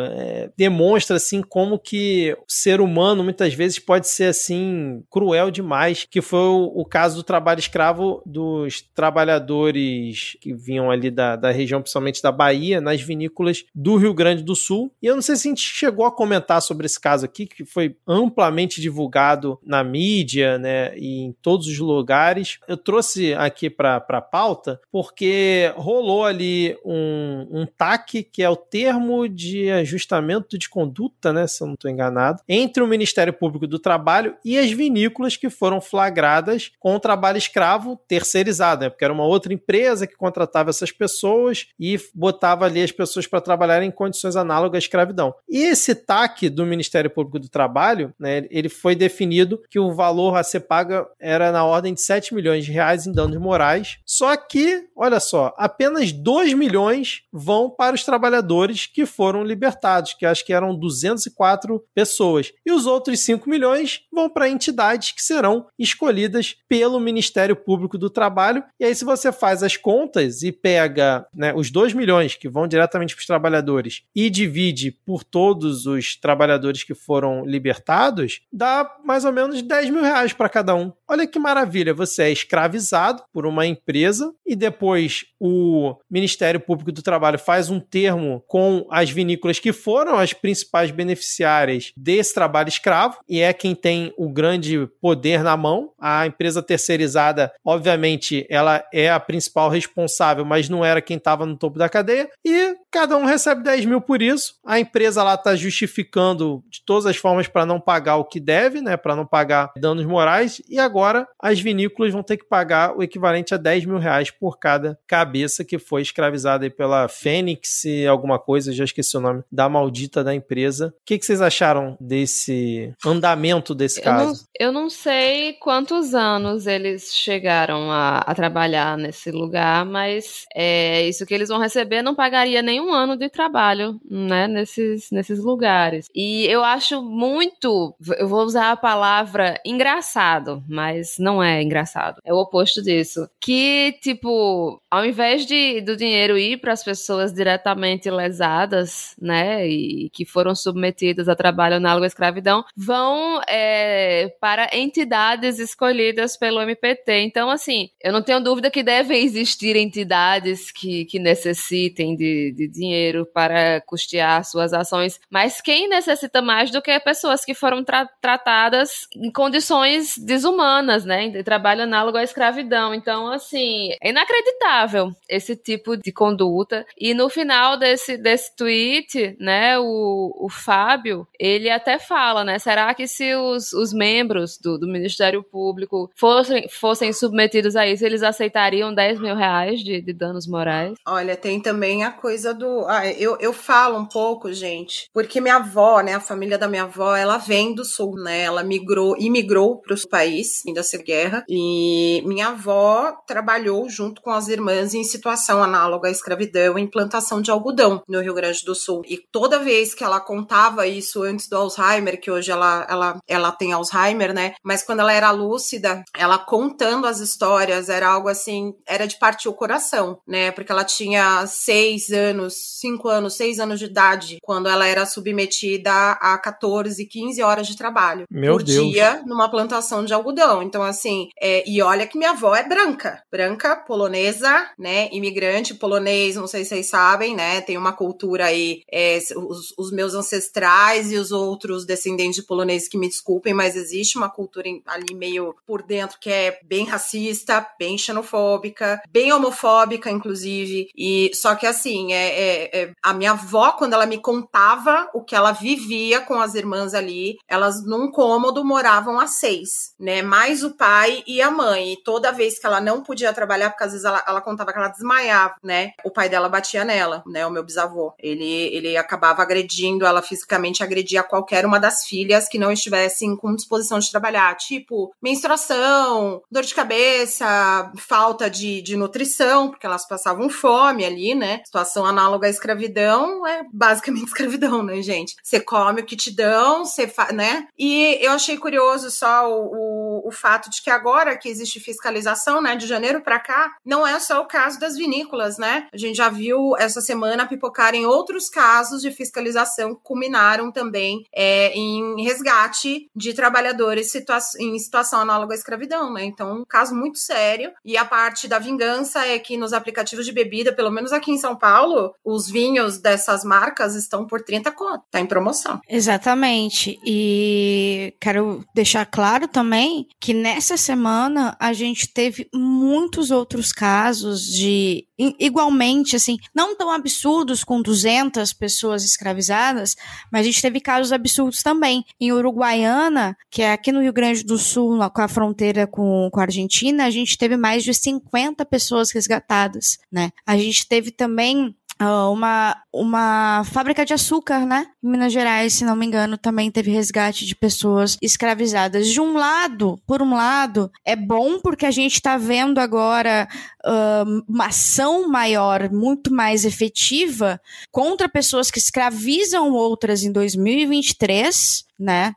demonstra 0.57 1.17
assim 1.17 1.43
como 1.43 1.79
que 1.79 2.37
o 2.39 2.45
ser 2.47 2.81
humano 2.81 3.23
muitas 3.23 3.55
vezes 3.55 3.79
pode 3.79 4.09
ser 4.09 4.25
assim 4.25 5.03
cruel 5.11 5.51
demais, 5.51 6.07
que 6.11 6.21
foi 6.21 6.41
o, 6.41 6.73
o 6.75 6.85
caso 6.85 7.17
do 7.17 7.23
trabalho 7.23 7.59
escravo 7.59 8.23
dos 8.25 8.83
trabalhadores 8.95 10.37
que 10.41 10.55
vinham 10.55 10.91
ali 10.91 11.11
da, 11.11 11.37
da 11.37 11.51
região, 11.51 11.81
principalmente 11.81 12.23
da 12.23 12.33
Bahia, 12.33 12.81
nas 12.81 13.01
vinícolas 13.01 13.65
do 13.75 13.97
Rio 13.97 14.15
Grande 14.15 14.43
do 14.43 14.55
Sul. 14.55 14.93
E 15.03 15.07
eu 15.07 15.15
não 15.15 15.23
sei 15.23 15.37
se 15.37 15.49
a 15.49 15.51
gente 15.51 15.63
chegou 15.63 16.07
a 16.07 16.13
comentar 16.13 16.61
sobre 16.63 16.87
esse 16.87 17.01
caso 17.01 17.25
aqui, 17.25 17.47
que 17.47 17.65
foi 17.65 17.97
amplamente 18.07 18.81
divulgado 18.81 19.59
na 19.63 19.85
mídia, 19.85 20.59
né, 20.59 20.97
e 20.97 21.21
em 21.21 21.33
todos 21.43 21.67
os 21.67 21.79
lugares. 21.79 22.59
Eu 22.67 22.77
trouxe 22.77 23.35
aqui 23.35 23.71
para 23.71 23.97
a 23.97 24.21
pauta 24.21 24.81
porque 24.91 25.73
rolou 25.77 26.25
ali 26.25 26.77
um, 26.85 27.47
um 27.51 27.67
TAC, 27.67 28.23
que 28.25 28.43
é 28.43 28.51
o 28.51 28.57
termo 28.57 29.29
de 29.29 29.71
ajustamento 29.71 30.16
de 30.59 30.69
conduta, 30.69 31.33
né, 31.33 31.47
se 31.47 31.63
eu 31.63 31.67
não 31.67 31.75
estou 31.75 31.91
enganado, 31.91 32.43
entre 32.49 32.83
o 32.83 32.87
Ministério 32.87 33.33
Público 33.33 33.67
do 33.67 33.79
Trabalho 33.79 34.37
e 34.45 34.59
as 34.59 34.71
vinícolas 34.71 35.37
que 35.37 35.51
foram 35.51 35.81
flagradas 35.81 36.73
com 36.79 36.95
o 36.95 37.01
trabalho 37.01 37.39
escravo 37.39 37.99
terceirizado, 38.09 38.83
né, 38.83 38.91
porque 38.91 39.05
era 39.05 39.13
uma 39.13 39.25
outra 39.25 39.53
empresa 39.53 40.07
que 40.07 40.17
contratava 40.17 40.71
essas 40.71 40.93
pessoas 40.93 41.67
e 41.79 41.99
botava 42.15 42.65
ali 42.65 42.83
as 42.83 42.93
pessoas 42.93 43.27
para 43.27 43.41
trabalhar 43.41 43.83
em 43.83 43.91
condições 43.91 44.37
análogas 44.37 44.77
à 44.77 44.79
escravidão. 44.79 45.35
E 45.49 45.59
esse 45.59 45.95
TAC 45.95 46.49
do 46.49 46.67
Ministério 46.67 47.11
Público 47.11 47.39
do 47.39 47.49
Trabalho, 47.49 48.13
né, 48.19 48.47
ele 48.51 48.69
foi 48.69 48.95
definido 48.95 49.63
que 49.71 49.79
o 49.79 49.93
valor 49.93 50.37
a 50.37 50.43
ser 50.43 50.61
pago 50.61 51.07
era 51.19 51.53
na 51.53 51.65
ordem 51.65 51.95
de 51.95 52.01
7 52.01 52.35
milhões 52.35 52.65
de 52.65 52.73
reais 52.73 53.07
em 53.07 53.13
danos 53.13 53.37
morais. 53.39 53.99
Só 54.05 54.37
que, 54.37 54.85
olha 54.95 55.21
só, 55.21 55.55
apenas 55.57 56.13
2 56.13 56.55
milhões 56.55 57.23
vão 57.33 57.71
para 57.71 57.95
os 57.95 58.05
trabalhadores 58.05 58.87
que 58.87 59.07
foram 59.07 59.45
libertados, 59.45 59.96
que 60.19 60.27
acho 60.27 60.45
que 60.45 60.53
eram 60.53 60.75
204 60.75 61.83
pessoas. 61.95 62.53
E 62.65 62.73
os 62.73 62.87
outros 62.87 63.21
5 63.21 63.49
milhões 63.49 64.03
vão 64.13 64.29
para 64.29 64.49
entidades 64.49 65.13
que 65.13 65.23
serão 65.23 65.67
escolhidas 65.79 66.57
pelo 66.69 67.01
Ministério 67.01 67.57
Público 67.57 67.99
do 67.99 68.11
Trabalho. 68.11 68.65
E 68.79 68.85
aí, 68.85 68.95
se 68.95 69.05
você 69.05 69.33
faz 69.33 69.63
as 69.63 69.77
contas 69.77 70.43
e 70.43 70.53
pega 70.53 71.27
né, 71.35 71.53
os 71.55 71.71
2 71.71 71.93
milhões 71.93 72.35
que 72.35 72.49
vão 72.49 72.67
diretamente 72.67 73.15
para 73.15 73.21
os 73.21 73.27
trabalhadores 73.27 74.03
e 74.15 74.31
divide 74.31 74.91
por 74.91 75.25
todos 75.25 75.87
os 75.87 76.17
trabalhadores 76.17 76.83
que 76.83 76.95
foram 76.95 77.45
libertados, 77.45 78.41
dá 78.53 78.97
mais 79.05 79.25
ou 79.25 79.33
menos 79.33 79.63
10 79.63 79.91
mil 79.91 80.03
reais 80.03 80.33
para 80.33 80.49
cada 80.49 80.75
um. 80.75 80.93
Olha 81.09 81.27
que 81.27 81.39
maravilha, 81.39 81.95
você 81.95 82.25
é 82.25 82.33
escravizado 82.33 83.23
por 83.33 83.47
uma 83.47 83.67
empresa 83.67 84.35
e 84.47 84.57
depois 84.57 85.25
o 85.39 85.95
Ministério 86.11 86.61
Público 86.61 86.93
do 86.93 87.03
Trabalho 87.03 87.39
faz 87.39 87.71
um 87.71 87.79
termo 87.79 88.43
com 88.47 88.87
as 88.91 89.11
vinícolas 89.11 89.59
que 89.59 89.73
foram 89.87 90.19
as 90.19 90.33
principais 90.33 90.91
beneficiárias 90.91 91.93
desse 91.97 92.35
trabalho 92.35 92.69
escravo 92.69 93.19
e 93.29 93.41
é 93.41 93.53
quem 93.53 93.73
tem 93.73 94.13
o 94.19 94.29
grande 94.29 94.89
poder 95.01 95.45
na 95.45 95.57
mão. 95.57 95.93
A 95.97 96.27
empresa 96.27 96.61
terceirizada, 96.61 97.53
obviamente, 97.65 98.45
ela 98.51 98.85
é 98.93 99.09
a 99.09 99.21
principal 99.21 99.71
responsável, 99.71 100.45
mas 100.45 100.69
não 100.69 100.85
era 100.85 101.01
quem 101.01 101.19
estava 101.19 101.47
no 101.47 101.57
topo 101.57 101.79
da 101.79 101.89
cadeia 101.89 102.29
e 102.45 102.75
cada 102.91 103.17
um 103.17 103.27
recebe 103.27 103.63
10 103.63 103.85
mil 103.85 104.01
por 104.01 104.21
isso. 104.21 104.55
A 104.67 104.81
empresa 104.81 105.23
lá 105.23 105.35
está 105.35 105.55
justificando 105.55 106.65
de 106.69 106.85
todas 106.85 107.07
as 107.07 107.17
formas 107.17 107.47
para 107.47 107.65
não 107.65 107.79
pagar 107.79 108.17
o 108.17 108.25
que 108.25 108.41
deve, 108.41 108.81
né, 108.81 108.97
para 108.97 109.15
não 109.15 109.25
pagar 109.25 109.71
danos 109.77 110.05
morais 110.05 110.61
e 110.69 110.81
agora 110.81 111.29
as 111.41 111.61
vinícolas 111.61 112.13
vão 112.13 112.25
ter 112.25 112.39
que 112.39 112.49
pagar 112.49 112.97
o 112.99 113.05
equivalente 113.05 113.55
a 113.55 113.57
10 113.57 113.85
mil 113.85 113.99
reais 113.99 114.33
por 114.33 114.59
cada 114.59 114.99
cabeça 115.07 115.65
que 115.65 115.79
foi 115.79 116.03
escravizada 116.03 116.69
pela 116.69 117.07
Fênix, 117.07 117.85
alguma 118.11 118.37
coisa, 118.37 118.73
já 118.73 118.83
esqueci 118.83 119.17
o 119.17 119.21
nome, 119.21 119.45
da 119.53 119.76
maldita 119.77 120.25
da 120.25 120.35
empresa. 120.35 120.89
O 120.89 121.05
que, 121.05 121.19
que 121.19 121.27
vocês 121.27 121.41
acharam 121.41 121.97
desse 122.01 122.93
andamento 123.05 123.75
desse 123.75 124.01
caso? 124.01 124.47
Eu 124.59 124.73
não, 124.73 124.77
eu 124.77 124.83
não 124.83 124.91
sei 124.91 125.53
quantos 125.55 126.15
anos 126.15 126.67
eles 126.67 127.15
chegaram 127.15 127.91
a, 127.91 128.19
a 128.19 128.35
trabalhar 128.35 128.97
nesse 128.97 129.31
lugar, 129.31 129.85
mas 129.85 130.45
é, 130.55 131.07
isso 131.07 131.27
que 131.27 131.35
eles 131.35 131.49
vão 131.49 131.59
receber 131.59 132.03
não 132.03 132.15
pagaria 132.15 132.63
nenhum 132.63 132.93
ano 132.93 133.17
de 133.17 133.29
trabalho, 133.29 134.01
né, 134.11 134.49
nesses, 134.49 135.09
nesses 135.11 135.43
lugares. 135.43 136.07
E 136.15 136.47
eu 136.47 136.65
acho 136.65 137.03
muito, 137.03 137.95
eu 138.19 138.29
vou 138.29 138.45
usar 138.45 138.73
a 138.73 138.77
palavra 138.77 139.61
engraçado, 139.65 140.63
mas 140.69 141.17
não 141.19 141.43
é 141.43 141.63
engraçado. 141.63 142.21
É 142.25 142.33
o 142.33 142.39
oposto 142.39 142.83
disso. 142.83 143.29
Que, 143.41 143.97
tipo, 144.03 144.81
ao 144.91 145.05
invés 145.05 145.45
de 145.45 145.81
do 145.83 145.97
dinheiro 145.97 146.39
ir 146.39 146.61
para 146.61 146.73
as 146.73 146.83
pessoas 146.83 147.33
diretamente 147.33 148.11
lesadas, 148.11 149.15
né, 149.21 149.66
e 149.67 150.11
que 150.11 150.25
foram 150.25 150.55
submetidas 150.55 151.29
a 151.29 151.37
trabalho 151.37 151.77
análogo 151.77 152.05
à 152.05 152.07
escravidão, 152.07 152.65
vão 152.77 153.41
é, 153.49 154.29
para 154.41 154.69
entidades 154.73 155.59
escolhidas 155.59 156.37
pelo 156.37 156.61
MPT. 156.61 157.21
Então, 157.21 157.51
assim, 157.51 157.91
eu 158.03 158.13
não 158.13 158.23
tenho 158.23 158.41
dúvida 158.41 158.71
que 158.71 158.83
devem 158.83 159.23
existir 159.23 159.77
entidades 159.77 160.71
que, 160.71 161.05
que 161.05 161.19
necessitem 161.19 162.17
de, 162.17 162.53
de 162.53 162.69
dinheiro 162.69 163.27
para 163.27 163.81
custear 163.83 164.45
suas 164.45 164.73
ações, 164.73 165.21
mas 165.31 165.61
quem 165.61 165.89
necessita 165.89 166.41
mais 166.41 166.71
do 166.71 166.83
que 166.83 166.99
pessoas 167.01 167.45
que 167.45 167.55
foram 167.55 167.85
tra 167.85 168.07
tratadas 168.21 169.07
em 169.15 169.31
condições 169.31 170.17
desumanas, 170.19 171.05
né, 171.05 171.29
de 171.29 171.43
trabalho 171.43 171.83
análogo 171.83 172.19
à 172.19 172.23
escravidão. 172.23 172.95
Então, 172.95 173.29
assim, 173.29 173.91
é 174.03 174.11
inacreditável 174.11 175.11
esse 175.29 175.57
tipo 175.57 175.97
de 175.97 176.13
conduta. 176.13 176.87
E 176.99 177.15
no 177.15 177.29
final 177.29 177.77
desse, 177.77 178.17
desse 178.17 178.55
tweet, 178.57 179.37
né, 179.41 179.56
o, 179.79 180.35
o 180.39 180.49
Fábio, 180.49 181.27
ele 181.39 181.71
até 181.71 181.99
fala, 181.99 182.45
né, 182.45 182.59
será 182.59 182.93
que 182.95 183.07
se 183.07 183.35
os, 183.35 183.73
os 183.73 183.93
membros 183.93 184.59
do, 184.59 184.79
do 184.79 184.87
Ministério 184.87 185.43
Público 185.43 186.11
fossem, 186.15 186.69
fossem 186.69 187.13
submetidos 187.13 187.77
a 187.77 187.87
isso, 187.87 188.05
eles 188.05 188.23
aceitariam 188.23 188.95
10 188.95 189.21
mil 189.21 189.35
reais 189.35 189.81
de, 189.81 190.01
de 190.01 190.13
danos 190.13 190.47
morais? 190.47 190.95
Olha, 191.07 191.37
tem 191.37 191.61
também 191.61 192.05
a 192.05 192.11
coisa 192.11 192.53
do... 192.53 192.85
Ah, 192.87 193.07
eu, 193.07 193.37
eu 193.41 193.53
falo 193.53 193.99
um 193.99 194.07
pouco, 194.07 194.53
gente, 194.53 195.09
porque 195.13 195.41
minha 195.41 195.57
avó, 195.57 196.01
né, 196.01 196.15
a 196.15 196.21
família 196.21 196.59
da 196.59 196.69
minha 196.69 196.85
avó, 196.85 197.15
ela 197.15 197.39
vem 197.39 197.75
do 197.75 197.85
Sul, 197.85 198.15
né, 198.17 198.43
ela 198.43 198.63
migrou, 198.63 199.17
imigrou 199.19 199.81
para 199.81 199.95
o 199.95 200.09
país, 200.09 200.63
ainda 200.67 200.83
ser 200.83 201.03
guerra, 201.03 201.45
e 201.49 202.23
minha 202.27 202.49
avó 202.49 203.13
trabalhou 203.27 203.89
junto 203.89 204.21
com 204.21 204.31
as 204.31 204.49
irmãs 204.49 204.95
em 204.95 205.05
situação 205.05 205.63
análoga 205.63 206.09
à 206.09 206.11
escravidão 206.11 206.79
em 206.79 206.87
plantação 206.87 207.41
de 207.41 207.51
algodão 207.51 208.03
no 208.09 208.21
Rio 208.21 208.35
Grande 208.35 208.65
do 208.65 208.75
Sul. 208.75 209.03
E 209.07 209.19
toda 209.19 209.46
vez 209.59 209.95
que 209.95 210.05
ela 210.05 210.21
contava 210.21 210.87
isso 210.87 211.23
antes 211.23 211.49
do 211.49 211.57
Alzheimer, 211.57 212.21
que 212.21 212.31
hoje 212.31 212.51
ela, 212.51 212.87
ela, 212.89 213.19
ela 213.27 213.51
tem 213.51 213.73
Alzheimer, 213.73 214.35
né? 214.35 214.55
Mas 214.63 214.83
quando 214.83 215.01
ela 215.01 215.13
era 215.13 215.31
lúcida, 215.31 216.05
ela 216.17 216.39
contando 216.39 217.07
as 217.07 217.21
histórias 217.21 217.89
era 217.89 218.09
algo 218.09 218.29
assim, 218.29 218.75
era 218.87 219.07
de 219.07 219.19
partir 219.19 219.49
o 219.49 219.55
coração, 219.55 220.19
né? 220.27 220.51
Porque 220.51 220.71
ela 220.71 220.85
tinha 220.85 221.47
seis 221.47 222.11
anos, 222.11 222.55
cinco 222.79 223.09
anos, 223.09 223.35
seis 223.35 223.59
anos 223.59 223.79
de 223.79 223.87
idade 223.87 224.39
quando 224.43 224.69
ela 224.69 224.87
era 224.87 225.07
submetida 225.07 225.93
a 225.93 226.37
14, 226.39 227.07
15 227.07 227.43
horas 227.43 227.67
de 227.67 227.77
trabalho 227.77 228.27
Meu 228.31 228.57
por 228.57 228.63
Deus. 228.63 228.93
dia 228.93 229.23
numa 229.27 229.51
plantação 229.51 230.05
de 230.05 230.13
algodão. 230.13 230.63
Então, 230.63 230.83
assim, 230.83 231.29
é, 231.41 231.69
e 231.69 231.81
olha 231.81 232.07
que 232.07 232.19
minha 232.19 232.31
avó 232.31 232.55
é 232.55 232.63
branca, 232.63 233.23
branca, 233.31 233.77
polonesa, 233.77 234.69
né? 234.79 235.09
Imigrante 235.11 235.75
polonês, 235.75 236.37
não 236.37 236.47
sei 236.47 236.63
se 236.63 236.71
vocês 236.71 236.87
sabem, 236.87 237.35
né? 237.35 237.47
né? 237.47 237.61
Tem 237.61 237.79
uma 237.79 237.93
cultura 237.93 238.47
aí, 238.47 238.83
é, 238.91 239.19
os, 239.37 239.75
os, 239.77 239.91
meus 239.93 240.15
ancestrais 240.15 241.13
e 241.13 241.17
os 241.17 241.31
outros 241.31 241.85
descendentes 241.85 242.37
de 242.37 242.47
poloneses 242.47 242.89
que 242.89 242.99
me 242.99 243.09
desculpem, 243.09 243.55
mas 243.55 243.77
existe 243.77 244.19
uma 244.19 244.29
cultura 244.29 244.69
ali 244.87 245.15
meio 245.15 245.55
por 245.67 245.83
dentro 245.83 246.19
que 246.21 246.31
é 246.31 246.59
bem 246.65 246.85
racista, 246.85 247.67
bem 247.79 247.97
xenofóbica, 247.97 249.01
bem 249.09 249.33
homofóbica, 249.33 250.11
inclusive. 250.11 250.89
E 250.97 251.31
só 251.35 251.55
que 251.55 251.67
assim, 251.67 252.13
é, 252.13 252.27
é, 252.27 252.83
é 252.83 252.93
a 253.03 253.13
minha 253.13 253.33
avó, 253.33 253.73
quando 253.73 253.93
ela 253.93 254.07
me 254.07 254.19
contava 254.19 255.09
o 255.15 255.23
que 255.23 255.35
ela 255.35 255.53
vivia 255.53 256.21
com 256.21 256.41
as 256.41 256.55
irmãs 256.55 256.95
ali, 256.95 257.37
elas 257.49 257.85
num 257.85 258.11
cômodo 258.11 258.65
moravam 258.65 259.21
a 259.21 259.27
seis, 259.27 259.95
né? 259.99 260.23
Mais 260.23 260.65
o 260.65 260.77
pai 260.77 261.23
e 261.27 261.41
a 261.41 261.51
mãe. 261.51 261.93
E 261.93 262.03
toda 262.03 262.33
vez 262.33 262.59
que 262.59 262.67
ela 262.67 262.81
não 262.81 263.03
podia 263.03 263.33
trabalhar, 263.33 263.71
porque 263.71 263.85
às 263.85 263.93
vezes 263.93 264.05
ela, 264.05 264.25
ela 264.27 264.41
contava 264.41 264.73
que 264.73 264.79
ela 264.79 264.89
desmaiava, 264.89 265.55
né? 265.63 265.93
O 266.05 266.11
pai 266.11 266.29
dela 266.29 266.49
batia 266.49 266.85
nela, 266.85 267.23
né? 267.27 267.47
O 267.47 267.51
meu 267.51 267.63
bisavô. 267.63 268.15
Ele, 268.19 268.45
ele 268.75 268.97
acabava 268.97 269.26
agredindo 269.31 270.07
ela 270.07 270.23
fisicamente, 270.23 270.83
agredia 270.83 271.23
qualquer 271.23 271.65
uma 271.65 271.79
das 271.79 272.05
filhas 272.05 272.49
que 272.49 272.59
não 272.59 272.73
estivessem 272.73 273.37
com 273.37 273.55
disposição 273.55 273.99
de 273.99 274.11
trabalhar. 274.11 274.55
Tipo, 274.57 275.13
menstruação, 275.23 276.43
dor 276.51 276.63
de 276.63 276.75
cabeça, 276.75 277.93
falta 277.97 278.49
de, 278.51 278.83
de 278.83 278.97
nutrição, 278.97 279.71
porque 279.71 279.87
elas 279.87 280.07
passavam 280.07 280.49
fome 280.49 281.05
ali, 281.05 281.35
né? 281.35 281.63
Situação 281.65 282.05
análoga 282.05 282.47
à 282.47 282.51
escravidão 282.51 283.47
é 283.47 283.63
basicamente 283.73 284.27
escravidão, 284.29 284.83
né, 284.83 285.03
gente? 285.03 285.35
Você 285.43 285.61
come 285.61 286.03
o 286.03 286.05
que 286.05 286.17
te 286.17 286.31
dão, 286.31 286.85
você 286.85 287.07
fa... 287.07 287.33
né? 287.33 287.67
E 287.79 288.19
eu 288.21 288.33
achei 288.33 288.57
curioso 288.57 289.11
só 289.11 289.51
o, 289.51 290.23
o, 290.25 290.29
o 290.29 290.33
fato 290.33 290.71
de 290.71 290.83
que 290.83 290.91
agora 290.91 291.37
que 291.37 291.49
existe 291.49 291.81
fiscalização, 291.81 292.61
né, 292.61 292.77
de 292.77 292.87
janeiro 292.87 293.21
para 293.23 293.39
cá, 293.39 293.73
não 293.85 294.07
é 294.07 294.19
só 294.19 294.41
o 294.41 294.47
caso 294.47 294.79
das 294.79 294.97
vinícolas, 294.97 295.59
né? 295.59 295.89
A 295.93 295.97
gente 295.97 296.17
já 296.17 296.29
viu 296.29 296.77
essa 296.77 297.01
semana 297.01 297.47
pipocarem 297.47 298.07
outros 298.07 298.49
casos 298.49 299.03
de 299.03 299.11
fiscalização 299.17 299.95
culminaram 299.95 300.71
também 300.71 301.25
é, 301.35 301.73
em 301.75 302.23
resgate 302.23 303.09
de 303.15 303.33
trabalhadores 303.35 304.11
situa 304.11 304.39
em 304.59 304.79
situação 304.79 305.21
análoga 305.21 305.55
à 305.55 305.57
escravidão, 305.57 306.13
né? 306.13 306.25
Então, 306.25 306.61
um 306.61 306.65
caso 306.65 306.95
muito 306.95 307.19
sério. 307.19 307.73
E 307.85 307.97
a 307.97 308.05
parte 308.05 308.47
da 308.47 308.59
vingança 308.59 309.27
é 309.27 309.39
que 309.39 309.57
nos 309.57 309.73
aplicativos 309.73 310.27
de 310.27 310.33
bebida, 310.33 310.73
pelo 310.73 310.91
menos 310.91 311.13
aqui 311.13 311.31
em 311.31 311.39
São 311.39 311.57
Paulo, 311.57 312.15
os 312.25 312.49
vinhos 312.49 312.99
dessas 312.99 313.45
marcas 313.45 313.95
estão 313.95 314.27
por 314.27 314.43
30 314.43 314.71
conto. 314.73 315.05
Tá 315.11 315.21
em 315.21 315.27
promoção. 315.27 315.81
Exatamente. 315.89 316.99
E 317.05 318.15
quero 318.21 318.65
deixar 318.75 319.07
claro 319.07 319.49
também 319.49 320.07
que 320.21 320.35
nessa 320.35 320.77
semana 320.77 321.57
a 321.59 321.73
gente 321.73 322.13
teve 322.13 322.49
muitos 322.55 323.31
outros 323.31 323.73
casos 323.73 324.43
de 324.43 325.07
igualmente 325.19 326.17
assim, 326.17 326.39
não 326.55 326.77
tão 326.77 326.91
absurdos 326.91 327.65
com 327.65 327.81
200 327.81 328.53
pessoas 328.53 329.05
escravizadas, 329.05 329.97
mas 330.31 330.43
a 330.43 330.45
gente 330.45 330.61
teve 330.61 330.81
casos 330.81 331.13
absurdos 331.13 331.63
também. 331.63 332.05
Em 332.21 332.33
Uruguaiana, 332.33 333.37
que 333.51 333.63
é 333.63 333.73
aqui 333.73 333.91
no 333.91 334.03
Rio 334.03 334.13
Grande 334.13 334.45
do 334.45 334.59
Sul, 334.59 334.99
com 335.11 335.23
a 335.23 335.29
fronteira 335.29 335.87
com, 335.87 336.29
com 336.31 336.41
a 336.41 336.45
Argentina, 336.45 337.05
a 337.05 337.11
gente 337.11 337.39
teve 337.39 337.57
mais 337.57 337.83
de 337.85 337.95
50 337.95 338.65
pessoas 338.67 339.11
resgatadas, 339.11 339.99
né? 340.11 340.31
A 340.47 340.57
gente 340.57 340.87
teve 340.87 341.11
também 341.11 341.75
uma, 342.05 342.77
uma 342.93 343.63
fábrica 343.65 344.05
de 344.05 344.13
açúcar, 344.13 344.67
né? 344.67 344.87
Em 345.03 345.09
Minas 345.09 345.33
Gerais, 345.33 345.73
se 345.73 345.85
não 345.85 345.97
me 345.97 346.07
engano, 346.07 346.37
também 346.37 346.71
teve 346.71 346.91
resgate 346.91 347.47
de 347.47 347.55
pessoas 347.55 348.19
escravizadas. 348.21 349.09
De 349.09 349.21
um 349.21 349.35
lado, 349.35 349.99
por 350.07 350.21
um 350.21 350.35
lado, 350.35 350.91
é 351.05 351.17
bom 351.17 351.59
porque 351.61 351.87
a 351.87 351.91
gente 351.91 352.15
está 352.15 352.37
vendo 352.37 352.79
agora 352.79 353.49
uh, 353.85 354.45
uma 354.49 354.67
ação 354.67 355.29
maior, 355.29 355.91
muito 355.91 356.33
mais 356.33 356.65
efetiva 356.65 357.61
contra 357.91 358.29
pessoas 358.29 358.71
que 358.71 358.79
escravizam 358.79 359.73
outras 359.73 360.23
em 360.23 360.31
2023 360.31 361.86
né? 361.99 362.35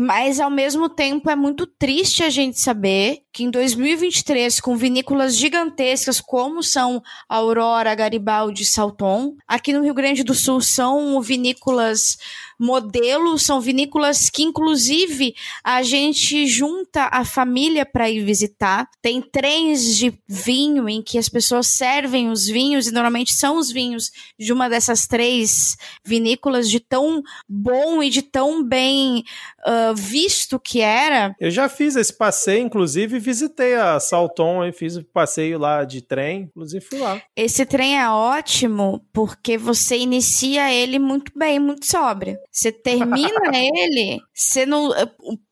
Mas 0.00 0.38
ao 0.38 0.50
mesmo 0.50 0.88
tempo 0.88 1.28
é 1.28 1.34
muito 1.34 1.66
triste 1.66 2.22
a 2.22 2.30
gente 2.30 2.60
saber 2.60 3.18
que 3.32 3.44
em 3.44 3.50
2023, 3.50 4.60
com 4.60 4.76
vinícolas 4.76 5.36
gigantescas 5.36 6.20
como 6.20 6.62
são 6.62 7.02
Aurora, 7.28 7.94
Garibaldi 7.94 8.62
e 8.62 8.66
Salton, 8.66 9.34
aqui 9.46 9.72
no 9.72 9.82
Rio 9.82 9.94
Grande 9.94 10.22
do 10.22 10.34
Sul 10.34 10.60
são 10.60 11.20
vinícolas 11.20 12.16
modelos, 12.62 13.42
são 13.42 13.60
vinícolas 13.60 14.30
que, 14.30 14.44
inclusive, 14.44 15.34
a 15.64 15.82
gente 15.82 16.46
junta 16.46 17.08
a 17.10 17.24
família 17.24 17.84
para 17.84 18.08
ir 18.08 18.24
visitar. 18.24 18.88
Tem 19.02 19.20
trens 19.20 19.96
de 19.96 20.16
vinho 20.28 20.88
em 20.88 21.02
que 21.02 21.18
as 21.18 21.28
pessoas 21.28 21.66
servem 21.66 22.30
os 22.30 22.46
vinhos, 22.46 22.86
e 22.86 22.92
normalmente 22.92 23.32
são 23.32 23.58
os 23.58 23.70
vinhos 23.70 24.10
de 24.38 24.52
uma 24.52 24.68
dessas 24.68 25.06
três 25.08 25.76
vinícolas, 26.04 26.70
de 26.70 26.78
tão 26.78 27.20
bom 27.48 28.00
e 28.02 28.08
de 28.08 28.22
tão 28.22 28.62
bem 28.62 29.24
uh, 29.66 29.94
visto 29.94 30.58
que 30.58 30.80
era. 30.80 31.34
Eu 31.40 31.50
já 31.50 31.68
fiz 31.68 31.96
esse 31.96 32.12
passeio, 32.12 32.64
inclusive 32.64 33.18
visitei 33.18 33.74
a 33.74 33.98
Salton 34.00 34.64
e 34.64 34.72
fiz 34.72 34.96
o 34.96 35.04
passeio 35.04 35.58
lá 35.58 35.84
de 35.84 36.02
trem, 36.02 36.42
inclusive 36.42 36.84
fui 36.84 36.98
lá. 36.98 37.20
Esse 37.36 37.64
trem 37.64 37.98
é 37.98 38.08
ótimo 38.08 39.04
porque 39.12 39.56
você 39.56 39.96
inicia 39.96 40.72
ele 40.72 40.98
muito 40.98 41.32
bem, 41.36 41.58
muito 41.58 41.86
sóbrio. 41.86 42.36
Você 42.50 42.72
termina 42.72 43.40
ele, 43.54 44.20
você 44.34 44.66
não. 44.66 44.90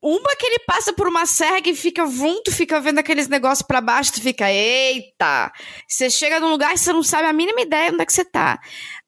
Uma 0.03 0.37
que 0.37 0.47
ele 0.47 0.59
passa 0.67 0.93
por 0.93 1.07
uma 1.07 1.27
serra 1.27 1.61
que 1.61 1.75
fica 1.75 2.07
junto, 2.07 2.51
fica 2.51 2.81
vendo 2.81 2.99
aqueles 2.99 3.29
negócios 3.29 3.67
para 3.67 3.81
baixo, 3.81 4.15
tu 4.15 4.21
fica, 4.21 4.51
eita! 4.51 5.53
Você 5.89 6.11
chega 6.11 6.41
num 6.41 6.51
lugar 6.51 6.75
e 6.75 6.79
você 6.79 6.93
não 6.93 7.03
sabe 7.03 7.29
a 7.29 7.33
mínima 7.33 7.61
ideia 7.61 7.93
onde 7.93 8.03
é 8.03 8.07
que 8.07 8.13
você 8.13 8.25
tá 8.25 8.59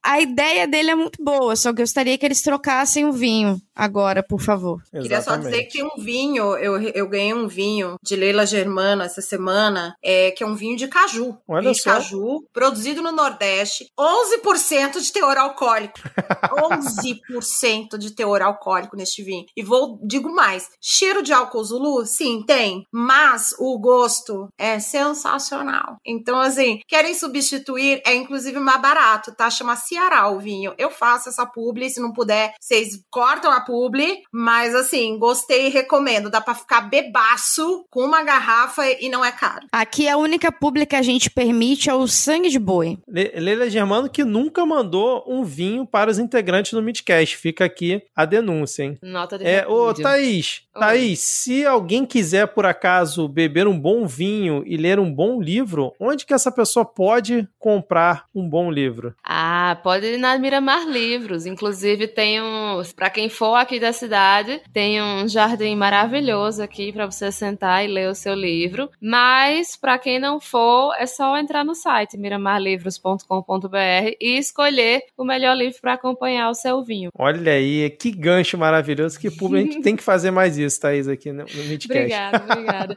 a 0.04 0.20
ideia 0.20 0.66
dele 0.66 0.90
é 0.90 0.94
muito 0.94 1.22
boa, 1.22 1.54
só 1.54 1.72
gostaria 1.72 2.18
que 2.18 2.26
eles 2.26 2.42
trocassem 2.42 3.06
o 3.06 3.12
vinho 3.12 3.60
agora, 3.74 4.22
por 4.22 4.40
favor. 4.40 4.82
Exatamente. 4.92 5.02
Queria 5.02 5.22
só 5.22 5.36
dizer 5.36 5.64
que 5.64 5.82
um 5.82 6.02
vinho, 6.02 6.56
eu, 6.56 6.80
eu 6.80 7.08
ganhei 7.08 7.32
um 7.32 7.46
vinho 7.46 7.96
de 8.02 8.16
Leila 8.16 8.44
Germano 8.44 9.02
essa 9.02 9.22
semana, 9.22 9.94
é, 10.02 10.30
que 10.32 10.42
é 10.42 10.46
um 10.46 10.54
vinho 10.54 10.76
de 10.76 10.88
caju. 10.88 11.38
Olha 11.46 11.62
vinho 11.62 11.74
só. 11.74 11.92
de 11.92 11.96
caju, 11.96 12.44
produzido 12.52 13.00
no 13.00 13.12
Nordeste, 13.12 13.86
11% 13.98 15.00
de 15.00 15.12
teor 15.12 15.36
alcoólico. 15.38 16.00
11% 16.52 17.96
de 17.96 18.10
teor 18.10 18.42
alcoólico 18.42 18.96
neste 18.96 19.22
vinho. 19.22 19.46
E 19.56 19.62
vou, 19.62 19.98
digo 20.04 20.32
mais, 20.34 20.68
cheiro 20.80 21.22
de 21.22 21.32
álcool 21.32 21.64
Zulu? 21.64 22.04
Sim, 22.04 22.42
tem, 22.46 22.84
mas 22.92 23.54
o 23.58 23.78
gosto 23.78 24.48
é 24.58 24.78
sensacional. 24.80 25.96
Então, 26.04 26.38
assim, 26.40 26.80
querem 26.88 27.14
substituir, 27.14 28.02
é 28.04 28.14
inclusive 28.14 28.58
mais 28.58 28.80
barato, 28.80 29.32
tá? 29.34 29.48
Chama-se 29.48 29.91
Ceará 29.92 30.26
o 30.30 30.40
vinho. 30.40 30.72
Eu 30.78 30.90
faço 30.90 31.28
essa 31.28 31.44
publi, 31.44 31.90
se 31.90 32.00
não 32.00 32.14
puder, 32.14 32.54
vocês 32.58 33.04
cortam 33.10 33.52
a 33.52 33.60
publi, 33.60 34.22
mas 34.32 34.74
assim, 34.74 35.18
gostei 35.18 35.66
e 35.66 35.68
recomendo. 35.68 36.30
Dá 36.30 36.40
pra 36.40 36.54
ficar 36.54 36.88
bebaço 36.88 37.84
com 37.90 38.00
uma 38.00 38.22
garrafa 38.22 38.86
e 38.88 39.10
não 39.10 39.22
é 39.22 39.30
caro. 39.30 39.66
Aqui 39.70 40.08
a 40.08 40.16
única 40.16 40.50
publi 40.50 40.86
que 40.86 40.96
a 40.96 41.02
gente 41.02 41.28
permite 41.28 41.90
é 41.90 41.94
o 41.94 42.08
sangue 42.08 42.48
de 42.48 42.58
boi. 42.58 42.98
Leila 43.06 43.68
Germano 43.68 44.08
que 44.08 44.24
nunca 44.24 44.64
mandou 44.64 45.24
um 45.28 45.44
vinho 45.44 45.84
para 45.84 46.10
os 46.10 46.18
integrantes 46.18 46.72
do 46.72 46.82
Midcast. 46.82 47.36
Fica 47.36 47.66
aqui 47.66 48.02
a 48.16 48.24
denúncia, 48.24 48.84
hein? 48.84 48.98
Nota 49.02 49.36
de 49.36 49.44
é, 49.44 49.68
Ô, 49.68 49.92
Thaís, 49.92 50.62
Oi. 50.74 50.80
Thaís, 50.80 51.20
se 51.20 51.66
alguém 51.66 52.06
quiser, 52.06 52.46
por 52.46 52.64
acaso, 52.64 53.28
beber 53.28 53.66
um 53.66 53.78
bom 53.78 54.06
vinho 54.06 54.62
e 54.64 54.78
ler 54.78 54.98
um 54.98 55.12
bom 55.12 55.38
livro, 55.38 55.92
onde 56.00 56.24
que 56.24 56.32
essa 56.32 56.50
pessoa 56.50 56.82
pode 56.82 57.46
comprar 57.58 58.24
um 58.34 58.48
bom 58.48 58.70
livro? 58.70 59.14
Ah, 59.22 59.78
pode 59.82 60.06
ir 60.06 60.18
na 60.18 60.38
Miramar 60.38 60.86
Livros. 60.86 61.46
Inclusive, 61.46 62.06
tem 62.06 62.40
um. 62.40 62.82
Para 62.94 63.10
quem 63.10 63.28
for 63.28 63.54
aqui 63.54 63.80
da 63.80 63.92
cidade, 63.92 64.60
tem 64.72 65.02
um 65.02 65.28
jardim 65.28 65.74
maravilhoso 65.76 66.62
aqui 66.62 66.92
para 66.92 67.06
você 67.06 67.32
sentar 67.32 67.84
e 67.84 67.88
ler 67.88 68.08
o 68.08 68.14
seu 68.14 68.34
livro. 68.34 68.90
Mas, 69.00 69.76
para 69.76 69.98
quem 69.98 70.18
não 70.18 70.40
for, 70.40 70.94
é 70.98 71.06
só 71.06 71.36
entrar 71.36 71.64
no 71.64 71.74
site 71.74 72.16
miramarlivros.com.br 72.16 74.16
e 74.20 74.38
escolher 74.38 75.02
o 75.16 75.24
melhor 75.24 75.56
livro 75.56 75.80
para 75.80 75.94
acompanhar 75.94 76.50
o 76.50 76.54
seu 76.54 76.82
vinho. 76.82 77.10
Olha 77.18 77.52
aí, 77.52 77.90
que 77.90 78.10
gancho 78.10 78.56
maravilhoso. 78.56 79.18
Que 79.18 79.30
público. 79.30 79.68
A 79.68 79.72
gente 79.72 79.82
tem 79.82 79.96
que 79.96 80.02
fazer 80.02 80.30
mais 80.30 80.58
isso, 80.58 80.80
Thaís, 80.80 81.08
aqui 81.08 81.32
no, 81.32 81.44
no 81.44 81.64
Midcast. 81.64 81.90
Obrigada, 81.90 82.44
obrigada. 82.44 82.96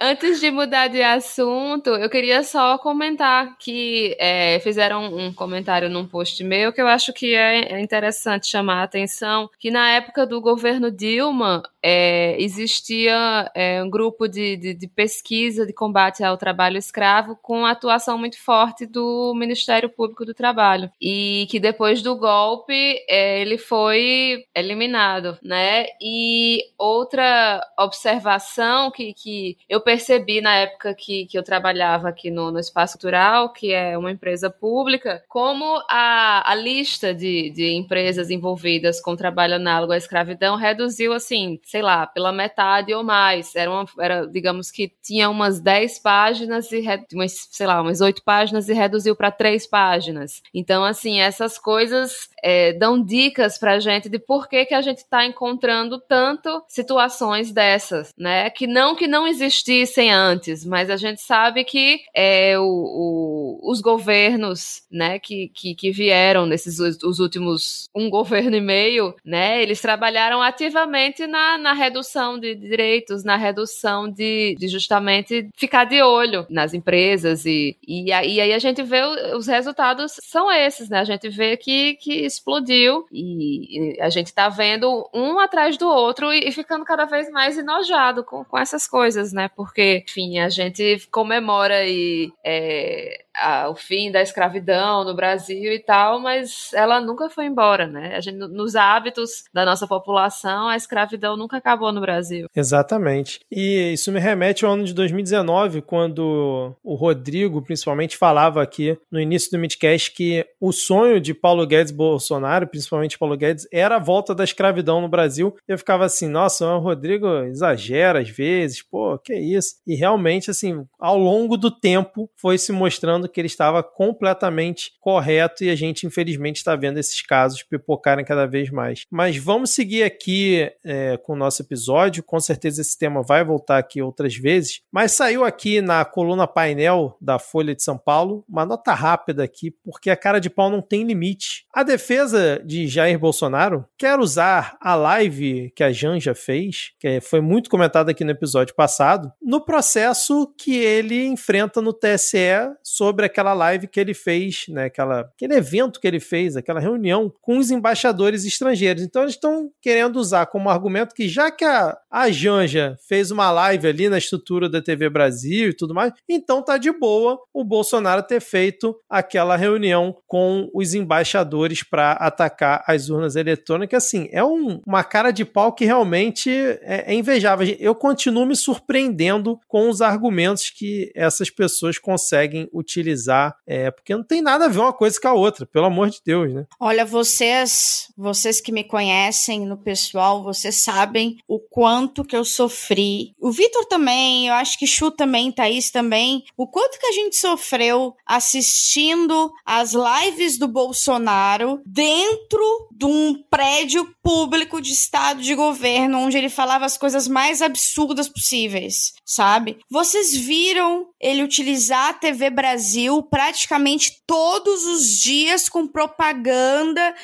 Antes 0.00 0.40
de 0.40 0.50
mudar 0.50 0.88
de 0.88 1.02
assunto, 1.02 1.90
eu 1.90 2.08
queria 2.08 2.42
só 2.42 2.78
comentar 2.78 3.56
que 3.58 4.16
é, 4.18 4.58
fizeram 4.60 5.14
um 5.14 5.32
comentário 5.32 5.88
num 5.88 6.06
post 6.06 6.21
post 6.22 6.44
meu 6.44 6.72
que 6.72 6.80
eu 6.80 6.86
acho 6.86 7.12
que 7.12 7.34
é, 7.34 7.72
é 7.72 7.80
interessante 7.80 8.46
chamar 8.46 8.80
a 8.80 8.82
atenção, 8.84 9.50
que 9.58 9.70
na 9.70 9.90
época 9.90 10.24
do 10.24 10.40
governo 10.40 10.88
Dilma 10.90 11.62
é, 11.82 12.36
existia 12.40 13.50
é, 13.54 13.82
um 13.82 13.90
grupo 13.90 14.28
de, 14.28 14.56
de, 14.56 14.74
de, 14.74 14.86
pesquisa 14.86 15.66
de 15.66 15.72
combate 15.72 16.22
ao 16.22 16.36
trabalho 16.36 16.78
escravo 16.78 17.36
com 17.42 17.66
atuação 17.66 18.16
muito 18.16 18.38
forte 18.38 18.86
do 18.86 19.34
Ministério 19.34 19.88
Público 19.88 20.24
do 20.24 20.32
Trabalho 20.32 20.90
e 21.00 21.46
que 21.50 21.58
depois 21.58 22.00
do 22.00 22.16
golpe 22.16 23.04
é, 23.08 23.40
ele 23.40 23.58
foi 23.58 24.44
eliminado, 24.54 25.36
né? 25.42 25.86
E 26.00 26.62
outra 26.78 27.60
observação 27.76 28.92
que, 28.92 29.12
que 29.12 29.58
eu 29.68 29.80
percebi 29.80 30.40
na 30.40 30.54
época 30.54 30.94
que, 30.94 31.26
que 31.26 31.36
eu 31.36 31.42
trabalhava 31.42 32.08
aqui 32.08 32.30
no, 32.30 32.52
no 32.52 32.60
Espaço 32.60 32.92
Cultural, 32.92 33.52
que 33.52 33.72
é 33.72 33.98
uma 33.98 34.12
empresa 34.12 34.48
pública, 34.48 35.24
como 35.28 35.82
a 35.90 36.11
a, 36.12 36.52
a 36.52 36.54
lista 36.54 37.14
de, 37.14 37.50
de 37.50 37.72
empresas 37.72 38.30
envolvidas 38.30 39.00
com 39.00 39.16
trabalho 39.16 39.54
análogo 39.54 39.92
à 39.92 39.96
escravidão 39.96 40.56
reduziu, 40.56 41.12
assim, 41.12 41.58
sei 41.64 41.80
lá, 41.80 42.06
pela 42.06 42.32
metade 42.32 42.92
ou 42.92 43.02
mais. 43.02 43.54
Era, 43.56 43.70
uma, 43.70 43.86
era 43.98 44.26
digamos 44.26 44.70
que 44.70 44.92
tinha 45.02 45.30
umas 45.30 45.60
10 45.60 45.98
páginas 46.00 46.70
e, 46.72 46.84
umas, 47.14 47.48
sei 47.50 47.66
lá, 47.66 47.80
umas 47.80 48.00
8 48.00 48.22
páginas 48.22 48.68
e 48.68 48.74
reduziu 48.74 49.16
para 49.16 49.30
3 49.30 49.66
páginas. 49.66 50.42
Então, 50.52 50.84
assim, 50.84 51.20
essas 51.20 51.58
coisas 51.58 52.28
é, 52.42 52.72
dão 52.72 53.02
dicas 53.02 53.56
pra 53.58 53.80
gente 53.80 54.08
de 54.08 54.18
por 54.18 54.48
que, 54.48 54.66
que 54.66 54.74
a 54.74 54.82
gente 54.82 54.98
está 54.98 55.24
encontrando 55.24 55.98
tanto 55.98 56.62
situações 56.68 57.52
dessas, 57.52 58.12
né? 58.18 58.50
Que 58.50 58.66
não 58.66 58.94
que 58.94 59.06
não 59.06 59.26
existissem 59.26 60.10
antes, 60.10 60.64
mas 60.64 60.90
a 60.90 60.96
gente 60.96 61.22
sabe 61.22 61.64
que 61.64 62.00
é, 62.14 62.58
o, 62.58 62.62
o, 62.64 63.70
os 63.70 63.80
governos, 63.80 64.82
né, 64.90 65.18
que, 65.18 65.48
que, 65.54 65.74
que 65.74 65.90
vieram 66.02 66.46
nesses 66.46 66.80
os 66.80 67.20
últimos 67.20 67.88
um 67.94 68.10
governo 68.10 68.56
e 68.56 68.60
meio, 68.60 69.14
né, 69.24 69.62
eles 69.62 69.80
trabalharam 69.80 70.42
ativamente 70.42 71.26
na, 71.26 71.56
na 71.58 71.72
redução 71.72 72.38
de 72.38 72.56
direitos, 72.56 73.22
na 73.22 73.36
redução 73.36 74.10
de, 74.10 74.56
de 74.58 74.66
justamente 74.66 75.48
ficar 75.54 75.84
de 75.84 76.02
olho 76.02 76.44
nas 76.50 76.74
empresas 76.74 77.46
e, 77.46 77.76
e, 77.86 78.06
e 78.08 78.12
aí 78.12 78.52
a 78.52 78.58
gente 78.58 78.82
vê 78.82 79.02
os 79.36 79.46
resultados 79.46 80.16
são 80.20 80.50
esses, 80.50 80.88
né? 80.88 80.98
A 80.98 81.04
gente 81.04 81.28
vê 81.28 81.56
que, 81.56 81.94
que 81.94 82.24
explodiu 82.24 83.06
e 83.12 83.96
a 84.00 84.08
gente 84.08 84.32
tá 84.32 84.48
vendo 84.48 85.08
um 85.14 85.38
atrás 85.38 85.76
do 85.76 85.88
outro 85.88 86.32
e, 86.32 86.48
e 86.48 86.52
ficando 86.52 86.84
cada 86.84 87.04
vez 87.04 87.30
mais 87.30 87.56
enojado 87.56 88.24
com, 88.24 88.44
com 88.44 88.58
essas 88.58 88.88
coisas, 88.88 89.32
né? 89.32 89.50
Porque, 89.54 90.04
enfim, 90.08 90.38
a 90.38 90.48
gente 90.48 91.06
comemora 91.10 91.86
e 91.86 92.32
é, 92.44 93.22
a, 93.34 93.68
o 93.68 93.74
fim 93.74 94.10
da 94.10 94.22
escravidão 94.22 95.04
no 95.04 95.14
Brasil 95.14 95.72
e 95.72 95.78
tal, 95.84 96.20
mas 96.20 96.70
ela 96.74 97.00
nunca 97.00 97.28
foi 97.28 97.46
embora, 97.46 97.86
né? 97.86 98.16
A 98.16 98.20
gente, 98.20 98.36
nos 98.36 98.74
hábitos 98.76 99.44
da 99.52 99.64
nossa 99.64 99.86
população, 99.86 100.68
a 100.68 100.76
escravidão 100.76 101.36
nunca 101.36 101.56
acabou 101.56 101.92
no 101.92 102.00
Brasil. 102.00 102.46
Exatamente. 102.54 103.40
E 103.50 103.92
isso 103.92 104.12
me 104.12 104.20
remete 104.20 104.64
ao 104.64 104.72
ano 104.72 104.84
de 104.84 104.94
2019, 104.94 105.82
quando 105.82 106.74
o 106.82 106.94
Rodrigo, 106.94 107.62
principalmente, 107.62 108.16
falava 108.16 108.62
aqui 108.62 108.98
no 109.10 109.20
início 109.20 109.50
do 109.50 109.58
Midcast 109.58 110.12
que 110.12 110.46
o 110.60 110.72
sonho 110.72 111.20
de 111.20 111.34
Paulo 111.34 111.66
Guedes 111.66 111.92
Bolsonaro, 111.92 112.66
principalmente 112.66 113.18
Paulo 113.18 113.36
Guedes, 113.36 113.66
era 113.72 113.96
a 113.96 114.00
volta 114.00 114.34
da 114.34 114.44
escravidão 114.44 115.00
no 115.00 115.08
Brasil. 115.08 115.54
Eu 115.66 115.78
ficava 115.78 116.04
assim, 116.04 116.28
nossa, 116.28 116.66
o 116.66 116.78
Rodrigo 116.78 117.26
exagera 117.44 118.20
às 118.20 118.28
vezes, 118.28 118.82
pô, 118.82 119.18
que 119.18 119.34
isso? 119.34 119.76
E 119.86 119.94
realmente, 119.94 120.50
assim, 120.50 120.86
ao 120.98 121.18
longo 121.18 121.56
do 121.56 121.70
tempo 121.70 122.30
foi 122.36 122.58
se 122.58 122.72
mostrando 122.72 123.28
que 123.28 123.40
ele 123.40 123.46
estava 123.46 123.82
completamente 123.82 124.92
correto 125.00 125.64
e 125.64 125.70
a 125.72 125.76
gente, 125.76 126.06
infelizmente, 126.06 126.56
está 126.56 126.76
vendo 126.76 126.98
esses 126.98 127.22
casos 127.22 127.62
pipocarem 127.62 128.24
cada 128.24 128.46
vez 128.46 128.70
mais. 128.70 129.06
Mas 129.10 129.36
vamos 129.36 129.70
seguir 129.70 130.02
aqui 130.02 130.70
é, 130.84 131.16
com 131.16 131.32
o 131.32 131.36
nosso 131.36 131.62
episódio. 131.62 132.22
Com 132.22 132.38
certeza 132.40 132.80
esse 132.80 132.98
tema 132.98 133.22
vai 133.22 133.44
voltar 133.44 133.78
aqui 133.78 134.02
outras 134.02 134.34
vezes. 134.36 134.82
Mas 134.92 135.12
saiu 135.12 135.44
aqui 135.44 135.80
na 135.80 136.04
coluna 136.04 136.46
painel 136.46 137.16
da 137.20 137.38
Folha 137.38 137.74
de 137.74 137.82
São 137.82 137.96
Paulo 137.96 138.44
uma 138.48 138.66
nota 138.66 138.92
rápida 138.92 139.42
aqui, 139.42 139.70
porque 139.70 140.10
a 140.10 140.16
cara 140.16 140.38
de 140.38 140.50
pau 140.50 140.68
não 140.68 140.82
tem 140.82 141.04
limite. 141.04 141.64
A 141.72 141.82
defesa 141.82 142.60
de 142.64 142.86
Jair 142.86 143.18
Bolsonaro 143.18 143.86
quer 143.96 144.18
usar 144.18 144.76
a 144.80 144.94
live 144.94 145.72
que 145.74 145.82
a 145.82 145.92
Janja 145.92 146.34
fez, 146.34 146.92
que 146.98 147.20
foi 147.20 147.40
muito 147.40 147.70
comentada 147.70 148.10
aqui 148.10 148.24
no 148.24 148.30
episódio 148.30 148.74
passado, 148.74 149.32
no 149.40 149.64
processo 149.64 150.52
que 150.58 150.76
ele 150.76 151.24
enfrenta 151.24 151.80
no 151.80 151.92
TSE 151.92 152.72
sobre 152.82 153.22
sobre 153.22 153.26
aquela 153.26 153.52
live 153.52 153.86
que 153.86 154.00
ele 154.00 154.14
fez, 154.14 154.64
né, 154.68 154.86
aquela, 154.86 155.20
aquele 155.20 155.54
evento 155.62 156.00
que 156.00 156.06
ele 156.06 156.20
fez, 156.20 156.56
aquela 156.56 156.80
reunião 156.80 157.32
com 157.40 157.58
os 157.58 157.70
embaixadores 157.70 158.44
estrangeiros. 158.44 159.02
Então 159.02 159.22
eles 159.22 159.34
estão 159.34 159.70
querendo 159.80 160.16
usar 160.16 160.46
como 160.46 160.68
argumento 160.68 161.14
que 161.14 161.28
já 161.28 161.50
que 161.50 161.64
a, 161.64 161.96
a 162.10 162.30
Janja 162.30 162.96
fez 163.08 163.30
uma 163.30 163.50
live 163.50 163.86
ali 163.86 164.08
na 164.08 164.18
estrutura 164.18 164.68
da 164.68 164.82
TV 164.82 165.08
Brasil 165.08 165.70
e 165.70 165.76
tudo 165.76 165.94
mais, 165.94 166.12
então 166.28 166.62
tá 166.62 166.76
de 166.76 166.90
boa 166.92 167.38
o 167.54 167.64
Bolsonaro 167.64 168.22
ter 168.22 168.40
feito 168.40 168.94
aquela 169.08 169.56
reunião 169.56 170.16
com 170.26 170.68
os 170.74 170.94
embaixadores 170.94 171.82
para 171.82 172.12
atacar 172.12 172.84
as 172.86 173.08
urnas 173.08 173.36
eletrônicas. 173.36 174.04
Assim, 174.04 174.28
é 174.32 174.44
um, 174.44 174.80
uma 174.86 175.04
cara 175.04 175.30
de 175.30 175.44
pau 175.44 175.72
que 175.72 175.84
realmente 175.84 176.50
é, 176.50 177.12
é 177.12 177.14
invejável. 177.14 177.76
Eu 177.78 177.94
continuo 177.94 178.46
me 178.46 178.56
surpreendendo 178.56 179.58
com 179.68 179.88
os 179.88 180.00
argumentos 180.00 180.70
que 180.70 181.12
essas 181.14 181.50
pessoas 181.50 181.98
conseguem 181.98 182.68
utilizar 182.72 183.56
é, 183.66 183.90
porque 183.90 184.14
não 184.14 184.24
tem 184.24 184.42
nada 184.42 184.64
a 184.64 184.68
ver 184.68 184.78
uma 184.78 184.92
coisa 184.92 185.20
com 185.20 185.28
a 185.28 185.34
outra, 185.34 185.51
pelo 185.72 185.86
amor 185.86 186.10
de 186.10 186.20
Deus, 186.24 186.52
né? 186.52 186.66
Olha, 186.78 187.04
vocês, 187.04 188.08
vocês 188.16 188.60
que 188.60 188.72
me 188.72 188.84
conhecem 188.84 189.66
no 189.66 189.76
pessoal, 189.76 190.42
vocês 190.42 190.82
sabem 190.82 191.38
o 191.46 191.58
quanto 191.58 192.24
que 192.24 192.36
eu 192.36 192.44
sofri. 192.44 193.34
O 193.40 193.50
Vitor 193.50 193.84
também, 193.86 194.48
eu 194.48 194.54
acho 194.54 194.78
que 194.78 194.86
Chu 194.86 195.10
também, 195.10 195.52
Thaís 195.52 195.90
também, 195.90 196.44
o 196.56 196.66
quanto 196.66 196.98
que 196.98 197.06
a 197.06 197.12
gente 197.12 197.36
sofreu 197.36 198.14
assistindo 198.26 199.50
as 199.64 199.92
lives 199.92 200.58
do 200.58 200.68
Bolsonaro 200.68 201.80
dentro 201.86 202.88
de 202.90 203.06
um 203.06 203.42
prédio 203.50 204.06
público 204.22 204.80
de 204.80 204.92
estado 204.92 205.42
de 205.42 205.54
governo, 205.54 206.18
onde 206.18 206.38
ele 206.38 206.48
falava 206.48 206.84
as 206.84 206.96
coisas 206.96 207.26
mais 207.26 207.60
absurdas 207.60 208.28
possíveis, 208.28 209.12
sabe? 209.24 209.78
Vocês 209.90 210.34
viram 210.36 211.08
ele 211.20 211.42
utilizar 211.42 212.10
a 212.10 212.14
TV 212.14 212.50
Brasil 212.50 213.22
praticamente 213.22 214.22
todos 214.26 214.84
os 214.84 215.18
dias 215.18 215.41
com 215.70 215.86
propaganda 215.86 217.14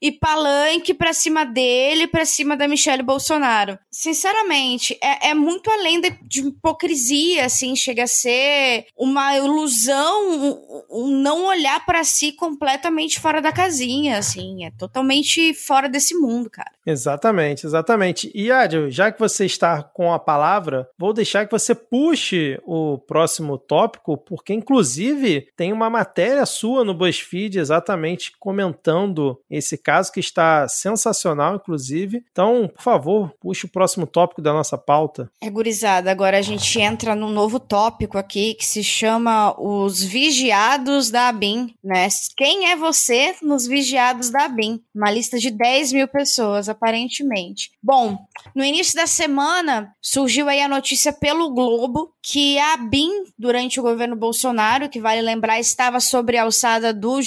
e 0.00 0.12
palanque 0.12 0.94
pra 0.94 1.12
cima 1.12 1.44
dele, 1.44 2.06
pra 2.06 2.24
cima 2.24 2.56
da 2.56 2.68
Michelle 2.68 3.02
Bolsonaro. 3.02 3.78
Sinceramente, 3.90 4.98
é, 5.02 5.30
é 5.30 5.34
muito 5.34 5.70
além 5.70 6.00
de, 6.00 6.10
de, 6.22 6.40
hipocrisia, 6.40 7.44
assim, 7.44 7.74
chega 7.74 8.04
a 8.04 8.06
ser 8.06 8.86
uma 8.96 9.36
ilusão, 9.36 10.30
um, 10.30 10.82
um 10.90 11.08
não 11.08 11.46
olhar 11.46 11.84
para 11.84 12.04
si 12.04 12.32
completamente 12.32 13.20
fora 13.20 13.40
da 13.40 13.52
casinha, 13.52 14.18
assim, 14.18 14.64
é 14.64 14.70
totalmente 14.70 15.54
fora 15.54 15.88
desse 15.88 16.14
mundo, 16.14 16.48
cara. 16.50 16.70
Exatamente, 16.86 17.66
exatamente. 17.66 18.30
E 18.34 18.50
Adil, 18.50 18.90
já 18.90 19.12
que 19.12 19.18
você 19.18 19.44
está 19.44 19.82
com 19.82 20.12
a 20.12 20.18
palavra, 20.18 20.88
vou 20.98 21.12
deixar 21.12 21.44
que 21.44 21.52
você 21.52 21.74
puxe 21.74 22.58
o 22.64 22.98
próximo 22.98 23.58
tópico, 23.58 24.16
porque 24.16 24.54
inclusive 24.54 25.48
tem 25.56 25.72
uma 25.72 25.90
matéria 25.90 26.46
sua 26.46 26.84
no 26.84 26.94
BuzzFeed 26.94 27.58
exatamente 27.68 28.32
comentando 28.38 29.38
esse 29.50 29.76
caso 29.76 30.12
que 30.12 30.20
está 30.20 30.66
sensacional, 30.68 31.56
inclusive. 31.56 32.24
Então, 32.30 32.70
por 32.74 32.82
favor, 32.82 33.32
puxe 33.40 33.66
o 33.66 33.70
próximo 33.70 34.06
tópico 34.06 34.42
da 34.42 34.52
nossa 34.52 34.76
pauta. 34.78 35.30
É 35.40 35.50
gurizada, 35.50 36.10
agora 36.10 36.38
a 36.38 36.42
gente 36.42 36.80
entra 36.80 37.14
num 37.14 37.30
novo 37.30 37.60
tópico 37.60 38.18
aqui 38.18 38.54
que 38.54 38.64
se 38.64 38.82
chama 38.82 39.54
os 39.60 40.02
vigiados 40.02 41.10
da 41.10 41.28
ABIN, 41.28 41.74
né? 41.82 42.08
Quem 42.36 42.70
é 42.70 42.76
você 42.76 43.34
nos 43.42 43.66
vigiados 43.66 44.30
da 44.30 44.44
ABIN? 44.44 44.82
Uma 44.94 45.10
lista 45.10 45.38
de 45.38 45.50
10 45.50 45.92
mil 45.92 46.08
pessoas, 46.08 46.68
aparentemente. 46.68 47.70
Bom, 47.82 48.18
no 48.54 48.64
início 48.64 48.94
da 48.94 49.06
semana 49.06 49.92
surgiu 50.00 50.48
aí 50.48 50.60
a 50.60 50.68
notícia 50.68 51.12
pelo 51.12 51.52
Globo 51.52 52.12
que 52.22 52.58
a 52.58 52.76
BIM, 52.76 53.24
durante 53.38 53.80
o 53.80 53.82
governo 53.82 54.14
Bolsonaro, 54.14 54.88
que 54.88 55.00
vale 55.00 55.22
lembrar, 55.22 55.58
estava 55.58 56.00
sobre 56.00 56.36
a 56.36 56.42
alçada 56.42 56.92
do 56.92 57.22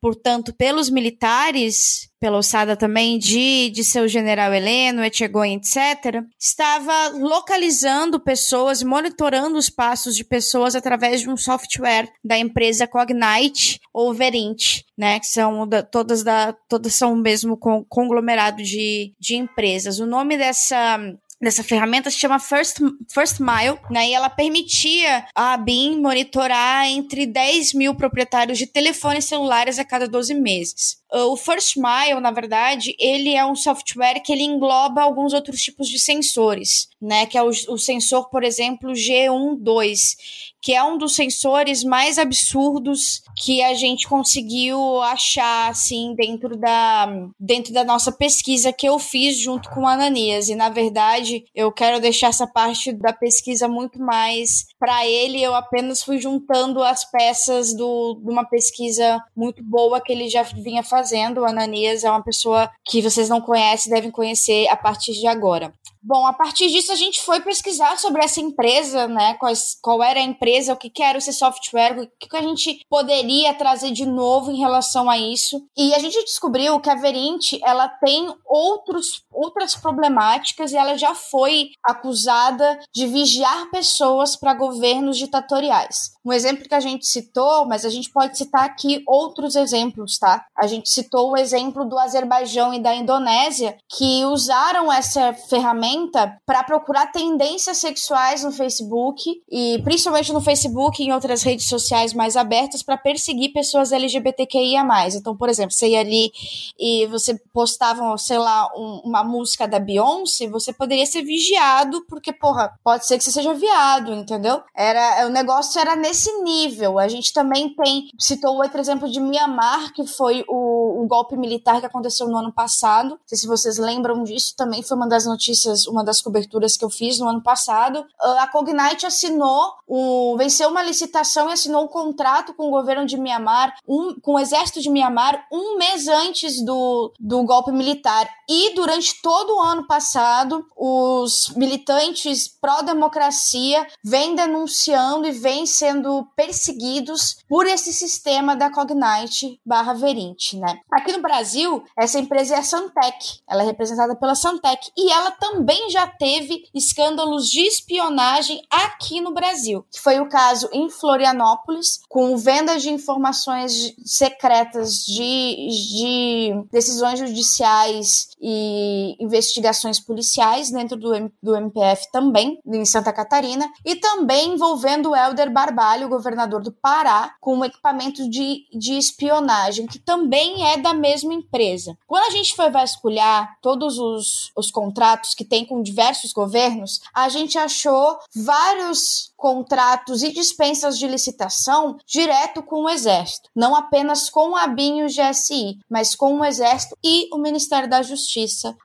Portanto, 0.00 0.54
pelos 0.54 0.88
militares, 0.90 2.08
pela 2.20 2.36
alçada 2.36 2.76
também 2.76 3.18
de, 3.18 3.70
de 3.70 3.82
seu 3.82 4.06
general 4.06 4.54
Heleno, 4.54 5.04
Etchegoyen, 5.04 5.56
etc., 5.56 6.22
estava 6.38 7.08
localizando 7.08 8.20
pessoas, 8.20 8.82
monitorando 8.82 9.58
os 9.58 9.68
passos 9.68 10.14
de 10.14 10.24
pessoas 10.24 10.76
através 10.76 11.22
de 11.22 11.28
um 11.28 11.36
software 11.36 12.08
da 12.24 12.38
empresa 12.38 12.86
Cognite 12.86 13.80
ou 13.92 14.14
Verint, 14.14 14.82
né, 14.96 15.18
que 15.18 15.26
são 15.26 15.66
da, 15.66 15.82
todas, 15.82 16.22
da, 16.22 16.54
todas 16.68 16.94
são 16.94 17.12
o 17.12 17.16
mesmo 17.16 17.56
conglomerado 17.88 18.62
de, 18.62 19.12
de 19.18 19.34
empresas. 19.34 19.98
O 19.98 20.06
nome 20.06 20.38
dessa 20.38 20.98
dessa 21.42 21.64
ferramenta 21.64 22.08
se 22.08 22.18
chama 22.18 22.38
First, 22.38 22.78
First 23.12 23.40
Mile, 23.40 23.78
né? 23.90 24.08
E 24.08 24.14
ela 24.14 24.30
permitia 24.30 25.26
a 25.34 25.56
BIM 25.56 26.00
monitorar 26.00 26.86
entre 26.86 27.26
10 27.26 27.74
mil 27.74 27.94
proprietários 27.96 28.58
de 28.58 28.66
telefones 28.66 29.24
celulares 29.24 29.78
a 29.78 29.84
cada 29.84 30.06
12 30.06 30.34
meses. 30.34 31.02
O 31.12 31.36
First 31.36 31.76
Mile, 31.76 32.20
na 32.20 32.30
verdade, 32.30 32.94
ele 32.98 33.34
é 33.34 33.44
um 33.44 33.56
software 33.56 34.20
que 34.20 34.32
ele 34.32 34.44
engloba 34.44 35.02
alguns 35.02 35.32
outros 35.32 35.60
tipos 35.60 35.88
de 35.88 35.98
sensores, 35.98 36.88
né? 37.00 37.26
Que 37.26 37.36
é 37.36 37.42
o, 37.42 37.48
o 37.48 37.78
sensor, 37.78 38.30
por 38.30 38.44
exemplo, 38.44 38.92
G12, 38.92 40.16
que 40.62 40.72
é 40.72 40.82
um 40.82 40.96
dos 40.96 41.16
sensores 41.16 41.82
mais 41.82 42.18
absurdos 42.18 43.20
que 43.36 43.60
a 43.60 43.74
gente 43.74 44.08
conseguiu 44.08 45.02
achar 45.02 45.68
assim 45.68 46.14
dentro 46.14 46.56
da 46.56 47.06
dentro 47.38 47.72
da 47.72 47.82
nossa 47.82 48.12
pesquisa 48.12 48.72
que 48.72 48.88
eu 48.88 48.98
fiz 48.98 49.38
junto 49.38 49.68
com 49.70 49.86
a 49.86 49.94
Ananias. 49.94 50.48
E 50.48 50.54
na 50.54 50.68
verdade, 50.68 51.44
eu 51.52 51.72
quero 51.72 52.00
deixar 52.00 52.28
essa 52.28 52.46
parte 52.46 52.92
da 52.92 53.12
pesquisa 53.12 53.66
muito 53.66 54.00
mais 54.00 54.66
para 54.78 55.04
ele. 55.04 55.42
Eu 55.42 55.54
apenas 55.54 56.02
fui 56.02 56.20
juntando 56.20 56.82
as 56.82 57.04
peças 57.04 57.74
do, 57.74 58.20
de 58.22 58.30
uma 58.30 58.44
pesquisa 58.44 59.20
muito 59.36 59.64
boa 59.64 60.00
que 60.00 60.12
ele 60.12 60.28
já 60.28 60.44
vinha 60.44 60.84
fazendo. 60.84 61.40
O 61.40 61.44
Ananias 61.44 62.04
é 62.04 62.10
uma 62.10 62.22
pessoa 62.22 62.70
que 62.84 63.02
vocês 63.02 63.28
não 63.28 63.40
conhecem, 63.40 63.92
devem 63.92 64.10
conhecer 64.10 64.68
a 64.68 64.76
partir 64.76 65.12
de 65.12 65.26
agora. 65.26 65.72
Bom, 66.04 66.26
a 66.26 66.32
partir 66.32 66.68
disso 66.68 66.90
a 66.90 66.96
gente 66.96 67.22
foi 67.22 67.40
pesquisar 67.40 67.96
sobre 67.96 68.24
essa 68.24 68.40
empresa, 68.40 69.06
né? 69.06 69.34
Quais, 69.34 69.78
qual 69.80 70.02
era 70.02 70.18
a 70.18 70.22
empresa, 70.22 70.72
o 70.72 70.76
que, 70.76 70.90
que 70.90 71.02
era 71.02 71.18
esse 71.18 71.32
software, 71.32 71.96
o 71.96 72.08
que, 72.18 72.28
que 72.28 72.36
a 72.36 72.42
gente 72.42 72.84
poderia 72.90 73.54
trazer 73.54 73.92
de 73.92 74.04
novo 74.04 74.50
em 74.50 74.58
relação 74.58 75.08
a 75.08 75.16
isso. 75.16 75.64
E 75.76 75.94
a 75.94 76.00
gente 76.00 76.24
descobriu 76.24 76.80
que 76.80 76.90
a 76.90 76.96
Verint 76.96 77.52
ela 77.62 77.88
tem 77.88 78.34
outros, 78.44 79.24
outras 79.32 79.74
problemáticas 79.74 80.72
e 80.72 80.76
ela 80.76 80.96
já 80.96 81.14
foi 81.14 81.70
acusada 81.84 82.78
de 82.94 83.06
vigiar 83.06 83.70
pessoas 83.70 84.36
para 84.36 84.54
governos 84.54 85.18
ditatoriais. 85.18 86.12
Um 86.24 86.32
exemplo 86.32 86.68
que 86.68 86.74
a 86.74 86.80
gente 86.80 87.06
citou, 87.06 87.66
mas 87.66 87.84
a 87.84 87.90
gente 87.90 88.10
pode 88.10 88.38
citar 88.38 88.64
aqui 88.64 89.02
outros 89.06 89.56
exemplos, 89.56 90.18
tá? 90.18 90.44
A 90.56 90.66
gente 90.66 90.88
citou 90.88 91.32
o 91.32 91.36
exemplo 91.36 91.84
do 91.84 91.98
Azerbaijão 91.98 92.72
e 92.72 92.80
da 92.80 92.94
Indonésia, 92.94 93.76
que 93.88 94.24
usaram 94.26 94.92
essa 94.92 95.32
ferramenta 95.32 96.36
para 96.46 96.62
procurar 96.62 97.10
tendências 97.10 97.78
sexuais 97.78 98.44
no 98.44 98.52
Facebook 98.52 99.42
e 99.50 99.80
principalmente 99.82 100.32
no 100.32 100.40
Facebook 100.40 101.02
e 101.02 101.06
em 101.06 101.12
outras 101.12 101.42
redes 101.42 101.68
sociais 101.68 102.14
mais 102.14 102.36
abertas 102.36 102.82
para 102.82 102.96
perseguir 102.96 103.52
pessoas 103.52 103.90
LGBTQIA+. 103.90 104.84
Então, 105.14 105.36
por 105.36 105.48
exemplo, 105.48 105.72
você 105.72 105.88
ia 105.88 106.00
ali 106.00 106.30
e 106.78 107.06
você 107.06 107.34
postava, 107.52 108.16
sei 108.16 108.38
lá, 108.38 108.68
um, 108.76 109.02
uma 109.04 109.21
música 109.24 109.68
da 109.68 109.78
Beyoncé, 109.78 110.48
você 110.48 110.72
poderia 110.72 111.06
ser 111.06 111.22
vigiado 111.22 112.04
porque, 112.08 112.32
porra, 112.32 112.72
pode 112.82 113.06
ser 113.06 113.18
que 113.18 113.24
você 113.24 113.32
seja 113.32 113.54
viado, 113.54 114.12
entendeu? 114.12 114.62
Era, 114.74 115.26
o 115.26 115.30
negócio 115.30 115.80
era 115.80 115.96
nesse 115.96 116.22
nesse 116.22 116.42
nível. 116.42 116.98
A 116.98 117.08
gente 117.08 117.32
também 117.32 117.74
tem, 117.74 118.10
citou 118.18 118.56
outro 118.56 118.78
exemplo 118.78 119.10
de 119.10 119.18
Mianmar, 119.18 119.92
que 119.92 120.06
foi 120.06 120.44
o, 120.48 121.02
o 121.02 121.06
golpe 121.06 121.36
militar 121.36 121.80
que 121.80 121.86
aconteceu 121.86 122.28
no 122.28 122.36
ano 122.36 122.52
passado. 122.52 123.10
Não 123.10 123.18
sei 123.26 123.38
se 123.38 123.46
vocês 123.46 123.78
lembram 123.78 124.22
disso, 124.22 124.54
também 124.56 124.82
foi 124.82 124.96
uma 124.96 125.08
das 125.08 125.26
notícias, 125.26 125.86
uma 125.86 126.04
das 126.04 126.20
coberturas 126.20 126.76
que 126.76 126.84
eu 126.84 126.90
fiz 126.90 127.18
no 127.18 127.28
ano 127.28 127.42
passado. 127.42 128.06
Ah, 128.20 128.42
a 128.42 128.46
Cognite 128.46 129.06
assinou, 129.06 129.72
o, 129.86 130.36
venceu 130.36 130.68
uma 130.68 130.82
licitação 130.82 131.48
e 131.48 131.52
assinou 131.52 131.84
um 131.84 131.88
contrato 131.88 132.54
com 132.54 132.68
o 132.68 132.70
governo 132.70 133.06
de 133.06 133.16
Mianmar, 133.16 133.74
um, 133.88 134.14
com 134.20 134.34
o 134.34 134.38
exército 134.38 134.80
de 134.80 134.90
Mianmar, 134.90 135.46
um 135.50 135.78
mês 135.78 136.06
antes 136.08 136.62
do, 136.64 137.12
do 137.18 137.42
golpe 137.44 137.72
militar. 137.72 138.28
E 138.54 138.74
durante 138.74 139.22
todo 139.22 139.56
o 139.56 139.62
ano 139.62 139.86
passado, 139.86 140.66
os 140.76 141.54
militantes 141.56 142.46
pró-democracia 142.46 143.86
vêm 144.04 144.34
denunciando 144.34 145.26
e 145.26 145.32
vêm 145.32 145.64
sendo 145.64 146.26
perseguidos 146.36 147.38
por 147.48 147.66
esse 147.66 147.94
sistema 147.94 148.54
da 148.54 148.70
Cognite 148.70 149.58
barra 149.64 149.94
Verint, 149.94 150.52
né? 150.52 150.80
Aqui 150.92 151.12
no 151.12 151.22
Brasil, 151.22 151.82
essa 151.98 152.18
empresa 152.18 152.56
é 152.56 152.58
a 152.58 152.62
Santec, 152.62 153.40
ela 153.48 153.62
é 153.62 153.64
representada 153.64 154.14
pela 154.14 154.34
Santec 154.34 154.90
e 154.98 155.10
ela 155.10 155.30
também 155.30 155.88
já 155.88 156.06
teve 156.06 156.64
escândalos 156.74 157.48
de 157.48 157.62
espionagem 157.62 158.62
aqui 158.70 159.22
no 159.22 159.32
Brasil, 159.32 159.82
que 159.90 159.98
foi 159.98 160.20
o 160.20 160.28
caso 160.28 160.68
em 160.74 160.90
Florianópolis, 160.90 162.02
com 162.06 162.36
vendas 162.36 162.82
de 162.82 162.90
informações 162.90 163.94
secretas 164.04 164.98
de, 165.06 165.68
de 165.96 166.66
decisões 166.70 167.18
judiciais 167.18 168.28
e 168.42 169.16
investigações 169.20 170.00
policiais 170.00 170.70
dentro 170.70 170.96
do, 170.96 171.32
do 171.40 171.56
MPF 171.56 172.10
também, 172.10 172.58
em 172.66 172.84
Santa 172.84 173.12
Catarina, 173.12 173.70
e 173.84 173.94
também 173.94 174.54
envolvendo 174.54 175.10
o 175.10 175.16
Helder 175.16 175.52
Barbalho, 175.52 176.08
governador 176.08 176.60
do 176.60 176.72
Pará 176.72 177.34
com 177.40 177.56
um 177.56 177.64
equipamento 177.64 178.28
de, 178.28 178.66
de 178.72 178.94
espionagem, 178.94 179.86
que 179.86 179.98
também 179.98 180.66
é 180.66 180.76
da 180.76 180.92
mesma 180.92 181.32
empresa. 181.32 181.96
Quando 182.06 182.24
a 182.24 182.30
gente 182.30 182.56
foi 182.56 182.68
vasculhar 182.70 183.56
todos 183.62 183.98
os, 183.98 184.50
os 184.56 184.70
contratos 184.70 185.34
que 185.34 185.44
tem 185.44 185.64
com 185.64 185.82
diversos 185.82 186.32
governos, 186.32 187.00
a 187.14 187.28
gente 187.28 187.56
achou 187.56 188.18
vários 188.34 189.32
contratos 189.36 190.22
e 190.22 190.32
dispensas 190.32 190.96
de 190.96 191.08
licitação 191.08 191.96
direto 192.06 192.62
com 192.62 192.84
o 192.84 192.88
Exército, 192.88 193.50
não 193.54 193.74
apenas 193.74 194.30
com 194.30 194.56
a 194.56 194.68
BIM 194.68 195.00
e 195.00 195.02
o 195.02 195.06
GSI, 195.08 195.80
mas 195.90 196.14
com 196.14 196.38
o 196.38 196.44
Exército 196.44 196.96
e 197.02 197.28
o 197.32 197.38
Ministério 197.38 197.90
da 197.90 198.02
Justiça, 198.02 198.31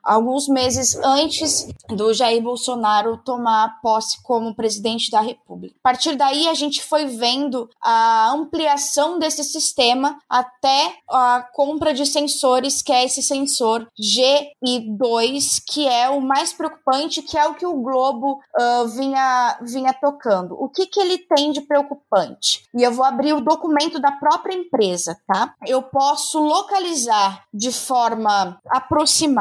alguns 0.02 0.48
meses 0.48 0.94
antes 0.96 1.66
do 1.88 2.12
Jair 2.12 2.42
Bolsonaro 2.42 3.16
tomar 3.24 3.80
posse 3.80 4.22
como 4.22 4.54
presidente 4.54 5.10
da 5.10 5.20
República. 5.20 5.74
A 5.82 5.88
partir 5.88 6.16
daí, 6.16 6.48
a 6.48 6.54
gente 6.54 6.82
foi 6.82 7.06
vendo 7.06 7.68
a 7.82 8.30
ampliação 8.30 9.18
desse 9.18 9.42
sistema 9.44 10.18
até 10.28 10.94
a 11.08 11.46
compra 11.54 11.94
de 11.94 12.04
sensores, 12.04 12.82
que 12.82 12.92
é 12.92 13.04
esse 13.04 13.22
sensor 13.22 13.86
GI2, 13.98 15.62
que 15.66 15.86
é 15.88 16.08
o 16.10 16.20
mais 16.20 16.52
preocupante, 16.52 17.22
que 17.22 17.38
é 17.38 17.46
o 17.46 17.54
que 17.54 17.66
o 17.66 17.80
Globo 17.80 18.38
uh, 18.58 18.88
vinha, 18.88 19.58
vinha 19.62 19.92
tocando 19.92 20.58
o 20.58 20.68
que, 20.68 20.86
que 20.86 21.00
ele 21.00 21.18
tem 21.18 21.52
de 21.52 21.60
preocupante? 21.60 22.64
E 22.74 22.82
eu 22.82 22.92
vou 22.92 23.04
abrir 23.04 23.32
o 23.32 23.40
documento 23.40 24.00
da 24.00 24.12
própria 24.12 24.54
empresa, 24.54 25.16
tá? 25.26 25.54
Eu 25.66 25.82
posso 25.82 26.40
localizar 26.40 27.44
de 27.52 27.72
forma 27.72 28.60
aproximada, 28.68 29.37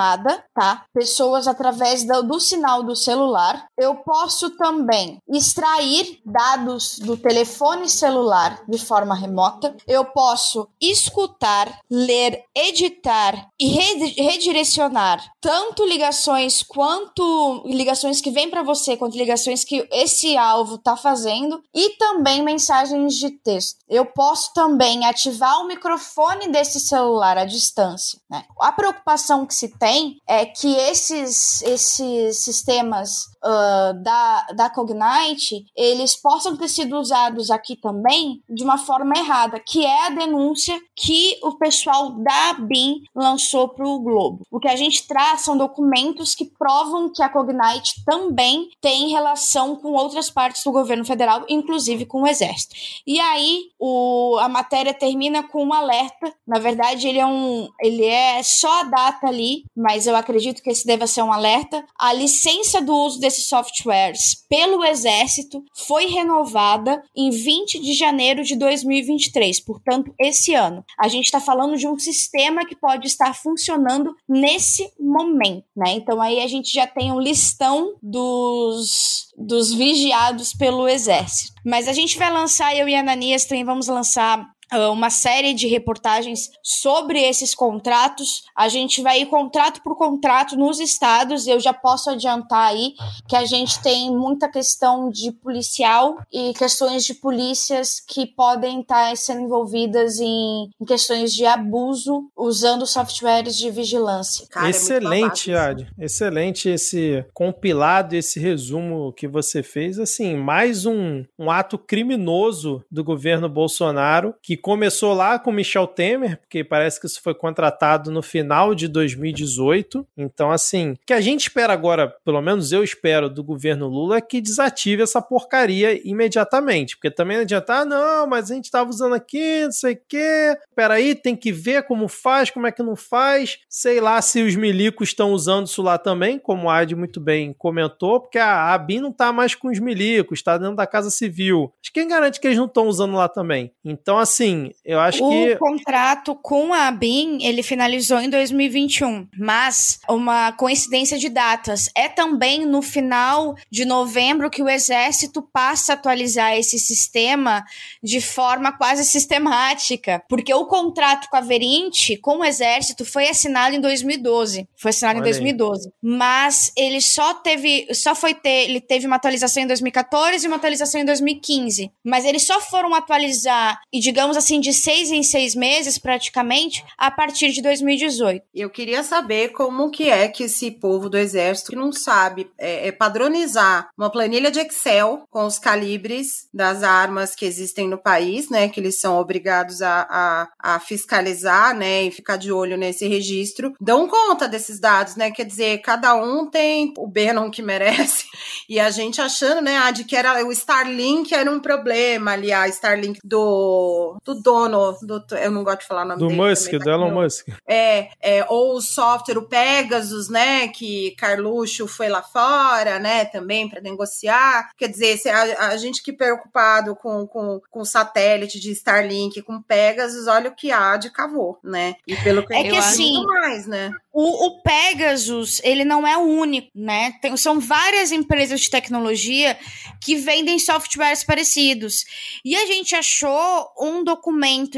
tá? 0.54 0.86
Pessoas 0.94 1.48
através 1.48 2.06
do, 2.06 2.24
do 2.24 2.40
sinal 2.40 2.84
do 2.84 2.96
celular. 2.96 3.68
Eu 3.78 3.96
posso 3.96 4.52
também 4.52 5.22
extrair 5.28 6.20
dados 6.26 7.00
do 7.00 7.18
telefone 7.18 7.90
celular 7.90 8.62
de 8.68 8.78
forma 8.78 9.16
remota. 9.16 9.76
Eu 9.88 10.06
posso 10.06 10.68
escutar, 10.80 11.82
ler, 11.90 12.44
editar 12.56 13.50
e 13.60 13.68
redirecionar 13.68 15.24
tanto 15.42 15.86
ligações 15.86 16.62
quanto 16.62 17.64
ligações 17.66 18.20
que 18.20 18.30
vêm 18.32 18.50
para 18.50 18.64
você, 18.64 18.98
quanto 18.98 19.18
ligações 19.18 19.64
que 19.64 19.88
esse 19.92 20.36
alvo 20.38 20.76
está 20.76 20.98
fazendo 20.98 21.64
e 21.74 21.92
também 21.92 22.44
mensagens 22.44 23.16
de 23.16 23.32
texto. 23.32 23.80
Eu 23.88 24.06
posso 24.06 24.54
também 24.54 25.06
ativar 25.06 25.62
o 25.62 25.68
microfone 25.68 26.50
desse 26.50 26.80
celular 26.80 27.38
à 27.38 27.46
distância. 27.46 28.20
Né? 28.30 28.44
A 28.60 28.72
preocupação 28.72 29.46
que 29.46 29.56
se 29.56 29.70
tem 29.78 29.87
é 30.28 30.46
que 30.46 30.76
esses, 30.76 31.62
esses 31.62 32.44
sistemas 32.44 33.28
uh, 33.48 34.04
da, 34.04 34.48
da 34.56 34.70
Cognite 34.70 35.66
eles 35.76 36.16
possam 36.16 36.58
ter 36.58 36.68
sido 36.68 36.98
usados 36.98 37.50
aqui 37.50 37.76
também 37.76 38.42
de 38.50 38.64
uma 38.64 38.78
forma 38.78 39.18
errada, 39.18 39.60
que 39.60 39.86
é 39.86 40.08
a 40.08 40.10
denúncia 40.10 40.80
que 40.96 41.40
o 41.44 41.54
pessoal 41.54 42.12
da 42.12 42.54
BIM 42.54 43.04
lançou 43.16 43.70
para 43.70 43.88
o 43.88 44.00
Globo. 44.00 44.46
O 44.52 44.60
que 44.60 44.68
a 44.68 44.76
gente 44.76 45.08
traz 45.08 45.42
são 45.42 45.58
documentos 45.58 46.36
que 46.36 46.46
provam 46.46 47.12
que 47.12 47.24
a 47.24 47.30
Cognite 47.30 48.04
também 48.06 48.70
tem 48.82 49.10
relação 49.10 49.76
com 49.76 49.94
outras 49.94 50.30
partes 50.30 50.64
do 50.64 50.72
governo 50.72 51.06
federal, 51.06 51.46
inclusive 51.48 52.06
com 52.06 52.24
o 52.24 52.28
Exército. 52.28 52.76
E 53.06 53.20
aí 53.20 53.70
o, 53.80 54.38
a 54.40 54.50
matéria 54.50 54.94
termina 54.94 55.44
com 55.44 55.64
um 55.64 55.74
alerta. 55.74 56.34
Na 56.46 56.60
verdade, 56.60 57.08
ele 57.08 57.20
é 57.20 57.26
um. 57.26 57.70
Ele 57.80 58.06
é 58.06 58.42
só 58.44 58.82
a 58.82 58.84
data 58.84 59.28
ali, 59.28 59.66
mas 59.76 60.08
eu 60.08 60.16
acredito 60.16 60.62
que 60.62 60.70
esse 60.70 60.86
deva 60.86 61.08
ser 61.08 61.22
um 61.22 61.32
alerta. 61.32 61.86
A 61.98 62.12
licença 62.14 62.82
do 62.82 62.96
uso 62.96 63.20
desses 63.38 63.46
softwares 63.46 64.46
pelo 64.50 64.84
Exército 64.84 65.64
foi 65.74 66.08
renovada 66.08 67.02
em 67.16 67.30
20 67.30 67.80
de 67.80 67.94
janeiro 67.94 68.44
de 68.44 68.56
2023, 68.56 69.60
portanto, 69.62 70.14
esse 70.20 70.54
ano. 70.54 70.84
A 71.00 71.08
gente 71.08 71.26
está 71.26 71.40
falando 71.40 71.78
de 71.78 71.88
um 71.88 71.98
sistema 72.00 72.66
que 72.66 72.76
pode 72.76 73.08
estar 73.08 73.34
funcionando 73.34 74.16
nesse 74.28 74.92
momento, 75.00 75.66
né? 75.76 75.92
Então 75.92 76.22
aí 76.22 76.42
a 76.42 76.48
gente 76.48 76.74
já 76.74 76.88
tem 76.88 77.12
um 77.12 77.20
listão 77.20 77.96
dos 78.02 79.28
dos 79.38 79.72
vigiados 79.72 80.52
pelo 80.52 80.88
exército. 80.88 81.54
Mas 81.64 81.88
a 81.88 81.94
gente 81.94 82.18
vai 82.18 82.32
lançar, 82.32 82.76
eu 82.76 82.90
e 82.90 82.96
a 82.96 83.02
Ananias 83.02 83.46
também 83.46 83.64
vamos 83.64 83.86
lançar 83.88 84.44
uma 84.74 85.10
série 85.10 85.54
de 85.54 85.68
reportagens 85.68 86.50
sobre 86.62 87.22
esses 87.22 87.56
contratos. 87.56 88.44
A 88.56 88.68
gente 88.68 89.02
vai 89.02 89.22
ir 89.22 89.28
contrato 89.28 89.82
por 89.82 89.96
contrato 89.96 90.58
nos 90.58 90.80
estados. 90.80 91.48
Eu 91.48 91.60
já 91.60 91.74
posso 91.74 92.10
adiantar 92.10 92.70
aí 92.70 92.94
que 93.28 93.36
a 93.36 93.46
gente 93.46 93.82
tem 93.82 94.12
muita 94.16 94.50
questão 94.50 95.10
de 95.10 95.32
policial 95.32 96.18
e 96.32 96.54
questões 96.54 97.06
de 97.06 97.14
polícias 97.14 98.02
que 98.06 98.26
podem 98.26 98.82
estar 98.82 99.16
sendo 99.16 99.42
envolvidas 99.42 100.20
em, 100.20 100.70
em 100.80 100.86
questões 100.86 101.34
de 101.34 101.46
abuso 101.46 102.30
usando 102.36 102.86
softwares 102.86 103.56
de 103.56 103.72
vigilância. 103.72 104.48
Cara, 104.50 104.68
é 104.68 104.72
Excelente, 104.72 105.52
é 105.52 105.58
Ad. 105.58 105.88
Excelente 105.98 106.70
esse 106.70 107.26
compilado, 107.34 108.16
esse 108.16 108.40
resumo 108.40 109.14
que 109.14 109.28
você 109.28 109.64
fez. 109.64 110.00
Assim, 110.00 110.36
mais 110.36 110.86
um, 110.86 111.24
um 111.40 111.50
ato 111.50 111.78
criminoso 111.78 112.84
do 112.92 113.04
governo 113.04 113.48
Bolsonaro 113.48 114.36
que 114.42 114.57
começou 114.58 115.14
lá 115.14 115.40
com 115.40 115.52
Michel 115.52 115.88
Temer, 115.88 116.38
porque 116.38 116.64
parece 116.64 117.00
que 117.00 117.06
isso 117.06 117.22
foi 117.22 117.34
contratado 117.34 118.12
no 118.12 118.22
final 118.22 118.74
de 118.76 118.88
2018. 118.88 120.06
Então, 120.18 120.52
assim, 120.52 120.92
o 120.92 120.98
que 121.06 121.14
a 121.14 121.22
gente 121.22 121.42
espera 121.42 121.74
agora, 121.74 122.14
pelo 122.26 122.42
menos 122.42 122.72
eu 122.72 122.84
espero, 122.84 123.30
do 123.30 123.44
governo 123.44 123.88
Lula 123.88 124.18
é 124.18 124.22
que 124.22 124.42
desative 124.42 125.04
essa 125.04 125.22
porcaria 125.22 126.00
imediatamente. 126.08 126.96
Porque 126.96 127.12
também 127.12 127.38
não 127.38 127.44
adianta, 127.44 127.82
ah, 127.82 127.86
não, 127.86 128.28
mas 128.28 128.52
a 128.52 128.56
gente 128.56 128.66
estava 128.66 128.90
usando 128.90 129.16
aqui, 129.16 129.64
não 129.64 129.72
sei 129.72 129.94
o 129.94 130.02
quê. 130.08 130.58
Peraí, 130.76 131.16
tem 131.16 131.36
que 131.36 131.52
ver 131.52 131.84
como 131.84 132.08
faz, 132.08 132.50
como 132.50 132.68
é 132.68 132.72
que 132.72 132.84
não 132.84 132.96
faz. 132.96 133.60
Sei 133.70 134.00
lá 134.02 134.22
se 134.22 134.42
os 134.42 134.56
milicos 134.56 135.10
estão 135.10 135.32
usando 135.32 135.68
isso 135.68 135.82
lá 135.82 135.98
também, 135.98 136.40
como 136.40 136.70
a 136.70 136.78
Ad 136.80 136.96
muito 136.96 137.20
bem 137.20 137.54
comentou, 137.58 138.20
porque 138.20 138.38
a 138.38 138.74
ABIN 138.74 139.02
não 139.02 139.10
está 139.10 139.32
mais 139.32 139.56
com 139.56 139.70
os 139.70 139.80
milicos, 139.80 140.40
está 140.40 140.58
dentro 140.58 140.76
da 140.76 140.88
Casa 140.88 141.10
Civil. 141.10 141.72
Mas 141.82 141.90
quem 141.92 142.08
garante 142.08 142.40
que 142.40 142.48
eles 142.48 142.58
não 142.58 142.66
estão 142.66 142.88
usando 142.88 143.16
lá 143.16 143.28
também? 143.28 143.72
Então, 143.84 144.18
assim, 144.18 144.47
eu 144.84 145.00
acho 145.00 145.24
o 145.24 145.30
que. 145.30 145.54
O 145.54 145.60
contrato 145.60 146.36
com 146.36 146.74
a 146.74 146.88
ABIN, 146.88 147.44
ele 147.44 147.64
finalizou 147.64 148.20
em 148.20 148.30
2021, 148.30 149.28
mas 149.38 150.00
uma 150.10 150.52
coincidência 150.52 151.18
de 151.18 151.30
datas. 151.30 151.90
É 151.96 152.08
também 152.08 152.66
no 152.66 152.82
final 152.82 153.56
de 153.72 153.86
novembro 153.86 154.50
que 154.50 154.64
o 154.64 154.70
Exército 154.70 155.42
passa 155.42 155.94
a 155.94 155.96
atualizar 155.96 156.54
esse 156.58 156.80
sistema 156.80 157.64
de 158.04 158.22
forma 158.22 158.72
quase 158.72 159.04
sistemática, 159.06 160.24
porque 160.30 160.54
o 160.54 160.66
contrato 160.66 161.28
com 161.30 161.38
a 161.38 161.42
Verint, 161.42 162.18
com 162.22 162.40
o 162.40 162.46
Exército, 162.46 163.04
foi 163.06 163.28
assinado 163.28 163.76
em 163.76 163.82
2012. 163.82 164.68
Foi 164.76 164.90
assinado 164.90 165.20
Olha 165.20 165.28
em 165.28 165.32
2012. 165.32 165.88
Aí. 165.88 165.94
Mas 166.02 166.72
ele 166.78 167.02
só 167.02 167.34
teve, 167.36 167.88
só 167.94 168.16
foi 168.16 168.34
ter, 168.34 168.70
ele 168.70 168.82
teve 168.82 169.08
uma 169.08 169.16
atualização 169.16 169.64
em 169.64 169.68
2014 169.68 170.46
e 170.46 170.48
uma 170.48 170.58
atualização 170.58 171.02
em 171.02 171.06
2015. 171.06 171.92
Mas 172.04 172.26
eles 172.26 172.46
só 172.46 172.62
foram 172.62 172.94
atualizar, 172.94 173.80
e 173.92 174.00
digamos 174.00 174.37
assim, 174.38 174.60
de 174.60 174.74
seis 174.74 175.12
em 175.12 175.24
seis 175.24 175.56
meses, 175.56 175.98
praticamente, 175.98 176.84
a 176.98 177.12
partir 177.12 177.52
de 177.52 177.62
2018. 177.62 178.44
Eu 178.54 178.70
queria 178.70 179.04
saber 179.04 179.50
como 179.50 179.92
que 179.92 180.10
é 180.10 180.28
que 180.28 180.44
esse 180.44 180.72
povo 180.72 181.10
do 181.10 181.18
Exército, 181.18 181.76
não 181.76 181.92
sabe 181.92 182.50
é, 182.58 182.88
é 182.88 182.92
padronizar 182.92 183.90
uma 183.98 184.10
planilha 184.10 184.52
de 184.52 184.60
Excel 184.60 185.24
com 185.30 185.46
os 185.46 185.60
calibres 185.60 186.48
das 186.54 186.84
armas 186.84 187.36
que 187.36 187.46
existem 187.46 187.88
no 187.88 187.98
país, 187.98 188.50
né, 188.50 188.70
que 188.70 188.80
eles 188.80 189.00
são 189.00 189.18
obrigados 189.18 189.82
a, 189.82 190.08
a, 190.10 190.76
a 190.76 190.80
fiscalizar, 190.80 191.76
né, 191.76 192.04
e 192.04 192.12
ficar 192.12 192.38
de 192.38 192.52
olho 192.52 192.78
nesse 192.78 193.08
registro, 193.08 193.74
dão 193.80 194.08
conta 194.08 194.48
desses 194.48 194.80
dados, 194.80 195.16
né, 195.16 195.32
quer 195.32 195.46
dizer, 195.46 195.80
cada 195.82 196.16
um 196.16 196.50
tem 196.50 196.94
o 196.98 197.08
Bannon 197.08 197.50
que 197.50 197.62
merece, 197.62 198.26
e 198.70 198.80
a 198.80 198.90
gente 198.90 199.22
achando, 199.22 199.62
né, 199.62 199.78
ah, 199.78 199.92
de 199.92 200.04
que 200.04 200.16
era 200.16 200.46
o 200.46 200.52
Starlink 200.52 201.34
era 201.34 201.52
um 201.52 201.60
problema 201.60 202.32
ali, 202.32 202.52
a 202.52 202.68
Starlink 202.68 203.20
do, 203.24 204.18
do 204.28 204.36
dono, 204.36 204.98
do, 205.02 205.24
eu 205.38 205.50
não 205.50 205.64
gosto 205.64 205.80
de 205.80 205.88
falar 205.88 206.04
o 206.04 206.08
nome 206.10 206.20
do 206.20 206.28
dele. 206.28 206.42
Musk, 206.42 206.72
também, 206.72 206.80
do 206.80 206.90
Elon 206.90 207.12
Musk. 207.12 207.48
É, 207.66 208.10
é, 208.22 208.46
ou 208.50 208.76
o 208.76 208.82
software, 208.82 209.38
o 209.38 209.48
Pegasus, 209.48 210.28
né, 210.28 210.68
que 210.68 211.12
Carluxo 211.18 211.88
foi 211.88 212.10
lá 212.10 212.22
fora, 212.22 213.00
né, 213.00 213.24
também 213.24 213.70
para 213.70 213.80
negociar, 213.80 214.70
quer 214.78 214.90
dizer, 214.90 215.18
a, 215.30 215.68
a 215.68 215.78
gente 215.78 216.04
que 216.04 216.12
preocupado 216.12 216.94
com, 216.96 217.26
com, 217.26 217.62
com 217.72 217.86
satélite 217.86 218.60
de 218.60 218.72
Starlink, 218.72 219.42
com 219.44 219.62
Pegasus, 219.62 220.28
olha 220.28 220.50
o 220.50 220.56
que 220.56 220.72
há 220.72 220.98
de 220.98 221.10
cavou, 221.10 221.60
né, 221.64 221.96
e 222.06 222.16
pelo 222.18 222.46
que 222.46 222.54
é 222.54 222.64
que 222.64 222.76
assim, 222.76 223.24
mais, 223.24 223.66
né. 223.66 223.92
O, 224.20 224.48
o, 224.48 224.62
Pegasus, 224.64 225.62
ele 225.64 225.86
não 225.86 226.06
é 226.06 226.18
o 226.18 226.22
único, 226.22 226.72
né? 226.74 227.14
Tem, 227.22 227.38
são 227.38 227.60
várias 227.60 228.12
empresas 228.12 228.62
de 228.62 228.68
tecnologia 228.72 229.56
que 230.04 230.16
vendem 230.16 230.58
softwares 230.58 231.24
parecidos. 231.24 232.04
E 232.44 232.56
a 232.56 232.66
gente 232.66 232.96
achou 232.96 233.72
um 233.80 234.04
documento 234.04 234.17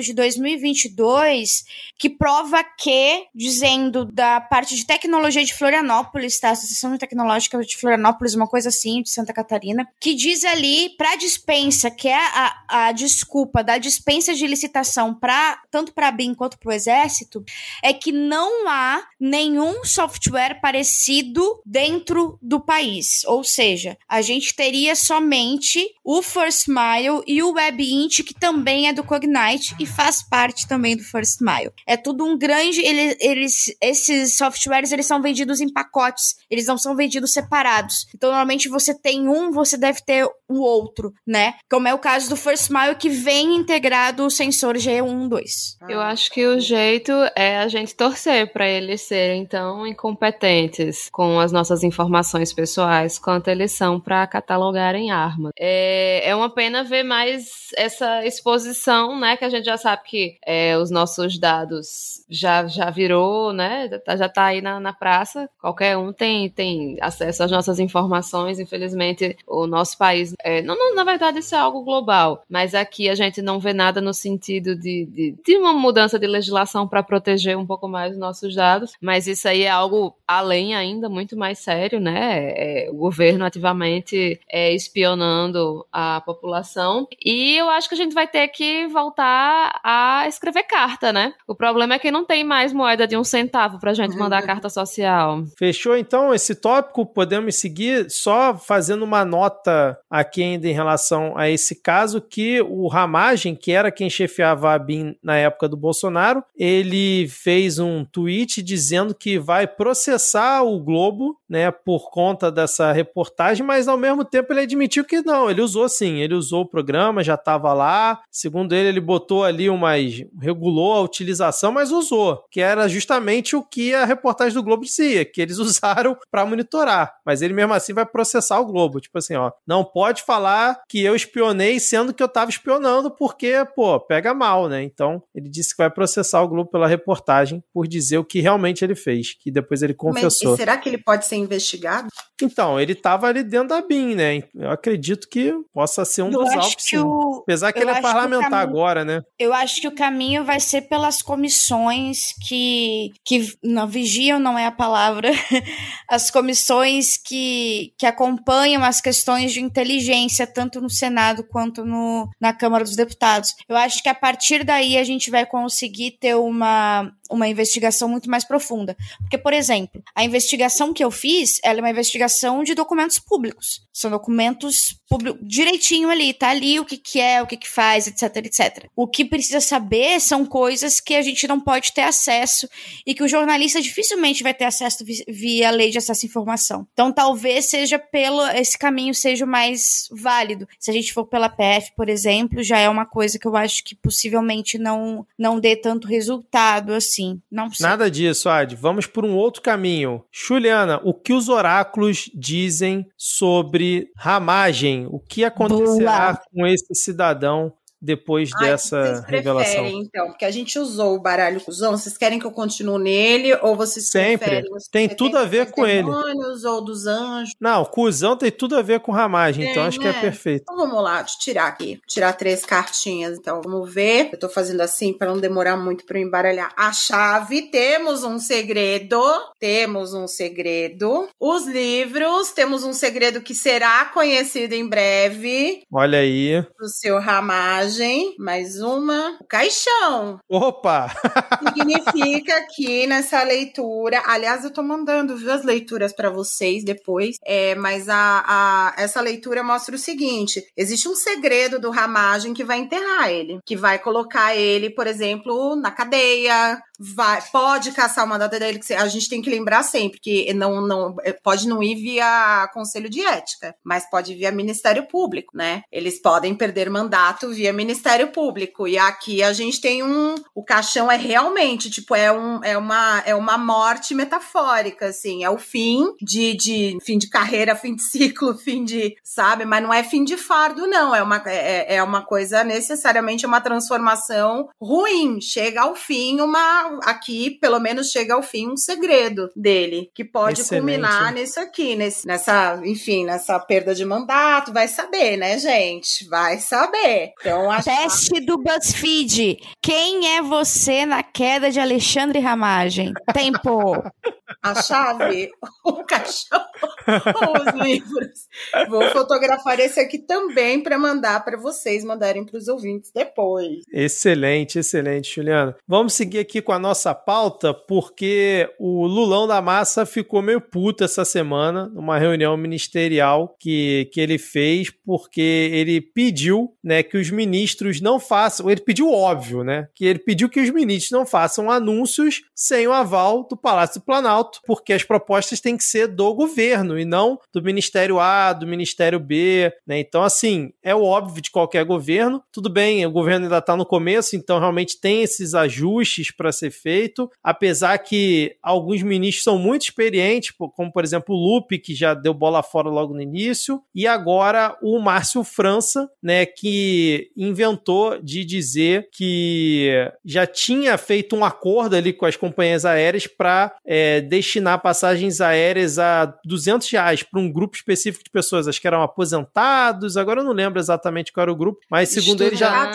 de 0.01 0.13
2022 0.13 1.65
que 1.97 2.09
prova 2.09 2.63
que, 2.63 3.25
dizendo 3.35 4.05
da 4.05 4.39
parte 4.39 4.75
de 4.75 4.85
tecnologia 4.85 5.43
de 5.43 5.53
Florianópolis, 5.53 6.39
tá? 6.39 6.51
Associação 6.51 6.97
Tecnológica 6.97 7.59
de 7.59 7.75
Florianópolis, 7.75 8.35
uma 8.35 8.47
coisa 8.47 8.69
assim, 8.69 9.01
de 9.01 9.09
Santa 9.09 9.33
Catarina, 9.33 9.87
que 9.99 10.15
diz 10.15 10.45
ali 10.45 10.91
para 10.97 11.17
dispensa, 11.17 11.91
que 11.91 12.07
é 12.07 12.15
a, 12.15 12.63
a 12.67 12.91
desculpa 12.93 13.63
da 13.63 13.77
dispensa 13.77 14.33
de 14.33 14.47
licitação 14.47 15.13
para 15.13 15.61
tanto 15.69 15.93
para 15.93 16.07
a 16.07 16.11
BIM 16.11 16.33
quanto 16.33 16.57
para 16.57 16.69
o 16.69 16.73
Exército, 16.73 17.43
é 17.83 17.91
que 17.91 18.11
não 18.11 18.67
há 18.67 19.03
nenhum 19.19 19.83
software 19.83 20.59
parecido 20.61 21.61
dentro 21.65 22.39
do 22.41 22.59
país. 22.59 23.23
Ou 23.25 23.43
seja, 23.43 23.97
a 24.07 24.21
gente 24.21 24.53
teria 24.55 24.95
somente 24.95 25.85
o 26.03 26.21
First 26.21 26.67
Mile 26.67 27.23
e 27.27 27.43
o 27.43 27.53
WebInt, 27.53 28.23
que 28.23 28.33
também 28.33 28.87
é 28.87 28.93
do 28.93 29.03
Cognite 29.30 29.75
e 29.80 29.86
faz 29.86 30.21
parte 30.21 30.67
também 30.67 30.95
do 30.95 31.03
First 31.03 31.41
Mile. 31.41 31.71
É 31.88 31.95
tudo 31.95 32.25
um 32.25 32.38
grande. 32.38 32.82
Eles, 32.82 33.17
eles, 33.19 33.75
esses 33.82 34.36
softwares 34.38 34.91
eles 34.91 35.05
são 35.05 35.21
vendidos 35.21 35.61
em 35.61 35.71
pacotes, 35.71 36.36
eles 36.49 36.65
não 36.65 36.77
são 36.77 36.95
vendidos 36.95 37.32
separados. 37.32 38.07
Então, 38.13 38.30
normalmente 38.30 38.69
você 38.69 38.93
tem 38.93 39.27
um, 39.27 39.51
você 39.51 39.77
deve 39.77 40.01
ter 40.01 40.25
o 40.47 40.61
outro, 40.61 41.13
né? 41.25 41.55
Como 41.69 41.88
é 41.88 41.93
o 41.93 41.99
caso 41.99 42.30
do 42.30 42.36
First 42.36 42.69
Mile, 42.69 42.95
que 42.95 43.09
vem 43.09 43.55
integrado 43.55 44.25
o 44.25 44.30
sensor 44.30 44.75
G1, 44.75 45.27
2. 45.27 45.77
Eu 45.88 46.01
acho 46.01 46.32
que 46.32 46.45
o 46.45 46.59
jeito 46.59 47.11
é 47.36 47.59
a 47.59 47.67
gente 47.67 47.95
torcer 47.95 48.51
para 48.51 48.67
eles 48.67 49.01
serem 49.01 49.30
serem 49.30 49.45
tão 49.45 49.86
incompetentes 49.86 51.09
com 51.11 51.39
as 51.39 51.51
nossas 51.51 51.84
informações 51.84 52.51
pessoais 52.53 53.19
quanto 53.19 53.49
eles 53.49 53.71
são 53.71 53.99
para 53.99 54.25
catalogarem 54.25 55.11
armas. 55.11 55.51
É, 55.57 56.30
é 56.30 56.36
uma 56.36 56.49
pena 56.49 56.84
ver 56.84 57.03
mais 57.03 57.69
essa 57.77 58.25
exposição, 58.25 59.15
né? 59.20 59.38
Que 59.38 59.45
a 59.45 59.49
gente 59.49 59.65
já 59.65 59.78
sabe 59.78 60.03
que 60.05 60.38
é, 60.45 60.78
os 60.78 60.89
nossos 60.89 61.38
dados 61.38 62.24
já, 62.30 62.65
já 62.67 62.89
virou, 62.89 63.51
né? 63.53 63.89
Tá, 63.99 64.15
já 64.15 64.30
tá 64.30 64.45
aí 64.45 64.61
na, 64.61 64.80
na 64.80 64.93
praça. 64.93 65.49
Qualquer 65.59 65.97
um 65.97 66.13
tem, 66.13 66.49
tem 66.49 66.97
acesso 67.01 67.43
às 67.43 67.51
nossas 67.51 67.80
informações. 67.80 68.59
Infelizmente, 68.59 69.38
o 69.47 69.67
nosso 69.67 69.97
país. 69.97 70.34
É, 70.43 70.61
não, 70.61 70.78
não, 70.78 70.95
na 70.95 71.03
verdade, 71.03 71.39
isso 71.39 71.55
é 71.55 71.57
algo 71.57 71.84
global. 71.84 72.43
Mas 72.49 72.74
aqui 72.74 73.09
a 73.09 73.15
gente 73.15 73.41
não 73.41 73.59
vê 73.59 73.74
nada 73.74 73.99
no 73.99 74.13
sentido 74.13 74.76
de, 74.76 75.05
de, 75.05 75.36
de 75.43 75.57
uma 75.57 75.74
mudança 75.74 76.17
de 76.17 76.28
legislação 76.28 76.88
para 76.88 77.03
proteger 77.03 77.57
um 77.57 77.65
pouco 77.65 77.88
mais 77.88 78.13
os 78.13 78.20
nossos 78.20 78.55
dados 78.55 78.93
mas 79.01 79.28
isso 79.28 79.47
aí 79.47 79.63
é 79.63 79.70
algo 79.70 80.15
além 80.28 80.76
ainda, 80.76 81.09
muito 81.09 81.36
mais 81.36 81.59
sério, 81.59 81.99
né? 81.99 82.51
É, 82.55 82.89
o 82.91 82.95
governo 82.95 83.45
ativamente 83.45 84.39
é, 84.47 84.74
espionando 84.74 85.86
a 85.91 86.22
população. 86.22 87.07
E 87.24 87.55
eu 87.55 87.70
acho 87.70 87.89
que 87.89 87.95
a 87.95 87.97
gente 87.97 88.13
vai 88.13 88.28
ter 88.28 88.47
que 88.49 88.88
voltar 89.02 89.80
a 89.84 90.26
escrever 90.28 90.64
carta, 90.64 91.12
né? 91.12 91.34
O 91.47 91.56
problema 91.56 91.95
é 91.95 92.00
que 92.00 92.12
não 92.12 92.26
tem 92.26 92.43
mais 92.43 92.74
moeda 92.74 93.08
de 93.08 93.18
um 93.18 93.24
centavo 93.24 93.80
pra 93.80 93.93
gente 93.93 94.18
mandar 94.18 94.41
carta 94.43 94.70
social. 94.70 95.43
Fechou 95.58 95.97
então 95.97 96.34
esse 96.34 96.56
tópico? 96.56 97.06
Podemos 97.06 97.56
seguir 97.56 98.10
só 98.10 98.58
fazendo 98.58 99.04
uma 99.04 99.24
nota 99.24 99.97
aqui 100.10 100.43
ainda 100.43 100.68
em 100.68 100.74
relação 100.74 101.38
a 101.38 101.50
esse 101.50 101.82
caso 101.82 102.22
que 102.22 102.62
o 102.62 102.88
Ramagem, 102.88 103.56
que 103.56 103.72
era 103.72 103.91
quem 103.91 104.10
chefiava 104.10 104.74
a 104.74 104.80
BIM 104.80 105.16
na 105.24 105.38
época 105.38 105.68
do 105.68 105.78
Bolsonaro, 105.78 106.43
ele 106.58 107.28
fez 107.30 107.80
um 107.80 108.04
tweet 108.04 108.62
dizendo 108.62 108.89
dizendo 108.89 109.16
que 109.16 109.38
vai 109.38 109.68
processar 109.68 110.64
o 110.64 110.80
Globo, 110.80 111.38
né, 111.47 111.72
por 111.72 112.10
conta 112.10 112.52
dessa 112.52 112.91
reportagem, 112.91 113.66
mas 113.66 113.88
ao 113.88 113.97
mesmo 113.97 114.26
tempo 114.26 114.52
ele 114.52 114.62
admitiu 114.62 115.06
que 115.06 115.22
não, 115.22 115.50
ele 115.50 115.62
usou 115.62 115.88
sim, 115.88 116.18
ele 116.18 116.34
usou 116.34 116.62
o 116.62 116.68
programa, 116.68 117.24
já 117.24 117.36
estava 117.36 117.74
lá. 117.74 118.22
Segundo 118.32 118.74
ele, 118.74 118.88
ele 118.89 118.99
botou 118.99 119.43
ali 119.43 119.69
umas 119.69 120.23
regulou 120.41 120.93
a 120.93 121.01
utilização, 121.01 121.71
mas 121.71 121.91
usou, 121.91 122.43
que 122.51 122.61
era 122.61 122.87
justamente 122.87 123.55
o 123.55 123.63
que 123.63 123.93
a 123.93 124.05
reportagem 124.05 124.53
do 124.53 124.63
Globo 124.63 124.83
dizia, 124.83 125.23
que 125.25 125.41
eles 125.41 125.57
usaram 125.59 126.17
para 126.31 126.45
monitorar. 126.45 127.13
Mas 127.25 127.41
ele 127.41 127.53
mesmo 127.53 127.73
assim 127.73 127.93
vai 127.93 128.05
processar 128.05 128.59
o 128.59 128.65
Globo, 128.65 128.99
tipo 128.99 129.17
assim, 129.17 129.35
ó, 129.35 129.51
não 129.65 129.83
pode 129.83 130.23
falar 130.23 130.81
que 130.87 131.01
eu 131.01 131.15
espionei 131.15 131.79
sendo 131.79 132.13
que 132.13 132.23
eu 132.23 132.27
estava 132.27 132.49
espionando, 132.49 133.11
porque, 133.11 133.65
pô, 133.75 133.99
pega 133.99 134.33
mal, 134.33 134.67
né? 134.67 134.83
Então, 134.83 135.21
ele 135.33 135.49
disse 135.49 135.71
que 135.71 135.81
vai 135.81 135.89
processar 135.89 136.41
o 136.41 136.47
Globo 136.47 136.69
pela 136.69 136.87
reportagem 136.87 137.63
por 137.73 137.87
dizer 137.87 138.17
o 138.17 138.25
que 138.25 138.41
realmente 138.41 138.83
ele 138.83 138.95
fez, 138.95 139.35
que 139.39 139.51
depois 139.51 139.81
ele 139.81 139.93
confessou. 139.93 140.51
Mas, 140.51 140.59
será 140.59 140.77
que 140.77 140.89
ele 140.89 140.97
pode 140.97 141.25
ser 141.25 141.35
investigado? 141.35 142.09
Então, 142.41 142.79
ele 142.79 142.95
tava 142.95 143.27
ali 143.27 143.43
dentro 143.43 143.69
da 143.69 143.81
BIM, 143.81 144.15
né? 144.15 144.43
Eu 144.55 144.71
acredito 144.71 145.27
que 145.29 145.53
possa 145.73 146.05
ser 146.05 146.23
um 146.23 146.31
eu 146.31 146.39
dos 146.39 146.53
alvos, 146.53 146.75
sim. 146.79 146.97
O... 146.97 147.41
Apesar 147.43 147.71
que 147.71 147.79
ele 147.79 147.91
é 147.91 148.01
parlamentar 148.01 148.49
caminho... 148.49 148.69
agora, 148.69 149.05
né? 149.05 149.21
Eu 149.37 149.53
acho 149.53 149.81
que 149.81 149.87
o 149.87 149.95
caminho 149.95 150.43
vai 150.43 150.59
ser 150.59 150.83
pelas 150.83 151.21
comissões 151.21 152.33
que, 152.47 153.11
que 153.25 153.53
não 153.63 153.87
vigiam 153.87 154.39
não 154.39 154.57
é 154.57 154.65
a 154.65 154.71
palavra, 154.71 155.31
as 156.09 156.29
comissões 156.29 157.17
que, 157.17 157.93
que 157.97 158.05
acompanham 158.05 158.83
as 158.83 159.01
questões 159.01 159.51
de 159.51 159.61
inteligência, 159.61 160.47
tanto 160.47 160.81
no 160.81 160.89
Senado 160.89 161.43
quanto 161.43 161.85
no, 161.85 162.29
na 162.39 162.53
Câmara 162.53 162.83
dos 162.83 162.95
Deputados. 162.95 163.53
Eu 163.67 163.75
acho 163.75 164.01
que 164.01 164.09
a 164.09 164.15
partir 164.15 164.63
daí 164.63 164.97
a 164.97 165.03
gente 165.03 165.29
vai 165.29 165.45
conseguir 165.45 166.17
ter 166.19 166.35
uma, 166.35 167.11
uma 167.30 167.47
investigação 167.47 168.09
muito 168.09 168.30
mais 168.30 168.43
profunda. 168.43 168.97
Porque, 169.19 169.38
por 169.38 169.53
exemplo, 169.53 170.03
a 170.15 170.23
investigação 170.23 170.93
que 170.93 171.03
eu 171.03 171.11
fiz, 171.11 171.59
ela 171.63 171.80
é 171.80 171.82
uma 171.82 171.89
investigação 171.89 172.63
de 172.63 172.73
documentos 172.73 173.19
públicos. 173.19 173.82
São 173.93 174.09
documentos 174.09 174.97
públicos 175.07 175.39
direitinho 175.43 176.09
ali, 176.09 176.34
tá 176.34 176.49
ali 176.49 176.80
o 176.80 176.86
que 176.86 176.97
que 176.97 177.19
é, 177.19 177.41
o 177.41 177.47
que 177.47 177.57
que 177.57 177.67
faz, 177.67 178.07
etc, 178.07 178.38
etc. 178.38 178.89
O 178.95 179.07
que 179.07 179.25
precisa 179.25 179.59
saber 179.59 180.19
são 180.19 180.45
coisas 180.45 180.99
que 180.99 181.15
a 181.15 181.21
gente 181.21 181.47
não 181.47 181.59
pode 181.59 181.93
ter 181.93 182.01
acesso 182.01 182.67
e 183.05 183.13
que 183.13 183.23
o 183.23 183.27
jornalista 183.27 183.82
dificilmente 183.82 184.43
vai 184.43 184.53
ter 184.53 184.65
acesso 184.65 185.03
via 185.27 185.71
lei 185.71 185.89
de 185.89 185.97
acesso 185.97 186.25
à 186.25 186.27
informação. 186.27 186.88
Então, 186.93 187.11
talvez 187.11 187.65
seja 187.65 187.99
pelo 187.99 188.45
esse 188.49 188.77
caminho 188.77 189.13
seja 189.13 189.45
mais 189.45 190.07
válido. 190.11 190.67
Se 190.80 190.89
a 190.89 190.93
gente 190.93 191.13
for 191.13 191.25
pela 191.25 191.49
PF, 191.49 191.91
por 191.95 192.09
exemplo, 192.09 192.63
já 192.63 192.77
é 192.77 192.89
uma 192.89 193.05
coisa 193.05 193.38
que 193.38 193.47
eu 193.47 193.55
acho 193.55 193.84
que 193.84 193.95
possivelmente 193.95 194.77
não 194.77 195.25
não 195.38 195.59
dê 195.59 195.75
tanto 195.75 196.07
resultado 196.07 196.93
assim 196.93 197.18
assim. 197.20 197.41
Não 197.51 197.72
sei. 197.72 197.86
Nada 197.86 198.09
disso, 198.09 198.49
Ad. 198.49 198.76
Vamos 198.76 199.05
por 199.05 199.26
um 199.26 199.36
outro 199.36 199.61
caminho. 199.61 200.24
Juliana, 200.32 200.99
o 201.03 201.13
que 201.13 201.34
os 201.34 201.49
oráculos 201.49 202.30
dizem 202.34 203.07
sobre 203.17 204.11
ramagem? 204.15 205.07
O 205.09 205.20
que 205.20 205.43
acontecerá 205.43 206.34
Boa. 206.34 206.41
com 206.51 206.67
esse 206.67 206.95
cidadão 206.95 207.74
depois 208.02 208.50
Ai, 208.56 208.70
dessa 208.70 209.02
vocês 209.02 209.26
revelação? 209.26 209.88
então, 209.88 210.28
porque 210.28 210.45
a 210.45 210.52
gente 210.52 210.78
usou 210.80 211.16
o 211.16 211.20
baralho 211.20 211.62
cuzão, 211.62 211.97
vocês 211.97 212.18
querem 212.18 212.39
que 212.39 212.45
eu 212.45 212.52
continue 212.52 213.02
nele 213.02 213.54
ou 213.62 213.76
vocês 213.76 214.10
Sempre. 214.10 214.38
preferem? 214.38 214.70
tem 214.91 215.10
tudo 215.10 215.38
a 215.38 215.45
ver 215.45 215.72
com 215.72 215.86
ele. 215.86 216.08
ou 216.10 216.82
dos 216.84 217.06
anjos? 217.06 217.54
Não, 217.60 217.84
cuzão 217.86 218.38
tem 218.38 218.52
tudo 218.52 218.78
a 218.78 218.82
ver 218.82 219.00
com 219.00 219.12
ramagem, 219.12 219.70
então 219.70 219.84
acho 219.84 220.00
né? 220.00 220.12
que 220.12 220.18
é 220.18 220.22
perfeito. 220.22 220.64
Então 220.64 220.78
vamos 220.78 221.04
lá, 221.04 221.22
deixa 221.22 221.36
eu 221.36 221.39
tirar 221.39 221.68
aqui, 221.68 222.02
tirar 222.08 222.34
três 222.34 222.66
cartinhas, 222.66 223.38
então 223.38 223.62
vamos 223.64 223.93
ver. 223.93 224.30
Eu 224.32 224.39
tô 224.39 224.50
fazendo 224.50 224.82
assim 224.82 225.14
para 225.14 225.30
não 225.30 225.39
demorar 225.39 225.76
muito 225.76 226.06
para 226.06 226.20
embaralhar. 226.20 226.72
A 226.78 226.91
chave, 226.93 227.64
temos 227.64 228.24
um 228.24 228.39
segredo, 228.39 229.22
temos 229.60 230.14
um 230.14 230.28
segredo. 230.28 231.28
Os 231.39 231.68
livros, 231.68 232.52
temos 232.52 232.84
um 232.84 232.93
segredo 232.93 233.41
que 233.41 233.54
será 233.54 234.06
conhecido 234.06 234.74
em 234.74 234.88
breve. 234.88 235.84
Olha 235.91 236.20
aí. 236.20 236.66
O 236.82 236.88
seu 236.88 237.20
ramagem 237.20 237.88
mais 238.37 238.79
uma. 238.81 239.37
O 239.41 239.45
caixão. 239.45 240.39
Opa! 240.47 241.07
Significa 241.75 242.67
que 242.75 243.07
nessa 243.07 243.41
leitura, 243.43 244.21
aliás, 244.27 244.63
eu 244.63 244.71
tô 244.71 244.83
mandando 244.83 245.35
viu, 245.35 245.51
as 245.51 245.63
leituras 245.63 246.13
para 246.13 246.29
vocês 246.29 246.83
depois, 246.83 247.37
é, 247.43 247.73
mas 247.75 248.07
a, 248.07 248.43
a, 248.45 248.93
essa 249.01 249.21
leitura 249.21 249.63
mostra 249.63 249.95
o 249.95 249.99
seguinte: 249.99 250.63
existe 250.77 251.07
um 251.07 251.15
segredo 251.15 251.79
do 251.79 251.89
Ramagem 251.89 252.53
que 252.53 252.63
vai 252.63 252.79
enterrar 252.79 253.29
ele, 253.29 253.59
que 253.65 253.75
vai 253.75 253.97
colocar 253.97 254.55
ele, 254.55 254.89
por 254.89 255.07
exemplo, 255.07 255.75
na 255.75 255.91
cadeia, 255.91 256.79
vai, 257.00 257.41
pode 257.52 257.91
caçar 257.91 258.26
o 258.26 258.28
mandato 258.28 258.60
dele, 258.60 258.80
que 258.80 258.93
a 258.93 259.08
gente 259.08 259.30
tem 259.30 259.41
que 259.41 259.50
lembrar 259.50 259.84
sempre 259.84 260.20
que 260.20 260.54
não, 260.54 260.86
não 260.86 261.16
é, 261.24 261.32
pode 261.32 261.68
não 261.68 261.82
ir 261.82 261.95
via 261.95 262.70
Conselho 262.74 263.10
de 263.10 263.22
Ética, 263.22 263.74
mas 263.84 264.10
pode 264.10 264.34
ir 264.34 264.36
via 264.36 264.52
Ministério 264.52 265.08
Público, 265.08 265.56
né? 265.56 265.84
Eles 265.91 266.22
podem 266.22 266.54
perder 266.54 266.89
mandato 266.89 267.50
via 267.50 267.72
Ministério 267.72 268.28
Público. 268.30 268.88
E 268.88 268.97
aqui 268.97 269.41
a 269.41 269.54
gente 269.54 269.80
tem 269.80 270.04
um. 270.04 270.36
O 270.54 270.64
caixão 270.64 271.10
é 271.10 271.16
realmente, 271.16 271.89
tipo, 271.89 272.14
é, 272.14 272.32
um, 272.32 272.64
é, 272.64 272.78
uma, 272.78 273.24
é 273.26 273.34
uma 273.34 273.58
morte 273.58 274.14
metafórica, 274.14 275.08
assim. 275.08 275.43
É 275.43 275.50
o 275.50 275.58
fim 275.58 276.06
de, 276.22 276.56
de 276.56 276.97
fim 277.02 277.18
de 277.18 277.30
carreira, 277.30 277.76
fim 277.76 277.95
de 277.95 278.04
ciclo, 278.04 278.56
fim 278.60 278.84
de. 278.84 279.16
Sabe? 279.24 279.64
Mas 279.64 279.82
não 279.82 279.93
é 279.93 280.04
fim 280.04 280.24
de 280.24 280.36
fardo, 280.36 280.88
não. 280.88 281.16
É 281.16 281.24
uma, 281.24 281.41
é, 281.45 281.95
é 281.95 282.04
uma 282.04 282.26
coisa 282.26 282.64
necessariamente 282.64 283.45
uma 283.45 283.62
transformação 283.62 284.68
ruim. 284.82 285.39
Chega 285.39 285.82
ao 285.82 285.95
fim 285.95 286.41
uma 286.41 286.88
aqui, 287.03 287.51
pelo 287.59 287.79
menos, 287.79 288.09
chega 288.09 288.33
ao 288.33 288.41
fim 288.41 288.69
um 288.69 288.77
segredo 288.77 289.49
dele, 289.55 290.09
que 290.13 290.23
pode 290.23 290.61
Excelente. 290.61 290.81
culminar 290.81 291.33
nisso 291.33 291.59
aqui, 291.59 291.95
nesse, 291.95 292.25
nessa, 292.25 292.79
enfim, 292.83 293.25
nessa 293.25 293.59
perda 293.59 293.93
de 293.93 294.05
mandato. 294.05 294.73
Vai 294.73 294.87
saber, 294.87 295.37
né, 295.37 295.57
gente? 295.57 296.27
Vai 296.27 296.59
saber. 296.59 297.33
Então, 297.39 297.69
acho 297.71 297.85
Teste 297.85 298.39
do 298.41 298.57
BuzzFeed. 298.57 299.57
Quem 299.81 300.37
é 300.37 300.41
você 300.41 301.05
na 301.05 301.23
queda 301.23 301.71
de 301.71 301.79
Alexandre 301.79 302.39
Ramagem? 302.39 303.13
Tempo. 303.33 304.03
A 304.61 304.81
chave, 304.81 305.49
o 305.85 306.03
caixão, 306.03 306.65
os 307.07 307.81
livros. 307.81 308.47
Vou 308.89 309.03
fotografar 309.11 309.79
esse 309.79 309.99
aqui 309.99 310.17
também 310.17 310.81
para 310.81 310.97
mandar 310.97 311.45
para 311.45 311.57
vocês 311.57 312.03
mandarem 312.03 312.45
para 312.45 312.57
os 312.57 312.67
ouvintes 312.67 313.11
depois. 313.13 313.83
Excelente, 313.93 314.79
excelente, 314.79 315.35
Juliana. 315.35 315.75
Vamos 315.87 316.13
seguir 316.13 316.39
aqui 316.39 316.61
com 316.61 316.73
a 316.73 316.78
nossa 316.80 317.13
pauta, 317.13 317.73
porque 317.73 318.69
o 318.80 319.05
Lulão 319.05 319.47
da 319.47 319.61
Massa 319.61 320.05
ficou 320.05 320.41
meio 320.41 320.61
puto 320.61 321.03
essa 321.03 321.25
semana, 321.25 321.88
numa 321.88 322.17
reunião 322.17 322.55
ministerial 322.57 323.55
que, 323.59 324.09
que 324.13 324.19
ele 324.19 324.38
fez, 324.38 324.89
porque 325.05 325.69
ele 325.73 326.01
pediu 326.01 326.73
né, 326.84 327.03
que 327.03 327.17
os 327.17 327.30
ministros 327.30 328.01
não 328.01 328.19
façam. 328.19 328.69
Ele 328.69 328.82
pediu 328.82 329.11
óbvio, 329.11 329.63
né? 329.63 329.88
Que 329.93 330.05
ele 330.05 330.19
pediu 330.19 330.49
que 330.49 330.59
os 330.59 330.69
ministros 330.69 331.11
não 331.11 331.25
façam 331.25 331.69
anúncios 331.69 332.41
sem 332.55 332.88
o 332.88 332.93
aval 332.93 333.47
do 333.47 333.57
Palácio 333.57 333.99
do 333.99 334.05
Planalto, 334.05 334.59
porque 334.65 334.93
as 334.93 335.03
propostas 335.03 335.59
têm 335.59 335.77
que 335.77 335.84
ser 335.84 336.07
do 336.07 336.34
governo 336.34 336.99
e 336.99 337.05
não 337.05 337.39
do 337.53 337.61
Ministério 337.61 338.19
A, 338.19 338.53
do 338.53 338.67
Ministério 338.67 339.19
B, 339.19 339.71
né? 339.86 339.99
Então, 339.99 340.23
assim, 340.23 340.71
é 340.84 340.93
o 340.95 341.03
óbvio 341.03 341.41
de 341.41 341.51
qualquer 341.51 341.84
governo. 341.84 342.41
Tudo 342.51 342.69
bem, 342.69 343.05
o 343.05 343.11
governo 343.11 343.45
ainda 343.45 343.57
está 343.57 343.75
no 343.75 343.86
começo, 343.86 344.36
então 344.36 344.59
realmente 344.59 344.99
tem 344.99 345.23
esses 345.23 345.53
ajustes 345.53 346.32
para 346.36 346.51
ser 346.51 346.68
feito, 346.72 347.30
apesar 347.43 347.97
que 347.99 348.55
alguns 348.61 349.01
ministros 349.01 349.43
são 349.43 349.57
muito 349.57 349.84
experientes, 349.84 350.53
como 350.76 350.91
por 350.91 351.03
exemplo 351.03 351.36
o 351.36 351.38
Lupe, 351.38 351.80
que 351.80 351.95
já 351.95 352.13
deu 352.13 352.34
bola 352.34 352.61
fora 352.61 352.89
logo 352.89 353.13
no 353.13 353.22
início, 353.22 353.82
e 353.93 354.07
agora 354.07 354.78
o 354.82 354.99
Márcio 354.99 355.43
França, 355.43 356.09
né, 356.22 356.45
que 356.45 357.32
inventou 357.36 358.22
de 358.22 358.43
dizer 358.45 359.09
que 359.11 359.89
já 360.24 360.45
tinha 360.45 360.97
feito 360.97 361.36
um 361.36 361.43
acordo 361.43 361.95
ali 361.95 362.13
com 362.13 362.26
as 362.26 362.36
companhias 362.36 362.86
aéreas 362.86 363.28
para 363.28 363.76
é, 363.86 364.22
destinar 364.22 364.82
passagens 364.82 365.41
aéreas 365.41 365.97
a 365.97 366.34
200 366.45 366.89
reais 366.89 367.24
para 367.24 367.39
um 367.39 367.51
grupo 367.51 367.76
específico 367.76 368.24
de 368.24 368.30
pessoas, 368.30 368.67
acho 368.67 368.80
que 368.80 368.88
eram 368.88 369.01
aposentados, 369.01 370.17
agora 370.17 370.41
eu 370.41 370.45
não 370.45 370.53
lembro 370.53 370.80
exatamente 370.80 371.32
qual 371.32 371.43
era 371.43 371.51
o 371.51 371.55
grupo, 371.55 371.80
mas 371.89 372.09
segundo 372.09 372.43
ele 372.43 372.55
já 372.55 372.91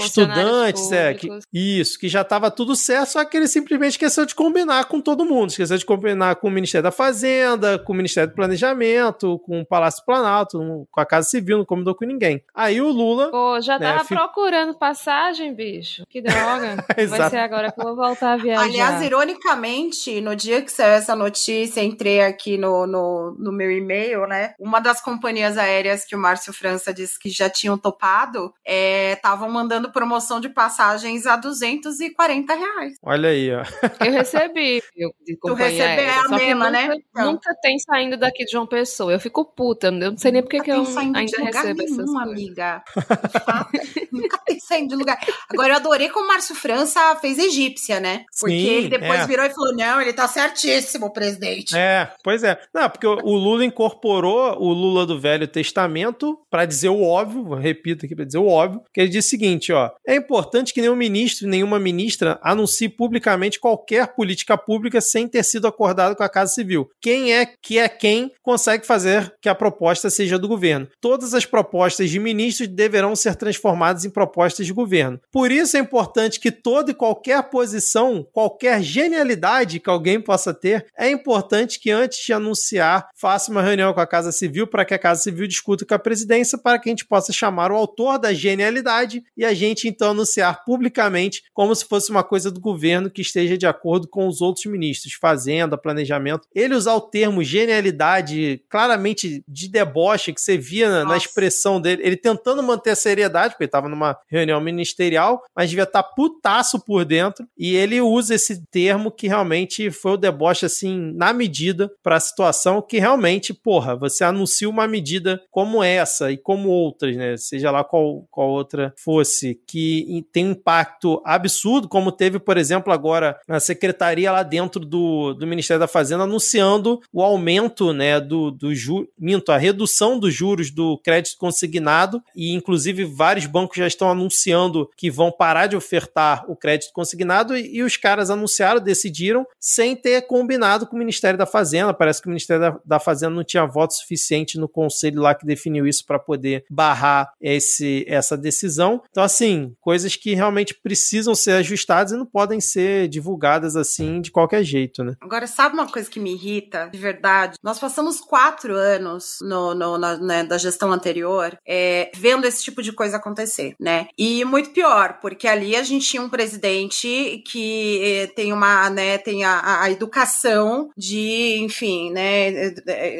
estudantes, 0.00 0.92
é, 0.92 1.14
que, 1.14 1.28
isso, 1.52 1.98
que 1.98 2.08
já 2.08 2.22
estava 2.22 2.50
tudo 2.50 2.75
certo, 2.76 3.10
só 3.10 3.24
que 3.24 3.36
ele 3.36 3.48
simplesmente 3.48 3.92
esqueceu 3.92 4.24
de 4.26 4.34
combinar 4.34 4.84
com 4.86 5.00
todo 5.00 5.24
mundo. 5.24 5.50
Esqueceu 5.50 5.76
de 5.76 5.84
combinar 5.84 6.36
com 6.36 6.48
o 6.48 6.50
Ministério 6.50 6.84
da 6.84 6.90
Fazenda, 6.90 7.78
com 7.78 7.92
o 7.92 7.96
Ministério 7.96 8.30
do 8.30 8.36
Planejamento, 8.36 9.38
com 9.40 9.60
o 9.60 9.66
Palácio 9.66 10.04
Planalto, 10.04 10.86
com 10.90 11.00
a 11.00 11.06
Casa 11.06 11.28
Civil, 11.28 11.58
não 11.58 11.64
combinou 11.64 11.94
com 11.94 12.04
ninguém. 12.04 12.42
Aí 12.54 12.80
o 12.80 12.88
Lula. 12.88 13.30
Pô, 13.30 13.60
já 13.60 13.78
né, 13.78 13.92
tava 13.92 14.04
fico... 14.04 14.20
procurando 14.20 14.74
passagem, 14.74 15.54
bicho. 15.54 16.04
Que 16.08 16.20
droga. 16.20 16.84
Vai 17.08 17.30
ser 17.30 17.38
agora 17.38 17.72
que 17.72 17.80
eu 17.80 17.84
vou 17.84 17.96
voltar 17.96 18.34
a 18.34 18.36
viajar. 18.36 18.64
Aliás, 18.64 19.02
ironicamente, 19.02 20.20
no 20.20 20.36
dia 20.36 20.62
que 20.62 20.70
saiu 20.70 20.92
essa 20.92 21.16
notícia, 21.16 21.82
entrei 21.82 22.20
aqui 22.20 22.56
no, 22.58 22.86
no, 22.86 23.36
no 23.38 23.52
meu 23.52 23.70
e-mail, 23.70 24.26
né? 24.26 24.54
Uma 24.58 24.80
das 24.80 25.00
companhias 25.00 25.56
aéreas 25.56 26.04
que 26.04 26.14
o 26.14 26.18
Márcio 26.18 26.52
França 26.52 26.92
disse 26.92 27.18
que 27.18 27.30
já 27.30 27.48
tinham 27.48 27.78
topado 27.78 28.52
estavam 28.64 29.48
é, 29.48 29.52
mandando 29.52 29.92
promoção 29.92 30.40
de 30.40 30.48
passagens 30.48 31.26
a 31.26 31.36
240 31.36 32.54
reais. 32.54 32.65
Olha 33.02 33.30
aí, 33.30 33.50
ó. 33.52 33.62
Eu 34.04 34.12
recebi. 34.12 34.82
Eu, 34.94 35.10
de 35.24 35.36
tu 35.36 35.54
recebeu 35.54 36.04
é 36.04 36.18
a 36.18 36.28
mesma, 36.28 36.70
né? 36.70 36.82
nunca, 36.82 36.94
né? 36.94 37.02
Então. 37.10 37.32
Nunca 37.32 37.54
tem 37.62 37.78
saindo 37.78 38.16
daqui 38.16 38.44
de 38.44 38.52
João 38.52 38.66
Pessoa. 38.66 39.12
Eu 39.12 39.20
fico 39.20 39.44
puta. 39.44 39.88
Eu 39.88 39.92
não 39.92 40.18
sei 40.18 40.32
nem 40.32 40.42
porque 40.42 40.60
que 40.60 40.70
eu 40.70 40.84
ainda 40.96 41.20
recebo 41.20 41.78
nenhum, 41.78 42.02
essas 42.02 42.14
amiga. 42.16 42.82
nunca 44.12 44.38
tem 44.44 44.60
saindo 44.60 44.90
de 44.90 44.96
lugar. 44.96 45.18
Agora, 45.50 45.70
eu 45.70 45.76
adorei 45.76 46.08
como 46.10 46.26
o 46.26 46.28
Márcio 46.28 46.54
França 46.54 47.16
fez 47.16 47.38
egípcia, 47.38 48.00
né? 48.00 48.24
Porque 48.38 48.56
Sim, 48.56 48.66
ele 48.66 48.88
depois 48.88 49.20
é. 49.20 49.26
virou 49.26 49.46
e 49.46 49.50
falou: 49.50 49.74
não, 49.74 50.00
ele 50.00 50.12
tá 50.12 50.26
Tá 50.26 50.32
certíssimo, 50.32 51.12
presidente. 51.12 51.76
É, 51.76 52.10
pois 52.24 52.42
é. 52.42 52.58
Não, 52.74 52.90
porque 52.90 53.06
o 53.06 53.36
Lula 53.36 53.64
incorporou 53.64 54.60
o 54.60 54.72
Lula 54.72 55.06
do 55.06 55.20
Velho 55.20 55.46
Testamento 55.46 56.36
para 56.50 56.66
dizer 56.66 56.88
o 56.88 57.00
óbvio, 57.00 57.54
repito 57.54 58.04
aqui 58.04 58.16
para 58.16 58.24
dizer 58.24 58.38
o 58.38 58.48
óbvio, 58.48 58.82
que 58.92 59.00
ele 59.00 59.08
diz 59.08 59.24
o 59.24 59.28
seguinte, 59.28 59.72
ó: 59.72 59.92
é 60.04 60.16
importante 60.16 60.74
que 60.74 60.80
nenhum 60.80 60.96
ministro, 60.96 61.46
nenhuma 61.46 61.78
ministra 61.78 62.40
anuncie 62.46 62.88
publicamente 62.88 63.58
qualquer 63.58 64.14
política 64.14 64.56
pública 64.56 65.00
sem 65.00 65.26
ter 65.26 65.42
sido 65.42 65.66
acordado 65.66 66.14
com 66.14 66.22
a 66.22 66.28
Casa 66.28 66.52
Civil. 66.52 66.88
Quem 67.00 67.34
é 67.34 67.46
que 67.46 67.78
é 67.78 67.88
quem 67.88 68.30
consegue 68.42 68.86
fazer 68.86 69.34
que 69.40 69.48
a 69.48 69.54
proposta 69.54 70.08
seja 70.08 70.38
do 70.38 70.46
governo? 70.46 70.88
Todas 71.00 71.34
as 71.34 71.44
propostas 71.44 72.08
de 72.08 72.20
ministros 72.20 72.68
deverão 72.68 73.16
ser 73.16 73.34
transformadas 73.34 74.04
em 74.04 74.10
propostas 74.10 74.64
de 74.64 74.72
governo. 74.72 75.20
Por 75.32 75.50
isso 75.50 75.76
é 75.76 75.80
importante 75.80 76.38
que 76.38 76.52
toda 76.52 76.92
e 76.92 76.94
qualquer 76.94 77.42
posição, 77.50 78.26
qualquer 78.32 78.80
genialidade 78.82 79.80
que 79.80 79.90
alguém 79.90 80.20
possa 80.20 80.54
ter, 80.54 80.86
é 80.96 81.10
importante 81.10 81.80
que 81.80 81.90
antes 81.90 82.24
de 82.24 82.32
anunciar, 82.32 83.08
faça 83.16 83.50
uma 83.50 83.62
reunião 83.62 83.92
com 83.92 84.00
a 84.00 84.06
Casa 84.06 84.30
Civil 84.30 84.66
para 84.66 84.84
que 84.84 84.94
a 84.94 84.98
Casa 84.98 85.22
Civil 85.22 85.48
discuta 85.48 85.84
com 85.84 85.94
a 85.94 85.98
presidência 85.98 86.56
para 86.56 86.78
que 86.78 86.88
a 86.88 86.92
gente 86.92 87.06
possa 87.06 87.32
chamar 87.32 87.72
o 87.72 87.76
autor 87.76 88.18
da 88.18 88.32
genialidade 88.32 89.22
e 89.36 89.44
a 89.44 89.52
gente 89.52 89.88
então 89.88 90.10
anunciar 90.10 90.64
publicamente 90.64 91.42
como 91.52 91.74
se 91.74 91.84
fosse 91.84 92.10
uma 92.10 92.22
coisa 92.22 92.35
do 92.44 92.60
governo 92.60 93.10
que 93.10 93.22
esteja 93.22 93.56
de 93.56 93.66
acordo 93.66 94.08
com 94.08 94.26
os 94.26 94.40
outros 94.40 94.66
ministros, 94.66 95.14
fazenda, 95.14 95.76
planejamento. 95.76 96.46
Ele 96.54 96.74
usar 96.74 96.94
o 96.94 97.00
termo 97.00 97.42
genialidade 97.42 98.62
claramente 98.68 99.42
de 99.46 99.68
deboche 99.68 100.32
que 100.32 100.40
você 100.40 100.56
via 100.56 100.90
na, 100.90 101.04
na 101.04 101.16
expressão 101.16 101.80
dele, 101.80 102.02
ele 102.04 102.16
tentando 102.16 102.62
manter 102.62 102.90
a 102.90 102.96
seriedade, 102.96 103.54
porque 103.54 103.64
ele 103.64 103.68
estava 103.68 103.88
numa 103.88 104.16
reunião 104.28 104.60
ministerial, 104.60 105.42
mas 105.54 105.70
devia 105.70 105.84
estar 105.84 106.02
tá 106.02 106.08
putaço 106.08 106.80
por 106.80 107.04
dentro 107.04 107.46
e 107.56 107.74
ele 107.74 108.00
usa 108.00 108.34
esse 108.34 108.64
termo 108.66 109.10
que 109.10 109.28
realmente 109.28 109.90
foi 109.90 110.12
o 110.12 110.16
deboche 110.16 110.66
assim 110.66 111.12
na 111.14 111.32
medida 111.32 111.90
para 112.02 112.16
a 112.16 112.20
situação 112.20 112.82
que 112.82 112.98
realmente, 112.98 113.54
porra, 113.54 113.96
você 113.96 114.24
anuncia 114.24 114.68
uma 114.68 114.86
medida 114.86 115.42
como 115.50 115.82
essa 115.82 116.30
e 116.30 116.36
como 116.36 116.68
outras, 116.68 117.16
né? 117.16 117.36
Seja 117.36 117.70
lá 117.70 117.84
qual, 117.84 118.26
qual 118.30 118.48
outra 118.48 118.92
fosse, 118.96 119.60
que 119.66 120.24
tem 120.32 120.46
um 120.46 120.50
impacto 120.50 121.22
absurdo, 121.24 121.88
como 121.88 122.10
teve, 122.10 122.25
por 122.30 122.56
exemplo, 122.56 122.92
agora 122.92 123.38
a 123.48 123.60
secretaria 123.60 124.32
lá 124.32 124.42
dentro 124.42 124.80
do, 124.80 125.34
do 125.34 125.46
Ministério 125.46 125.80
da 125.80 125.88
Fazenda 125.88 126.24
anunciando 126.24 127.00
o 127.12 127.22
aumento, 127.22 127.92
né, 127.92 128.20
do, 128.20 128.50
do 128.50 128.74
ju, 128.74 129.08
minto, 129.18 129.52
a 129.52 129.58
redução 129.58 130.18
dos 130.18 130.34
juros 130.34 130.70
do 130.70 130.98
crédito 130.98 131.36
consignado 131.38 132.22
e 132.34 132.52
inclusive 132.52 133.04
vários 133.04 133.46
bancos 133.46 133.76
já 133.76 133.86
estão 133.86 134.10
anunciando 134.10 134.90
que 134.96 135.10
vão 135.10 135.30
parar 135.30 135.66
de 135.66 135.76
ofertar 135.76 136.44
o 136.48 136.56
crédito 136.56 136.92
consignado 136.92 137.56
e, 137.56 137.76
e 137.76 137.82
os 137.82 137.96
caras 137.96 138.30
anunciaram, 138.30 138.80
decidiram 138.80 139.46
sem 139.60 139.94
ter 139.96 140.22
combinado 140.22 140.86
com 140.86 140.96
o 140.96 140.98
Ministério 140.98 141.38
da 141.38 141.46
Fazenda. 141.46 141.94
Parece 141.94 142.20
que 142.20 142.28
o 142.28 142.30
Ministério 142.30 142.60
da, 142.60 142.80
da 142.84 143.00
Fazenda 143.00 143.34
não 143.34 143.44
tinha 143.44 143.66
voto 143.66 143.94
suficiente 143.94 144.58
no 144.58 144.68
conselho 144.68 145.22
lá 145.22 145.34
que 145.34 145.46
definiu 145.46 145.86
isso 145.86 146.04
para 146.04 146.18
poder 146.18 146.64
barrar 146.70 147.32
esse, 147.40 148.04
essa 148.08 148.36
decisão. 148.36 149.02
Então, 149.10 149.22
assim, 149.22 149.74
coisas 149.80 150.16
que 150.16 150.34
realmente 150.34 150.74
precisam 150.74 151.34
ser 151.34 151.52
ajustadas 151.52 152.12
não 152.16 152.26
podem 152.26 152.60
ser 152.60 153.08
divulgadas 153.08 153.76
assim 153.76 154.20
de 154.20 154.30
qualquer 154.30 154.62
jeito, 154.62 155.04
né? 155.04 155.16
Agora, 155.20 155.46
sabe 155.46 155.74
uma 155.74 155.90
coisa 155.90 156.10
que 156.10 156.20
me 156.20 156.32
irrita, 156.32 156.88
de 156.92 156.98
verdade? 156.98 157.58
Nós 157.62 157.78
passamos 157.78 158.20
quatro 158.20 158.74
anos 158.74 159.38
no, 159.42 159.74
no 159.74 159.98
na, 159.98 160.16
né, 160.16 160.44
da 160.44 160.58
gestão 160.58 160.92
anterior 160.92 161.58
é, 161.66 162.10
vendo 162.14 162.46
esse 162.46 162.62
tipo 162.62 162.82
de 162.82 162.92
coisa 162.92 163.16
acontecer, 163.16 163.74
né? 163.78 164.08
E 164.16 164.44
muito 164.44 164.70
pior, 164.70 165.18
porque 165.20 165.46
ali 165.46 165.76
a 165.76 165.82
gente 165.82 166.06
tinha 166.06 166.22
um 166.22 166.28
presidente 166.28 167.42
que 167.46 168.00
eh, 168.02 168.26
tem 168.28 168.52
uma, 168.52 168.88
né, 168.90 169.18
tem 169.18 169.44
a, 169.44 169.82
a 169.82 169.90
educação 169.90 170.90
de, 170.96 171.58
enfim, 171.60 172.12
né, 172.12 172.48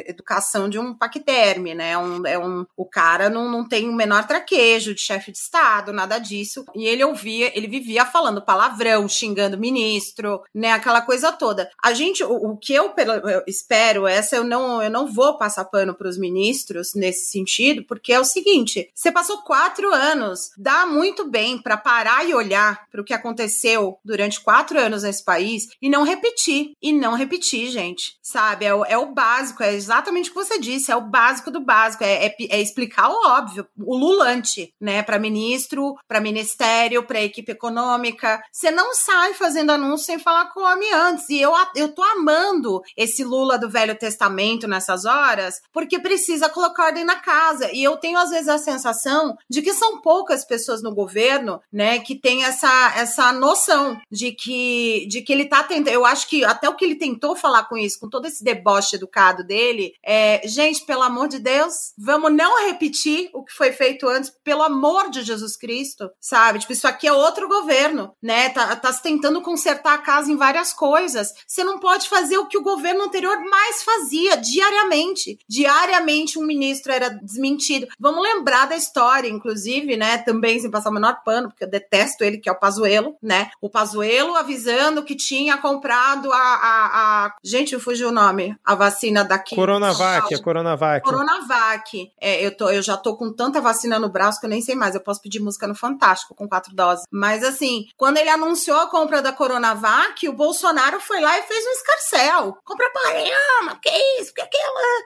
educação 0.07 0.69
de 0.69 0.79
um 0.79 0.93
paquiderme, 0.93 1.73
né? 1.73 1.97
Um, 1.97 2.25
é 2.25 2.37
um, 2.37 2.65
o 2.75 2.85
cara 2.85 3.29
não, 3.29 3.49
não 3.49 3.67
tem 3.67 3.89
o 3.89 3.93
menor 3.93 4.25
traquejo 4.25 4.93
de 4.93 5.01
chefe 5.01 5.31
de 5.31 5.37
Estado, 5.37 5.93
nada 5.93 6.17
disso. 6.17 6.65
E 6.75 6.85
ele 6.85 7.03
ouvia, 7.03 7.51
ele 7.57 7.67
vivia 7.67 8.05
falando 8.05 8.41
palavrão, 8.41 8.86
xingando 9.07 9.57
ministro, 9.57 10.41
né? 10.53 10.71
Aquela 10.71 11.01
coisa 11.01 11.31
toda. 11.31 11.69
A 11.83 11.93
gente, 11.93 12.23
o, 12.23 12.51
o 12.51 12.57
que 12.57 12.73
eu, 12.73 12.93
eu, 12.97 13.43
espero, 13.47 14.07
essa 14.07 14.35
eu 14.35 14.43
não, 14.43 14.81
eu 14.81 14.89
não 14.89 15.07
vou 15.07 15.37
passar 15.37 15.65
pano 15.65 15.93
para 15.93 16.07
os 16.07 16.17
ministros 16.17 16.93
nesse 16.95 17.31
sentido, 17.31 17.83
porque 17.85 18.13
é 18.13 18.19
o 18.19 18.25
seguinte: 18.25 18.89
você 18.93 19.11
passou 19.11 19.39
quatro 19.39 19.93
anos, 19.93 20.51
dá 20.57 20.85
muito 20.85 21.29
bem 21.29 21.57
para 21.57 21.77
parar 21.77 22.27
e 22.27 22.33
olhar 22.33 22.87
para 22.89 23.01
o 23.01 23.03
que 23.03 23.13
aconteceu 23.13 23.97
durante 24.03 24.41
quatro 24.41 24.79
anos 24.79 25.03
nesse 25.03 25.23
país 25.23 25.69
e 25.81 25.89
não 25.89 26.03
repetir. 26.03 26.71
E 26.81 26.91
não 26.91 27.15
repetir, 27.15 27.69
gente. 27.69 28.17
Sabe? 28.21 28.65
É 28.65 28.73
o, 28.73 28.85
é 28.85 28.97
o 28.97 29.13
básico, 29.13 29.63
é 29.63 29.73
exatamente 29.73 30.29
o 30.29 30.33
que 30.33 30.43
você 30.43 30.59
disse, 30.59 30.91
é 30.91 30.95
o 30.95 31.01
básico 31.01 31.49
do 31.49 31.59
básico, 31.59 32.03
é, 32.03 32.27
é, 32.27 32.35
é 32.49 32.61
explicar 32.61 33.09
o 33.09 33.27
óbvio, 33.27 33.67
o 33.77 33.95
lulante, 33.95 34.73
né? 34.79 35.01
Para 35.01 35.19
ministro, 35.19 35.95
para 36.07 36.19
ministério, 36.21 37.03
para 37.03 37.21
equipe 37.21 37.51
econômica. 37.51 38.41
Você 38.51 38.71
não 38.77 38.93
sai 38.93 39.33
fazendo 39.33 39.71
anúncio 39.71 40.05
sem 40.05 40.19
falar 40.19 40.45
com 40.53 40.59
o 40.59 40.63
homem 40.63 40.93
antes. 40.93 41.27
E 41.29 41.41
eu, 41.41 41.51
eu 41.75 41.89
tô 41.89 42.03
amando 42.03 42.81
esse 42.95 43.23
Lula 43.23 43.57
do 43.57 43.69
Velho 43.69 43.97
Testamento 43.97 44.67
nessas 44.67 45.03
horas, 45.03 45.59
porque 45.73 45.99
precisa 45.99 46.47
colocar 46.47 46.85
ordem 46.85 47.03
na 47.03 47.15
casa. 47.15 47.71
E 47.73 47.83
eu 47.83 47.97
tenho, 47.97 48.19
às 48.19 48.29
vezes, 48.29 48.47
a 48.47 48.59
sensação 48.59 49.35
de 49.49 49.63
que 49.63 49.73
são 49.73 49.99
poucas 49.99 50.45
pessoas 50.45 50.83
no 50.83 50.93
governo, 50.93 51.59
né, 51.73 51.97
que 51.99 52.15
tem 52.15 52.43
essa, 52.43 52.93
essa 52.95 53.33
noção 53.33 53.99
de 54.11 54.31
que, 54.31 55.07
de 55.07 55.21
que 55.21 55.33
ele 55.33 55.45
tá 55.45 55.63
tentando. 55.63 55.93
Eu 55.93 56.05
acho 56.05 56.27
que 56.29 56.45
até 56.45 56.69
o 56.69 56.75
que 56.75 56.85
ele 56.85 56.95
tentou 56.95 57.35
falar 57.35 57.63
com 57.65 57.75
isso, 57.75 57.99
com 57.99 58.07
todo 58.07 58.27
esse 58.27 58.43
deboche 58.43 58.95
educado 58.95 59.43
dele, 59.43 59.93
é, 60.05 60.47
gente, 60.47 60.85
pelo 60.85 61.01
amor 61.01 61.27
de 61.27 61.39
Deus, 61.39 61.93
vamos 61.97 62.31
não 62.31 62.67
repetir 62.67 63.31
o 63.33 63.43
que 63.43 63.53
foi 63.53 63.71
feito 63.71 64.07
antes, 64.07 64.31
pelo 64.43 64.61
amor 64.61 65.09
de 65.09 65.23
Jesus 65.23 65.57
Cristo, 65.57 66.11
sabe? 66.19 66.59
Tipo, 66.59 66.73
isso 66.73 66.87
aqui 66.87 67.07
é 67.07 67.13
outro 67.13 67.47
governo, 67.47 68.13
né? 68.21 68.49
Tá, 68.49 68.66
tá 68.75 68.91
se 68.91 69.01
tentando 69.01 69.41
consertar 69.41 69.93
a 69.93 69.97
casa 69.99 70.31
em 70.31 70.37
várias 70.37 70.73
coisas. 70.73 71.33
Você 71.45 71.63
não 71.63 71.79
pode 71.79 72.09
fazer 72.09 72.37
o 72.37 72.47
que 72.47 72.57
o 72.57 72.63
governo 72.63 73.03
anterior 73.03 73.37
mais 73.49 73.83
fazia, 73.83 74.37
diariamente. 74.37 75.39
Diariamente 75.47 76.37
um 76.37 76.45
ministro 76.45 76.91
era 76.91 77.09
desmentido. 77.09 77.87
Vamos 77.99 78.23
lembrar 78.23 78.67
da 78.67 78.75
história, 78.75 79.29
inclusive, 79.29 79.95
né? 79.95 80.17
Também 80.19 80.59
sem 80.59 80.69
passar 80.69 80.89
o 80.89 80.93
menor 80.93 81.21
pano, 81.23 81.49
porque 81.49 81.63
eu 81.63 81.69
detesto 81.69 82.23
ele, 82.23 82.37
que 82.37 82.49
é 82.49 82.51
o 82.51 82.59
Pazuelo, 82.59 83.15
né? 83.21 83.49
O 83.61 83.69
Pazuelo 83.69 84.35
avisando 84.35 85.03
que 85.03 85.15
tinha 85.15 85.57
comprado 85.57 86.31
a. 86.31 86.37
a, 86.37 87.25
a... 87.25 87.35
Gente, 87.43 87.79
fugiu 87.79 88.09
o 88.09 88.11
nome. 88.11 88.55
A 88.63 88.75
vacina 88.75 89.23
daqui. 89.23 89.55
Coronavac, 89.55 90.33
a 90.33 90.41
Coronavac. 90.41 91.05
Coronavac. 91.05 92.11
É, 92.19 92.45
eu, 92.45 92.55
tô, 92.55 92.69
eu 92.69 92.81
já 92.81 92.97
tô 92.97 93.15
com 93.15 93.31
tanta 93.31 93.61
vacina 93.61 93.99
no 93.99 94.09
braço 94.09 94.39
que 94.39 94.45
eu 94.45 94.49
nem 94.49 94.61
sei 94.61 94.75
mais. 94.75 94.95
Eu 94.95 95.01
posso 95.01 95.21
pedir 95.21 95.39
música 95.39 95.67
no 95.67 95.75
Fantástico 95.75 96.35
com 96.35 96.47
quatro 96.47 96.75
doses. 96.75 97.05
Mas 97.11 97.43
assim, 97.43 97.87
quando 97.95 98.17
ele 98.17 98.29
anunciou 98.29 98.56
a 98.57 98.87
compra 98.87 99.21
da 99.21 99.31
Coronavac, 99.31 100.27
o 100.27 100.33
Bolsonaro 100.33 100.99
foi 100.99 101.19
lá 101.19 101.37
e 101.37 101.43
fez 101.43 101.65
um 101.65 101.71
escarcel. 101.71 102.57
Compra 102.63 102.89
para 102.91 103.75
que 103.81 103.89
isso, 104.19 104.33
que 104.33 104.41
aquilo. 104.41 104.63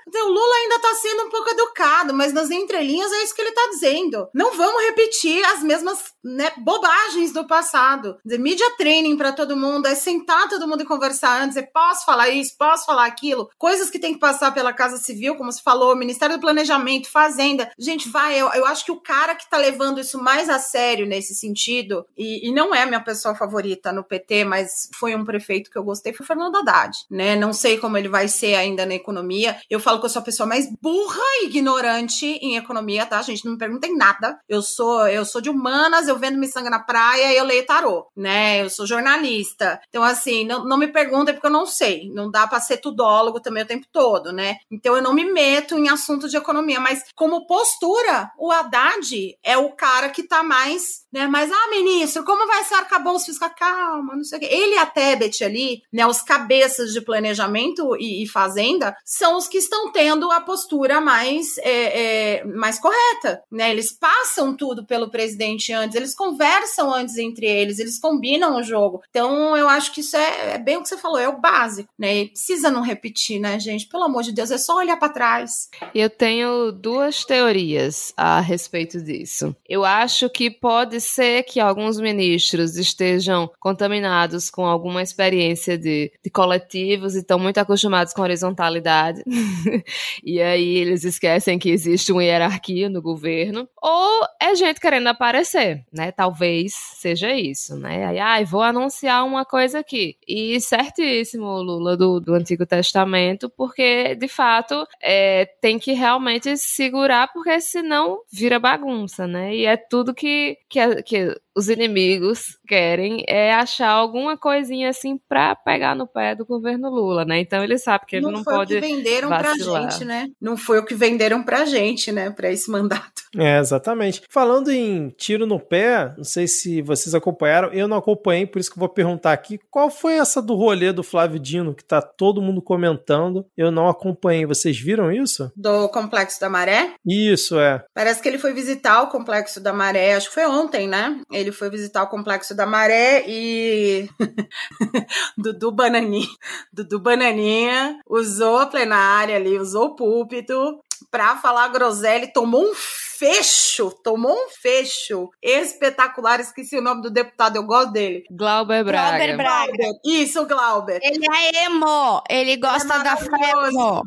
Então, 0.07 0.27
o 0.27 0.31
Lula 0.31 0.55
ainda 0.55 0.79
tá 0.79 0.95
sendo 0.95 1.23
um 1.23 1.29
pouco 1.29 1.49
educado, 1.49 2.13
mas 2.13 2.33
nas 2.33 2.49
entrelinhas 2.49 3.11
é 3.11 3.23
isso 3.23 3.35
que 3.35 3.41
ele 3.41 3.51
tá 3.51 3.67
dizendo. 3.71 4.27
Não 4.33 4.51
vamos 4.55 4.83
repetir 4.83 5.43
as 5.45 5.63
mesmas 5.63 6.13
né, 6.23 6.51
bobagens 6.57 7.31
do 7.31 7.47
passado. 7.47 8.17
Dizer, 8.23 8.39
media 8.39 8.69
training 8.77 9.17
para 9.17 9.31
todo 9.31 9.57
mundo, 9.57 9.87
é 9.87 9.95
sentar 9.95 10.47
todo 10.49 10.67
mundo 10.67 10.83
e 10.83 10.85
conversar 10.85 11.41
antes, 11.41 11.57
é 11.57 11.61
posso 11.61 12.05
falar 12.05 12.29
isso, 12.29 12.55
posso 12.57 12.85
falar 12.85 13.05
aquilo, 13.05 13.49
coisas 13.57 13.89
que 13.89 13.99
tem 13.99 14.13
que 14.13 14.19
passar 14.19 14.53
pela 14.53 14.73
Casa 14.73 14.97
Civil, 14.97 15.35
como 15.35 15.51
se 15.51 15.61
falou, 15.61 15.95
Ministério 15.95 16.37
do 16.37 16.41
Planejamento, 16.41 17.09
Fazenda. 17.09 17.71
Gente, 17.77 18.09
vai, 18.09 18.39
eu, 18.39 18.49
eu 18.49 18.65
acho 18.65 18.85
que 18.85 18.91
o 18.91 18.99
cara 18.99 19.35
que 19.35 19.49
tá 19.49 19.57
levando 19.57 19.99
isso 19.99 20.21
mais 20.21 20.49
a 20.49 20.59
sério 20.59 21.05
nesse 21.05 21.35
sentido, 21.35 22.05
e, 22.17 22.49
e 22.49 22.53
não 22.53 22.73
é 22.73 22.85
minha 22.85 23.03
pessoa 23.03 23.30
favorita 23.35 23.91
no 23.91 24.03
PT, 24.03 24.43
mas 24.45 24.89
foi 24.99 25.15
um 25.15 25.25
prefeito 25.25 25.69
que 25.69 25.77
eu 25.77 25.83
gostei, 25.83 26.13
foi 26.13 26.23
o 26.23 26.27
Fernando 26.27 26.57
Haddad, 26.57 26.97
né? 27.09 27.35
Não 27.35 27.53
sei 27.53 27.77
como 27.77 27.97
ele 27.97 28.09
vai 28.09 28.27
ser 28.27 28.55
ainda 28.55 28.85
na 28.85 28.95
economia. 28.95 29.57
Eu 29.69 29.79
falo 29.79 29.99
que 29.99 30.05
eu 30.05 30.09
sou 30.09 30.21
a 30.21 30.25
pessoa 30.25 30.47
mais 30.47 30.67
burra 30.81 31.21
e 31.41 31.45
ignorante 31.45 32.25
em 32.25 32.57
economia, 32.57 33.05
tá, 33.05 33.21
gente? 33.21 33.45
Não 33.45 33.53
me 33.53 33.57
perguntem 33.57 33.95
nada. 33.95 34.39
Eu 34.47 34.61
sou, 34.61 35.07
eu 35.07 35.25
sou 35.25 35.41
de 35.41 35.49
humanas, 35.49 36.07
eu 36.07 36.17
vendo 36.17 36.37
miçanga 36.37 36.69
na 36.69 36.79
praia 36.79 37.33
e 37.33 37.37
eu 37.37 37.45
leio 37.45 37.65
tarô, 37.65 38.07
né? 38.15 38.61
Eu 38.61 38.69
sou 38.69 38.87
jornalista. 38.87 39.79
Então, 39.89 40.03
assim, 40.03 40.45
não, 40.45 40.65
não 40.65 40.77
me 40.77 40.87
perguntem 40.87 41.33
porque 41.33 41.47
eu 41.47 41.51
não 41.51 41.65
sei. 41.65 42.09
Não 42.13 42.29
dá 42.29 42.47
para 42.47 42.59
ser 42.59 42.77
tudólogo 42.77 43.39
também 43.39 43.63
o 43.63 43.67
tempo 43.67 43.85
todo, 43.91 44.31
né? 44.31 44.57
Então, 44.69 44.95
eu 44.95 45.01
não 45.01 45.13
me 45.13 45.25
meto 45.25 45.77
em 45.77 45.89
assuntos 45.89 46.31
de 46.31 46.37
economia, 46.37 46.79
mas 46.79 47.03
como 47.15 47.45
postura, 47.45 48.31
o 48.37 48.51
Haddad 48.51 49.37
é 49.43 49.57
o 49.57 49.71
cara 49.71 50.09
que 50.09 50.23
tá 50.23 50.43
mais, 50.43 51.05
né? 51.11 51.27
Mas, 51.27 51.51
ah, 51.51 51.69
ministro, 51.69 52.23
como 52.23 52.47
vai 52.47 52.63
ser 52.63 52.75
arcabouço 52.75 53.20
fiscal? 53.25 53.49
Calma, 53.57 54.15
não 54.15 54.23
sei 54.23 54.37
o 54.37 54.41
quê. 54.41 54.47
Ele 54.49 54.75
e 54.75 54.77
a 54.77 54.85
Tebet 54.85 55.43
ali, 55.43 55.83
né? 55.91 56.05
Os 56.05 56.21
cabeças 56.21 56.93
de 56.93 57.01
planejamento 57.01 57.95
e, 57.97 58.23
e 58.23 58.27
fazenda 58.27 58.95
são 59.05 59.37
os 59.37 59.47
que 59.47 59.57
estão 59.57 59.91
tendo 59.91 60.31
a 60.31 60.41
postura 60.41 60.99
mais, 61.01 61.57
é, 61.59 62.39
é, 62.39 62.45
mais 62.45 62.79
correta, 62.79 63.43
né? 63.51 63.71
Eles 63.71 63.91
passam 63.91 64.55
tudo 64.55 64.85
pelo 64.85 65.09
presidente 65.09 65.73
antes, 65.73 65.95
eles 65.95 66.15
conversam 66.15 66.93
antes 66.93 67.17
entre 67.17 67.45
eles, 67.45 67.79
eles 67.79 67.99
combinam 67.99 68.57
o 68.57 68.63
jogo. 68.63 69.01
Então, 69.09 69.55
eu 69.55 69.67
acho 69.67 69.91
que 69.91 70.01
isso 70.01 70.15
é, 70.15 70.55
é 70.55 70.57
bem, 70.57 70.77
o 70.77 70.81
que 70.81 70.89
você 70.89 70.97
falou, 70.97 71.19
é 71.19 71.27
o 71.27 71.39
básico, 71.39 71.89
né? 71.97 72.15
E 72.15 72.29
precisa 72.29 72.69
não 72.69 72.81
repetir, 72.81 73.39
né, 73.39 73.59
gente? 73.59 73.87
Pelo 73.87 74.03
amor 74.03 74.23
de 74.23 74.31
Deus, 74.31 74.51
é 74.51 74.57
só 74.57 74.77
olhar 74.77 74.97
para 74.97 75.13
trás. 75.13 75.69
Eu 75.93 76.09
tenho 76.09 76.71
duas 76.71 77.25
teorias 77.25 78.13
a 78.15 78.39
respeito 78.39 79.01
disso. 79.01 79.55
Eu 79.67 79.85
acho 79.85 80.29
que 80.29 80.49
pode 80.49 80.99
ser 80.99 81.43
que 81.43 81.59
alguns 81.59 81.99
ministros 81.99 82.77
estejam 82.77 83.10
contaminados 83.59 84.49
com 84.49 84.65
alguma 84.65 85.01
experiência 85.01 85.77
de, 85.77 86.11
de 86.23 86.29
coletivos 86.29 87.15
e 87.15 87.19
estão 87.19 87.39
muito 87.39 87.57
acostumados 87.57 88.13
com 88.13 88.21
horizontalidade. 88.21 89.23
e 90.23 90.41
aí 90.41 90.77
eles 90.77 91.03
esquecem 91.03 91.59
que 91.59 91.69
existe 91.69 92.11
uma 92.11 92.23
hierarquia 92.23 92.89
no 92.89 93.01
governo. 93.01 93.67
Ou 93.81 94.25
é 94.41 94.55
gente 94.55 94.79
querendo 94.79 95.07
aparecer, 95.07 95.83
né? 95.91 96.11
Talvez 96.11 96.73
seja 96.73 97.33
isso, 97.33 97.75
né? 97.77 98.05
Aí, 98.05 98.19
ai, 98.19 98.45
vou 98.45 98.61
anunciar 98.61 99.25
uma 99.25 99.45
coisa 99.45 99.79
aqui. 99.79 100.17
E 100.27 100.59
certíssimo, 100.61 101.61
Lula, 101.61 101.97
do, 101.97 102.19
do 102.19 102.33
Antigo 102.33 102.65
Testamento, 102.65 103.49
porque, 103.49 104.15
de 104.15 104.27
fato, 104.27 104.85
é, 105.01 105.45
tem 105.61 105.79
que 105.79 105.93
realmente 105.93 106.55
segurar, 106.57 107.31
porque 107.33 107.59
senão 107.59 108.21
vira 108.31 108.59
bagunça, 108.59 109.27
né? 109.27 109.55
E 109.55 109.65
é 109.65 109.77
tudo 109.77 110.13
que, 110.13 110.57
que, 110.69 111.03
que 111.03 111.41
os 111.55 111.69
inimigos 111.69 112.57
querem 112.67 113.00
é 113.27 113.53
achar 113.53 113.89
alguma 113.89 114.37
coisinha 114.37 114.89
assim 114.89 115.17
pra 115.29 115.55
pegar 115.55 115.95
no 115.95 116.07
pé 116.07 116.35
do 116.35 116.45
governo 116.45 116.89
Lula, 116.89 117.25
né? 117.25 117.39
Então 117.39 117.63
ele 117.63 117.77
sabe 117.77 118.05
que 118.05 118.15
ele 118.17 118.25
não, 118.25 118.31
não 118.31 118.43
foi 118.43 118.55
pode. 118.55 118.75
O 118.75 118.81
que 118.81 118.87
venderam 118.87 119.29
vacilar. 119.29 119.81
pra 119.81 119.89
gente, 119.91 120.05
né? 120.05 120.29
Não 120.39 120.57
foi 120.57 120.79
o 120.79 120.85
que 120.85 120.95
venderam 120.95 121.43
pra 121.43 121.65
gente, 121.65 122.11
né? 122.11 122.29
Pra 122.29 122.51
esse 122.51 122.69
mandato. 122.69 123.20
É, 123.37 123.59
exatamente. 123.59 124.23
Falando 124.29 124.71
em 124.71 125.09
tiro 125.09 125.45
no 125.45 125.59
pé, 125.59 126.13
não 126.17 126.23
sei 126.23 126.47
se 126.47 126.81
vocês 126.81 127.15
acompanharam, 127.15 127.69
eu 127.69 127.87
não 127.87 127.97
acompanhei, 127.97 128.45
por 128.45 128.59
isso 128.59 128.69
que 128.69 128.77
eu 128.77 128.81
vou 128.81 128.89
perguntar 128.89 129.31
aqui: 129.31 129.59
qual 129.69 129.89
foi 129.89 130.13
essa 130.13 130.41
do 130.41 130.55
rolê 130.55 130.91
do 130.91 131.03
Flávio 131.03 131.39
Dino, 131.39 131.73
que 131.73 131.83
tá 131.83 132.01
todo 132.01 132.41
mundo 132.41 132.61
comentando? 132.61 133.45
Eu 133.55 133.71
não 133.71 133.87
acompanhei. 133.87 134.45
Vocês 134.45 134.79
viram 134.79 135.11
isso? 135.11 135.51
Do 135.55 135.87
Complexo 135.89 136.39
da 136.39 136.49
Maré? 136.49 136.93
Isso, 137.05 137.59
é. 137.59 137.83
Parece 137.93 138.21
que 138.21 138.27
ele 138.27 138.37
foi 138.37 138.53
visitar 138.53 139.01
o 139.01 139.07
Complexo 139.07 139.61
da 139.61 139.73
Maré, 139.73 140.15
acho 140.15 140.27
que 140.27 140.35
foi 140.35 140.45
ontem, 140.45 140.87
né? 140.87 141.21
ele 141.31 141.51
foi 141.51 141.69
visitar 141.69 142.03
o 142.03 142.07
Complexo 142.07 142.55
da 142.55 142.65
Maré 142.65 143.23
e 143.27 144.07
Dudu 145.37 145.71
Bananinha, 145.71 146.27
Dudu 146.71 146.99
Bananinha 146.99 147.99
usou 148.07 148.57
a 148.59 148.65
plenária 148.65 149.35
ali, 149.35 149.57
usou 149.57 149.87
o 149.87 149.95
púlpito 149.95 150.79
para 151.09 151.35
falar 151.37 151.69
groselha, 151.69 152.31
tomou 152.31 152.63
um 152.63 152.73
fecho, 153.21 153.91
tomou 154.03 154.33
um 154.33 154.49
fecho 154.49 155.29
espetacular. 155.43 156.39
Esqueci 156.39 156.75
o 156.75 156.81
nome 156.81 157.03
do 157.03 157.11
deputado, 157.11 157.55
eu 157.55 157.63
gosto 157.63 157.91
dele. 157.91 158.23
Glauber 158.31 158.83
Braga. 158.83 159.17
Glauber 159.17 159.37
Braga. 159.37 159.91
Isso, 160.03 160.47
Glauber. 160.47 160.99
Ele 161.03 161.23
é 161.31 161.65
emo, 161.65 162.23
ele 162.27 162.57
gosta 162.57 162.95
é 162.95 163.03
da 163.03 163.15
femo. 163.15 164.01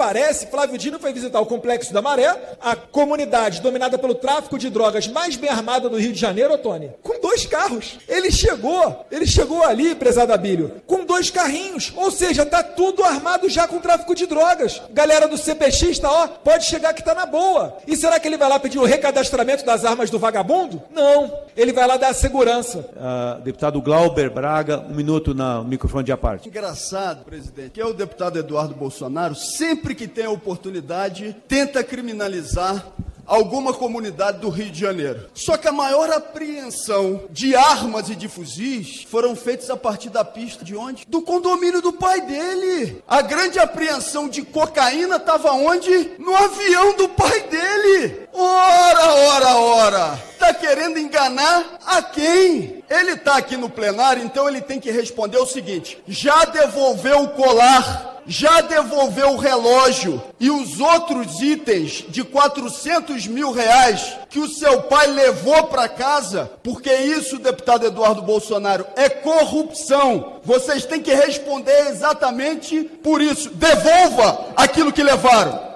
Parece, 0.00 0.46
Flávio 0.46 0.78
Dino 0.78 0.98
foi 0.98 1.12
visitar 1.12 1.38
o 1.40 1.44
Complexo 1.44 1.92
da 1.92 2.00
Maré, 2.00 2.56
a 2.58 2.74
comunidade 2.74 3.60
dominada 3.60 3.98
pelo 3.98 4.14
tráfico 4.14 4.58
de 4.58 4.70
drogas 4.70 5.06
mais 5.06 5.36
bem 5.36 5.50
armada 5.50 5.90
do 5.90 5.98
Rio 5.98 6.14
de 6.14 6.18
Janeiro, 6.18 6.56
Tony, 6.56 6.90
com 7.02 7.20
dois 7.20 7.44
carros. 7.44 7.98
Ele 8.08 8.30
chegou, 8.30 9.04
ele 9.10 9.26
chegou 9.26 9.62
ali, 9.62 9.94
prezado 9.94 10.32
Abílio, 10.32 10.80
com 10.86 11.04
dois 11.04 11.28
carrinhos. 11.28 11.92
Ou 11.94 12.10
seja, 12.10 12.46
tá 12.46 12.62
tudo 12.62 13.04
armado 13.04 13.46
já 13.50 13.68
com 13.68 13.78
tráfico 13.78 14.14
de 14.14 14.24
drogas. 14.24 14.80
Galera 14.90 15.28
do 15.28 15.36
CPX 15.36 15.98
tá, 15.98 16.10
ó, 16.10 16.28
pode 16.28 16.64
chegar 16.64 16.94
que 16.94 17.04
tá 17.04 17.14
na 17.14 17.26
boa. 17.26 17.76
E 17.86 17.94
será 17.94 18.18
que 18.18 18.26
ele 18.26 18.38
vai 18.38 18.48
lá 18.48 18.58
pedir 18.58 18.78
o 18.78 18.86
recadastramento 18.86 19.66
das 19.66 19.84
armas 19.84 20.08
do 20.08 20.18
vagabundo? 20.18 20.82
Não. 20.90 21.30
Ele 21.54 21.74
vai 21.74 21.86
lá 21.86 21.98
dar 21.98 22.08
a 22.08 22.14
segurança. 22.14 22.78
Uh, 22.78 23.42
deputado 23.42 23.82
Glauber 23.82 24.30
Braga, 24.30 24.78
um 24.78 24.94
minuto 24.94 25.34
no 25.34 25.62
microfone 25.62 26.04
de 26.04 26.12
aparte. 26.12 26.48
Engraçado, 26.48 27.22
presidente, 27.22 27.72
que 27.72 27.80
é 27.82 27.84
o 27.84 27.92
deputado 27.92 28.38
Eduardo 28.38 28.74
Bolsonaro 28.74 29.34
sempre 29.34 29.89
sempre 29.90 29.94
que 29.94 30.08
tem 30.08 30.24
a 30.24 30.30
oportunidade, 30.30 31.34
tenta 31.48 31.82
criminalizar 31.82 32.92
alguma 33.26 33.72
comunidade 33.72 34.38
do 34.38 34.48
Rio 34.48 34.70
de 34.70 34.80
Janeiro. 34.80 35.28
Só 35.34 35.56
que 35.56 35.68
a 35.68 35.72
maior 35.72 36.10
apreensão 36.10 37.24
de 37.30 37.54
armas 37.54 38.08
e 38.08 38.14
de 38.14 38.28
fuzis 38.28 39.04
foram 39.08 39.34
feitas 39.36 39.70
a 39.70 39.76
partir 39.76 40.10
da 40.10 40.24
pista 40.24 40.64
de 40.64 40.76
onde? 40.76 41.04
Do 41.06 41.22
condomínio 41.22 41.82
do 41.82 41.92
pai 41.92 42.20
dele. 42.20 43.02
A 43.06 43.22
grande 43.22 43.58
apreensão 43.58 44.28
de 44.28 44.42
cocaína 44.42 45.16
estava 45.16 45.52
onde? 45.52 46.12
No 46.18 46.34
avião 46.34 46.96
do 46.96 47.08
pai 47.08 47.40
dele. 47.42 48.28
Ora, 48.32 49.14
ora, 49.14 49.56
ora. 49.56 50.20
Tá 50.38 50.54
querendo 50.54 50.98
enganar 50.98 51.78
a 51.84 52.02
quem? 52.02 52.82
Ele 52.88 53.12
está 53.12 53.36
aqui 53.36 53.56
no 53.56 53.68
plenário, 53.68 54.24
então 54.24 54.48
ele 54.48 54.60
tem 54.60 54.80
que 54.80 54.90
responder 54.90 55.38
o 55.38 55.46
seguinte: 55.46 56.02
já 56.06 56.44
devolveu 56.44 57.22
o 57.22 57.28
colar 57.30 58.10
já 58.26 58.60
devolveu 58.60 59.32
o 59.32 59.36
relógio 59.36 60.22
e 60.38 60.50
os 60.50 60.78
outros 60.78 61.40
itens 61.40 62.04
de 62.08 62.22
400 62.22 63.09
mil 63.26 63.52
reais 63.52 64.16
que 64.28 64.38
o 64.38 64.48
seu 64.48 64.82
pai 64.82 65.06
levou 65.06 65.64
para 65.64 65.88
casa, 65.88 66.50
porque 66.62 66.92
isso, 66.92 67.38
deputado 67.38 67.86
Eduardo 67.86 68.22
Bolsonaro, 68.22 68.86
é 68.96 69.08
corrupção. 69.08 70.40
Vocês 70.44 70.84
têm 70.84 71.02
que 71.02 71.14
responder 71.14 71.88
exatamente 71.88 72.82
por 73.02 73.20
isso. 73.20 73.50
Devolva 73.50 74.46
aquilo 74.56 74.92
que 74.92 75.02
levaram. 75.02 75.69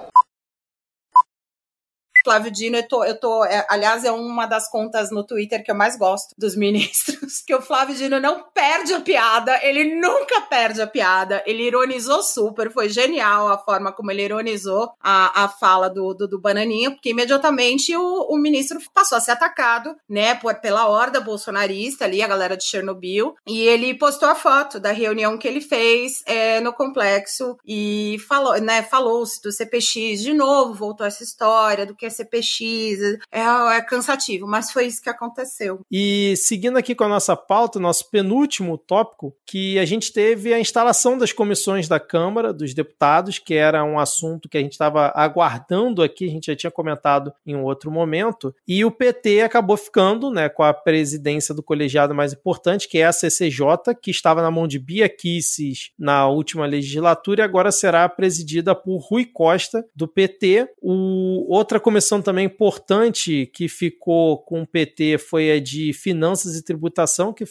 Flávio 2.25 2.51
Dino, 2.51 2.75
eu 2.77 2.87
tô, 2.87 3.03
eu 3.05 3.19
tô 3.19 3.45
é, 3.45 3.63
aliás, 3.69 4.03
é 4.03 4.11
uma 4.11 4.47
das 4.47 4.67
contas 4.67 5.11
no 5.11 5.23
Twitter 5.23 5.63
que 5.63 5.69
eu 5.69 5.75
mais 5.75 5.95
gosto 5.95 6.33
dos 6.35 6.55
ministros, 6.55 7.41
que 7.45 7.53
o 7.53 7.61
Flávio 7.61 7.95
Dino 7.95 8.19
não 8.19 8.43
perde 8.51 8.95
a 8.95 8.99
piada, 8.99 9.59
ele 9.61 9.95
nunca 9.95 10.41
perde 10.41 10.81
a 10.81 10.87
piada, 10.87 11.43
ele 11.45 11.67
ironizou 11.67 12.23
super, 12.23 12.71
foi 12.71 12.89
genial 12.89 13.47
a 13.47 13.59
forma 13.59 13.91
como 13.91 14.09
ele 14.09 14.23
ironizou 14.23 14.91
a, 14.99 15.43
a 15.43 15.47
fala 15.47 15.87
do, 15.87 16.15
do, 16.15 16.27
do 16.27 16.41
Bananinha, 16.41 16.89
porque 16.89 17.11
imediatamente 17.11 17.95
o, 17.95 18.27
o 18.27 18.37
ministro 18.39 18.79
passou 18.91 19.19
a 19.19 19.21
ser 19.21 19.31
atacado, 19.31 19.95
né, 20.09 20.33
por, 20.33 20.55
pela 20.55 20.87
horda 20.87 21.21
bolsonarista 21.21 22.05
ali, 22.05 22.23
a 22.23 22.27
galera 22.27 22.57
de 22.57 22.63
Chernobyl, 22.63 23.35
e 23.45 23.61
ele 23.61 23.93
postou 23.93 24.27
a 24.27 24.35
foto 24.35 24.79
da 24.79 24.91
reunião 24.91 25.37
que 25.37 25.47
ele 25.47 25.61
fez 25.61 26.23
é, 26.25 26.59
no 26.59 26.73
complexo 26.73 27.55
e 27.63 28.17
falou, 28.27 28.59
né, 28.59 28.81
falou-se 28.81 29.39
do 29.43 29.51
CPX 29.51 30.21
de 30.21 30.33
novo, 30.33 30.73
voltou 30.73 31.05
essa 31.05 31.23
história 31.23 31.85
do 31.85 31.95
que 31.95 32.14
CPX, 32.15 33.19
é, 33.31 33.41
é 33.77 33.81
cansativo, 33.81 34.47
mas 34.47 34.71
foi 34.71 34.87
isso 34.87 35.01
que 35.01 35.09
aconteceu. 35.09 35.81
E 35.91 36.35
seguindo 36.37 36.77
aqui 36.77 36.95
com 36.95 37.03
a 37.03 37.09
nossa 37.09 37.35
pauta, 37.35 37.79
nosso 37.79 38.09
penúltimo 38.09 38.77
tópico, 38.77 39.35
que 39.45 39.77
a 39.79 39.85
gente 39.85 40.11
teve 40.11 40.53
a 40.53 40.59
instalação 40.59 41.17
das 41.17 41.31
comissões 41.31 41.87
da 41.87 41.99
Câmara, 41.99 42.53
dos 42.53 42.73
deputados, 42.73 43.39
que 43.39 43.53
era 43.53 43.83
um 43.83 43.99
assunto 43.99 44.49
que 44.49 44.57
a 44.57 44.61
gente 44.61 44.73
estava 44.73 45.11
aguardando 45.15 46.01
aqui, 46.01 46.25
a 46.25 46.31
gente 46.31 46.47
já 46.47 46.55
tinha 46.55 46.71
comentado 46.71 47.33
em 47.45 47.55
um 47.55 47.63
outro 47.63 47.91
momento, 47.91 48.53
e 48.67 48.83
o 48.85 48.91
PT 48.91 49.41
acabou 49.41 49.77
ficando 49.77 50.29
né, 50.31 50.49
com 50.49 50.63
a 50.63 50.73
presidência 50.73 51.53
do 51.53 51.63
colegiado 51.63 52.13
mais 52.13 52.33
importante, 52.33 52.87
que 52.87 52.97
é 52.99 53.05
a 53.05 53.13
CCJ, 53.13 53.95
que 54.01 54.11
estava 54.11 54.41
na 54.41 54.51
mão 54.51 54.67
de 54.67 54.79
Bia 54.79 55.09
Kisses 55.09 55.91
na 55.97 56.27
última 56.27 56.65
legislatura 56.65 57.41
e 57.41 57.43
agora 57.43 57.71
será 57.71 58.07
presidida 58.07 58.75
por 58.75 58.97
Rui 58.97 59.25
Costa, 59.25 59.85
do 59.95 60.07
PT. 60.07 60.69
O, 60.81 61.45
outra 61.53 61.79
comissão 61.79 62.04
comissão 62.05 62.21
também 62.21 62.45
importante 62.45 63.49
que 63.51 63.67
ficou 63.67 64.37
com 64.37 64.61
o 64.61 64.67
PT 64.67 65.17
foi 65.17 65.51
a 65.51 65.59
de 65.59 65.91
Finanças 65.91 66.55
e 66.55 66.63
Tributação, 66.63 67.33
que 67.33 67.43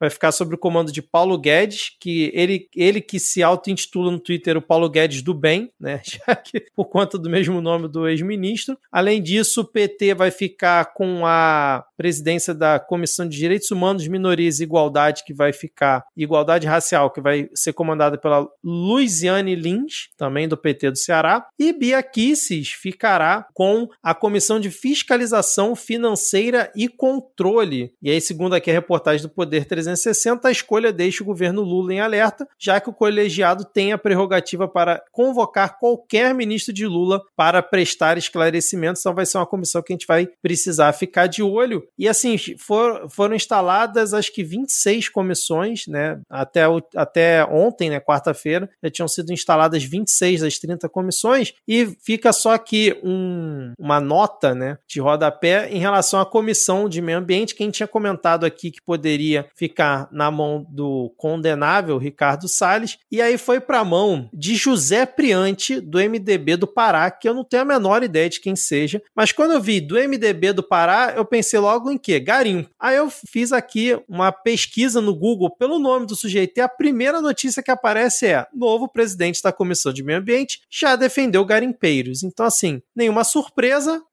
vai 0.00 0.10
ficar 0.10 0.32
sob 0.32 0.54
o 0.54 0.58
comando 0.58 0.90
de 0.90 1.00
Paulo 1.00 1.38
Guedes, 1.38 1.92
que 2.00 2.30
ele, 2.34 2.68
ele 2.74 3.00
que 3.00 3.20
se 3.20 3.42
auto-intitula 3.42 4.10
no 4.10 4.18
Twitter 4.18 4.56
o 4.56 4.62
Paulo 4.62 4.90
Guedes 4.90 5.22
do 5.22 5.32
Bem, 5.32 5.70
né? 5.78 6.02
Já 6.04 6.34
que 6.34 6.66
por 6.74 6.86
conta 6.86 7.16
do 7.16 7.30
mesmo 7.30 7.60
nome 7.60 7.88
do 7.88 8.08
ex-ministro. 8.08 8.76
Além 8.90 9.22
disso, 9.22 9.60
o 9.60 9.64
PT 9.64 10.14
vai 10.14 10.30
ficar 10.30 10.92
com 10.92 11.24
a 11.24 11.84
presidência 11.96 12.52
da 12.52 12.80
Comissão 12.80 13.28
de 13.28 13.36
Direitos 13.36 13.70
Humanos, 13.70 14.08
Minorias 14.08 14.58
e 14.58 14.64
Igualdade, 14.64 15.22
que 15.24 15.32
vai 15.32 15.52
ficar, 15.52 16.04
Igualdade 16.16 16.66
Racial, 16.66 17.10
que 17.10 17.20
vai 17.20 17.48
ser 17.54 17.72
comandada 17.72 18.18
pela 18.18 18.46
Luiziane 18.62 19.54
Lins, 19.54 20.08
também 20.16 20.48
do 20.48 20.56
PT 20.56 20.90
do 20.90 20.98
Ceará, 20.98 21.46
e 21.58 21.72
Bia 21.72 22.02
Kisses 22.02 22.70
ficará 22.70 23.46
com 23.54 23.83
a 24.02 24.14
Comissão 24.14 24.58
de 24.58 24.70
Fiscalização 24.70 25.74
Financeira 25.76 26.70
e 26.74 26.88
Controle. 26.88 27.92
E 28.02 28.10
aí, 28.10 28.20
segundo 28.20 28.54
aqui 28.54 28.70
a 28.70 28.74
reportagem 28.74 29.22
do 29.22 29.28
Poder 29.28 29.64
360, 29.64 30.48
a 30.48 30.52
escolha 30.52 30.92
deixa 30.92 31.22
o 31.22 31.26
governo 31.26 31.62
Lula 31.62 31.94
em 31.94 32.00
alerta, 32.00 32.46
já 32.58 32.80
que 32.80 32.90
o 32.90 32.92
colegiado 32.92 33.64
tem 33.64 33.92
a 33.92 33.98
prerrogativa 33.98 34.66
para 34.66 35.02
convocar 35.12 35.78
qualquer 35.78 36.34
ministro 36.34 36.72
de 36.72 36.86
Lula 36.86 37.22
para 37.36 37.62
prestar 37.62 38.18
esclarecimentos. 38.18 39.00
Então, 39.00 39.14
vai 39.14 39.26
ser 39.26 39.38
uma 39.38 39.46
comissão 39.46 39.82
que 39.82 39.92
a 39.92 39.96
gente 39.96 40.06
vai 40.06 40.28
precisar 40.42 40.92
ficar 40.92 41.26
de 41.26 41.42
olho. 41.42 41.86
E 41.98 42.08
assim, 42.08 42.36
for, 42.58 43.08
foram 43.10 43.34
instaladas 43.34 44.14
acho 44.14 44.32
que 44.32 44.42
26 44.42 45.08
comissões, 45.08 45.86
né? 45.86 46.20
Até, 46.28 46.68
o, 46.68 46.82
até 46.96 47.44
ontem, 47.44 47.90
né? 47.90 48.00
Quarta-feira, 48.00 48.68
já 48.82 48.90
tinham 48.90 49.08
sido 49.08 49.32
instaladas 49.32 49.82
26 49.82 50.40
das 50.40 50.58
30 50.58 50.88
comissões, 50.88 51.54
e 51.66 51.86
fica 52.02 52.32
só 52.32 52.52
aqui 52.52 52.98
um 53.02 53.63
um, 53.64 53.72
uma 53.78 54.00
nota 54.00 54.54
né, 54.54 54.78
de 54.88 55.00
rodapé 55.00 55.68
em 55.70 55.78
relação 55.78 56.20
à 56.20 56.26
comissão 56.26 56.88
de 56.88 57.00
meio 57.00 57.18
ambiente, 57.18 57.54
quem 57.54 57.70
tinha 57.70 57.86
comentado 57.86 58.44
aqui 58.44 58.70
que 58.70 58.82
poderia 58.82 59.46
ficar 59.56 60.08
na 60.12 60.30
mão 60.30 60.66
do 60.68 61.12
condenável 61.16 61.98
Ricardo 61.98 62.48
Salles, 62.48 62.98
e 63.10 63.20
aí 63.20 63.38
foi 63.38 63.60
para 63.60 63.80
a 63.80 63.84
mão 63.84 64.28
de 64.32 64.54
José 64.54 65.06
Priante, 65.06 65.80
do 65.80 65.98
MDB 65.98 66.56
do 66.56 66.66
Pará, 66.66 67.10
que 67.10 67.28
eu 67.28 67.34
não 67.34 67.44
tenho 67.44 67.62
a 67.62 67.66
menor 67.66 68.02
ideia 68.02 68.28
de 68.28 68.40
quem 68.40 68.56
seja, 68.56 69.02
mas 69.14 69.32
quando 69.32 69.52
eu 69.52 69.60
vi 69.60 69.80
do 69.80 69.96
MDB 69.96 70.52
do 70.52 70.62
Pará, 70.62 71.14
eu 71.16 71.24
pensei 71.24 71.58
logo 71.58 71.90
em 71.90 71.98
quê? 71.98 72.18
Garimpo. 72.20 72.70
Aí 72.78 72.96
eu 72.96 73.10
fiz 73.10 73.52
aqui 73.52 73.98
uma 74.08 74.32
pesquisa 74.32 75.00
no 75.00 75.14
Google 75.14 75.54
pelo 75.56 75.78
nome 75.78 76.06
do 76.06 76.16
sujeito, 76.16 76.58
e 76.58 76.60
a 76.60 76.68
primeira 76.68 77.20
notícia 77.20 77.62
que 77.62 77.70
aparece 77.70 78.26
é: 78.26 78.46
novo 78.54 78.88
presidente 78.88 79.42
da 79.42 79.52
Comissão 79.52 79.92
de 79.92 80.02
Meio 80.02 80.18
Ambiente 80.18 80.60
já 80.70 80.96
defendeu 80.96 81.44
garimpeiros. 81.44 82.22
Então, 82.22 82.46
assim, 82.46 82.82
nenhuma 82.94 83.24
surpresa, 83.24 83.53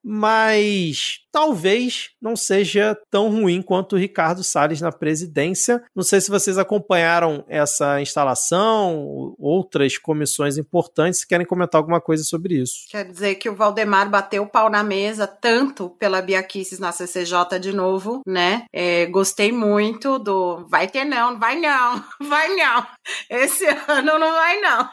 mas 0.02 1.21
talvez 1.32 2.10
não 2.20 2.36
seja 2.36 2.96
tão 3.10 3.30
ruim 3.30 3.62
quanto 3.62 3.96
o 3.96 3.98
Ricardo 3.98 4.44
Salles 4.44 4.80
na 4.80 4.92
presidência. 4.92 5.82
Não 5.96 6.04
sei 6.04 6.20
se 6.20 6.30
vocês 6.30 6.58
acompanharam 6.58 7.44
essa 7.48 8.00
instalação, 8.00 9.34
outras 9.38 9.96
comissões 9.96 10.58
importantes, 10.58 11.20
se 11.20 11.26
querem 11.26 11.46
comentar 11.46 11.80
alguma 11.80 12.00
coisa 12.00 12.22
sobre 12.22 12.60
isso. 12.60 12.74
Quer 12.90 13.06
dizer 13.06 13.36
que 13.36 13.48
o 13.48 13.56
Valdemar 13.56 14.10
bateu 14.10 14.42
o 14.42 14.48
pau 14.48 14.68
na 14.68 14.82
mesa 14.82 15.26
tanto 15.26 15.90
pela 15.98 16.20
Biaquices 16.20 16.78
na 16.78 16.92
CCJ 16.92 17.58
de 17.58 17.72
novo, 17.72 18.20
né? 18.26 18.64
É, 18.72 19.06
gostei 19.06 19.50
muito 19.50 20.18
do 20.18 20.66
vai 20.68 20.86
ter 20.86 21.04
não, 21.04 21.38
vai 21.38 21.58
não, 21.58 22.04
vai 22.28 22.54
não. 22.54 22.86
Esse 23.30 23.66
ano 23.88 24.18
não 24.18 24.32
vai 24.32 24.60
não. 24.60 24.88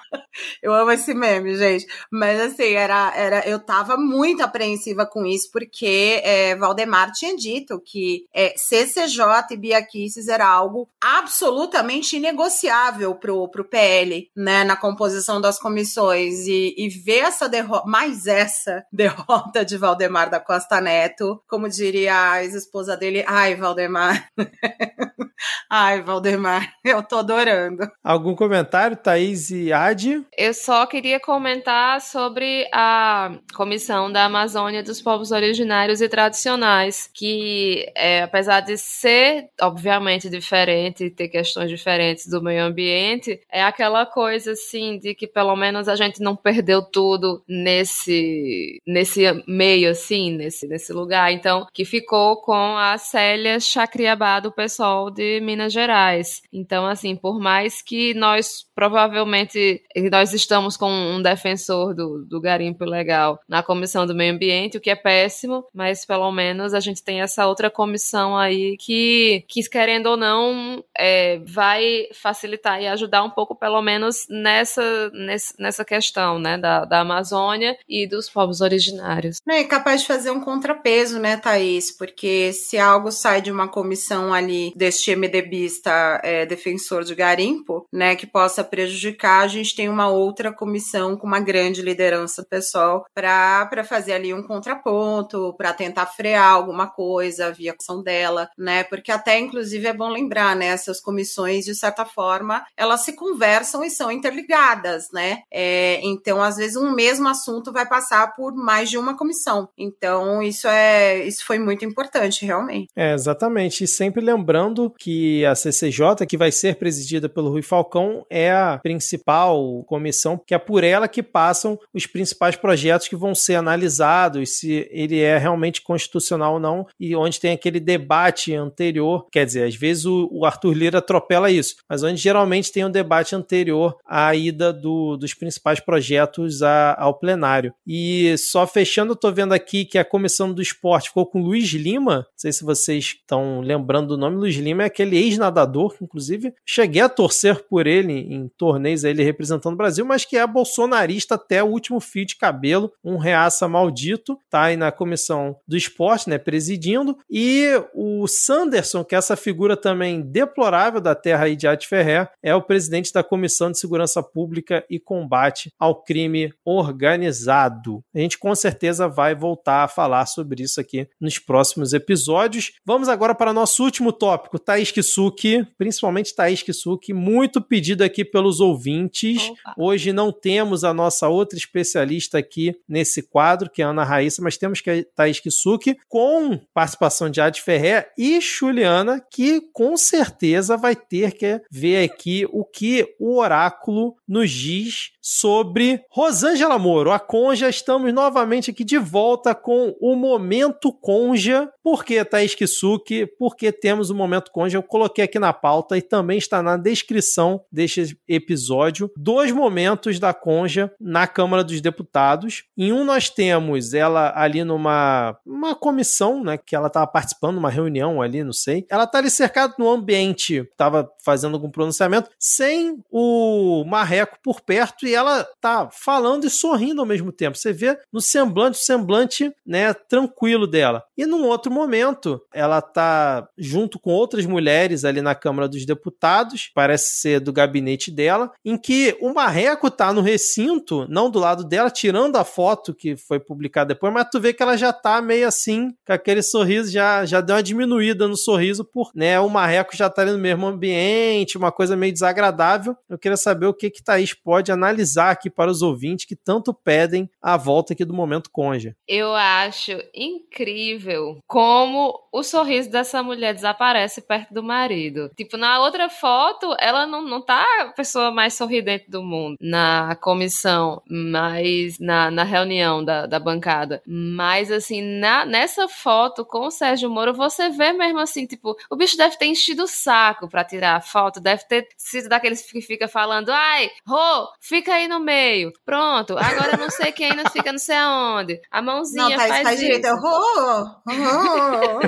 Eu 0.63 0.73
amo 0.73 0.91
esse 0.91 1.13
meme, 1.13 1.55
gente. 1.57 1.85
Mas 2.11 2.39
assim, 2.39 2.73
era, 2.73 3.13
era 3.15 3.47
eu 3.47 3.59
tava 3.59 3.97
muito 3.97 4.41
apreensiva 4.41 5.05
com 5.05 5.25
isso 5.25 5.49
porque 5.51 6.21
é, 6.29 6.55
Valdemar 6.55 7.11
tinha 7.11 7.35
dito 7.35 7.81
que 7.83 8.27
é, 8.31 8.53
CCJ 8.55 9.23
e 9.51 9.57
Bia 9.57 9.81
Kicis 9.83 10.27
era 10.27 10.47
algo 10.47 10.87
absolutamente 11.01 12.17
inegociável 12.17 13.15
pro, 13.15 13.47
pro 13.49 13.65
PL, 13.65 14.29
né, 14.35 14.63
na 14.63 14.75
composição 14.75 15.41
das 15.41 15.57
comissões 15.57 16.45
e, 16.45 16.75
e 16.77 16.87
ver 16.87 17.19
essa 17.19 17.49
derrota, 17.49 17.89
mais 17.89 18.27
essa 18.27 18.83
derrota 18.93 19.65
de 19.65 19.75
Valdemar 19.75 20.29
da 20.29 20.39
Costa 20.39 20.79
Neto, 20.79 21.41
como 21.47 21.67
diria 21.67 22.31
a 22.31 22.43
ex-esposa 22.43 22.95
dele, 22.95 23.23
ai, 23.27 23.55
Valdemar. 23.55 24.29
ai, 25.69 26.01
Valdemar, 26.01 26.73
eu 26.83 27.01
tô 27.03 27.17
adorando. 27.17 27.89
Algum 28.03 28.35
comentário, 28.35 28.97
Thaís 28.97 29.49
e 29.51 29.71
Adi? 29.71 30.23
Eu 30.37 30.53
só 30.53 30.85
queria 30.85 31.19
comentar 31.19 32.01
sobre 32.01 32.67
a 32.73 33.31
Comissão 33.55 34.11
da 34.11 34.25
Amazônia 34.25 34.83
dos 34.83 35.01
Povos 35.01 35.31
Originários 35.31 36.01
e 36.01 36.09
tradicionais, 36.09 37.09
que 37.13 37.91
é, 37.95 38.23
apesar 38.23 38.61
de 38.61 38.77
ser 38.77 39.49
obviamente 39.61 40.29
diferente 40.29 41.05
e 41.05 41.09
ter 41.09 41.29
questões 41.29 41.69
diferentes 41.69 42.27
do 42.27 42.41
meio 42.41 42.63
ambiente, 42.63 43.39
é 43.51 43.63
aquela 43.63 44.05
coisa 44.05 44.51
assim 44.51 44.97
de 44.99 45.13
que 45.13 45.27
pelo 45.27 45.55
menos 45.55 45.87
a 45.87 45.95
gente 45.95 46.21
não 46.21 46.35
perdeu 46.35 46.81
tudo 46.81 47.43
nesse 47.47 48.81
nesse 48.85 49.23
meio 49.47 49.91
assim, 49.91 50.31
nesse 50.31 50.67
nesse 50.67 50.93
lugar. 50.93 51.31
Então, 51.31 51.67
que 51.73 51.85
ficou 51.85 52.41
com 52.41 52.77
a 52.77 52.97
Célia 52.97 53.59
Chacriabá 53.59 54.39
do 54.39 54.51
pessoal 54.51 55.09
de 55.09 55.28
Minas 55.41 55.73
Gerais. 55.73 56.41
Então, 56.51 56.85
assim, 56.85 57.15
por 57.15 57.39
mais 57.39 57.81
que 57.81 58.13
nós 58.13 58.65
provavelmente 58.75 59.81
nós 60.11 60.33
estamos 60.33 60.77
com 60.77 60.89
um 60.89 61.21
defensor 61.21 61.93
do, 61.93 62.25
do 62.25 62.39
garimpo 62.39 62.85
legal 62.85 63.39
na 63.47 63.61
comissão 63.61 64.05
do 64.05 64.15
meio 64.15 64.33
ambiente, 64.33 64.77
o 64.77 64.81
que 64.81 64.89
é 64.89 64.95
péssimo, 64.95 65.65
mas 65.73 66.05
pelo 66.05 66.31
menos 66.31 66.73
a 66.73 66.79
gente 66.79 67.03
tem 67.03 67.21
essa 67.21 67.45
outra 67.45 67.69
comissão 67.69 68.37
aí 68.37 68.77
que, 68.77 69.43
que 69.47 69.59
querendo 69.69 70.07
ou 70.07 70.17
não, 70.17 70.83
é, 70.97 71.39
vai 71.45 72.07
facilitar 72.13 72.81
e 72.81 72.87
ajudar 72.87 73.23
um 73.23 73.29
pouco, 73.29 73.55
pelo 73.55 73.81
menos, 73.81 74.25
nessa, 74.29 75.11
nessa 75.57 75.85
questão, 75.85 76.39
né, 76.39 76.57
da, 76.57 76.85
da 76.85 77.01
Amazônia 77.01 77.77
e 77.87 78.07
dos 78.07 78.29
povos 78.29 78.61
originários. 78.61 79.37
É 79.47 79.63
capaz 79.63 80.01
de 80.01 80.07
fazer 80.07 80.31
um 80.31 80.41
contrapeso, 80.41 81.19
né, 81.19 81.37
Thaís? 81.37 81.91
Porque 81.91 82.53
se 82.53 82.77
algo 82.77 83.11
sai 83.11 83.41
de 83.41 83.51
uma 83.51 83.67
comissão 83.67 84.33
ali 84.33 84.73
deste 84.75 85.11
MDBista 85.19 86.21
é, 86.23 86.45
defensor 86.45 87.03
de 87.03 87.13
garimpo, 87.13 87.85
né, 87.91 88.15
que 88.15 88.25
possa 88.25 88.63
prejudicar, 88.63 89.41
a 89.41 89.47
gente 89.47 89.75
tem 89.75 89.89
uma 89.89 90.07
outra 90.09 90.53
comissão 90.53 91.17
com 91.17 91.27
uma 91.27 91.39
grande 91.39 91.81
liderança 91.81 92.45
pessoal 92.49 93.05
para 93.13 93.83
fazer 93.83 94.13
ali 94.13 94.33
um 94.33 94.43
contraponto, 94.43 95.53
para 95.57 95.73
tentar 95.73 96.05
frear 96.05 96.53
alguma 96.53 96.87
coisa 96.87 97.51
via 97.51 97.75
ação 97.89 98.03
dela, 98.03 98.49
né? 98.57 98.83
Porque 98.83 99.11
até, 99.11 99.39
inclusive, 99.39 99.87
é 99.87 99.93
bom 99.93 100.09
lembrar, 100.09 100.55
né? 100.55 100.67
Essas 100.67 100.99
comissões, 101.01 101.65
de 101.65 101.75
certa 101.75 102.05
forma, 102.05 102.63
elas 102.77 103.01
se 103.01 103.13
conversam 103.13 103.83
e 103.83 103.89
são 103.89 104.11
interligadas, 104.11 105.07
né? 105.11 105.39
É, 105.51 105.99
então, 106.03 106.41
às 106.41 106.57
vezes, 106.57 106.75
um 106.75 106.91
mesmo 106.91 107.27
assunto 107.27 107.71
vai 107.71 107.87
passar 107.87 108.33
por 108.35 108.53
mais 108.53 108.89
de 108.89 108.97
uma 108.97 109.17
comissão. 109.17 109.69
Então, 109.77 110.41
isso 110.41 110.67
é 110.67 111.25
isso 111.25 111.45
foi 111.45 111.59
muito 111.59 111.83
importante, 111.85 112.45
realmente. 112.45 112.89
É, 112.95 113.13
exatamente. 113.13 113.83
E 113.83 113.87
sempre 113.87 114.21
lembrando 114.21 114.89
que 114.97 115.08
a 115.45 115.55
CCJ, 115.55 116.25
que 116.27 116.37
vai 116.37 116.51
ser 116.51 116.75
presidida 116.75 117.29
pelo 117.29 117.49
Rui 117.49 117.61
Falcão, 117.61 118.25
é 118.29 118.51
a 118.51 118.79
principal 118.81 119.83
comissão, 119.85 120.41
que 120.45 120.53
é 120.53 120.57
por 120.57 120.83
ela 120.83 121.07
que 121.07 121.23
passam 121.23 121.77
os 121.93 122.05
principais 122.05 122.55
projetos 122.55 123.07
que 123.07 123.15
vão 123.15 123.33
ser 123.33 123.55
analisados, 123.55 124.57
se 124.57 124.87
ele 124.91 125.19
é 125.19 125.37
realmente 125.37 125.81
constitucional 125.81 126.53
ou 126.53 126.59
não, 126.59 126.85
e 126.99 127.15
onde 127.15 127.39
tem 127.39 127.51
aquele 127.51 127.79
debate 127.79 128.53
anterior, 128.53 129.27
quer 129.31 129.45
dizer, 129.45 129.63
às 129.63 129.75
vezes 129.75 130.05
o, 130.05 130.29
o 130.31 130.45
Arthur 130.45 130.73
Lira 130.73 130.99
atropela 130.99 131.51
isso, 131.51 131.75
mas 131.89 132.03
onde 132.03 132.17
geralmente 132.17 132.71
tem 132.71 132.85
um 132.85 132.91
debate 132.91 133.35
anterior 133.35 133.97
à 134.05 134.35
ida 134.35 134.71
do, 134.71 135.17
dos 135.17 135.33
principais 135.33 135.79
projetos 135.79 136.61
a, 136.61 136.95
ao 136.99 137.17
plenário. 137.17 137.73
E 137.85 138.35
só 138.37 138.65
fechando, 138.67 139.15
tô 139.15 139.31
vendo 139.31 139.53
aqui 139.53 139.85
que 139.85 139.97
a 139.97 140.05
comissão 140.05 140.53
do 140.53 140.61
esporte 140.61 141.09
ficou 141.09 141.25
com 141.25 141.41
Luiz 141.41 141.69
Lima, 141.69 142.17
não 142.17 142.25
sei 142.35 142.51
se 142.51 142.63
vocês 142.63 143.15
estão 143.19 143.61
lembrando 143.61 144.09
do 144.09 144.17
nome, 144.17 144.37
Luiz 144.37 144.55
Lima 144.55 144.83
é 144.83 144.89
aquele 144.99 145.17
ex-nadador, 145.17 145.97
que 145.97 146.03
inclusive 146.03 146.53
cheguei 146.65 147.01
a 147.01 147.09
torcer 147.09 147.63
por 147.69 147.87
ele 147.87 148.13
em 148.13 148.49
torneios, 148.57 149.03
ele 149.05 149.23
representando 149.23 149.73
o 149.73 149.77
Brasil, 149.77 150.05
mas 150.05 150.25
que 150.25 150.37
é 150.37 150.45
bolsonarista 150.45 151.35
até 151.35 151.63
o 151.63 151.67
último 151.67 152.01
fio 152.01 152.25
de 152.25 152.35
cabelo, 152.35 152.91
um 153.03 153.17
reaça 153.17 153.67
maldito, 153.67 154.37
tá 154.49 154.63
aí 154.63 154.75
na 154.75 154.91
comissão 154.91 155.55
do 155.65 155.77
esporte, 155.77 156.29
né, 156.29 156.37
presidindo, 156.37 157.17
e 157.29 157.69
o 157.93 158.27
Sanderson, 158.27 159.03
que 159.03 159.15
é 159.15 159.17
essa 159.17 159.37
figura 159.37 159.77
também 159.77 160.21
deplorável 160.21 160.99
da 160.99 161.15
terra 161.15 161.45
aí 161.45 161.55
de 161.55 161.67
Arte 161.67 161.87
Ferrer, 161.87 162.29
é 162.43 162.53
o 162.53 162.61
presidente 162.61 163.13
da 163.13 163.23
Comissão 163.23 163.71
de 163.71 163.79
Segurança 163.79 164.21
Pública 164.21 164.83
e 164.89 164.99
Combate 164.99 165.71
ao 165.79 166.03
Crime 166.03 166.53
Organizado. 166.65 168.03
A 168.13 168.19
gente 168.19 168.37
com 168.37 168.53
certeza 168.53 169.07
vai 169.07 169.33
voltar 169.33 169.83
a 169.83 169.87
falar 169.87 170.25
sobre 170.25 170.63
isso 170.63 170.81
aqui 170.81 171.07
nos 171.19 171.39
próximos 171.39 171.93
episódios. 171.93 172.73
Vamos 172.85 173.07
agora 173.07 173.33
para 173.33 173.53
nosso 173.53 173.83
último 173.83 174.11
tópico, 174.11 174.59
Thaís 174.59 174.88
Kisuki, 174.91 175.65
principalmente 175.77 176.35
Thaís 176.35 176.61
Kisuki, 176.61 177.13
muito 177.13 177.61
pedido 177.61 178.03
aqui 178.03 178.23
pelos 178.23 178.59
ouvintes. 178.59 179.49
Opa. 179.49 179.75
Hoje 179.77 180.13
não 180.13 180.31
temos 180.31 180.83
a 180.83 180.93
nossa 180.93 181.27
outra 181.27 181.57
especialista 181.57 182.37
aqui 182.37 182.75
nesse 182.87 183.23
quadro, 183.23 183.69
que 183.69 183.81
é 183.81 183.85
a 183.85 183.89
Ana 183.89 184.03
Raíssa, 184.03 184.41
mas 184.41 184.57
temos 184.57 184.81
que 184.81 184.89
a 184.89 185.03
Thaís 185.15 185.39
Kisuki 185.39 185.97
com 186.07 186.59
participação 186.73 187.29
de 187.29 187.41
Adi 187.41 187.61
Ferrer 187.61 188.11
e 188.17 188.39
Juliana, 188.41 189.23
que 189.31 189.61
com 189.73 189.95
certeza 189.97 190.77
vai 190.77 190.95
ter 190.95 191.33
que 191.33 191.61
ver 191.71 192.03
aqui 192.03 192.47
o 192.51 192.63
que 192.63 193.15
o 193.19 193.37
oráculo 193.37 194.15
nos 194.27 194.51
diz 194.51 195.11
sobre 195.31 196.03
Rosângela 196.09 196.79
Moro, 196.79 197.11
a 197.11 197.19
Conja. 197.19 197.69
Estamos 197.69 198.11
novamente 198.11 198.71
aqui 198.71 198.83
de 198.83 198.97
volta 198.97 199.53
com 199.53 199.95
o 200.01 200.15
Momento 200.15 200.91
Conja. 200.91 201.71
Por 201.83 202.03
que, 202.03 202.25
Thaís 202.25 202.55
Kisuki? 202.55 203.27
Porque 203.37 203.71
temos 203.71 204.09
o 204.09 204.15
Momento 204.15 204.51
Conja. 204.51 204.79
Eu 204.79 204.83
coloquei 204.83 205.25
aqui 205.25 205.37
na 205.37 205.53
pauta 205.53 205.95
e 205.95 206.01
também 206.01 206.39
está 206.39 206.63
na 206.63 206.77
descrição 206.77 207.61
deste 207.71 208.19
episódio. 208.27 209.11
Dois 209.15 209.51
momentos 209.51 210.19
da 210.19 210.33
Conja 210.33 210.91
na 210.99 211.27
Câmara 211.27 211.63
dos 211.63 211.79
Deputados. 211.79 212.63
Em 212.75 212.91
um 212.91 213.03
nós 213.03 213.29
temos 213.29 213.93
ela 213.93 214.33
ali 214.35 214.63
numa 214.63 215.37
uma 215.45 215.75
comissão, 215.75 216.43
né, 216.43 216.57
que 216.57 216.75
ela 216.75 216.87
estava 216.87 217.05
participando, 217.05 217.57
uma 217.57 217.69
reunião 217.69 218.19
ali, 218.19 218.43
não 218.43 218.53
sei. 218.53 218.83
Ela 218.89 219.05
tá 219.05 219.19
ali 219.19 219.29
cercada 219.29 219.75
no 219.77 219.89
ambiente, 219.89 220.55
estava 220.55 221.07
fazendo 221.23 221.53
algum 221.53 221.69
pronunciamento, 221.69 222.31
sem 222.39 222.97
o 223.11 223.83
Marreco 223.85 224.39
por 224.43 224.61
perto 224.61 225.05
e 225.05 225.18
ela 225.19 225.47
tá 225.61 225.89
falando 225.91 226.45
e 226.45 226.49
sorrindo 226.49 227.01
ao 227.01 227.07
mesmo 227.07 227.31
tempo. 227.31 227.57
Você 227.57 227.71
vê 227.71 227.97
no 228.11 228.21
semblante, 228.21 228.79
o 228.79 228.83
semblante, 228.83 229.51
né, 229.65 229.93
tranquilo 229.93 230.65
dela. 230.65 231.03
E 231.17 231.25
num 231.25 231.45
outro 231.45 231.71
momento, 231.71 232.41
ela 232.53 232.81
tá 232.81 233.47
junto 233.57 233.99
com 233.99 234.11
outras 234.11 234.45
mulheres 234.45 235.03
ali 235.03 235.21
na 235.21 235.35
Câmara 235.35 235.67
dos 235.67 235.85
Deputados, 235.85 236.71
parece 236.73 237.19
ser 237.19 237.39
do 237.39 237.51
gabinete 237.51 238.11
dela, 238.11 238.51
em 238.63 238.77
que 238.77 239.17
o 239.19 239.33
Marreco 239.33 239.91
tá 239.91 240.13
no 240.13 240.21
recinto, 240.21 241.05
não 241.09 241.29
do 241.29 241.39
lado 241.39 241.63
dela, 241.63 241.89
tirando 241.89 242.37
a 242.37 242.43
foto 242.43 242.93
que 242.93 243.17
foi 243.17 243.39
publicada 243.39 243.89
depois, 243.93 244.13
mas 244.13 244.29
tu 244.31 244.39
vê 244.39 244.53
que 244.53 244.63
ela 244.63 244.77
já 244.77 244.93
tá 244.93 245.21
meio 245.21 245.47
assim, 245.47 245.93
com 246.05 246.13
aquele 246.13 246.41
sorriso, 246.41 246.91
já, 246.91 247.25
já 247.25 247.41
deu 247.41 247.55
uma 247.55 247.63
diminuída 247.63 248.27
no 248.27 248.37
sorriso, 248.37 248.85
por 248.85 249.11
né, 249.13 249.39
o 249.39 249.49
Marreco 249.49 249.95
já 249.95 250.09
tá 250.09 250.21
ali 250.21 250.31
no 250.31 250.37
mesmo 250.37 250.65
ambiente, 250.67 251.57
uma 251.57 251.71
coisa 251.71 251.95
meio 251.95 252.13
desagradável. 252.13 252.95
Eu 253.09 253.17
queria 253.17 253.37
saber 253.37 253.65
o 253.65 253.73
que 253.73 253.89
que 253.89 254.03
Thaís 254.03 254.33
pode 254.33 254.71
analisar 254.71 254.98
aqui 255.29 255.49
para 255.49 255.71
os 255.71 255.81
ouvintes 255.81 256.25
que 256.25 256.35
tanto 256.35 256.73
pedem 256.73 257.29
a 257.41 257.57
volta 257.57 257.93
aqui 257.93 258.05
do 258.05 258.13
Momento 258.13 258.49
Conja. 258.51 258.95
Eu 259.07 259.33
acho 259.33 259.91
incrível 260.13 261.37
como 261.47 262.19
o 262.31 262.43
sorriso 262.43 262.89
dessa 262.89 263.23
mulher 263.23 263.53
desaparece 263.53 264.21
perto 264.21 264.53
do 264.53 264.63
marido. 264.63 265.29
Tipo, 265.35 265.57
na 265.57 265.79
outra 265.79 266.09
foto, 266.09 266.75
ela 266.79 267.05
não, 267.05 267.21
não 267.21 267.41
tá 267.41 267.65
a 267.81 267.87
pessoa 267.87 268.31
mais 268.31 268.53
sorridente 268.53 269.09
do 269.09 269.23
mundo 269.23 269.57
na 269.59 270.15
comissão, 270.21 271.01
mas 271.09 271.97
na, 271.99 272.29
na 272.29 272.43
reunião 272.43 273.03
da, 273.03 273.25
da 273.25 273.39
bancada. 273.39 274.01
Mas, 274.05 274.71
assim, 274.71 275.01
na, 275.01 275.45
nessa 275.45 275.87
foto 275.87 276.45
com 276.45 276.67
o 276.67 276.71
Sérgio 276.71 277.09
Moro, 277.09 277.33
você 277.33 277.69
vê 277.69 277.91
mesmo 277.93 278.19
assim, 278.19 278.45
tipo, 278.45 278.75
o 278.89 278.95
bicho 278.95 279.17
deve 279.17 279.37
ter 279.37 279.45
enchido 279.45 279.83
o 279.83 279.87
saco 279.87 280.47
pra 280.47 280.63
tirar 280.63 280.95
a 280.95 281.01
foto, 281.01 281.39
deve 281.39 281.63
ter 281.65 281.87
sido 281.97 282.29
daqueles 282.29 282.61
que 282.61 282.81
fica 282.81 283.07
falando, 283.07 283.49
ai, 283.49 283.89
Rô, 284.07 284.47
fica 284.59 284.88
aí 284.91 285.07
no 285.07 285.19
meio. 285.19 285.71
Pronto, 285.85 286.37
agora 286.37 286.77
não 286.77 286.89
sei 286.89 287.11
quem 287.11 287.31
ainda 287.31 287.49
fica 287.49 287.71
não 287.71 287.79
sei 287.79 287.95
aonde. 287.97 288.59
A 288.71 288.81
mãozinha 288.81 289.29
não, 289.29 289.37
tá, 289.37 289.47
faz 289.47 289.63
tá 289.63 289.73
isso. 289.73 289.83
Direito. 289.83 290.07
Rô, 290.07 290.83
rô. 290.83 291.99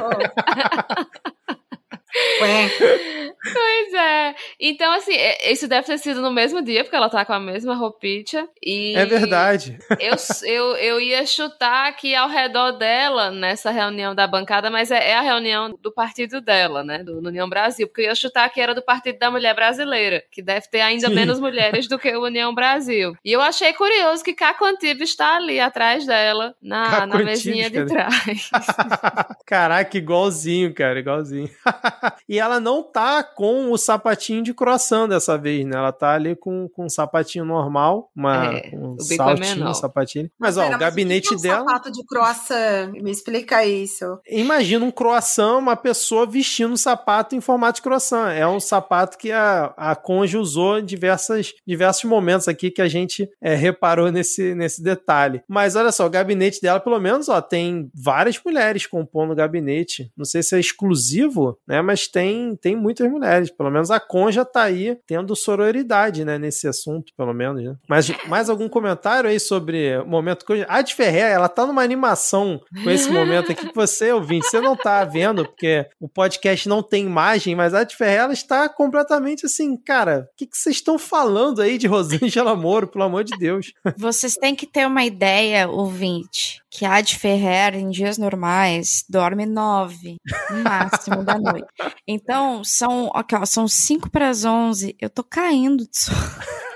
Ué. 2.41 2.69
Pois 3.41 3.93
é. 3.93 4.35
Então, 4.59 4.91
assim, 4.93 5.13
é, 5.13 5.51
isso 5.51 5.67
deve 5.67 5.87
ter 5.87 5.97
sido 5.97 6.21
no 6.21 6.31
mesmo 6.31 6.61
dia, 6.61 6.83
porque 6.83 6.95
ela 6.95 7.09
tá 7.09 7.25
com 7.25 7.33
a 7.33 7.39
mesma 7.39 7.75
roupinha. 7.75 8.47
E 8.63 8.93
é 8.95 9.05
verdade. 9.05 9.79
Eu, 9.99 10.15
eu, 10.45 10.75
eu 10.77 11.01
ia 11.01 11.25
chutar 11.25 11.87
aqui 11.87 12.15
ao 12.15 12.27
redor 12.27 12.71
dela 12.71 13.29
nessa 13.29 13.69
reunião 13.71 14.15
da 14.15 14.25
bancada, 14.25 14.69
mas 14.69 14.89
é, 14.89 15.11
é 15.11 15.15
a 15.15 15.21
reunião 15.21 15.77
do 15.81 15.91
partido 15.91 16.41
dela, 16.41 16.83
né? 16.83 17.03
Do 17.03 17.19
União 17.19 17.47
Brasil. 17.47 17.87
Porque 17.87 18.01
eu 18.01 18.05
ia 18.05 18.15
chutar 18.15 18.49
que 18.49 18.59
era 18.59 18.73
do 18.73 18.81
Partido 18.81 19.19
da 19.19 19.29
Mulher 19.29 19.53
Brasileira, 19.55 20.23
que 20.31 20.41
deve 20.41 20.67
ter 20.69 20.81
ainda 20.81 21.07
Sim. 21.07 21.15
menos 21.15 21.39
mulheres 21.39 21.87
do 21.87 21.99
que 21.99 22.09
o 22.15 22.25
União 22.25 22.53
Brasil. 22.53 23.15
E 23.23 23.31
eu 23.31 23.41
achei 23.41 23.73
curioso 23.73 24.23
que 24.23 24.33
Caco 24.33 24.65
Antibes 24.65 25.09
está 25.09 25.37
ali 25.37 25.59
atrás 25.59 26.05
dela, 26.05 26.55
na, 26.61 27.05
na 27.05 27.17
mesinha 27.19 27.69
de 27.69 27.85
trás. 27.85 28.49
Caraca, 29.45 29.97
igualzinho, 29.97 30.73
cara, 30.73 30.99
igualzinho. 30.99 31.49
e 32.27 32.39
ela 32.39 32.59
não 32.59 32.83
tá 32.83 33.23
com 33.23 33.71
o 33.71 33.77
sapatinho 33.77 34.43
de 34.43 34.53
croissant 34.53 35.07
dessa 35.07 35.37
vez, 35.37 35.65
né? 35.65 35.77
Ela 35.77 35.91
tá 35.91 36.13
ali 36.13 36.35
com, 36.35 36.67
com 36.69 36.85
um 36.85 36.89
sapatinho 36.89 37.45
normal, 37.45 38.09
uma, 38.15 38.53
é, 38.53 38.71
um 38.73 38.95
é 38.99 39.03
saltinho, 39.03 39.67
um 39.67 39.73
sapatinho. 39.73 40.31
Mas, 40.39 40.57
ó, 40.57 40.63
Pera, 40.63 40.75
o 40.75 40.79
gabinete 40.79 41.29
mas 41.31 41.39
o 41.39 41.41
que 41.41 41.47
é 41.47 41.51
um 41.51 41.55
dela... 41.55 41.69
sapato 41.69 41.91
de 41.91 42.05
croissant? 42.05 42.91
Me 42.93 43.11
explica 43.11 43.65
isso. 43.65 44.19
Imagina 44.27 44.85
um 44.85 44.91
croissant, 44.91 45.57
uma 45.57 45.75
pessoa 45.75 46.25
vestindo 46.25 46.73
um 46.73 46.77
sapato 46.77 47.35
em 47.35 47.41
formato 47.41 47.77
de 47.77 47.81
croissant. 47.81 48.29
É 48.31 48.47
um 48.47 48.59
sapato 48.59 49.17
que 49.17 49.31
a, 49.31 49.73
a 49.77 49.95
Conge 49.95 50.37
usou 50.37 50.79
em 50.79 50.85
diversas, 50.85 51.53
diversos 51.65 52.03
momentos 52.05 52.47
aqui 52.47 52.71
que 52.71 52.81
a 52.81 52.87
gente 52.87 53.29
é, 53.41 53.55
reparou 53.55 54.11
nesse, 54.11 54.55
nesse 54.55 54.81
detalhe. 54.81 55.41
Mas 55.47 55.75
olha 55.75 55.91
só, 55.91 56.05
o 56.05 56.09
gabinete 56.09 56.61
dela, 56.61 56.79
pelo 56.79 56.99
menos, 56.99 57.29
ó, 57.29 57.41
tem 57.41 57.89
várias 57.93 58.39
mulheres 58.43 58.85
compondo 58.85 59.31
o 59.31 59.35
gabinete. 59.35 60.11
Não 60.15 60.25
sei 60.25 60.43
se 60.43 60.55
é 60.55 60.59
exclusivo, 60.59 61.57
né? 61.67 61.81
Mas 61.81 61.90
tem, 62.07 62.55
tem 62.55 62.75
muitas 62.75 63.09
mulheres. 63.09 63.51
Pelo 63.51 63.71
menos 63.71 63.91
a 63.91 63.99
Conja 63.99 64.45
tá 64.45 64.63
aí 64.63 64.97
tendo 65.05 65.35
sororidade, 65.35 66.25
né? 66.25 66.37
Nesse 66.37 66.67
assunto, 66.67 67.13
pelo 67.15 67.33
menos. 67.33 67.63
Né? 67.63 67.75
Mas 67.87 68.09
mais 68.27 68.49
algum 68.49 68.67
comentário 68.67 69.29
aí 69.29 69.39
sobre 69.39 69.97
o 69.97 70.05
momento 70.05 70.45
Conja? 70.45 70.65
A 70.69 70.81
de 70.81 70.95
Ferrer, 70.95 71.31
ela 71.31 71.49
tá 71.49 71.65
numa 71.65 71.81
animação 71.81 72.61
com 72.83 72.89
esse 72.89 73.09
momento 73.09 73.51
aqui 73.51 73.67
que 73.67 73.75
você, 73.75 74.11
ouvinte, 74.11 74.47
você 74.47 74.59
não 74.59 74.75
tá 74.75 75.03
vendo, 75.05 75.45
porque 75.45 75.85
o 75.99 76.07
podcast 76.07 76.67
não 76.67 76.81
tem 76.81 77.05
imagem, 77.05 77.55
mas 77.55 77.73
a 77.73 77.83
de 77.83 77.95
Ferrer, 77.95 78.21
ela 78.21 78.33
está 78.33 78.67
completamente 78.69 79.45
assim, 79.45 79.75
cara, 79.77 80.27
o 80.31 80.37
que, 80.37 80.47
que 80.47 80.57
vocês 80.57 80.77
estão 80.77 80.97
falando 80.97 81.61
aí 81.61 81.77
de 81.77 81.87
Rosângela 81.87 82.55
Moro, 82.55 82.87
pelo 82.87 83.03
amor 83.03 83.23
de 83.23 83.37
Deus? 83.37 83.73
Vocês 83.97 84.35
têm 84.35 84.55
que 84.55 84.65
ter 84.65 84.85
uma 84.85 85.03
ideia, 85.03 85.69
ouvinte, 85.69 86.60
que 86.71 86.85
a 86.85 87.01
de 87.01 87.19
Ferrer, 87.19 87.75
em 87.75 87.89
dias 87.89 88.17
normais, 88.17 89.03
dorme 89.09 89.45
nove, 89.45 90.15
no 90.49 90.63
máximo 90.63 91.23
da 91.23 91.37
noite. 91.37 91.67
Então, 92.07 92.63
são, 92.63 93.09
ó, 93.13 93.45
são 93.45 93.67
5 93.67 94.09
para 94.09 94.29
as 94.29 94.43
11. 94.43 94.95
Eu 94.99 95.09
tô 95.09 95.23
caindo 95.23 95.87
de 95.87 95.97
sono. 95.97 96.17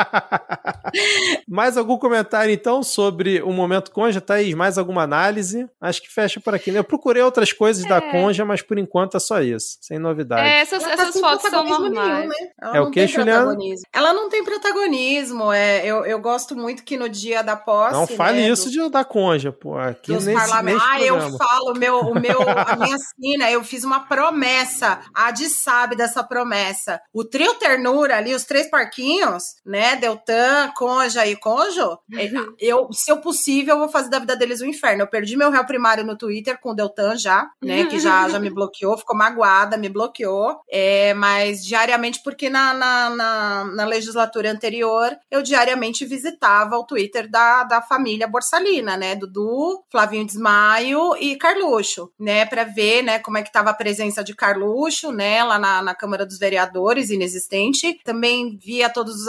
mais 1.48 1.76
algum 1.76 1.96
comentário, 1.96 2.52
então, 2.52 2.82
sobre 2.82 3.42
o 3.42 3.52
momento 3.52 3.90
Conja, 3.90 4.20
Thaís? 4.20 4.54
Mais 4.54 4.78
alguma 4.78 5.02
análise? 5.02 5.68
Acho 5.80 6.02
que 6.02 6.12
fecha 6.12 6.40
por 6.40 6.54
aqui, 6.54 6.70
né? 6.70 6.78
Eu 6.78 6.84
procurei 6.84 7.22
outras 7.22 7.52
coisas 7.52 7.84
é. 7.84 7.88
da 7.88 8.00
Conja, 8.00 8.44
mas 8.44 8.62
por 8.62 8.78
enquanto 8.78 9.16
é 9.16 9.20
só 9.20 9.40
isso, 9.40 9.78
sem 9.80 9.98
novidade. 9.98 10.42
É, 10.42 10.60
essas, 10.60 10.82
tá 10.82 10.92
essas 10.92 11.18
fotos 11.18 11.48
são 11.48 11.64
normais. 11.64 12.18
Nenhum, 12.18 12.28
né? 12.28 12.50
É 12.74 12.80
o 12.80 12.90
que, 12.90 13.06
Juliana? 13.06 13.56
Ela 13.92 14.12
não 14.12 14.28
tem 14.28 14.44
protagonismo. 14.44 15.52
É, 15.52 15.84
eu, 15.84 16.04
eu 16.04 16.18
gosto 16.20 16.56
muito 16.56 16.84
que 16.84 16.96
no 16.96 17.08
dia 17.08 17.42
da 17.42 17.56
posse. 17.56 17.92
Não 17.92 18.06
fale 18.06 18.40
né, 18.40 18.48
isso 18.48 18.66
do, 18.66 18.70
de, 18.70 18.90
da 18.90 19.04
Conja, 19.04 19.52
pô. 19.52 19.76
Aqui 19.76 20.12
nesse, 20.12 20.26
nesse 20.62 20.84
Ah, 20.88 21.00
eu 21.00 21.18
falo, 21.36 21.74
meu, 21.74 22.00
o 22.00 22.14
meu, 22.18 22.40
a 22.48 22.76
minha 22.76 22.96
sina, 22.98 23.50
eu 23.50 23.62
fiz 23.64 23.84
uma 23.84 24.00
promessa. 24.00 25.00
A 25.14 25.28
Adi 25.28 25.48
sabe 25.48 25.96
dessa 25.96 26.22
promessa. 26.22 27.00
O 27.12 27.24
trio 27.24 27.54
Ternura 27.54 28.16
ali, 28.16 28.34
os 28.34 28.44
três 28.44 28.68
parquinhos, 28.68 29.54
né? 29.64 29.89
Deltan, 29.96 30.72
Conja 30.76 31.26
e 31.26 31.36
Conjo, 31.36 31.98
é, 32.16 32.26
uhum. 32.26 32.54
eu, 32.58 32.88
se 32.92 33.10
eu 33.10 33.18
possível, 33.18 33.74
eu 33.74 33.80
vou 33.80 33.88
fazer 33.88 34.10
da 34.10 34.18
vida 34.18 34.36
deles 34.36 34.60
um 34.60 34.66
inferno. 34.66 35.02
Eu 35.02 35.06
perdi 35.06 35.36
meu 35.36 35.50
réu 35.50 35.64
primário 35.64 36.04
no 36.04 36.16
Twitter 36.16 36.58
com 36.60 36.70
o 36.70 36.74
Deltan 36.74 37.16
já, 37.16 37.50
né? 37.62 37.86
Que 37.86 37.98
já, 37.98 38.28
já 38.28 38.38
me 38.38 38.50
bloqueou, 38.50 38.98
ficou 38.98 39.16
magoada, 39.16 39.76
me 39.76 39.88
bloqueou. 39.88 40.60
É, 40.70 41.14
mas 41.14 41.64
diariamente, 41.64 42.20
porque 42.22 42.48
na, 42.48 42.74
na, 42.74 43.10
na, 43.10 43.64
na, 43.64 43.84
legislatura 43.84 44.50
anterior, 44.50 45.16
eu 45.30 45.42
diariamente 45.42 46.04
visitava 46.04 46.76
o 46.76 46.84
Twitter 46.84 47.28
da, 47.28 47.64
da 47.64 47.82
família 47.82 48.26
Borsalina, 48.26 48.96
né? 48.96 49.14
Dudu, 49.14 49.82
Flavinho 49.90 50.26
Desmaio 50.26 51.16
e 51.18 51.36
Carluxo, 51.36 52.12
né? 52.18 52.46
Pra 52.46 52.64
ver, 52.64 53.02
né, 53.02 53.18
como 53.18 53.38
é 53.38 53.42
que 53.42 53.52
tava 53.52 53.70
a 53.70 53.74
presença 53.74 54.22
de 54.22 54.34
Carluxo, 54.34 55.12
né? 55.12 55.42
Lá 55.44 55.58
na, 55.58 55.82
na 55.82 55.94
Câmara 55.94 56.26
dos 56.26 56.38
Vereadores, 56.38 57.10
inexistente. 57.10 58.00
Também 58.04 58.56
via 58.56 58.88
todos 58.88 59.20
os 59.20 59.28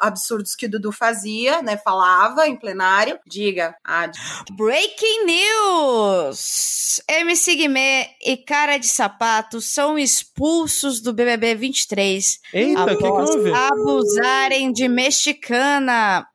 absurdos 0.00 0.54
que 0.54 0.66
o 0.66 0.70
Dudu 0.70 0.92
fazia, 0.92 1.62
né? 1.62 1.76
Falava 1.76 2.46
em 2.46 2.56
plenário. 2.56 3.18
Diga, 3.26 3.74
Ad. 3.84 4.18
Breaking 4.52 5.24
news! 5.26 7.00
MC 7.08 7.54
Guimê 7.54 8.08
e 8.24 8.36
Cara 8.36 8.76
de 8.76 8.86
Sapato 8.86 9.60
são 9.60 9.96
expulsos 9.98 11.00
do 11.00 11.12
BBB 11.12 11.54
23 11.54 12.38
Eita, 12.52 12.82
após 12.82 12.96
que 12.96 13.02
que 13.04 13.08
houve? 13.38 13.52
abusarem 13.54 14.72
de 14.72 14.88
mexicana. 14.88 16.26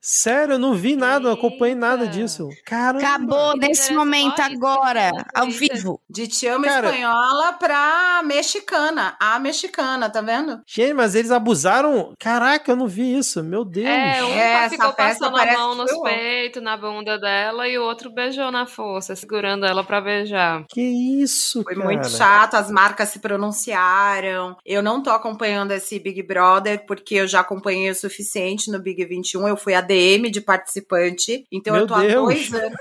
Sério, 0.00 0.54
eu 0.54 0.58
não 0.58 0.74
vi 0.74 0.94
nada, 0.96 1.20
não 1.20 1.32
acompanhei 1.32 1.74
nada 1.74 2.06
disso. 2.06 2.48
Caramba. 2.64 3.04
Acabou 3.06 3.56
nesse 3.56 3.92
momento 3.92 4.40
agora, 4.40 5.10
ao 5.34 5.50
vivo. 5.50 6.00
De 6.08 6.26
te 6.28 6.46
amo 6.46 6.64
Cara, 6.64 6.88
espanhola 6.88 7.52
pra 7.54 8.22
mexicana. 8.24 9.16
A 9.20 9.38
mexicana, 9.38 10.08
tá 10.08 10.20
vendo? 10.20 10.60
Gente, 10.66 10.94
mas 10.94 11.14
eles 11.14 11.30
abusaram. 11.30 12.14
Caraca, 12.18 12.70
eu 12.72 12.76
não 12.76 12.86
vi 12.88 13.16
isso. 13.16 13.42
Meu 13.42 13.64
Deus. 13.64 13.86
É, 13.86 14.24
um 14.24 14.30
é, 14.30 14.70
ficou 14.70 14.92
passando 14.92 15.36
a 15.36 15.46
mão 15.52 15.74
nos 15.74 15.96
peitos, 16.02 16.62
na 16.62 16.76
bunda 16.76 17.18
dela, 17.18 17.68
e 17.68 17.78
o 17.78 17.82
outro 17.84 18.10
beijou 18.10 18.50
na 18.50 18.66
força, 18.66 19.14
segurando 19.14 19.66
ela 19.66 19.84
pra 19.84 20.00
beijar. 20.00 20.64
Que 20.68 20.80
isso, 20.80 21.62
Foi 21.62 21.74
cara. 21.74 21.86
muito 21.86 22.08
chato, 22.08 22.54
as 22.54 22.70
marcas 22.70 23.10
se 23.10 23.18
pronunciaram. 23.18 24.56
Eu 24.64 24.82
não 24.82 25.02
tô 25.02 25.10
acompanhando 25.10 25.72
esse 25.72 25.98
Big 25.98 26.22
Brother, 26.22 26.84
porque 26.86 27.16
eu 27.16 27.26
já 27.26 27.40
acompanhei 27.40 27.90
o 27.90 27.94
suficiente 27.94 28.70
no 28.70 28.78
Big 28.78 29.04
21. 29.04 29.48
Eu 29.48 29.56
fui 29.56 29.74
ADM 29.74 30.30
de 30.30 30.40
participante. 30.40 31.44
Então 31.52 31.74
Meu 31.74 31.82
eu 31.82 31.86
tô 31.86 31.96
Deus. 31.96 32.12
há 32.12 32.16
dois 32.16 32.54
anos. 32.54 32.78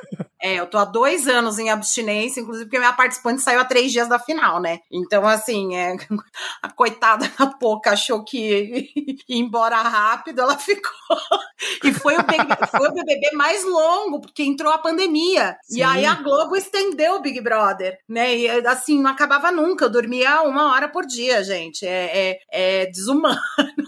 É, 0.48 0.56
eu 0.56 0.66
tô 0.66 0.78
há 0.78 0.86
dois 0.86 1.28
anos 1.28 1.60
em 1.60 1.70
abstinência, 1.70 2.40
inclusive 2.40 2.66
porque 2.66 2.80
minha 2.80 2.94
participante 2.94 3.42
saiu 3.42 3.60
há 3.60 3.66
três 3.66 3.92
dias 3.92 4.08
da 4.08 4.18
final, 4.18 4.62
né? 4.62 4.80
Então, 4.90 5.28
assim, 5.28 5.76
é, 5.76 5.98
a 6.64 6.72
coitada 6.72 7.30
da 7.38 7.48
Poca 7.48 7.92
achou 7.92 8.24
que 8.24 8.90
ia 9.28 9.38
embora 9.38 9.76
rápido, 9.76 10.40
ela 10.40 10.58
ficou. 10.58 10.92
E 11.84 11.92
foi 11.92 12.16
o, 12.16 12.24
BBB, 12.24 12.68
foi 12.70 12.88
o 12.88 12.94
BBB 12.94 13.32
mais 13.34 13.64
longo, 13.64 14.22
porque 14.22 14.44
entrou 14.44 14.72
a 14.72 14.78
pandemia. 14.78 15.58
Sim. 15.64 15.80
E 15.80 15.84
aí 15.84 16.06
a 16.06 16.14
Globo 16.14 16.56
estendeu 16.56 17.16
o 17.16 17.20
Big 17.20 17.42
Brother, 17.42 17.98
né? 18.08 18.38
E 18.38 18.48
assim, 18.68 19.02
não 19.02 19.10
acabava 19.10 19.52
nunca. 19.52 19.86
Eu 19.86 19.90
dormia 19.90 20.42
uma 20.44 20.72
hora 20.72 20.88
por 20.88 21.06
dia, 21.06 21.44
gente. 21.44 21.86
É, 21.86 22.12
é, 22.14 22.40
é 22.52 22.86
desumano, 22.88 23.40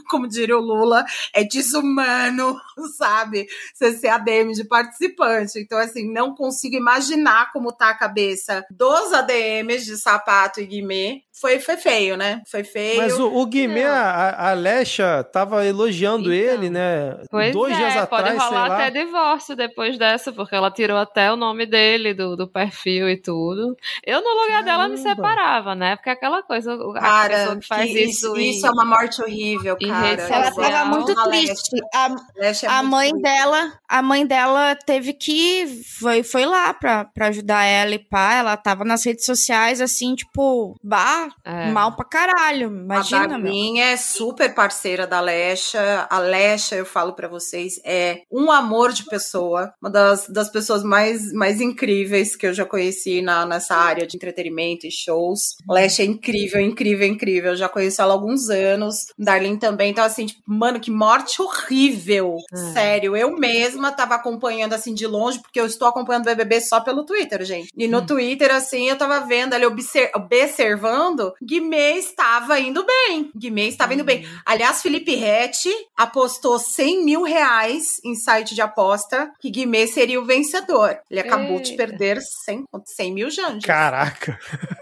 como 0.10 0.28
diria 0.28 0.58
o 0.58 0.62
Lula, 0.62 1.06
é 1.32 1.44
desumano, 1.44 2.60
sabe? 2.98 3.48
Você 3.74 3.94
ser 3.94 4.08
ADM 4.08 4.52
de 4.54 4.64
participante. 4.64 5.60
Então, 5.60 5.78
assim, 5.78 6.12
não 6.12 6.34
consigo 6.50 6.76
imaginar 6.76 7.52
como 7.54 7.72
tá 7.72 7.90
a 7.90 7.98
cabeça 7.98 8.66
dos 8.72 9.14
ADMs 9.14 9.86
de 9.86 9.98
sapato 9.98 10.60
e 10.60 10.66
guimê, 10.66 11.22
foi, 11.40 11.58
foi 11.60 11.78
feio, 11.78 12.18
né? 12.18 12.42
Foi 12.52 12.66
feio. 12.66 12.98
Mas 12.98 13.18
o, 13.18 13.34
o 13.34 13.46
Guimê, 13.46 13.86
a, 13.86 14.50
a 14.50 14.54
Lecha 14.54 15.24
tava 15.24 15.66
elogiando 15.66 16.34
então, 16.34 16.54
ele, 16.54 16.70
né? 16.70 17.18
Pois 17.32 17.54
Dois 17.54 17.74
é, 17.74 17.78
dias 17.78 17.94
pode 18.08 18.30
atrás, 18.30 18.44
rolar 18.44 18.72
até 18.74 18.92
divórcio 18.92 19.56
depois 19.56 19.98
dessa, 19.98 20.34
porque 20.34 20.54
ela 20.54 20.70
tirou 20.70 20.98
até 20.98 21.32
o 21.32 21.38
nome 21.38 21.66
dele 21.66 22.14
do, 22.14 22.36
do 22.36 22.46
perfil 22.46 23.10
e 23.10 23.16
tudo. 23.16 23.74
Eu, 24.06 24.22
no 24.22 24.30
lugar 24.42 24.64
Caramba. 24.64 24.66
dela, 24.66 24.90
me 24.90 24.98
separava, 24.98 25.76
né? 25.76 25.96
Porque 25.96 26.10
aquela 26.10 26.44
coisa, 26.44 26.74
a 26.74 27.00
cara, 27.00 27.38
pessoa 27.38 27.58
que 27.58 27.68
faz 27.68 27.90
que 27.90 28.00
isso. 28.04 28.38
Isso, 28.38 28.68
é 28.68 28.72
uma 28.72 28.86
morte 28.86 29.22
horrível, 29.22 29.78
cara. 29.78 30.22
Ela 30.22 30.52
tava 30.52 30.86
muito 30.86 31.16
triste. 31.24 31.78
A, 31.94 32.16
é 32.38 32.68
a 32.68 32.84
mãe 32.84 33.12
triste. 33.12 33.24
dela, 33.24 33.74
a 33.88 34.02
mãe 34.02 34.26
dela 34.26 34.76
teve 34.76 35.14
que 35.14 35.66
foi, 36.00 36.22
foi 36.22 36.46
lá 36.46 36.74
pra, 36.74 37.06
pra 37.06 37.28
ajudar 37.28 37.64
ela 37.64 37.96
e 37.96 38.00
pá. 38.00 38.34
Ela 38.34 38.58
tava 38.58 38.84
nas 38.84 39.06
redes 39.06 39.26
sociais, 39.26 39.80
assim, 39.80 40.16
tipo, 40.16 40.76
bah, 40.84 41.29
é. 41.44 41.72
mal 41.72 41.96
pra 41.96 42.06
caralho. 42.06 42.68
Imagina, 42.68 43.36
a 43.36 43.40
minha 43.40 43.86
é 43.86 43.98
super 43.98 44.54
parceira 44.54 45.06
da 45.06 45.20
Lecha. 45.20 46.08
A 46.10 46.20
Lecha, 46.20 46.76
eu 46.76 46.86
falo 46.86 47.14
para 47.14 47.28
vocês, 47.28 47.80
é 47.84 48.22
um 48.32 48.52
amor 48.52 48.92
de 48.92 49.06
pessoa. 49.06 49.74
Uma 49.82 49.90
das, 49.90 50.28
das 50.28 50.50
pessoas 50.50 50.84
mais, 50.84 51.32
mais 51.34 51.62
incríveis 51.62 52.36
que 52.36 52.48
eu 52.48 52.54
já 52.54 52.66
conheci 52.66 53.22
na, 53.22 53.46
nessa 53.46 53.76
área 53.76 54.06
de 54.06 54.16
entretenimento 54.16 54.86
e 54.86 54.92
shows. 54.92 55.56
Lecha 55.70 56.04
é 56.04 56.06
incrível, 56.06 56.62
incrível, 56.62 57.08
incrível. 57.08 57.52
Eu 57.52 57.58
já 57.58 57.70
conheço 57.70 58.02
ela 58.02 58.14
há 58.14 58.16
alguns 58.16 58.50
anos. 58.50 59.08
Darlene 59.18 59.58
também. 59.58 59.92
Então, 59.92 60.04
assim, 60.04 60.26
tipo, 60.26 60.42
mano, 60.46 60.80
que 60.80 60.92
morte 60.92 61.42
horrível. 61.42 62.38
Hum. 62.54 62.74
Sério, 62.74 63.16
eu 63.16 63.36
mesma 63.38 63.92
tava 63.92 64.16
acompanhando 64.16 64.74
assim 64.74 64.94
de 64.94 65.06
longe, 65.08 65.40
porque 65.40 65.60
eu 65.60 65.66
estou 65.66 65.88
acompanhando 65.88 66.24
o 66.24 66.30
BBB 66.30 66.62
só 66.62 66.82
pelo 66.82 67.06
Twitter, 67.06 67.44
gente. 67.44 67.70
E 67.76 67.88
no 67.88 68.00
hum. 68.00 68.06
Twitter, 68.06 68.54
assim, 68.54 68.90
eu 68.90 68.98
tava 68.98 69.20
vendo 69.26 69.54
ali, 69.54 69.66
observando, 69.66 71.19
Guimê 71.44 71.98
estava 71.98 72.60
indo 72.60 72.86
bem. 72.86 73.32
Guimê 73.36 73.68
estava 73.68 73.94
indo 73.94 74.04
bem. 74.04 74.26
Hum. 74.26 74.40
Aliás, 74.46 74.82
Felipe 74.82 75.16
Rett 75.16 75.70
apostou 75.96 76.58
100 76.58 77.04
mil 77.04 77.24
reais 77.24 78.00
em 78.04 78.16
site 78.16 78.56
de 78.56 78.62
aposta 78.62 79.32
que 79.40 79.50
Guimê 79.50 79.88
seria 79.88 80.20
o 80.20 80.26
vencedor. 80.26 80.98
Ele 81.10 81.20
acabou 81.20 81.58
Eita. 81.58 81.64
de 81.64 81.78
perder 81.78 82.22
100, 82.22 82.66
100 82.86 83.14
mil 83.14 83.30
janjas. 83.30 83.66
Caraca. 83.66 84.40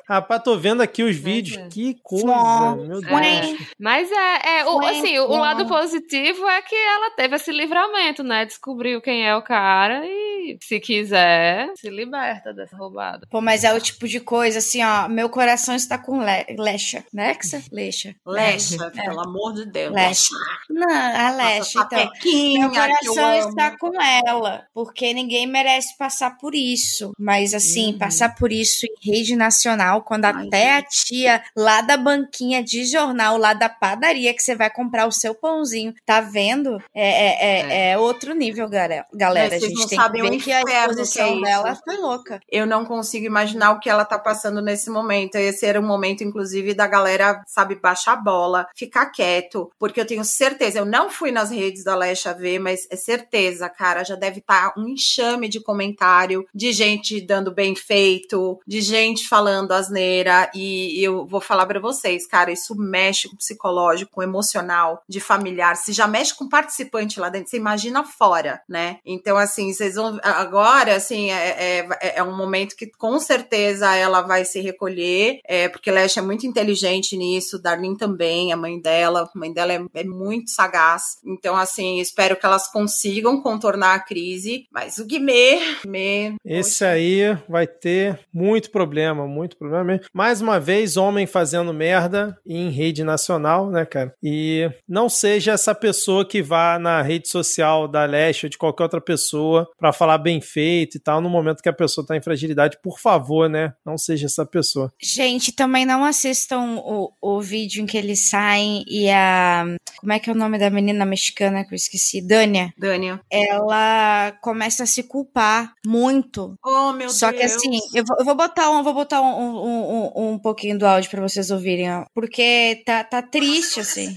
Rapaz, 0.08 0.42
tô 0.42 0.58
vendo 0.58 0.82
aqui 0.82 1.04
os 1.04 1.18
vídeos. 1.18 1.58
É. 1.58 1.68
Que 1.68 1.98
coisa, 2.02 2.76
meu 2.78 3.02
Deus. 3.02 3.12
É. 3.12 3.58
Mas 3.78 4.10
é, 4.10 4.60
é 4.60 4.66
o, 4.66 4.80
assim, 4.86 5.20
o 5.20 5.36
lado 5.36 5.68
positivo 5.68 6.48
é 6.48 6.62
que 6.62 6.76
ela 6.76 7.12
teve 7.12 7.36
esse 7.36 7.52
livramento, 7.52 8.24
né? 8.24 8.46
Descobriu 8.46 9.02
quem 9.02 9.28
é 9.28 9.36
o 9.36 9.42
cara 9.42 10.06
e, 10.06 10.58
se 10.62 10.80
quiser, 10.80 11.70
se 11.76 11.90
liberta 11.90 12.54
dessa 12.54 12.78
roubada. 12.78 13.28
Pô, 13.30 13.42
mas 13.42 13.66
é 13.66 13.74
o 13.74 13.82
tipo 13.82 14.08
de 14.08 14.22
coisa, 14.22 14.60
assim, 14.60 14.82
ó, 14.82 15.10
meu 15.10 15.30
coração 15.30 15.76
está 15.76 15.98
com 15.98 16.22
Le 16.22 16.56
Lecha. 16.58 17.04
Lexa? 17.14 17.62
Lecha. 17.70 18.16
Lecha, 18.26 18.92
é. 18.96 19.04
pelo 19.04 19.20
amor 19.20 19.54
de 19.54 19.66
Deus. 19.66 19.94
Lecha. 19.94 20.34
Não, 20.70 20.90
a 20.90 21.32
Lecha, 21.32 21.80
então. 21.86 22.12
Meu 22.60 22.70
coração 22.70 23.50
está 23.50 23.78
com 23.78 24.02
ela, 24.02 24.66
porque 24.74 25.14
ninguém 25.14 25.46
merece 25.46 25.98
passar 25.98 26.38
por 26.38 26.56
isso. 26.56 27.12
Mas, 27.20 27.54
assim, 27.54 27.92
uhum. 27.92 27.98
passar 27.98 28.36
por 28.36 28.54
isso 28.54 28.86
em 28.86 29.12
rede 29.12 29.36
nacional, 29.36 29.97
quando 30.02 30.26
Ai, 30.26 30.48
até 30.48 30.78
a 30.78 30.82
tia 30.82 31.44
lá 31.56 31.82
da 31.82 31.98
banquinha 31.98 32.64
de 32.64 32.86
jornal, 32.86 33.38
lá 33.38 33.54
da 33.54 33.70
padaria, 33.70 34.34
que 34.34 34.42
você 34.42 34.56
vai 34.56 34.70
comprar 34.70 35.08
o 35.08 35.12
seu 35.12 35.34
pãozinho, 35.34 35.94
tá 36.06 36.22
vendo? 36.22 36.82
É, 36.94 37.10
é, 37.10 37.28
é, 37.28 37.60
é. 37.60 37.92
é 37.92 37.98
outro 37.98 38.34
nível, 38.34 38.68
galera. 38.70 39.06
galera. 39.14 39.56
a 39.56 39.60
gente 39.60 39.88
tem 39.88 40.00
que 40.00 40.22
ver 40.22 40.38
que 40.38 40.52
a 40.52 40.62
exposição 40.62 41.40
é 41.40 41.42
dela 41.42 41.76
foi 41.76 41.98
louca. 41.98 42.40
Eu 42.50 42.66
não 42.66 42.86
consigo 42.86 43.26
imaginar 43.26 43.72
o 43.72 43.80
que 43.80 43.90
ela 43.90 44.06
tá 44.06 44.18
passando 44.18 44.62
nesse 44.62 44.90
momento. 44.90 45.36
Esse 45.36 45.66
era 45.66 45.80
um 45.80 45.86
momento, 45.86 46.24
inclusive, 46.24 46.74
da 46.74 46.88
galera, 46.88 47.44
sabe, 47.48 47.76
baixar 47.76 48.14
a 48.14 48.18
bola, 48.18 48.68
ficar 48.76 49.08
quieto, 49.08 49.72
porque 49.80 50.00
eu 50.00 50.06
tenho 50.06 50.24
certeza, 50.24 50.80
eu 50.80 50.86
não 50.86 51.10
fui 51.10 51.32
nas 51.32 51.52
redes 51.52 51.84
da 51.84 51.96
Lecha 51.96 52.34
ver, 52.34 52.60
mas 52.60 52.88
é 52.92 52.96
certeza, 52.96 53.70
cara, 53.70 54.04
já 54.04 54.16
deve 54.16 54.40
estar 54.40 54.74
tá 54.74 54.80
um 54.80 54.88
enxame 54.88 55.48
de 55.48 55.60
comentário, 55.60 56.46
de 56.54 56.72
gente 56.72 57.20
dando 57.22 57.52
bem 57.52 57.76
feito, 57.76 58.60
de 58.66 58.82
gente 58.82 59.28
falando 59.28 59.72
asneira, 59.88 60.50
e 60.54 61.04
eu 61.04 61.26
vou 61.26 61.42
falar 61.42 61.66
para 61.66 61.80
vocês, 61.80 62.28
cara, 62.28 62.52
isso 62.52 62.76
mexe 62.76 63.28
com 63.28 63.36
o 63.36 63.38
psicológico, 63.38 64.12
com 64.12 64.22
o 64.22 64.24
emocional, 64.24 65.04
de 65.08 65.20
familiar, 65.20 65.76
se 65.76 65.94
já 65.94 66.08
mexe 66.08 66.36
com 66.36 66.50
participante 66.50 67.20
lá 67.20 67.30
dentro, 67.30 67.50
você 67.50 67.58
imagina 67.58 68.04
fora, 68.04 68.62
né? 68.68 69.00
Então, 69.06 69.38
assim, 69.38 69.74
vocês 69.74 69.96
vão. 69.96 70.20
Agora, 70.24 70.96
assim, 70.96 71.32
é, 71.32 71.80
é, 71.80 72.18
é 72.18 72.24
um 72.24 72.36
momento 72.36 72.76
que 72.76 72.88
com 72.88 73.20
certeza 73.20 73.96
ela 73.96 74.22
vai 74.22 74.46
se 74.46 74.60
recolher, 74.60 75.40
é, 75.46 75.70
porque 75.70 75.92
Lash 75.92 76.18
é 76.18 76.22
muito 76.22 76.46
inteligente 76.46 77.16
nisso, 77.18 77.62
Darlene 77.62 77.98
também, 77.98 78.52
a 78.52 78.58
mãe 78.58 78.80
dela, 78.80 79.30
a 79.34 79.40
mãe 79.40 79.54
dela 79.54 79.74
é, 79.74 79.82
é 79.94 80.04
muito 80.04 80.52
sagaz. 80.52 81.18
Então, 81.26 81.56
assim, 81.56 82.00
espero 82.00 82.36
que 82.36 82.46
elas 82.46 82.68
consigam 82.72 83.42
contornar 83.42 83.96
a 83.96 84.00
crise, 84.00 84.68
mas 84.72 84.98
o 84.98 85.06
Guimê. 85.06 85.60
Guimê 85.84 86.36
Esse 86.44 86.84
aí 86.86 87.38
vai 87.48 87.68
ter 87.68 88.20
muito 88.34 88.72
problema, 88.72 89.28
muito 89.28 89.58
problema 89.58 89.77
mesmo. 89.84 90.06
Mais 90.14 90.42
uma 90.42 90.60
vez, 90.60 90.98
homem 90.98 91.26
fazendo 91.26 91.74
merda 91.74 92.38
em 92.46 92.70
rede 92.70 93.04
nacional, 93.04 93.70
né, 93.70 93.86
cara? 93.86 94.14
E 94.22 94.70
não 94.88 95.10
seja 95.10 95.54
essa 95.54 95.74
pessoa 95.74 96.26
que 96.26 96.42
vá 96.42 96.78
na 96.80 97.02
rede 97.02 97.28
social 97.28 97.88
da 97.88 98.06
Leste 98.06 98.46
ou 98.46 98.50
de 98.50 98.58
qualquer 98.58 98.84
outra 98.84 99.02
pessoa 99.02 99.68
para 99.78 99.94
falar 99.94 100.18
bem 100.18 100.42
feito 100.42 100.98
e 100.98 101.00
tal, 101.00 101.22
no 101.22 101.30
momento 101.30 101.62
que 101.62 101.70
a 101.70 101.74
pessoa 101.74 102.06
tá 102.06 102.16
em 102.16 102.22
fragilidade. 102.22 102.78
Por 102.82 103.00
favor, 103.00 103.50
né? 103.50 103.74
Não 103.86 103.98
seja 103.98 104.26
essa 104.26 104.46
pessoa. 104.46 104.92
Gente, 105.02 105.52
também 105.52 105.86
não 105.86 106.04
assistam 106.06 106.78
o, 106.78 107.12
o 107.22 107.42
vídeo 107.42 107.82
em 107.82 107.86
que 107.86 107.98
eles 107.98 108.30
saem 108.30 108.84
e 108.88 109.10
a. 109.10 109.66
Como 110.00 110.14
é 110.14 110.20
que 110.20 110.30
é 110.30 110.34
o 110.34 110.38
nome 110.38 110.60
da 110.60 110.70
menina 110.70 111.06
mexicana 111.06 111.66
que 111.66 111.74
eu 111.74 111.76
esqueci? 111.76 112.22
Dânia. 112.22 112.74
Dânia. 112.78 113.20
Ela 113.32 114.32
começa 114.42 114.84
a 114.84 114.88
se 114.88 115.04
culpar 115.04 115.74
muito. 115.86 116.56
Oh, 116.66 116.92
meu 116.94 117.10
Só 117.10 117.32
Deus. 117.32 117.40
que 117.40 117.46
assim, 117.46 117.80
eu 117.94 118.04
vou, 118.06 118.18
eu 118.20 118.26
vou 118.26 118.36
botar 118.36 118.70
um, 118.70 118.84
vou 118.84 118.94
botar 118.94 119.22
um, 119.22 119.26
um, 119.26 119.67
um, 119.68 120.34
um 120.34 120.40
pouquinho 120.40 120.78
do 120.78 120.86
áudio 120.86 121.10
para 121.10 121.22
vocês 121.22 121.52
ouvirem, 121.52 121.92
ó. 121.92 122.06
Porque 122.14 122.82
tá, 122.86 123.04
tá 123.04 123.22
triste, 123.22 123.80
assim. 123.80 124.16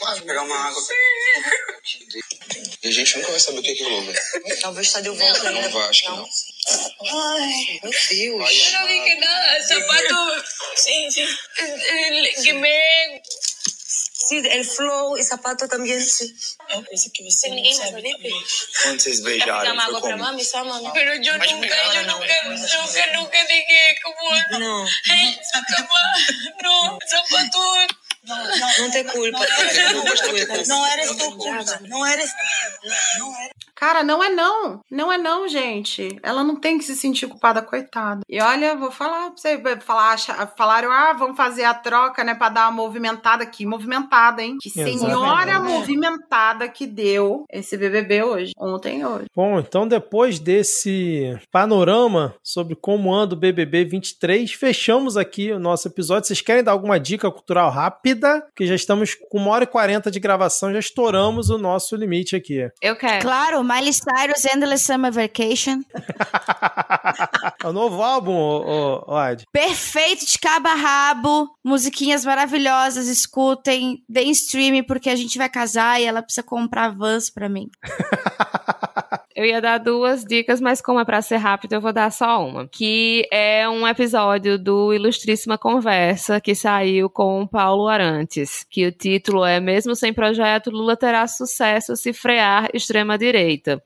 Pode 0.00 0.22
pegar 0.22 0.42
uma 0.42 0.56
água. 0.56 0.82
E 2.82 2.88
a 2.88 2.92
gente 2.92 3.18
nunca 3.18 3.30
vai 3.30 3.40
saber 3.40 3.58
o 3.58 3.62
que 3.62 3.68
é 3.68 3.72
aquilo, 3.72 4.02
velho. 4.02 4.60
Talvez 4.60 4.86
está 4.86 5.00
de 5.00 5.08
volta. 5.10 5.50
Não, 5.50 5.62
não 5.62 5.70
vai, 5.70 5.88
acho 5.88 6.02
que 6.02 6.08
não. 6.08 6.28
Ai, 7.10 7.80
meu 7.82 7.90
Deus. 7.90 8.10
Eu 8.10 8.80
não 8.80 8.86
dije 8.86 9.14
nada. 9.16 9.62
Sapato. 9.62 10.44
Sim, 10.76 11.10
sim. 11.10 11.26
Guimê. 12.42 13.20
Sí, 14.28 14.42
el 14.44 14.62
flow 14.62 15.16
y 15.16 15.22
zapato 15.22 15.66
también, 15.68 16.04
sí. 16.04 16.36
Eu 16.68 16.82
pensei 16.82 17.10
que 17.10 17.24
você 17.24 17.48
ninguém 17.48 17.74
não 17.78 17.86
sabe 17.86 18.14
Quando 18.82 19.00
vocês 19.00 19.20
beijaram, 19.22 19.74
foi 19.74 19.84
água 19.84 20.00
como? 20.02 20.02
pra 20.02 20.16
mami, 20.18 20.44
só 20.44 20.62
mami. 20.62 20.90
Pero 20.92 21.14
yo 21.14 21.32
nunca, 21.32 21.46
yo 21.94 22.02
nunca, 22.02 22.44
nunca, 22.44 23.06
nunca 23.14 23.46
dije 23.46 23.94
como... 24.02 24.58
No. 24.58 24.86
Hey, 25.08 25.38
no, 26.62 26.98
zapato... 27.08 28.07
Não, 28.28 28.36
não, 28.36 28.78
não 28.78 28.90
tem 28.90 29.04
culpa. 29.04 29.38
Não 30.66 30.86
eres 30.86 31.16
tu 31.16 31.30
culpa. 31.30 31.80
Não 31.88 32.06
eres. 32.06 32.32
Não 33.18 33.36
eres. 33.40 33.52
Cara, 33.74 34.02
não 34.02 34.22
é 34.22 34.28
não. 34.28 34.80
Não 34.90 35.12
é 35.12 35.16
não, 35.16 35.46
gente. 35.46 36.18
Ela 36.22 36.42
não 36.42 36.56
tem 36.56 36.78
que 36.78 36.84
se 36.84 36.96
sentir 36.96 37.28
culpada, 37.28 37.62
coitada. 37.62 38.22
E 38.28 38.40
olha, 38.40 38.74
vou 38.74 38.90
falar 38.90 39.30
pra 39.30 39.36
você. 39.36 39.62
Falar, 39.80 40.16
falaram, 40.56 40.90
ah, 40.90 41.12
vamos 41.12 41.36
fazer 41.36 41.62
a 41.64 41.72
troca, 41.72 42.24
né, 42.24 42.34
pra 42.34 42.48
dar 42.48 42.68
uma 42.68 42.72
movimentada 42.82 43.44
aqui. 43.44 43.64
Movimentada, 43.64 44.42
hein? 44.42 44.56
Que 44.60 44.68
Exatamente. 44.68 44.98
senhora 44.98 45.60
movimentada 45.60 46.68
que 46.68 46.86
deu 46.86 47.44
esse 47.50 47.76
BBB 47.76 48.24
hoje. 48.24 48.52
Ontem 48.58 49.00
e 49.00 49.06
hoje. 49.06 49.26
Bom, 49.34 49.60
então 49.60 49.86
depois 49.86 50.40
desse 50.40 51.38
panorama 51.52 52.34
sobre 52.42 52.74
como 52.74 53.14
anda 53.14 53.34
o 53.34 53.38
BBB 53.38 53.84
23, 53.84 54.52
fechamos 54.52 55.16
aqui 55.16 55.52
o 55.52 55.58
nosso 55.60 55.86
episódio. 55.86 56.26
Vocês 56.26 56.40
querem 56.40 56.64
dar 56.64 56.72
alguma 56.72 56.98
dica 56.98 57.30
cultural 57.30 57.70
rápida? 57.70 58.17
Que 58.54 58.66
já 58.66 58.74
estamos 58.74 59.14
com 59.14 59.38
uma 59.38 59.50
hora 59.50 59.64
e 59.64 59.66
quarenta 59.66 60.10
de 60.10 60.20
gravação, 60.20 60.72
já 60.72 60.78
estouramos 60.78 61.50
o 61.50 61.58
nosso 61.58 61.96
limite 61.96 62.36
aqui. 62.36 62.68
Eu 62.82 62.96
quero. 62.96 63.22
Claro, 63.22 63.62
Miley 63.62 63.92
Cyrus 63.92 64.44
Endless 64.44 64.84
Summer 64.84 65.12
Vacation. 65.12 65.80
é 67.62 67.66
o 67.66 67.72
novo 67.72 68.02
álbum, 68.02 68.32
o, 68.32 69.04
o, 69.06 69.16
Ad. 69.16 69.44
Perfeito 69.52 70.26
de 70.26 70.38
cabo 70.38 70.68
a 70.68 70.74
rabo, 70.74 71.48
musiquinhas 71.64 72.24
maravilhosas, 72.24 73.06
escutem, 73.06 74.02
deem 74.08 74.30
stream 74.30 74.84
porque 74.84 75.10
a 75.10 75.16
gente 75.16 75.38
vai 75.38 75.48
casar 75.48 76.00
e 76.00 76.04
ela 76.04 76.22
precisa 76.22 76.42
comprar 76.42 76.90
vans 76.90 77.30
pra 77.30 77.48
mim. 77.48 77.68
Eu 79.38 79.44
ia 79.44 79.60
dar 79.60 79.78
duas 79.78 80.24
dicas, 80.24 80.60
mas 80.60 80.80
como 80.80 80.98
é 80.98 81.04
para 81.04 81.22
ser 81.22 81.36
rápido, 81.36 81.74
eu 81.74 81.80
vou 81.80 81.92
dar 81.92 82.10
só 82.10 82.44
uma. 82.44 82.66
Que 82.66 83.24
é 83.30 83.68
um 83.68 83.86
episódio 83.86 84.58
do 84.58 84.92
Ilustríssima 84.92 85.56
Conversa 85.56 86.40
que 86.40 86.56
saiu 86.56 87.08
com 87.08 87.42
o 87.42 87.46
Paulo 87.46 87.86
Arantes, 87.86 88.66
que 88.68 88.84
o 88.84 88.90
título 88.90 89.44
é 89.44 89.60
Mesmo 89.60 89.94
sem 89.94 90.12
projeto, 90.12 90.72
Lula 90.72 90.96
terá 90.96 91.24
sucesso 91.28 91.94
se 91.94 92.12
frear 92.12 92.68
extrema-direita. 92.74 93.80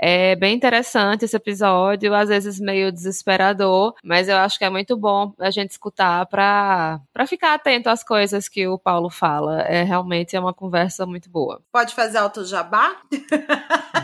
É 0.00 0.34
bem 0.36 0.54
interessante 0.54 1.26
esse 1.26 1.36
episódio, 1.36 2.14
às 2.14 2.30
vezes 2.30 2.58
meio 2.58 2.90
desesperador, 2.90 3.92
mas 4.02 4.26
eu 4.26 4.38
acho 4.38 4.58
que 4.58 4.64
é 4.64 4.70
muito 4.70 4.96
bom 4.96 5.34
a 5.38 5.50
gente 5.50 5.72
escutar 5.72 6.24
para 6.24 6.98
ficar 7.28 7.52
atento 7.52 7.90
às 7.90 8.02
coisas 8.02 8.48
que 8.48 8.66
o 8.66 8.78
Paulo 8.78 9.10
fala. 9.10 9.60
É 9.64 9.82
realmente 9.82 10.34
é 10.34 10.40
uma 10.40 10.54
conversa 10.54 11.04
muito 11.04 11.28
boa. 11.28 11.60
Pode 11.70 11.94
fazer 11.94 12.16
auto 12.16 12.42
jabá? 12.42 12.96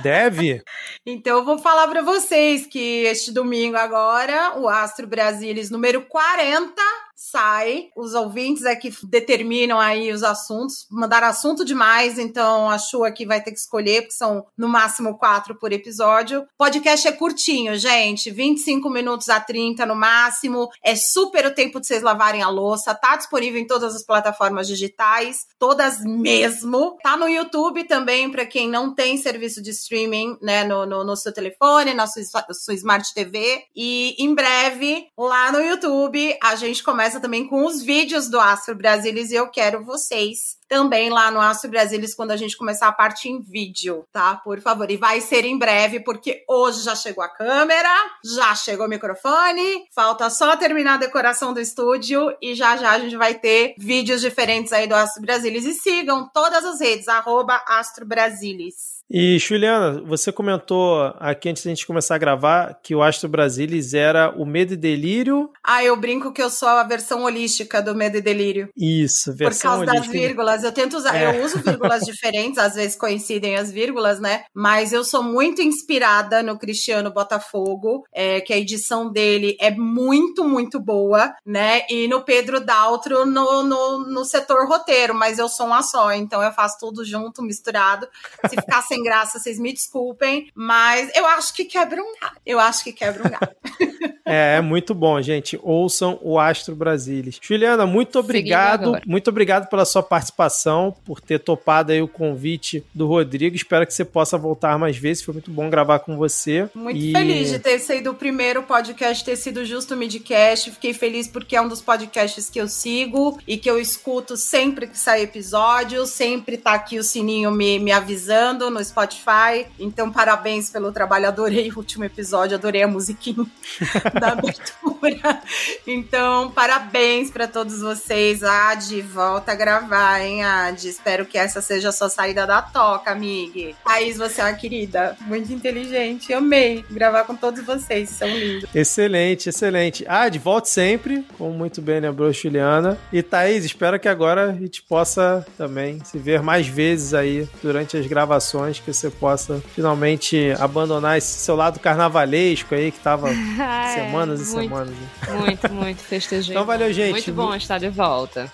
Deve. 0.03 0.63
então 1.05 1.39
eu 1.39 1.45
vou 1.45 1.59
falar 1.59 1.89
para 1.89 2.03
vocês 2.03 2.67
que 2.67 3.05
este 3.05 3.33
domingo 3.33 3.77
agora, 3.77 4.59
o 4.59 4.69
Astro 4.69 5.07
Brasilis 5.07 5.71
número 5.71 6.03
40 6.03 6.83
sai. 7.21 7.89
Os 7.95 8.15
ouvintes 8.15 8.65
é 8.65 8.75
que 8.75 8.91
determinam 9.05 9.79
aí 9.79 10.11
os 10.11 10.23
assuntos. 10.23 10.87
Mandaram 10.91 11.29
assunto 11.29 11.67
demais, 11.67 12.19
então 12.19 12.71
a 12.71 12.79
Chu 12.79 13.05
aqui 13.05 13.27
vai 13.27 13.43
ter 13.43 13.53
que 13.53 13.59
escolher, 13.59 14.03
porque 14.03 14.15
são 14.15 14.47
no 14.57 14.67
máximo 14.67 15.19
quatro 15.19 15.55
por 15.55 15.71
episódio. 15.71 16.47
Podcast 16.57 17.07
é 17.07 17.13
curtinho, 17.13 17.77
gente. 17.77 18.31
25 18.31 18.89
minutos 18.89 19.29
a 19.29 19.39
30 19.39 19.85
no 19.85 19.95
máximo. 19.95 20.69
É 20.83 20.97
super 20.97 21.45
o 21.45 21.55
tempo 21.55 21.79
de 21.79 21.87
vocês 21.87 22.03
lavarem 22.03 22.43
a 22.43 22.49
louça. 22.49 22.95
Tá 22.95 23.17
disponível 23.17 23.61
em 23.61 23.67
todas 23.67 23.95
as 23.95 24.03
plataformas 24.03 24.67
digitais, 24.67 25.41
todas 25.59 26.03
mesmo. 26.03 26.97
Tá 27.03 27.19
no 27.19 27.29
YouTube 27.29 27.85
também, 27.85 28.31
para 28.31 28.47
quem 28.47 28.67
não 28.69 28.95
tem 28.95 29.19
serviço 29.19 29.61
de 29.61 29.71
streaming, 29.71 30.39
né, 30.41 30.65
no, 30.65 30.87
no, 30.87 31.05
no 31.05 31.17
seu 31.17 31.33
telefone, 31.33 31.93
na 31.93 32.07
sua, 32.07 32.23
sua 32.53 32.75
Smart 32.75 33.13
TV. 33.13 33.65
E 33.77 34.17
em 34.19 34.35
breve, 34.35 35.07
lá 35.19 35.53
no 35.53 35.61
YouTube, 35.61 36.35
a 36.43 36.55
gente 36.55 36.83
começa 36.83 37.10
também 37.19 37.49
com 37.49 37.65
os 37.65 37.83
vídeos 37.83 38.29
do 38.29 38.39
Astro 38.39 38.77
Brasilis 38.77 39.31
e 39.31 39.35
eu 39.35 39.49
quero 39.49 39.85
vocês 39.85 40.60
também 40.71 41.11
lá 41.11 41.33
no 41.33 41.41
Astro 41.41 41.69
Brasilis 41.69 42.15
quando 42.15 42.31
a 42.31 42.37
gente 42.37 42.57
começar 42.57 42.87
a 42.87 42.93
parte 42.93 43.29
em 43.29 43.43
vídeo, 43.43 44.07
tá? 44.13 44.37
Por 44.37 44.61
favor. 44.61 44.89
E 44.89 44.97
vai 44.97 45.21
ser 45.21 45.45
em 45.45 45.59
breve, 45.59 45.99
porque 45.99 46.45
hoje 46.49 46.85
já 46.85 46.95
chegou 46.95 47.25
a 47.25 47.29
câmera, 47.29 47.93
já 48.25 48.55
chegou 48.55 48.87
o 48.87 48.89
microfone, 48.89 49.85
falta 49.93 50.31
só 50.31 50.57
terminar 50.57 50.95
a 50.95 50.99
decoração 50.99 51.53
do 51.53 51.59
estúdio 51.59 52.33
e 52.41 52.55
já 52.55 52.77
já 52.77 52.93
a 52.93 52.99
gente 53.01 53.17
vai 53.17 53.35
ter 53.35 53.75
vídeos 53.77 54.21
diferentes 54.21 54.73
aí 54.73 54.87
do 54.87 54.95
Astro 54.95 55.21
Brasilis. 55.23 55.65
E 55.65 55.75
sigam 55.75 56.31
todas 56.33 56.65
as 56.65 56.81
redes, 56.81 57.09
arroba 57.09 57.61
Astro 57.67 58.07
Brasilis. 58.07 59.01
E, 59.13 59.41
Juliana, 59.41 60.01
você 60.07 60.31
comentou 60.31 61.01
aqui 61.19 61.49
antes 61.49 61.65
da 61.65 61.71
gente 61.71 61.85
começar 61.85 62.15
a 62.15 62.19
gravar 62.19 62.79
que 62.81 62.95
o 62.95 63.03
Astro 63.03 63.29
Brasilis 63.29 63.93
era 63.93 64.31
o 64.41 64.47
Medo 64.47 64.75
e 64.75 64.77
Delírio. 64.77 65.51
Ah, 65.67 65.83
eu 65.83 65.97
brinco 65.97 66.33
que 66.33 66.41
eu 66.41 66.49
sou 66.49 66.69
a 66.69 66.85
versão 66.85 67.25
holística 67.25 67.83
do 67.83 67.93
Medo 67.93 68.19
e 68.19 68.21
Delírio. 68.21 68.69
Isso, 68.77 69.35
versão 69.35 69.73
holística. 69.73 69.79
Por 69.81 69.87
causa 69.87 69.91
holística. 69.91 70.13
das 70.13 70.29
vírgulas. 70.29 70.60
Eu 70.65 70.73
tento 70.73 70.97
usar, 70.97 71.17
é. 71.17 71.37
eu 71.37 71.45
uso 71.45 71.59
vírgulas 71.59 72.03
diferentes, 72.05 72.59
às 72.59 72.75
vezes 72.75 72.97
coincidem 72.97 73.57
as 73.57 73.71
vírgulas, 73.71 74.21
né? 74.21 74.45
Mas 74.55 74.93
eu 74.93 75.05
sou 75.05 75.23
muito 75.23 75.63
inspirada 75.63 76.43
no 76.43 76.59
Cristiano 76.59 77.11
Botafogo, 77.11 78.05
é, 78.13 78.41
que 78.41 78.53
a 78.53 78.59
edição 78.59 79.11
dele 79.11 79.57
é 79.61 79.71
muito, 79.71 80.45
muito 80.45 80.81
boa, 80.81 81.35
né? 81.45 81.83
E 81.89 82.09
no 82.09 82.23
Pedro 82.23 82.61
Daltro 82.61 83.25
no, 83.27 83.63
no, 83.63 83.99
no 84.07 84.25
setor 84.25 84.67
roteiro, 84.69 85.15
mas 85.15 85.39
eu 85.39 85.49
sou 85.49 85.67
uma 85.67 85.83
só, 85.83 86.13
então 86.13 86.43
eu 86.43 86.53
faço 86.53 86.79
tudo 86.79 87.05
junto, 87.05 87.43
misturado. 87.43 88.09
Se 88.49 88.57
ficar 88.57 88.83
sem 88.83 89.03
graça, 89.03 89.39
vocês 89.39 89.59
me 89.59 89.73
desculpem, 89.73 90.51
mas 90.55 91.11
eu 91.15 91.27
acho 91.27 91.55
que 91.55 91.65
quebra 91.65 92.01
um 92.01 92.15
galho. 92.21 92.37
Eu 92.45 92.61
acho 92.61 92.85
que 92.85 92.93
quebra 92.93 93.27
um 93.27 93.31
galho. 93.31 93.57
é, 94.31 94.57
é 94.59 94.61
muito 94.61 94.95
bom, 94.95 95.21
gente. 95.21 95.59
Ouçam 95.63 96.19
o 96.23 96.39
Astro 96.39 96.77
Brasilis. 96.77 97.39
Juliana, 97.43 97.85
muito 97.85 98.19
obrigado. 98.19 99.01
Muito 99.05 99.29
obrigado 99.29 99.69
pela 99.69 99.85
sua 99.85 100.03
participação, 100.03 100.95
por 101.05 101.21
ter 101.21 101.41
topado 101.41 101.91
aí 101.91 102.01
o 102.01 102.07
convite 102.07 102.85
do 102.95 103.07
Rodrigo. 103.09 103.57
Espero 103.57 103.85
que 103.85 103.93
você 103.93 104.05
possa 104.05 104.39
voltar 104.39 104.79
mais 104.79 104.97
vezes. 104.97 105.25
Foi 105.25 105.35
muito 105.35 105.51
bom 105.51 105.69
gravar 105.69 105.99
com 105.99 106.17
você. 106.17 106.69
Muito 106.75 106.97
e... 106.97 107.13
feliz 107.13 107.51
de 107.51 107.59
ter 107.59 107.79
sido 107.81 108.11
o 108.11 108.15
primeiro 108.15 108.63
podcast, 108.63 109.25
ter 109.25 109.37
sido 109.37 109.65
justo 109.65 109.95
o 109.95 109.97
Midcast. 109.97 110.71
Fiquei 110.71 110.95
feliz 110.95 111.27
porque 111.27 111.57
é 111.57 111.61
um 111.61 111.69
dos 111.69 111.81
podcasts 111.81 112.49
que 112.49 112.61
eu 112.61 112.69
sigo 112.69 113.39
e 113.49 113.57
que 113.57 113.69
eu 113.69 113.81
escuto 113.81 114.37
sempre 114.37 114.87
que 114.87 114.99
sai 114.99 115.23
episódio. 115.23 116.07
Sempre 116.07 116.57
tá 116.57 116.75
aqui 116.75 116.99
o 116.99 117.03
sininho 117.03 117.51
me, 117.51 117.81
me 117.81 117.91
avisando 117.91 118.71
no 118.71 118.83
Spotify. 118.85 119.67
Então, 119.79 120.11
parabéns 120.13 120.71
pelo 120.71 120.93
trabalho. 120.93 121.27
Adorei 121.27 121.71
o 121.71 121.77
último 121.79 122.05
episódio, 122.05 122.57
adorei 122.57 122.83
a 122.83 122.89
musiquinha 122.89 123.47
da 124.21 124.29
abertura. 124.33 125.43
Então, 125.87 126.51
parabéns 126.51 127.31
para 127.31 127.49
todos 127.49 127.81
vocês. 127.81 128.45
Ad, 128.45 129.01
volta 129.03 129.53
a 129.53 129.55
gravar, 129.55 130.21
hein, 130.21 130.45
Ad? 130.45 130.87
Espero 130.87 131.25
que 131.25 131.39
essa 131.39 131.61
seja 131.61 131.89
a 131.89 131.93
sua 131.93 132.09
saída 132.09 132.47
da 132.47 132.61
toca, 132.61 133.11
amiga. 133.11 133.75
Thaís, 133.85 134.19
você 134.19 134.41
é 134.41 134.45
uma 134.45 134.53
querida, 134.53 135.17
muito 135.23 135.53
inteligente. 135.53 136.33
Amei 136.33 136.85
gravar 136.91 137.25
com 137.25 137.35
todos 137.35 137.65
vocês, 137.65 138.11
são 138.11 138.29
lindos. 138.29 138.69
Excelente, 138.75 139.49
excelente. 139.49 140.05
Ad, 140.07 140.39
volte 140.39 140.69
sempre, 140.69 141.25
como 141.39 141.53
muito 141.53 141.81
bem 141.81 142.01
lembrou 142.01 142.33
Juliana. 142.33 142.99
E 143.13 143.23
Thaís, 143.23 143.65
espero 143.65 143.99
que 143.99 144.09
agora 144.09 144.51
a 144.51 144.53
gente 144.53 144.83
possa 144.83 145.47
também 145.57 146.03
se 146.05 146.19
ver 146.19 146.43
mais 146.43 146.67
vezes 146.67 147.15
aí 147.15 147.49
durante 147.63 147.97
as 147.97 148.07
gravações 148.07 148.79
que 148.79 148.93
você 148.93 149.11
possa 149.11 149.63
finalmente 149.75 150.53
abandonar 150.59 151.17
esse 151.19 151.39
seu 151.39 151.57
lado 151.57 151.79
carnavalesco 151.81 152.75
aí 152.75 152.91
que 152.91 152.99
tava 152.99 153.29
ah, 153.59 153.95
semanas 154.11 154.41
e 154.41 154.45
semanas. 154.45 154.91
Né? 154.91 155.39
Muito, 155.39 155.73
muito 155.73 156.03
festejei. 156.03 156.55
Então 156.55 156.67
valeu, 156.67 156.93
gente. 156.93 157.13
Muito 157.13 157.33
bom 157.33 157.55
estar 157.55 157.79
de 157.79 157.89
volta. 157.89 158.51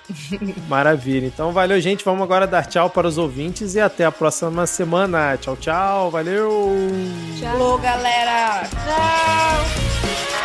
Maravilha. 0.68 1.26
Então 1.26 1.52
valeu, 1.52 1.80
gente. 1.80 2.04
Vamos 2.04 2.22
agora 2.22 2.46
dar 2.46 2.66
tchau 2.66 2.90
para 2.90 3.06
os 3.06 3.18
ouvintes 3.18 3.74
e 3.74 3.80
até 3.80 4.04
a 4.04 4.12
próxima 4.12 4.66
semana. 4.66 5.36
Tchau, 5.36 5.56
tchau. 5.56 6.10
Valeu. 6.10 6.76
Tchau, 7.38 7.78
galera. 7.78 8.68
Tchau. 8.68 10.35